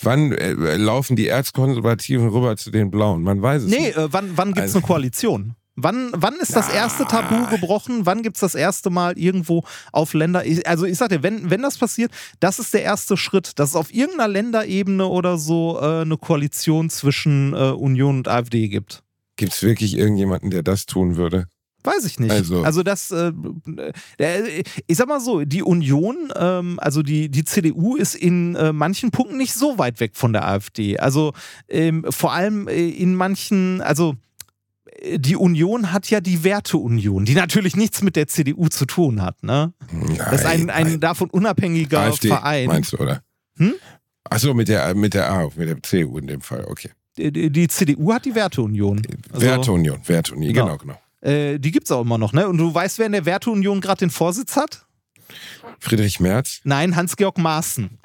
wann 0.03 0.33
äh, 0.33 0.77
laufen 0.77 1.17
die 1.17 1.27
Erzkonservativen 1.29 2.29
rüber 2.29 2.57
zu 2.57 2.71
den 2.71 2.91
Blauen? 2.91 3.23
Man 3.23 3.43
weiß 3.43 3.63
es 3.63 3.69
Nee, 3.71 3.79
nicht. 3.87 3.97
äh, 3.97 4.13
wann, 4.13 4.37
wann 4.37 4.49
gibt 4.49 4.59
es 4.59 4.75
Also- 4.75 4.79
eine 4.79 4.87
Koalition? 4.87 5.55
Wann, 5.77 6.11
wann 6.17 6.35
ist 6.37 6.57
das 6.57 6.71
erste 6.73 7.05
Tabu 7.05 7.47
gebrochen? 7.51 8.07
Wann 8.07 8.23
gibt 8.23 8.37
es 8.37 8.41
das 8.41 8.55
erste 8.55 8.89
Mal 8.89 9.19
irgendwo 9.19 9.63
auf 9.93 10.15
Länder? 10.15 10.43
Also 10.65 10.87
ich 10.87 10.97
sag 10.97 11.11
dir, 11.11 11.23
wenn, 11.23 11.51
wenn 11.51 11.61
das 11.63 11.77
passiert, 11.77 12.11
das 12.41 12.59
ist 12.59 12.73
der 12.73 12.83
erste 12.83 13.17
Schritt, 13.19 13.59
dass 13.59 13.71
es 13.71 13.77
auf 13.77 13.93
irgendeiner 13.93 14.29
Länderebene 14.29 15.07
oder 15.07 15.37
so 15.37 15.79
äh, 15.81 16.01
eine 16.01 16.17
Koalition 16.17 16.89
zwischen 16.89 17.53
äh, 17.53 17.73
Union 17.73 18.17
und 18.19 18.29
AfD 18.29 18.69
gibt. 18.69 19.03
Gibt 19.37 19.53
es 19.53 19.63
wirklich 19.63 19.97
irgendjemanden, 19.99 20.51
der 20.51 20.63
das 20.63 20.87
tun 20.87 21.17
würde? 21.17 21.47
Weiß 21.85 22.05
ich 22.07 22.19
nicht. 22.19 22.33
Also- 22.33 22.63
Also, 22.65 22.83
das, 22.83 23.11
äh, 23.13 23.33
ich 24.87 24.97
sag 24.97 25.07
mal 25.09 25.21
so, 25.21 25.45
die 25.45 25.63
Union, 25.63 26.33
ähm, 26.35 26.81
also 26.81 27.03
die, 27.03 27.29
die 27.29 27.45
CDU 27.45 27.97
ist 27.97 28.15
in 28.15 28.57
äh, 28.57 28.73
manchen 28.73 29.11
Punkten 29.11 29.37
nicht 29.37 29.53
so 29.55 29.79
weit 29.79 30.01
weg 30.01 30.13
von 30.15 30.33
der 30.33 30.49
AfD. 30.49 30.99
Also 30.99 31.33
ähm, 31.69 32.05
vor 32.11 32.33
allem 32.33 32.67
äh, 32.67 32.89
in 32.89 33.15
manchen, 33.15 33.83
also 33.83 34.15
die 35.17 35.37
Union 35.37 35.93
hat 35.93 36.09
ja 36.11 36.21
die 36.21 36.43
Werteunion, 36.45 37.25
die 37.25 37.35
natürlich 37.35 37.77
nichts 37.77 38.03
mit 38.03 38.17
der 38.17 38.27
CDU 38.29 38.69
zu 38.69 38.87
tun 38.87 39.23
hat. 39.23 39.43
Ne? 39.43 39.73
Nein, 39.93 40.17
Das 40.19 40.41
ist 40.41 40.47
ein, 40.47 40.71
ein 40.71 40.87
nein. 40.87 41.01
davon 41.01 41.31
unabhängiger 41.31 42.01
AfD, 42.01 42.29
Verein. 42.29 42.67
meinst 42.67 42.93
du, 42.93 42.99
oder? 42.99 43.23
Hm? 43.59 43.75
Achso, 44.25 44.55
mit 44.55 44.69
der, 44.69 44.95
mit 44.95 45.15
der 45.15 45.31
A, 45.31 45.49
mit 45.55 45.69
der 45.69 45.83
CDU 45.83 46.19
in 46.19 46.27
dem 46.27 46.41
Fall, 46.41 46.65
okay. 46.67 46.91
Die, 47.17 47.51
die 47.51 47.69
CDU 47.69 48.13
hat 48.13 48.25
die 48.25 48.35
Werteunion. 48.35 49.01
Also- 49.33 49.47
Werteunion, 49.47 50.01
Werteunion, 50.07 50.53
Genau. 50.53 50.77
genau, 50.77 50.79
genau. 50.79 51.01
Äh, 51.23 51.59
die 51.59 51.71
gibt's 51.71 51.91
auch 51.91 52.03
immer 52.03 52.19
noch, 52.19 52.33
ne? 52.33 52.47
Und 52.49 52.59
du 52.59 52.73
weißt, 52.75 52.99
wer 52.99 53.07
in 53.07 53.13
der 53.13 53.25
Werteunion 53.25 53.81
gerade 53.81 54.01
den 54.01 54.11
Vorsitz 54.11 54.55
hat? 54.57 54.87
Friedrich 55.81 56.21
Merz? 56.21 56.61
Nein, 56.65 56.95
Hans-Georg 56.97 57.39
Maaßen. 57.39 57.99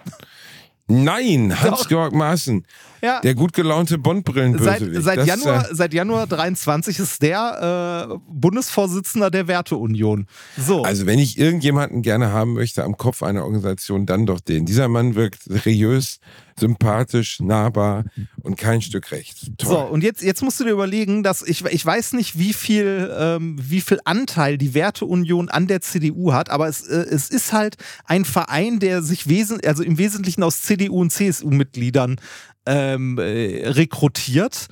Nein, 0.91 1.59
Hans-Georg 1.61 2.13
Maaßen, 2.13 2.65
Ja. 3.01 3.19
der 3.21 3.33
gut 3.35 3.53
gelaunte 3.53 3.93
Seit, 3.95 4.03
Bond-Brillenbösewicht. 4.03 5.03
seit, 5.03 5.17
Das, 5.19 5.25
Januar, 5.27 5.71
äh, 5.71 5.75
seit 5.75 5.93
Januar 5.93 6.27
23 6.27 6.99
ist 6.99 7.21
der 7.21 8.09
äh, 8.11 8.17
Bundesvorsitzender 8.29 9.31
der 9.31 9.47
Werteunion. 9.47 10.27
So. 10.57 10.83
Also 10.83 11.05
wenn 11.05 11.19
ich 11.19 11.37
irgendjemanden 11.37 12.01
gerne 12.01 12.31
haben 12.31 12.53
möchte 12.53 12.83
am 12.83 12.97
Kopf 12.97 13.23
einer 13.23 13.43
Organisation, 13.43 14.05
dann 14.05 14.25
doch 14.25 14.39
den. 14.39 14.65
Dieser 14.65 14.87
Mann 14.87 15.15
wirkt 15.15 15.43
seriös, 15.43 16.19
sympathisch, 16.61 17.41
nahbar 17.41 18.05
und 18.41 18.55
kein 18.55 18.81
Stück 18.81 19.11
rechts. 19.11 19.51
Toll. 19.57 19.69
So, 19.69 19.79
und 19.79 20.03
jetzt, 20.03 20.21
jetzt 20.21 20.41
musst 20.41 20.59
du 20.59 20.63
dir 20.63 20.71
überlegen, 20.71 21.23
dass 21.23 21.41
ich, 21.41 21.65
ich 21.65 21.85
weiß 21.85 22.13
nicht, 22.13 22.39
wie 22.39 22.53
viel, 22.53 23.13
ähm, 23.17 23.57
wie 23.61 23.81
viel 23.81 23.99
Anteil 24.05 24.57
die 24.57 24.73
Werteunion 24.73 25.49
an 25.49 25.67
der 25.67 25.81
CDU 25.81 26.31
hat, 26.31 26.49
aber 26.49 26.67
es, 26.69 26.87
äh, 26.87 26.95
es 26.95 27.29
ist 27.29 27.51
halt 27.51 27.75
ein 28.05 28.23
Verein, 28.23 28.79
der 28.79 29.01
sich 29.01 29.27
wesen, 29.27 29.59
also 29.65 29.83
im 29.83 29.97
Wesentlichen 29.97 30.43
aus 30.43 30.61
CDU 30.61 31.01
und 31.01 31.11
CSU-Mitgliedern 31.11 32.17
ähm, 32.65 33.17
äh, 33.17 33.67
rekrutiert. 33.67 34.67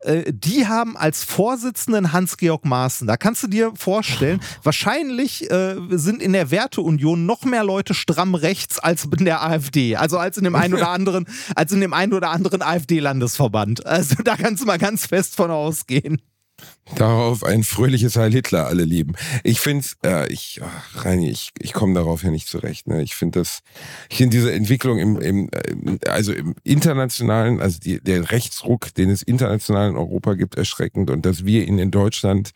Äh, 0.00 0.32
Die 0.32 0.66
haben 0.66 0.96
als 0.96 1.24
Vorsitzenden 1.24 2.12
Hans-Georg 2.12 2.64
Maaßen. 2.64 3.06
Da 3.06 3.16
kannst 3.16 3.42
du 3.42 3.46
dir 3.46 3.72
vorstellen, 3.76 4.40
wahrscheinlich 4.62 5.50
äh, 5.50 5.76
sind 5.90 6.22
in 6.22 6.32
der 6.32 6.50
Werteunion 6.50 7.26
noch 7.26 7.44
mehr 7.44 7.64
Leute 7.64 7.94
stramm 7.94 8.34
rechts 8.34 8.78
als 8.78 9.04
in 9.04 9.24
der 9.24 9.42
AfD. 9.42 9.96
Also 9.96 10.18
als 10.18 10.36
in 10.36 10.44
dem 10.44 10.54
einen 10.54 10.74
oder 10.74 10.90
anderen, 10.90 11.26
als 11.54 11.72
in 11.72 11.80
dem 11.80 11.92
einen 11.92 12.12
oder 12.12 12.30
anderen 12.30 12.62
AfD-Landesverband. 12.62 13.86
Also 13.86 14.16
da 14.24 14.36
kannst 14.36 14.62
du 14.62 14.66
mal 14.66 14.78
ganz 14.78 15.06
fest 15.06 15.36
von 15.36 15.50
ausgehen. 15.50 16.20
Darauf 16.96 17.44
ein 17.44 17.62
fröhliches 17.62 18.16
Heil 18.16 18.32
Hitler 18.32 18.66
alle 18.66 18.84
lieben. 18.84 19.14
Ich 19.44 19.60
finde, 19.60 19.86
äh, 20.04 20.32
ich, 20.32 20.60
ach, 20.62 21.04
Reini, 21.04 21.30
ich, 21.30 21.50
ich 21.58 21.72
komme 21.72 21.94
darauf 21.94 22.24
ja 22.24 22.30
nicht 22.30 22.48
zurecht. 22.48 22.88
Ne? 22.88 23.02
Ich 23.02 23.14
finde 23.14 23.38
das, 23.38 23.60
ich 24.08 24.16
finde 24.16 24.36
diese 24.36 24.52
Entwicklung 24.52 24.98
im, 24.98 25.20
im, 25.20 25.48
äh, 25.52 26.08
also 26.08 26.32
im 26.32 26.56
internationalen, 26.64 27.60
also 27.60 27.78
die, 27.78 28.00
der 28.02 28.32
Rechtsruck, 28.32 28.92
den 28.94 29.08
es 29.10 29.22
international 29.22 29.90
in 29.90 29.96
Europa 29.96 30.34
gibt, 30.34 30.56
erschreckend 30.56 31.10
und 31.10 31.24
dass 31.24 31.44
wir 31.44 31.66
ihn 31.66 31.78
in 31.78 31.90
Deutschland 31.92 32.50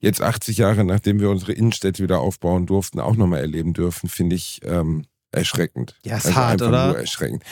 jetzt 0.00 0.20
80 0.20 0.58
Jahre, 0.58 0.84
nachdem 0.84 1.20
wir 1.20 1.30
unsere 1.30 1.52
Innenstädte 1.52 2.02
wieder 2.02 2.20
aufbauen 2.20 2.66
durften, 2.66 2.98
auch 2.98 3.16
nochmal 3.16 3.40
erleben 3.40 3.72
dürfen, 3.72 4.08
finde 4.08 4.36
ich 4.36 4.60
ähm, 4.64 5.04
erschreckend. 5.32 5.94
Ja, 6.04 6.16
ist 6.16 6.26
also 6.26 6.36
hart, 6.36 6.62
oder? 6.62 6.88
Nur 6.88 6.98
erschreckend. 6.98 7.42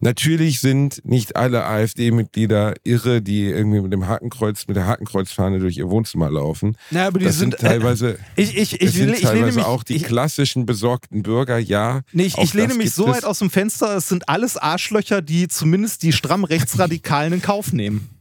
Natürlich 0.00 0.60
sind 0.60 1.00
nicht 1.04 1.36
alle 1.36 1.64
AfD-Mitglieder 1.64 2.74
irre, 2.84 3.22
die 3.22 3.44
irgendwie 3.44 3.80
mit 3.80 3.92
dem 3.92 4.06
Hakenkreuz, 4.06 4.66
mit 4.66 4.76
der 4.76 4.86
Hakenkreuzfahne 4.86 5.60
durch 5.60 5.78
ihr 5.78 5.88
Wohnzimmer 5.88 6.30
laufen. 6.30 6.76
Ja, 6.90 7.06
aber 7.06 7.18
die 7.18 7.24
Das 7.24 7.38
sind, 7.38 7.56
teilweise, 7.58 8.18
ich, 8.36 8.56
ich, 8.56 8.80
es 8.80 8.90
ich, 8.90 8.96
sind 8.96 9.14
ich 9.14 9.22
lehne 9.22 9.32
teilweise 9.32 9.58
mich, 9.60 9.66
auch 9.66 9.82
die 9.82 9.96
ich, 9.96 10.04
klassischen 10.04 10.66
besorgten 10.66 11.22
Bürger, 11.22 11.58
ja. 11.58 12.02
Nee, 12.12 12.24
ich, 12.24 12.36
ich 12.36 12.52
lehne 12.54 12.74
mich 12.74 12.92
so 12.92 13.06
weit 13.06 13.24
aus 13.24 13.38
dem 13.38 13.50
Fenster, 13.50 13.96
es 13.96 14.08
sind 14.08 14.28
alles 14.28 14.56
Arschlöcher, 14.56 15.22
die 15.22 15.48
zumindest 15.48 16.02
die 16.02 16.12
stramm 16.12 16.44
Rechtsradikalen 16.44 17.32
in 17.32 17.42
Kauf 17.42 17.72
nehmen. 17.72 18.13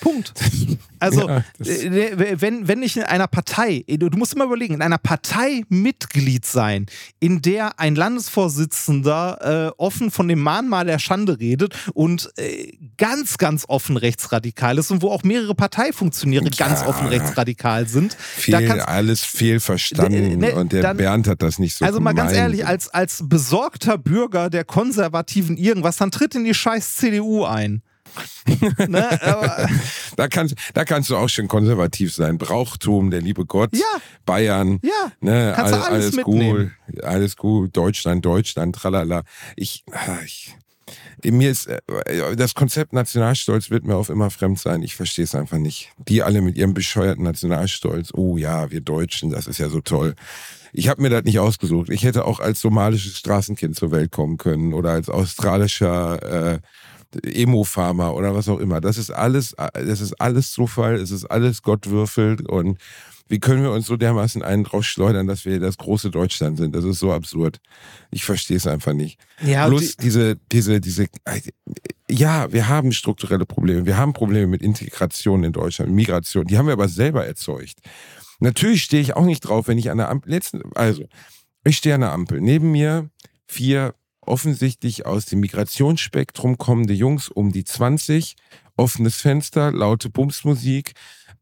Punkt. 0.00 0.32
Also, 1.00 1.28
Ja, 1.28 1.44
äh, 1.64 2.40
wenn, 2.40 2.66
wenn 2.66 2.82
ich 2.82 2.96
in 2.96 3.04
einer 3.04 3.28
Partei, 3.28 3.84
du 3.86 4.08
musst 4.18 4.34
immer 4.34 4.46
überlegen, 4.46 4.74
in 4.74 4.82
einer 4.82 4.98
Partei 4.98 5.62
Mitglied 5.68 6.44
sein, 6.44 6.86
in 7.20 7.40
der 7.40 7.78
ein 7.78 7.94
Landesvorsitzender 7.94 9.68
äh, 9.68 9.80
offen 9.80 10.10
von 10.10 10.26
dem 10.26 10.40
Mahnmal 10.40 10.86
der 10.86 10.98
Schande 10.98 11.38
redet 11.38 11.74
und 11.94 12.30
äh, 12.36 12.72
ganz, 12.96 13.38
ganz 13.38 13.64
offen 13.68 13.96
rechtsradikal 13.96 14.78
ist 14.78 14.90
und 14.90 15.02
wo 15.02 15.10
auch 15.10 15.22
mehrere 15.22 15.54
Parteifunktionäre 15.54 16.50
ganz 16.50 16.80
Ja. 16.80 16.88
offen 16.88 17.06
rechtsradikal 17.06 17.86
sind. 17.86 18.14
Viel, 18.14 18.56
alles 18.56 19.24
fehlverstanden 19.24 20.38
Ne, 20.38 20.48
ne, 20.48 20.54
und 20.56 20.72
der 20.72 20.82
dann- 20.82 20.96
Bernd 20.96 21.28
hat 21.28 21.42
das 21.42 21.58
nicht 21.58 21.76
so 21.76 21.84
also 21.84 22.00
mal 22.00 22.12
ganz 22.12 22.32
ehrlich, 22.32 22.66
als, 22.66 22.88
als 22.88 23.22
besorgter 23.24 23.98
Bürger 23.98 24.50
der 24.50 24.64
konservativen 24.64 25.56
irgendwas, 25.56 25.96
dann 25.98 26.10
tritt 26.10 26.34
in 26.34 26.44
die 26.44 26.54
scheiß 26.54 26.96
CDU 26.96 27.44
ein. 27.44 27.82
Ne? 28.88 29.22
Aber, 29.22 29.68
da, 30.16 30.28
kannst, 30.28 30.54
da 30.74 30.84
kannst 30.84 31.10
du 31.10 31.16
auch 31.16 31.28
schon 31.28 31.48
konservativ 31.48 32.14
sein. 32.14 32.38
Brauchtum, 32.38 33.10
der 33.10 33.20
liebe 33.20 33.44
Gott, 33.44 33.70
Ja. 33.74 33.84
Bayern, 34.26 34.80
ja, 34.82 35.12
ne, 35.20 35.52
Kannst 35.54 35.72
du 35.72 35.76
all- 35.76 35.82
alles 35.82 36.04
alles 36.04 36.16
mitnehmen. 36.16 36.72
gut, 36.86 37.04
alles 37.04 37.36
gut, 37.36 37.76
Deutschland, 37.76 38.24
Deutschland, 38.24 38.74
tralala. 38.76 39.22
Ich, 39.56 39.84
ah, 39.92 40.18
ich 40.24 40.54
mir 41.24 41.50
ist 41.50 41.66
äh, 41.66 42.36
das 42.36 42.54
Konzept 42.54 42.92
Nationalstolz 42.92 43.70
wird 43.70 43.84
mir 43.84 43.96
auf 43.96 44.08
immer 44.08 44.30
fremd 44.30 44.58
sein. 44.58 44.82
Ich 44.82 44.94
verstehe 44.96 45.24
es 45.24 45.34
einfach 45.34 45.58
nicht. 45.58 45.90
Die 46.08 46.22
alle 46.22 46.40
mit 46.40 46.56
ihrem 46.56 46.74
bescheuerten 46.74 47.24
Nationalstolz. 47.24 48.10
Oh 48.14 48.36
ja, 48.36 48.70
wir 48.70 48.80
Deutschen, 48.80 49.30
das 49.30 49.46
ist 49.48 49.58
ja 49.58 49.68
so 49.68 49.80
toll. 49.80 50.14
Ich 50.72 50.88
habe 50.88 51.02
mir 51.02 51.10
das 51.10 51.24
nicht 51.24 51.38
ausgesucht. 51.40 51.88
Ich 51.90 52.04
hätte 52.04 52.24
auch 52.24 52.40
als 52.40 52.60
somalisches 52.60 53.18
Straßenkind 53.18 53.74
zur 53.74 53.90
Welt 53.90 54.12
kommen 54.12 54.36
können 54.36 54.72
oder 54.74 54.90
als 54.92 55.08
australischer 55.08 56.52
äh, 56.54 56.58
Emo-Farmer 57.22 58.14
oder 58.14 58.34
was 58.34 58.48
auch 58.48 58.58
immer. 58.58 58.80
Das 58.80 58.98
ist 58.98 59.10
alles, 59.10 59.54
das 59.72 60.00
ist 60.00 60.20
alles 60.20 60.52
Zufall, 60.52 60.96
es 60.96 61.10
ist 61.10 61.24
alles 61.24 61.62
Gott 61.62 61.88
würfelt 61.88 62.48
und 62.48 62.78
wie 63.28 63.40
können 63.40 63.62
wir 63.62 63.72
uns 63.72 63.86
so 63.86 63.96
dermaßen 63.96 64.42
einen 64.42 64.64
drauf 64.64 64.84
schleudern, 64.84 65.26
dass 65.26 65.44
wir 65.44 65.60
das 65.60 65.76
große 65.76 66.10
Deutschland 66.10 66.56
sind? 66.56 66.74
Das 66.74 66.84
ist 66.84 66.98
so 66.98 67.12
absurd. 67.12 67.60
Ich 68.10 68.24
verstehe 68.24 68.56
es 68.56 68.66
einfach 68.66 68.94
nicht. 68.94 69.20
ja 69.42 69.66
und 69.66 69.72
Bloß 69.72 69.96
diese, 69.98 70.36
diese, 70.50 70.80
diese, 70.80 71.06
ja, 72.10 72.50
wir 72.50 72.68
haben 72.68 72.92
strukturelle 72.92 73.44
Probleme. 73.44 73.84
Wir 73.84 73.98
haben 73.98 74.14
Probleme 74.14 74.46
mit 74.46 74.62
Integration 74.62 75.44
in 75.44 75.52
Deutschland, 75.52 75.92
Migration. 75.92 76.46
Die 76.46 76.56
haben 76.56 76.66
wir 76.66 76.72
aber 76.72 76.88
selber 76.88 77.26
erzeugt. 77.26 77.80
Natürlich 78.40 78.84
stehe 78.84 79.02
ich 79.02 79.14
auch 79.14 79.26
nicht 79.26 79.40
drauf, 79.40 79.68
wenn 79.68 79.78
ich 79.78 79.90
an 79.90 79.98
der 79.98 80.08
Ampel, 80.08 80.30
letzten, 80.30 80.62
also, 80.74 81.04
ich 81.64 81.76
stehe 81.76 81.96
an 81.96 82.00
der 82.00 82.12
Ampel. 82.12 82.40
Neben 82.40 82.70
mir 82.70 83.10
vier 83.46 83.94
offensichtlich 84.28 85.06
aus 85.06 85.26
dem 85.26 85.40
Migrationsspektrum 85.40 86.58
kommende 86.58 86.94
Jungs 86.94 87.28
um 87.28 87.52
die 87.52 87.64
20, 87.64 88.36
offenes 88.76 89.16
Fenster, 89.16 89.72
laute 89.72 90.10
Bumsmusik, 90.10 90.92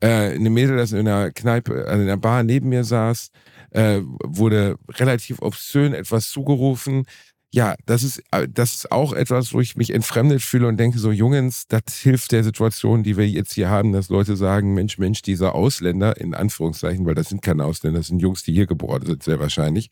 äh, 0.01 0.34
eine 0.34 0.51
Mädel, 0.51 0.76
das 0.76 0.93
in 0.93 1.01
einer 1.01 1.30
Kneipe, 1.30 1.87
also 1.87 2.03
in 2.03 2.09
einer 2.09 2.16
Bar 2.16 2.43
neben 2.43 2.68
mir 2.68 2.84
saß, 2.84 3.30
äh, 3.70 4.01
wurde 4.03 4.76
relativ 4.89 5.41
obszön 5.41 5.95
etwas 5.95 6.30
zugerufen. 6.30 7.05
Ja, 7.53 7.74
das 7.86 8.03
ist, 8.03 8.22
äh, 8.32 8.49
das 8.49 8.74
ist 8.74 8.92
auch 8.92 9.12
etwas, 9.12 9.55
wo 9.55 9.61
ich 9.61 9.76
mich 9.76 9.90
entfremdet 9.90 10.42
fühle 10.42 10.66
und 10.68 10.76
denke 10.78 10.99
so, 10.99 11.11
Jungens, 11.12 11.66
das 11.68 11.94
hilft 11.94 12.32
der 12.32 12.44
Situation, 12.44 13.03
die 13.03 13.16
wir 13.16 13.26
jetzt 13.26 13.55
hier 13.55 13.70
haben, 13.70 13.92
dass 13.92 14.09
Leute 14.09 14.36
sagen, 14.36 14.74
Mensch, 14.74 14.99
Mensch, 14.99 15.22
dieser 15.22 15.55
Ausländer, 15.55 16.20
in 16.20 16.34
Anführungszeichen, 16.34 17.07
weil 17.07 17.14
das 17.14 17.28
sind 17.28 17.42
keine 17.42 17.64
Ausländer, 17.64 18.01
das 18.01 18.09
sind 18.09 18.18
Jungs, 18.18 18.42
die 18.42 18.53
hier 18.53 18.66
geboren 18.66 19.07
sind, 19.07 19.22
sehr 19.22 19.38
wahrscheinlich. 19.38 19.90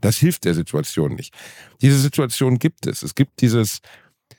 Das 0.00 0.16
hilft 0.16 0.44
der 0.44 0.54
Situation 0.54 1.14
nicht. 1.14 1.34
Diese 1.82 1.98
Situation 1.98 2.58
gibt 2.58 2.86
es. 2.86 3.02
Es 3.02 3.14
gibt 3.14 3.42
dieses, 3.42 3.80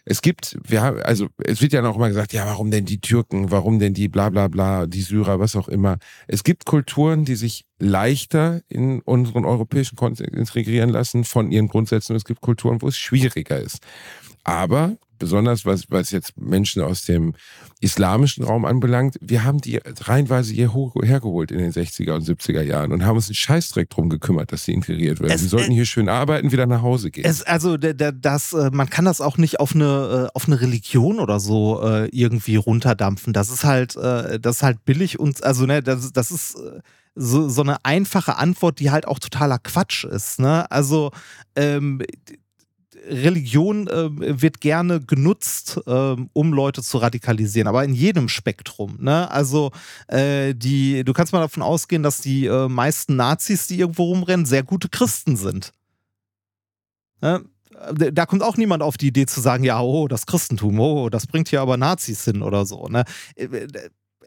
es 0.06 0.22
gibt, 0.22 0.58
wir 0.64 0.82
haben, 0.82 1.02
also 1.02 1.28
es 1.44 1.62
wird 1.62 1.74
ja 1.74 1.82
noch 1.82 1.98
mal 1.98 2.10
gesagt, 2.10 2.32
ja, 2.32 2.46
warum 2.46 2.70
denn 2.70 2.86
die 2.86 3.02
Türken, 3.02 3.50
warum 3.50 3.80
denn 3.80 3.96
die 3.96 4.08
bla 4.08 4.30
bla 4.30 4.48
bla, 4.48 4.86
die 4.86 5.02
Syrer, 5.02 5.40
was 5.40 5.56
auch 5.56 5.68
immer. 5.68 5.98
Es 6.28 6.44
gibt 6.44 6.66
Kulturen, 6.66 7.26
die 7.26 7.36
sich 7.36 7.66
leichter 7.80 8.62
in 8.70 9.02
unseren 9.02 9.46
europäischen 9.46 9.96
Kontext 9.96 10.34
integrieren 10.34 10.90
lassen 10.90 11.24
von 11.24 11.52
ihren 11.52 11.68
Grundsätzen. 11.68 12.14
Und 12.14 12.18
es 12.18 12.26
gibt 12.26 12.42
Kulturen, 12.42 12.82
wo 12.84 12.88
es 12.88 12.98
schwieriger 12.98 13.60
ist. 13.60 13.80
Aber 14.44 14.96
besonders 15.18 15.66
was, 15.66 15.89
was 15.89 16.11
jetzt 16.11 16.39
Menschen 16.39 16.82
aus 16.82 17.05
dem 17.05 17.34
islamischen 17.80 18.43
Raum 18.43 18.66
anbelangt, 18.66 19.18
wir 19.22 19.43
haben 19.43 19.59
die 19.59 19.78
reihenweise 19.78 20.53
hier 20.53 20.74
hoch, 20.74 20.95
hergeholt 21.01 21.51
in 21.51 21.59
den 21.59 21.72
60er 21.72 22.13
und 22.13 22.24
70er 22.24 22.61
Jahren 22.61 22.91
und 22.91 23.05
haben 23.05 23.16
uns 23.16 23.28
einen 23.28 23.36
Scheißdreck 23.36 23.89
drum 23.89 24.09
gekümmert, 24.09 24.51
dass 24.51 24.66
sie 24.66 24.74
integriert 24.74 25.20
werden. 25.20 25.38
Sie 25.38 25.47
sollten 25.47 25.72
hier 25.72 25.86
schön 25.86 26.09
arbeiten, 26.09 26.51
wieder 26.51 26.66
nach 26.66 26.82
Hause 26.82 27.11
gehen. 27.11 27.26
Es, 27.26 27.43
also 27.43 27.78
das, 27.78 28.53
äh, 28.53 28.70
man 28.72 28.89
kann 28.89 29.05
das 29.05 29.22
auch 29.22 29.38
nicht 29.38 29.59
auf 29.59 29.76
eine, 29.76 30.28
äh, 30.28 30.36
auf 30.36 30.47
eine 30.47 30.61
Religion 30.61 31.20
oder 31.20 31.39
so 31.39 31.82
äh, 31.84 32.07
irgendwie 32.09 32.55
runterdampfen. 32.55 33.34
Das 33.34 33.49
ist 33.49 33.63
halt, 33.63 33.95
das 33.95 34.57
ist 34.57 34.63
halt 34.63 34.86
billig 34.86 35.20
und 35.20 35.43
also 35.43 35.66
ne, 35.66 35.82
das, 35.82 36.11
das 36.11 36.32
ist 36.32 36.57
so, 37.16 37.47
so 37.49 37.61
eine 37.61 37.84
einfache 37.84 38.38
Antwort, 38.38 38.80
die 38.80 38.91
halt 38.91 39.07
auch 39.07 39.20
totaler 39.20 39.57
Quatsch 39.59 40.03
ist. 40.03 40.39
Ne? 40.39 40.70
Also 40.70 41.11
ähm, 41.55 42.01
Religion 43.08 43.88
äh, 43.88 44.41
wird 44.41 44.62
gerne 44.62 44.99
genutzt, 44.99 45.80
ähm, 45.88 46.30
um 46.34 46.53
Leute 46.53 46.82
zu 46.82 46.97
radikalisieren, 46.97 47.68
aber 47.68 47.84
in 47.84 47.93
jedem 47.93 48.30
Spektrum. 48.30 48.97
Ne? 48.99 49.30
Also 49.30 49.72
äh, 50.08 50.53
die, 50.53 51.03
du 51.03 51.14
kannst 51.14 51.34
mal 51.34 51.39
davon 51.39 51.64
ausgehen, 51.64 52.03
dass 52.03 52.20
die 52.20 52.45
äh, 52.45 52.68
meisten 52.68 53.16
Nazis, 53.16 53.68
die 53.68 53.80
irgendwo 53.80 54.06
rumrennen, 54.06 54.45
sehr 54.45 54.64
gute 54.64 54.89
Christen 54.89 55.36
sind. 55.36 55.72
Ne? 57.22 57.43
Da 57.93 58.26
kommt 58.26 58.41
auch 58.41 58.58
niemand 58.58 58.82
auf 58.82 58.97
die 58.97 59.08
Idee 59.08 59.26
zu 59.26 59.41
sagen, 59.41 59.64
ja, 59.64 59.82
oh, 59.82 60.08
das 60.08 60.26
Christentum, 60.26 60.80
oh, 60.80 61.10
das 61.10 61.28
bringt 61.28 61.49
hier 61.49 61.62
aber 61.62 61.76
Nazis 61.76 62.24
hin 62.24 62.41
oder 62.41 62.66
so. 62.66 62.88
Ne? 62.88 63.03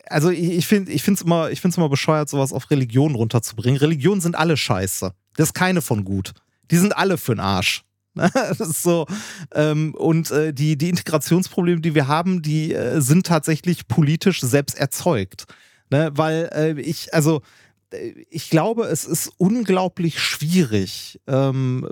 Also 0.06 0.30
ich, 0.30 0.66
finde 0.66 0.92
es 0.92 1.22
immer, 1.22 1.50
ich 1.50 1.60
find's 1.60 1.76
immer 1.76 1.88
bescheuert, 1.88 2.28
sowas 2.28 2.52
auf 2.52 2.70
Religion 2.70 3.14
runterzubringen. 3.14 3.80
Religionen 3.80 4.20
sind 4.20 4.36
alle 4.36 4.56
scheiße. 4.56 5.12
Das 5.36 5.48
ist 5.48 5.54
keine 5.54 5.80
von 5.80 6.04
gut. 6.04 6.32
Die 6.70 6.76
sind 6.76 6.96
alle 6.96 7.14
für'n 7.14 7.40
Arsch. 7.40 7.84
Ne? 8.32 8.54
So. 8.58 9.06
Ähm, 9.54 9.94
und 9.94 10.30
äh, 10.30 10.52
die, 10.52 10.76
die 10.76 10.88
Integrationsprobleme, 10.88 11.80
die 11.80 11.94
wir 11.94 12.08
haben, 12.08 12.42
die 12.42 12.74
äh, 12.74 13.00
sind 13.00 13.26
tatsächlich 13.26 13.88
politisch 13.88 14.40
selbst 14.40 14.78
erzeugt. 14.78 15.44
Ne? 15.90 16.10
Weil 16.14 16.50
äh, 16.52 16.80
ich, 16.80 17.14
also, 17.14 17.42
äh, 17.90 18.12
ich 18.30 18.50
glaube, 18.50 18.84
es 18.84 19.04
ist 19.04 19.32
unglaublich 19.38 20.20
schwierig, 20.20 21.20
ähm, 21.26 21.88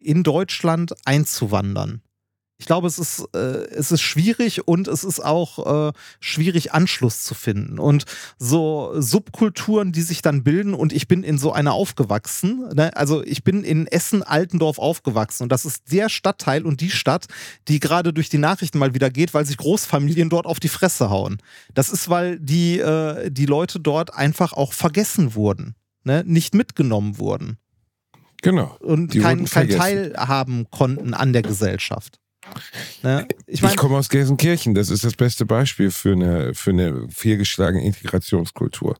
in 0.00 0.22
Deutschland 0.22 0.94
einzuwandern. 1.04 2.02
Ich 2.60 2.66
glaube, 2.66 2.88
es 2.88 2.98
ist, 2.98 3.24
äh, 3.34 3.66
es 3.70 3.92
ist 3.92 4.02
schwierig 4.02 4.66
und 4.66 4.88
es 4.88 5.04
ist 5.04 5.24
auch 5.24 5.90
äh, 5.90 5.92
schwierig, 6.18 6.72
Anschluss 6.72 7.22
zu 7.22 7.34
finden. 7.34 7.78
Und 7.78 8.04
so 8.36 8.92
Subkulturen, 9.00 9.92
die 9.92 10.02
sich 10.02 10.22
dann 10.22 10.42
bilden, 10.42 10.74
und 10.74 10.92
ich 10.92 11.06
bin 11.06 11.22
in 11.22 11.38
so 11.38 11.52
einer 11.52 11.72
aufgewachsen. 11.72 12.68
Ne? 12.74 12.94
Also 12.96 13.22
ich 13.22 13.44
bin 13.44 13.62
in 13.62 13.86
Essen-Altendorf 13.86 14.80
aufgewachsen 14.80 15.44
und 15.44 15.52
das 15.52 15.64
ist 15.64 15.92
der 15.92 16.08
Stadtteil 16.08 16.66
und 16.66 16.80
die 16.80 16.90
Stadt, 16.90 17.26
die 17.68 17.78
gerade 17.78 18.12
durch 18.12 18.28
die 18.28 18.38
Nachrichten 18.38 18.78
mal 18.78 18.92
wieder 18.92 19.10
geht, 19.10 19.34
weil 19.34 19.46
sich 19.46 19.56
Großfamilien 19.56 20.28
dort 20.28 20.46
auf 20.46 20.58
die 20.58 20.68
Fresse 20.68 21.10
hauen. 21.10 21.38
Das 21.74 21.90
ist, 21.90 22.08
weil 22.08 22.40
die, 22.40 22.80
äh, 22.80 23.30
die 23.30 23.46
Leute 23.46 23.78
dort 23.78 24.14
einfach 24.14 24.52
auch 24.52 24.72
vergessen 24.72 25.36
wurden, 25.36 25.76
ne? 26.02 26.24
nicht 26.26 26.56
mitgenommen 26.56 27.18
wurden 27.18 27.58
genau. 28.42 28.76
und 28.80 29.14
Die 29.14 29.20
kein, 29.20 29.46
vergessen. 29.46 29.78
teilhaben 29.78 30.66
konnten 30.70 31.14
an 31.14 31.32
der 31.32 31.42
Gesellschaft. 31.42 32.18
Ne? 33.02 33.26
Ich 33.46 33.56
Ich, 33.56 33.62
meine, 33.62 33.76
komme 33.76 33.96
aus 33.96 34.08
Gelsenkirchen. 34.08 34.74
Das 34.74 34.90
ist 34.90 35.04
das 35.04 35.14
beste 35.14 35.44
Beispiel 35.46 35.90
für 35.90 36.12
eine, 36.12 36.54
für 36.54 36.70
eine 36.70 37.08
fehlgeschlagene 37.08 37.84
Integrationskultur. 37.84 38.96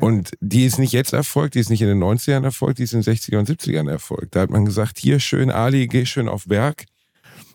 Und 0.00 0.32
die 0.40 0.64
ist 0.64 0.78
nicht 0.78 0.92
jetzt 0.92 1.12
erfolgt, 1.12 1.54
die 1.54 1.60
ist 1.60 1.70
nicht 1.70 1.82
in 1.82 1.88
den 1.88 2.02
90ern 2.02 2.44
erfolgt, 2.44 2.78
die 2.78 2.84
ist 2.84 2.92
in 2.92 3.02
den 3.02 3.14
60er 3.14 3.38
und 3.38 3.48
70ern 3.48 3.90
erfolgt. 3.90 4.36
Da 4.36 4.40
hat 4.40 4.50
man 4.50 4.64
gesagt, 4.64 4.98
hier 4.98 5.20
schön 5.20 5.50
Ali, 5.50 5.86
geh 5.86 6.06
schön 6.06 6.28
auf 6.28 6.46
Berg. 6.46 6.84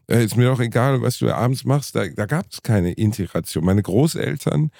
Äh, 0.08 0.24
ist 0.26 0.38
mir 0.38 0.50
doch 0.50 0.60
egal, 0.60 1.02
was 1.02 1.18
du 1.20 1.32
abends 1.32 1.64
machst. 1.64 1.96
Da, 1.96 2.08
da 2.08 2.26
gab 2.26 2.46
es 2.52 2.62
keine 2.62 2.92
Integration. 2.94 3.64
Meine 3.64 3.82
Großeltern, 3.82 4.72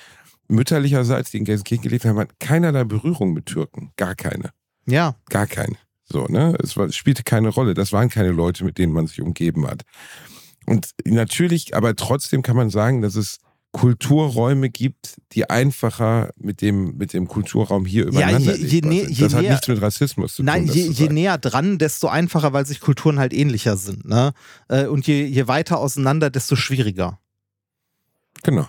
mütterlicherseits, 0.48 1.32
die 1.32 1.38
in 1.38 1.46
Gelsenkirchen 1.46 1.84
gelebt 1.84 2.06
haben, 2.06 2.20
hatten 2.20 2.36
keinerlei 2.40 2.84
Berührung 2.84 3.34
mit 3.34 3.46
Türken. 3.46 3.92
Gar 3.96 4.16
keine. 4.16 4.52
ja, 4.86 5.16
Gar 5.30 5.48
keine. 5.48 5.78
So, 6.12 6.26
ne? 6.26 6.58
Es, 6.62 6.76
war, 6.76 6.88
es 6.88 6.96
spielte 6.96 7.24
keine 7.24 7.50
Rolle. 7.50 7.74
Das 7.74 7.94
waren 7.94 8.10
keine 8.10 8.32
Leute, 8.32 8.66
mit 8.66 8.78
denen 8.78 8.92
man 8.92 9.08
sich 9.08 9.22
umgeben 9.22 9.66
hat. 9.66 9.84
Und 10.72 10.90
natürlich, 11.06 11.76
aber 11.76 11.96
trotzdem 11.96 12.42
kann 12.42 12.56
man 12.56 12.70
sagen, 12.70 13.02
dass 13.02 13.16
es 13.16 13.38
Kulturräume 13.74 14.70
gibt, 14.70 15.16
die 15.32 15.50
einfacher 15.50 16.32
mit 16.36 16.60
dem, 16.62 16.98
mit 16.98 17.14
dem 17.14 17.28
Kulturraum 17.30 17.86
hier 17.86 18.04
Ja, 18.04 18.10
übereinander 18.10 18.56
je- 18.58 18.66
je 18.66 18.80
nä- 18.82 19.06
sind. 19.06 19.10
je 19.18 19.24
Das 19.24 19.34
hat 19.34 19.42
näher- 19.44 19.52
nichts 19.52 19.68
mit 19.70 19.82
Rassismus 19.82 20.36
zu 20.36 20.44
nein, 20.44 20.68
tun. 20.68 20.68
das 20.68 20.76
je, 20.76 20.90
je 20.90 21.08
näher 21.10 21.38
dran, 21.38 21.78
desto 21.78 22.08
einfacher, 22.10 22.52
weil 22.52 22.66
sich 22.66 22.82
Kulturen 22.82 23.18
halt 23.18 23.32
ähnlicher 23.34 23.78
sind. 23.78 24.04
Ne? 24.06 24.34
Äh, 24.68 24.88
Und 24.88 25.08
je, 25.08 25.24
je 25.26 25.48
weiter 25.48 25.80
auseinander, 25.80 26.30
desto 26.30 26.56
schwieriger. 26.58 27.20
Genau. 28.44 28.68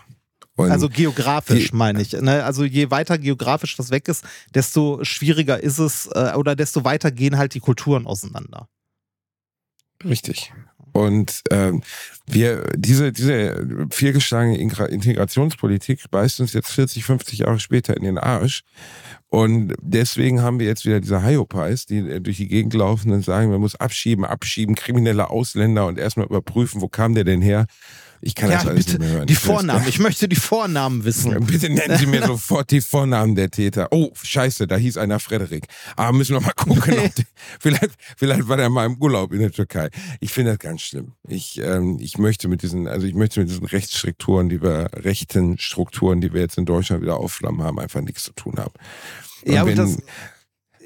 Und 0.54 0.70
Also 0.70 0.88
geografisch 0.88 1.72
meine 1.72 2.00
ich. 2.02 2.12
Ne? 2.12 2.44
Also 2.44 2.62
je 2.64 2.90
weiter 2.92 3.18
geografisch 3.18 3.74
das 3.76 3.90
weg 3.90 4.06
ist, 4.06 4.22
desto 4.54 5.02
schwieriger 5.02 5.60
ist 5.60 5.78
es 5.78 6.06
äh, 6.14 6.34
oder 6.36 6.54
desto 6.54 6.84
weiter 6.84 7.10
gehen 7.10 7.38
halt 7.38 7.54
die 7.54 7.60
Kulturen 7.60 8.06
auseinander. 8.06 8.68
richtig. 10.04 10.52
Und 10.92 11.42
ähm, 11.50 11.82
wir, 12.26 12.64
diese, 12.76 13.12
diese 13.12 13.88
vielgeschlagene 13.90 14.58
Ingra- 14.58 14.88
Integrationspolitik 14.88 16.10
beißt 16.10 16.40
uns 16.40 16.52
jetzt 16.52 16.70
40, 16.70 17.04
50 17.04 17.38
Jahre 17.40 17.58
später 17.58 17.96
in 17.96 18.04
den 18.04 18.18
Arsch. 18.18 18.62
Und 19.28 19.72
deswegen 19.80 20.42
haben 20.42 20.58
wir 20.60 20.66
jetzt 20.66 20.84
wieder 20.84 21.00
diese 21.00 21.24
Hyopies, 21.24 21.86
die 21.86 21.98
äh, 21.98 22.20
durch 22.20 22.36
die 22.36 22.48
Gegend 22.48 22.74
laufen 22.74 23.12
und 23.12 23.24
sagen, 23.24 23.50
man 23.50 23.60
muss 23.60 23.74
abschieben, 23.74 24.26
abschieben, 24.26 24.74
kriminelle 24.74 25.30
Ausländer 25.30 25.86
und 25.86 25.98
erstmal 25.98 26.26
überprüfen, 26.26 26.82
wo 26.82 26.88
kam 26.88 27.14
der 27.14 27.24
denn 27.24 27.40
her? 27.40 27.66
Ich 28.24 28.36
kann 28.36 28.50
das 28.50 28.62
Ja, 28.62 28.70
alles 28.70 28.84
bitte, 28.86 28.98
nicht 28.98 29.08
mehr 29.08 29.16
hören. 29.18 29.26
die 29.26 29.34
Vornamen. 29.34 29.88
Ich 29.88 29.98
möchte 29.98 30.28
die 30.28 30.36
Vornamen 30.36 31.04
wissen. 31.04 31.44
Bitte 31.44 31.68
nennen 31.68 31.98
Sie 31.98 32.06
mir 32.06 32.22
sofort 32.26 32.70
die 32.70 32.80
Vornamen 32.80 33.34
der 33.34 33.50
Täter. 33.50 33.88
Oh, 33.90 34.10
scheiße, 34.22 34.68
da 34.68 34.76
hieß 34.76 34.96
einer 34.96 35.18
Frederik. 35.18 35.66
Aber 35.96 36.16
müssen 36.16 36.34
wir 36.36 36.40
mal 36.40 36.52
gucken. 36.52 36.98
Ob 36.98 37.14
die, 37.16 37.24
vielleicht, 37.60 37.90
vielleicht 38.16 38.46
war 38.48 38.56
der 38.56 38.70
mal 38.70 38.86
im 38.86 38.96
Urlaub 39.02 39.32
in 39.32 39.40
der 39.40 39.50
Türkei. 39.50 39.90
Ich 40.20 40.32
finde 40.32 40.52
das 40.52 40.60
ganz 40.60 40.82
schlimm. 40.82 41.12
Ich, 41.28 41.60
ähm, 41.60 41.98
ich 42.00 42.16
möchte 42.16 42.46
mit 42.46 42.62
diesen, 42.62 42.86
also 42.86 43.08
ich 43.08 43.14
möchte 43.14 43.40
mit 43.40 43.50
diesen 43.50 43.66
Rechtsstrukturen, 43.66 44.48
die 44.48 44.62
wir, 44.62 44.90
rechten 44.94 45.58
Strukturen, 45.58 46.20
die 46.20 46.32
wir 46.32 46.42
jetzt 46.42 46.56
in 46.58 46.64
Deutschland 46.64 47.02
wieder 47.02 47.16
aufflammen 47.16 47.62
haben, 47.64 47.80
einfach 47.80 48.02
nichts 48.02 48.22
zu 48.22 48.32
tun 48.34 48.54
haben. 48.56 48.72
Und 49.44 49.52
Ja, 49.52 49.66
wenn, 49.66 49.74
das- 49.74 49.98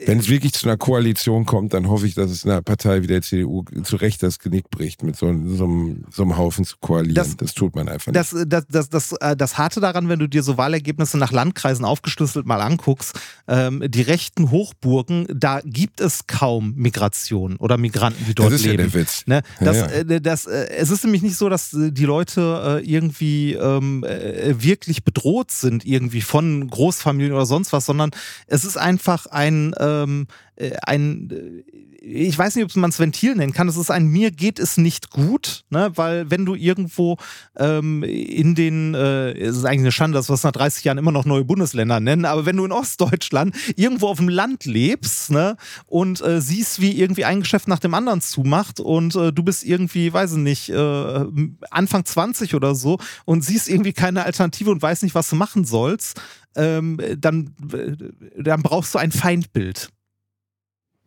wenn 0.04 0.18
es 0.18 0.28
wirklich 0.28 0.52
zu 0.52 0.66
einer 0.66 0.76
Koalition 0.76 1.46
kommt, 1.46 1.72
dann 1.74 1.88
hoffe 1.88 2.06
ich, 2.06 2.14
dass 2.14 2.30
es 2.30 2.44
einer 2.44 2.60
Partei 2.62 3.02
wie 3.02 3.06
der 3.06 3.22
CDU 3.22 3.64
zu 3.82 3.96
Recht 3.96 4.22
das 4.22 4.38
Genick 4.38 4.68
bricht, 4.70 5.02
mit 5.02 5.16
so, 5.16 5.26
so, 5.26 5.64
einem, 5.64 6.04
so 6.10 6.22
einem 6.22 6.36
Haufen 6.36 6.64
zu 6.64 6.76
koalieren. 6.80 7.14
Das- 7.14 7.36
Das, 7.36 7.54
tut 7.54 7.74
man 7.74 7.88
einfach 7.88 8.12
nicht. 8.12 8.16
Das, 8.16 8.34
das, 8.46 8.66
das, 8.68 8.90
das, 8.90 9.12
äh, 9.20 9.36
das 9.36 9.56
Harte 9.58 9.80
daran, 9.80 10.08
wenn 10.08 10.18
du 10.18 10.28
dir 10.28 10.42
so 10.42 10.58
Wahlergebnisse 10.58 11.16
nach 11.18 11.32
Landkreisen 11.32 11.84
aufgeschlüsselt 11.84 12.46
mal 12.46 12.60
anguckst, 12.60 13.18
ähm, 13.48 13.82
die 13.88 14.02
rechten 14.02 14.50
Hochburgen, 14.50 15.26
da 15.34 15.60
gibt 15.64 16.00
es 16.00 16.26
kaum 16.26 16.74
Migration 16.76 17.56
oder 17.56 17.78
Migranten, 17.78 18.24
die 18.26 18.34
dort 18.34 18.52
das 18.52 18.60
ist 18.60 18.66
leben. 18.66 18.78
ja 18.84 18.88
der 18.88 18.94
Witz. 18.94 19.22
Ne? 19.26 19.42
Das, 19.60 19.76
Ja, 19.76 19.86
ja. 19.86 19.92
Äh, 19.92 20.20
äh, 20.46 20.68
es 20.76 20.90
ist 20.90 21.04
nämlich 21.04 21.22
nicht 21.22 21.36
so, 21.36 21.48
dass 21.48 21.72
äh, 21.72 21.92
die 21.92 22.04
Leute 22.04 22.80
äh, 22.82 22.90
irgendwie 22.90 23.54
ähm, 23.54 24.04
äh, 24.04 24.54
wirklich 24.62 25.04
bedroht 25.04 25.50
sind, 25.50 25.84
irgendwie 25.86 26.20
von 26.20 26.68
Großfamilien 26.68 27.32
oder 27.32 27.46
sonst 27.46 27.72
was, 27.72 27.86
sondern 27.86 28.10
es 28.46 28.64
ist 28.64 28.76
einfach 28.76 29.26
ein, 29.26 29.72
ähm, 29.86 30.26
äh, 30.26 30.45
ein 30.82 31.30
äh, 31.30 31.86
ich 32.06 32.38
weiß 32.38 32.54
nicht, 32.54 32.64
ob 32.64 32.76
man 32.76 32.90
es 32.90 33.00
Ventil 33.00 33.34
nennen 33.34 33.52
kann, 33.52 33.68
es 33.68 33.76
ist 33.76 33.90
ein 33.90 34.06
mir 34.06 34.30
geht 34.30 34.58
es 34.60 34.76
nicht 34.76 35.10
gut, 35.10 35.64
ne? 35.70 35.90
weil 35.96 36.30
wenn 36.30 36.46
du 36.46 36.54
irgendwo 36.54 37.16
ähm, 37.56 38.04
in 38.04 38.54
den, 38.54 38.94
äh, 38.94 39.32
es 39.32 39.56
ist 39.56 39.64
eigentlich 39.64 39.80
eine 39.80 39.92
Schande, 39.92 40.16
dass 40.16 40.28
wir 40.28 40.34
es 40.34 40.44
nach 40.44 40.52
30 40.52 40.84
Jahren 40.84 40.98
immer 40.98 41.10
noch 41.10 41.24
neue 41.24 41.44
Bundesländer 41.44 41.98
nennen, 41.98 42.24
aber 42.24 42.46
wenn 42.46 42.56
du 42.56 42.64
in 42.64 42.72
Ostdeutschland 42.72 43.56
irgendwo 43.74 44.06
auf 44.06 44.18
dem 44.18 44.28
Land 44.28 44.66
lebst 44.66 45.30
ne? 45.30 45.56
und 45.86 46.20
äh, 46.22 46.40
siehst, 46.40 46.80
wie 46.80 46.92
irgendwie 46.92 47.24
ein 47.24 47.40
Geschäft 47.40 47.66
nach 47.66 47.80
dem 47.80 47.94
anderen 47.94 48.20
zumacht 48.20 48.78
und 48.78 49.16
äh, 49.16 49.32
du 49.32 49.42
bist 49.42 49.64
irgendwie, 49.64 50.12
weiß 50.12 50.32
ich 50.32 50.38
nicht, 50.38 50.68
äh, 50.68 51.24
Anfang 51.70 52.04
20 52.04 52.54
oder 52.54 52.74
so 52.74 52.98
und 53.24 53.44
siehst 53.44 53.68
irgendwie 53.68 53.92
keine 53.92 54.24
Alternative 54.24 54.70
und 54.70 54.80
weißt 54.80 55.02
nicht, 55.02 55.14
was 55.14 55.28
du 55.28 55.36
machen 55.36 55.64
sollst, 55.64 56.20
ähm, 56.54 57.00
dann, 57.18 57.54
äh, 57.72 58.42
dann 58.42 58.62
brauchst 58.62 58.94
du 58.94 58.98
ein 58.98 59.10
Feindbild. 59.10 59.90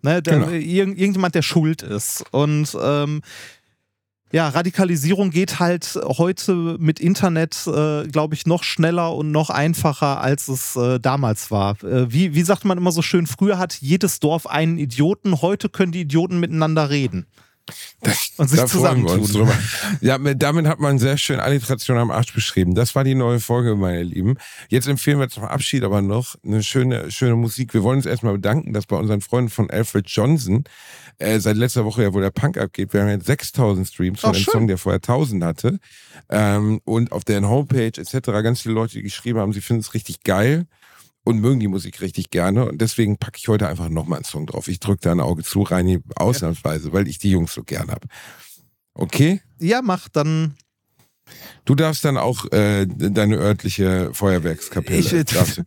Ne, 0.01 0.21
da, 0.21 0.31
Genau. 0.31 0.49
irgend, 0.49 0.97
irgendjemand, 0.97 1.35
der 1.35 1.41
schuld 1.41 1.81
ist. 1.81 2.23
Und 2.31 2.77
ähm, 2.81 3.21
ja, 4.31 4.47
Radikalisierung 4.47 5.31
geht 5.31 5.59
halt 5.59 5.99
heute 6.03 6.53
mit 6.79 6.99
Internet, 6.99 7.65
äh, 7.65 8.07
glaube 8.07 8.35
ich, 8.35 8.45
noch 8.45 8.63
schneller 8.63 9.15
und 9.15 9.31
noch 9.31 9.49
einfacher, 9.49 10.21
als 10.21 10.47
es 10.47 10.75
äh, 10.75 10.99
damals 10.99 11.49
war. 11.49 11.83
Äh, 11.83 12.11
wie, 12.13 12.35
wie 12.35 12.43
sagt 12.43 12.63
man 12.63 12.77
immer 12.77 12.91
so 12.91 13.01
schön, 13.01 13.25
früher 13.25 13.57
hat 13.57 13.73
jedes 13.81 14.19
Dorf 14.19 14.45
einen 14.45 14.77
Idioten, 14.77 15.41
heute 15.41 15.67
können 15.67 15.91
die 15.91 16.01
Idioten 16.01 16.39
miteinander 16.39 16.89
reden. 16.91 17.25
Das, 18.01 18.31
Und 18.37 18.47
sich 18.49 18.59
da 18.59 18.67
freuen 18.67 19.03
wir 19.03 19.11
uns 19.13 19.33
drüber. 19.33 19.53
Ja, 20.01 20.17
mit- 20.17 20.41
damit 20.41 20.67
hat 20.67 20.79
man 20.79 20.99
sehr 20.99 21.17
schön 21.17 21.39
Alliteration 21.39 21.97
am 21.97 22.11
Arsch 22.11 22.33
beschrieben. 22.33 22.75
Das 22.75 22.95
war 22.95 23.03
die 23.03 23.15
neue 23.15 23.39
Folge, 23.39 23.75
meine 23.75 24.03
Lieben. 24.03 24.35
Jetzt 24.69 24.87
empfehlen 24.87 25.19
wir 25.19 25.29
zum 25.29 25.43
Abschied 25.43 25.83
aber 25.83 26.01
noch 26.01 26.35
eine 26.45 26.63
schöne, 26.63 27.11
schöne 27.11 27.35
Musik. 27.35 27.73
Wir 27.73 27.83
wollen 27.83 27.97
uns 27.97 28.05
erstmal 28.05 28.33
bedanken, 28.33 28.73
dass 28.73 28.85
bei 28.85 28.95
unseren 28.95 29.21
Freunden 29.21 29.49
von 29.49 29.69
Alfred 29.69 30.07
Johnson 30.09 30.63
äh, 31.17 31.39
seit 31.39 31.57
letzter 31.57 31.83
Woche 31.83 32.03
ja, 32.03 32.13
wo 32.13 32.19
der 32.21 32.29
Punk 32.31 32.57
abgeht, 32.57 32.93
wir 32.93 33.01
haben 33.01 33.09
jetzt 33.09 33.25
6000 33.25 33.87
Streams 33.87 34.21
von 34.21 34.29
einem. 34.33 34.43
Song, 34.45 34.67
der 34.67 34.77
vorher 34.77 34.99
1000 34.99 35.43
hatte. 35.43 35.79
Ähm, 36.29 36.79
und 36.85 37.11
auf 37.11 37.25
deren 37.25 37.47
Homepage 37.49 37.87
etc. 37.87 38.13
ganz 38.43 38.61
viele 38.61 38.75
Leute, 38.75 39.01
geschrieben 39.01 39.39
haben, 39.39 39.51
sie 39.53 39.61
finden 39.61 39.81
es 39.81 39.93
richtig 39.93 40.23
geil 40.23 40.65
und 41.29 41.39
mögen 41.41 41.59
die 41.59 41.67
Musik 41.67 42.01
richtig 42.01 42.31
gerne. 42.31 42.67
Und 42.67 42.81
deswegen 42.81 43.17
packe 43.17 43.37
ich 43.37 43.47
heute 43.47 43.67
einfach 43.67 43.87
nochmal 43.87 44.17
einen 44.17 44.25
Song 44.25 44.47
drauf. 44.47 44.67
Ich 44.67 44.79
drücke 44.79 45.01
da 45.01 45.11
ein 45.11 45.19
Auge 45.19 45.43
zu, 45.43 45.61
Reini, 45.61 45.99
ausnahmsweise, 46.15 46.91
weil 46.91 47.07
ich 47.07 47.19
die 47.19 47.29
Jungs 47.29 47.53
so 47.53 47.61
gern 47.63 47.91
hab. 47.91 48.03
Okay? 48.95 49.39
Ja, 49.59 49.83
mach 49.83 50.09
dann. 50.09 50.55
Du 51.65 51.75
darfst 51.75 52.03
dann 52.03 52.17
auch 52.17 52.51
äh, 52.51 52.87
deine 52.87 53.37
örtliche 53.37 54.09
Feuerwerkskapelle. 54.11 54.97
Ich- 54.97 55.25
darfst 55.25 55.59
du. 55.59 55.63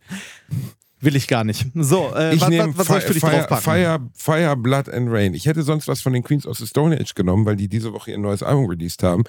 Will 0.99 1.15
ich 1.17 1.27
gar 1.27 1.43
nicht. 1.43 1.65
So, 1.75 2.13
äh, 2.15 2.33
ich 2.35 2.41
was, 2.41 2.49
nehme 2.49 2.69
was, 2.69 2.79
was 2.79 2.87
soll 2.87 2.97
ich 2.99 3.03
für 3.03 3.13
dich 3.13 3.21
Fire, 3.21 3.45
draufpacken? 3.45 3.63
Fire, 3.63 4.09
Fire, 4.13 4.55
Blood 4.57 4.89
and 4.89 5.09
Rain. 5.09 5.33
Ich 5.33 5.45
hätte 5.45 5.63
sonst 5.63 5.87
was 5.89 6.01
von 6.01 6.13
den 6.13 6.23
Queens 6.23 6.45
of 6.45 6.57
the 6.57 6.65
Stone 6.67 6.97
Age 6.97 7.13
genommen, 7.13 7.45
weil 7.45 7.55
die 7.57 7.67
diese 7.67 7.91
Woche 7.91 8.11
ihr 8.11 8.17
neues 8.17 8.41
Album 8.41 8.67
released 8.67 9.03
haben. 9.03 9.23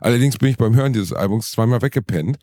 Allerdings 0.00 0.38
bin 0.38 0.48
ich 0.50 0.56
beim 0.56 0.74
Hören 0.74 0.94
dieses 0.94 1.12
Albums 1.12 1.50
zweimal 1.50 1.82
weggepennt. 1.82 2.38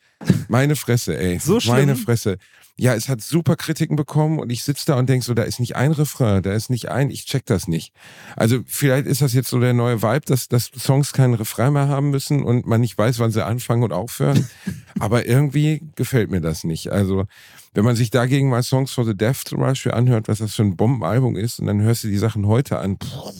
Meine 0.49 0.75
Fresse, 0.75 1.17
ey. 1.17 1.39
So 1.39 1.59
schlimm? 1.59 1.75
Meine 1.75 1.95
Fresse. 1.95 2.37
Ja, 2.77 2.93
es 2.93 3.07
hat 3.07 3.21
super 3.21 3.55
Kritiken 3.55 3.95
bekommen 3.95 4.37
und 4.37 4.51
ich 4.51 4.63
sitze 4.63 4.85
da 4.87 4.99
und 4.99 5.07
denk 5.07 5.23
so, 5.23 5.33
da 5.33 5.43
ist 5.43 5.61
nicht 5.61 5.77
ein 5.77 5.93
Refrain, 5.93 6.43
da 6.43 6.51
ist 6.51 6.69
nicht 6.69 6.89
ein, 6.89 7.09
ich 7.09 7.25
check 7.25 7.45
das 7.45 7.69
nicht. 7.69 7.93
Also 8.35 8.59
vielleicht 8.65 9.07
ist 9.07 9.21
das 9.21 9.33
jetzt 9.33 9.49
so 9.49 9.61
der 9.61 9.73
neue 9.73 10.01
Vibe, 10.01 10.25
dass, 10.25 10.49
dass 10.49 10.71
Songs 10.77 11.13
keinen 11.13 11.35
Refrain 11.35 11.71
mehr 11.71 11.87
haben 11.87 12.09
müssen 12.09 12.43
und 12.43 12.65
man 12.65 12.81
nicht 12.81 12.97
weiß, 12.97 13.19
wann 13.19 13.31
sie 13.31 13.45
anfangen 13.45 13.83
und 13.83 13.93
aufhören. 13.93 14.49
Aber 14.99 15.25
irgendwie 15.25 15.83
gefällt 15.95 16.31
mir 16.31 16.41
das 16.41 16.65
nicht. 16.65 16.91
Also 16.91 17.25
wenn 17.73 17.85
man 17.85 17.95
sich 17.95 18.09
dagegen 18.09 18.49
mal 18.49 18.63
Songs 18.63 18.91
for 18.91 19.05
the 19.05 19.15
Deaf 19.15 19.45
zum 19.45 19.61
Beispiel 19.61 19.93
anhört, 19.93 20.27
was 20.27 20.39
das 20.39 20.55
für 20.55 20.63
ein 20.63 20.75
Bombenalbum 20.75 21.37
ist, 21.37 21.59
und 21.59 21.67
dann 21.67 21.81
hörst 21.81 22.03
du 22.03 22.09
die 22.09 22.17
Sachen 22.17 22.45
heute 22.45 22.79
an, 22.79 22.97
pff, 22.97 23.33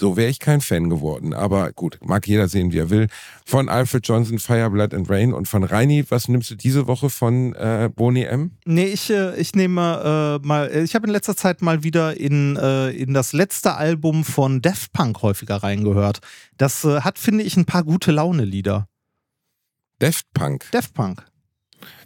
so 0.00 0.16
wäre 0.16 0.30
ich 0.30 0.40
kein 0.40 0.62
Fan 0.62 0.88
geworden. 0.88 1.34
Aber 1.34 1.72
gut, 1.72 1.98
mag 2.02 2.26
jeder 2.26 2.48
sehen, 2.48 2.72
wie 2.72 2.78
er 2.78 2.90
will. 2.90 3.08
Von 3.44 3.68
Alfred 3.68 4.06
Johnson, 4.08 4.38
Fire, 4.38 4.70
Blood 4.70 4.94
and 4.94 5.08
Rain 5.10 5.32
und 5.32 5.46
von 5.46 5.62
Reini, 5.62 6.04
was 6.08 6.26
nimmst 6.26 6.50
du 6.50 6.54
diese 6.54 6.86
Woche 6.86 7.10
von 7.10 7.54
äh, 7.54 7.90
Boni 7.94 8.22
M? 8.22 8.52
Nee, 8.64 8.86
ich, 8.86 9.10
äh, 9.10 9.36
ich 9.36 9.54
nehme 9.54 10.40
äh, 10.42 10.46
mal, 10.46 10.74
ich 10.74 10.94
habe 10.94 11.06
in 11.06 11.12
letzter 11.12 11.36
Zeit 11.36 11.60
mal 11.60 11.82
wieder 11.84 12.18
in, 12.18 12.56
äh, 12.56 12.90
in 12.90 13.12
das 13.12 13.32
letzte 13.32 13.74
Album 13.74 14.24
von 14.24 14.62
Daft 14.62 14.92
Punk 14.92 15.22
häufiger 15.22 15.56
reingehört. 15.56 16.20
Das 16.56 16.84
äh, 16.84 17.02
hat, 17.02 17.18
finde 17.18 17.44
ich, 17.44 17.56
ein 17.56 17.66
paar 17.66 17.84
gute 17.84 18.10
Laune-Lieder. 18.10 18.88
Daft 19.98 20.32
Punk. 20.32 20.64
Daft 20.72 20.94
Punk. 20.94 21.29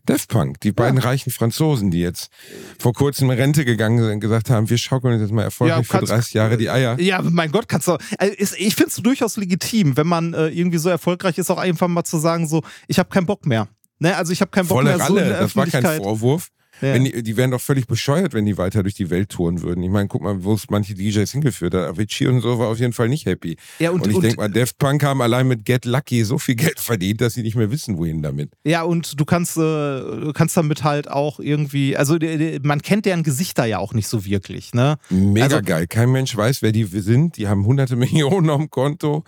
Daft 0.06 0.28
Punk, 0.28 0.60
die 0.60 0.72
beiden 0.72 0.98
reichen 0.98 1.30
Franzosen, 1.30 1.90
die 1.90 2.00
jetzt 2.00 2.30
vor 2.78 2.92
kurzem 2.92 3.30
in 3.30 3.38
Rente 3.38 3.64
gegangen 3.64 3.98
sind 3.98 4.10
und 4.12 4.20
gesagt 4.20 4.50
haben, 4.50 4.68
wir 4.68 4.78
schaukeln 4.78 5.14
uns 5.14 5.22
jetzt 5.22 5.32
mal 5.32 5.42
erfolgreich 5.42 5.78
Ja, 5.78 5.82
für 5.82 5.98
kannst- 5.98 6.12
30 6.12 6.34
Jahre 6.34 6.56
die 6.56 6.68
Eier. 6.70 7.00
Ja, 7.00 7.22
mein 7.22 7.50
Gott, 7.50 7.68
kannst 7.68 7.88
du. 7.88 7.96
Also 8.18 8.34
ich 8.58 8.74
finde 8.74 8.90
es 8.90 8.96
durchaus 8.96 9.36
legitim, 9.36 9.96
wenn 9.96 10.06
man 10.06 10.34
äh, 10.34 10.48
irgendwie 10.48 10.78
so 10.78 10.88
erfolgreich 10.88 11.38
ist, 11.38 11.50
auch 11.50 11.58
einfach 11.58 11.88
mal 11.88 12.04
zu 12.04 12.18
sagen, 12.18 12.46
so, 12.46 12.62
ich 12.88 12.98
habe 12.98 13.08
keinen 13.08 13.26
Bock 13.26 13.46
mehr. 13.46 13.68
Ne? 13.98 14.16
Also 14.16 14.32
ich 14.32 14.40
habe 14.40 14.50
keinen 14.50 14.66
Bock 14.68 14.78
Volle 14.78 14.96
mehr 14.96 15.06
so 15.06 15.14
Ralle, 15.14 15.24
der 15.28 15.40
das 15.40 15.56
war 15.56 15.66
kein. 15.66 15.84
Vorwurf. 16.02 16.48
Ja. 16.84 16.94
Wenn 16.94 17.04
die, 17.04 17.22
die 17.22 17.36
wären 17.36 17.50
doch 17.50 17.60
völlig 17.60 17.86
bescheuert, 17.86 18.34
wenn 18.34 18.44
die 18.44 18.58
weiter 18.58 18.82
durch 18.82 18.94
die 18.94 19.10
Welt 19.10 19.30
touren 19.30 19.62
würden. 19.62 19.82
Ich 19.82 19.90
meine, 19.90 20.08
guck 20.08 20.22
mal, 20.22 20.44
wo 20.44 20.54
es 20.54 20.64
manche 20.70 20.94
DJs 20.94 21.30
hingeführt 21.32 21.74
hat. 21.74 21.88
Avicii 21.88 22.26
und 22.28 22.40
so 22.40 22.58
war 22.58 22.68
auf 22.68 22.78
jeden 22.78 22.92
Fall 22.92 23.08
nicht 23.08 23.26
happy. 23.26 23.56
Ja, 23.78 23.90
und- 23.90 24.02
und, 24.02 24.10
ich 24.10 24.18
denke 24.18 24.36
mal, 24.36 24.48
Daft 24.50 24.78
Punk 24.78 25.02
haben 25.02 25.22
allein 25.22 25.48
mit 25.48 25.64
Get 25.64 25.84
Lucky 25.84 26.24
so 26.24 26.38
viel 26.38 26.54
Geld 26.56 26.78
verdient, 26.80 27.20
dass 27.20 27.34
sie 27.34 27.42
nicht 27.42 27.56
mehr 27.56 27.70
wissen, 27.70 27.96
wohin 27.98 28.22
damit. 28.22 28.50
Ja, 28.64 28.82
und 28.82 29.18
du 29.18 29.24
kannst, 29.24 29.56
äh, 29.56 30.32
kannst 30.34 30.56
damit 30.56 30.84
halt 30.84 31.10
auch 31.10 31.40
irgendwie, 31.40 31.96
also 31.96 32.18
man 32.62 32.82
kennt 32.82 33.06
deren 33.06 33.22
Gesichter 33.22 33.64
ja 33.64 33.78
auch 33.78 33.94
nicht 33.94 34.08
so 34.08 34.24
wirklich, 34.24 34.74
ne? 34.74 34.96
Mega 35.10 35.44
Also- 35.44 35.62
geil. 35.62 35.86
Kein 35.88 36.10
Mensch 36.12 36.36
weiß, 36.36 36.60
wer 36.62 36.72
die 36.72 36.84
sind. 36.84 37.36
Die 37.36 37.48
haben 37.48 37.64
hunderte 37.64 37.96
Millionen 37.96 38.50
auf 38.50 38.58
dem 38.60 38.70
Konto. 38.70 39.24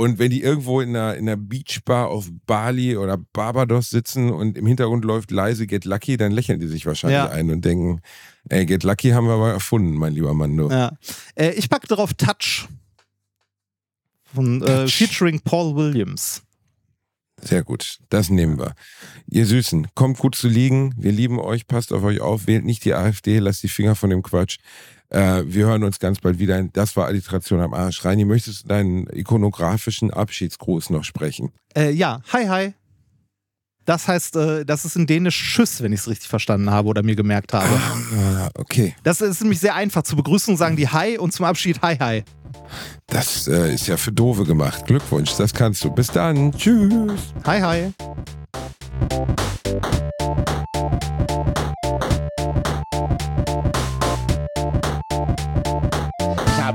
Und 0.00 0.18
wenn 0.18 0.30
die 0.30 0.40
irgendwo 0.40 0.80
in 0.80 0.96
einer, 0.96 1.14
in 1.16 1.28
einer 1.28 1.36
Beachbar 1.36 2.08
auf 2.08 2.30
Bali 2.46 2.96
oder 2.96 3.18
Barbados 3.34 3.90
sitzen 3.90 4.30
und 4.30 4.56
im 4.56 4.64
Hintergrund 4.64 5.04
läuft 5.04 5.30
leise 5.30 5.66
Get 5.66 5.84
Lucky, 5.84 6.16
dann 6.16 6.32
lächeln 6.32 6.58
die 6.58 6.68
sich 6.68 6.86
wahrscheinlich 6.86 7.18
Ja. 7.18 7.28
ein 7.28 7.50
und 7.50 7.62
denken, 7.66 8.00
ey, 8.48 8.64
Get 8.64 8.82
Lucky 8.82 9.10
haben 9.10 9.26
wir 9.26 9.34
aber 9.34 9.50
erfunden, 9.52 9.92
mein 9.92 10.14
lieber 10.14 10.32
Mando. 10.32 10.70
Ja. 10.70 10.92
Äh, 11.34 11.50
ich 11.50 11.68
packe 11.68 11.86
darauf 11.86 12.14
Touch. 12.14 12.66
Von, 14.34 14.62
äh, 14.62 14.64
Touch. 14.64 14.94
featuring 14.94 15.38
Paul 15.40 15.76
Williams. 15.76 16.44
Sehr 17.42 17.62
gut, 17.62 17.98
das 18.08 18.30
nehmen 18.30 18.58
wir. 18.58 18.74
Ihr 19.26 19.44
Süßen, 19.44 19.88
kommt 19.94 20.16
gut 20.16 20.34
zu 20.34 20.48
liegen. 20.48 20.94
Wir 20.96 21.12
lieben 21.12 21.38
euch, 21.38 21.66
passt 21.66 21.92
auf 21.92 22.02
euch 22.04 22.22
auf, 22.22 22.46
wählt 22.46 22.64
nicht 22.64 22.86
die 22.86 22.94
AfD, 22.94 23.38
lasst 23.38 23.62
die 23.62 23.68
Finger 23.68 23.94
von 23.96 24.08
dem 24.08 24.22
Quatsch. 24.22 24.56
Äh, 25.10 25.42
wir 25.44 25.66
hören 25.66 25.82
uns 25.84 25.98
ganz 25.98 26.20
bald 26.20 26.38
wieder. 26.38 26.62
Das 26.72 26.96
war 26.96 27.06
Alliteration 27.06 27.60
am 27.60 27.74
Arsch. 27.74 28.04
Reini, 28.04 28.24
möchtest 28.24 28.64
du 28.64 28.68
deinen 28.68 29.06
ikonografischen 29.08 30.10
Abschiedsgruß 30.12 30.90
noch 30.90 31.04
sprechen? 31.04 31.52
Äh, 31.76 31.90
ja, 31.90 32.20
hi, 32.32 32.46
hi. 32.46 32.74
Das 33.84 34.06
heißt, 34.06 34.36
äh, 34.36 34.64
das 34.64 34.84
ist 34.84 34.94
in 34.94 35.06
Dänisch 35.06 35.54
Tschüss, 35.54 35.82
wenn 35.82 35.92
ich 35.92 36.00
es 36.00 36.08
richtig 36.08 36.28
verstanden 36.28 36.70
habe 36.70 36.88
oder 36.88 37.02
mir 37.02 37.16
gemerkt 37.16 37.52
habe. 37.52 37.66
Ah, 37.66 38.50
okay. 38.54 38.94
Das 39.02 39.20
ist 39.20 39.40
nämlich 39.40 39.58
sehr 39.58 39.74
einfach. 39.74 40.02
Zur 40.02 40.16
Begrüßung 40.16 40.56
sagen 40.56 40.76
die 40.76 40.88
Hi 40.88 41.18
und 41.18 41.32
zum 41.32 41.44
Abschied 41.44 41.82
Hi, 41.82 41.96
hi. 41.96 42.22
Das 43.08 43.48
äh, 43.48 43.74
ist 43.74 43.88
ja 43.88 43.96
für 43.96 44.12
Dove 44.12 44.44
gemacht. 44.44 44.86
Glückwunsch, 44.86 45.34
das 45.36 45.52
kannst 45.52 45.82
du. 45.82 45.90
Bis 45.90 46.06
dann. 46.08 46.52
Tschüss. 46.52 47.34
Hi, 47.44 47.60
hi. 47.60 47.92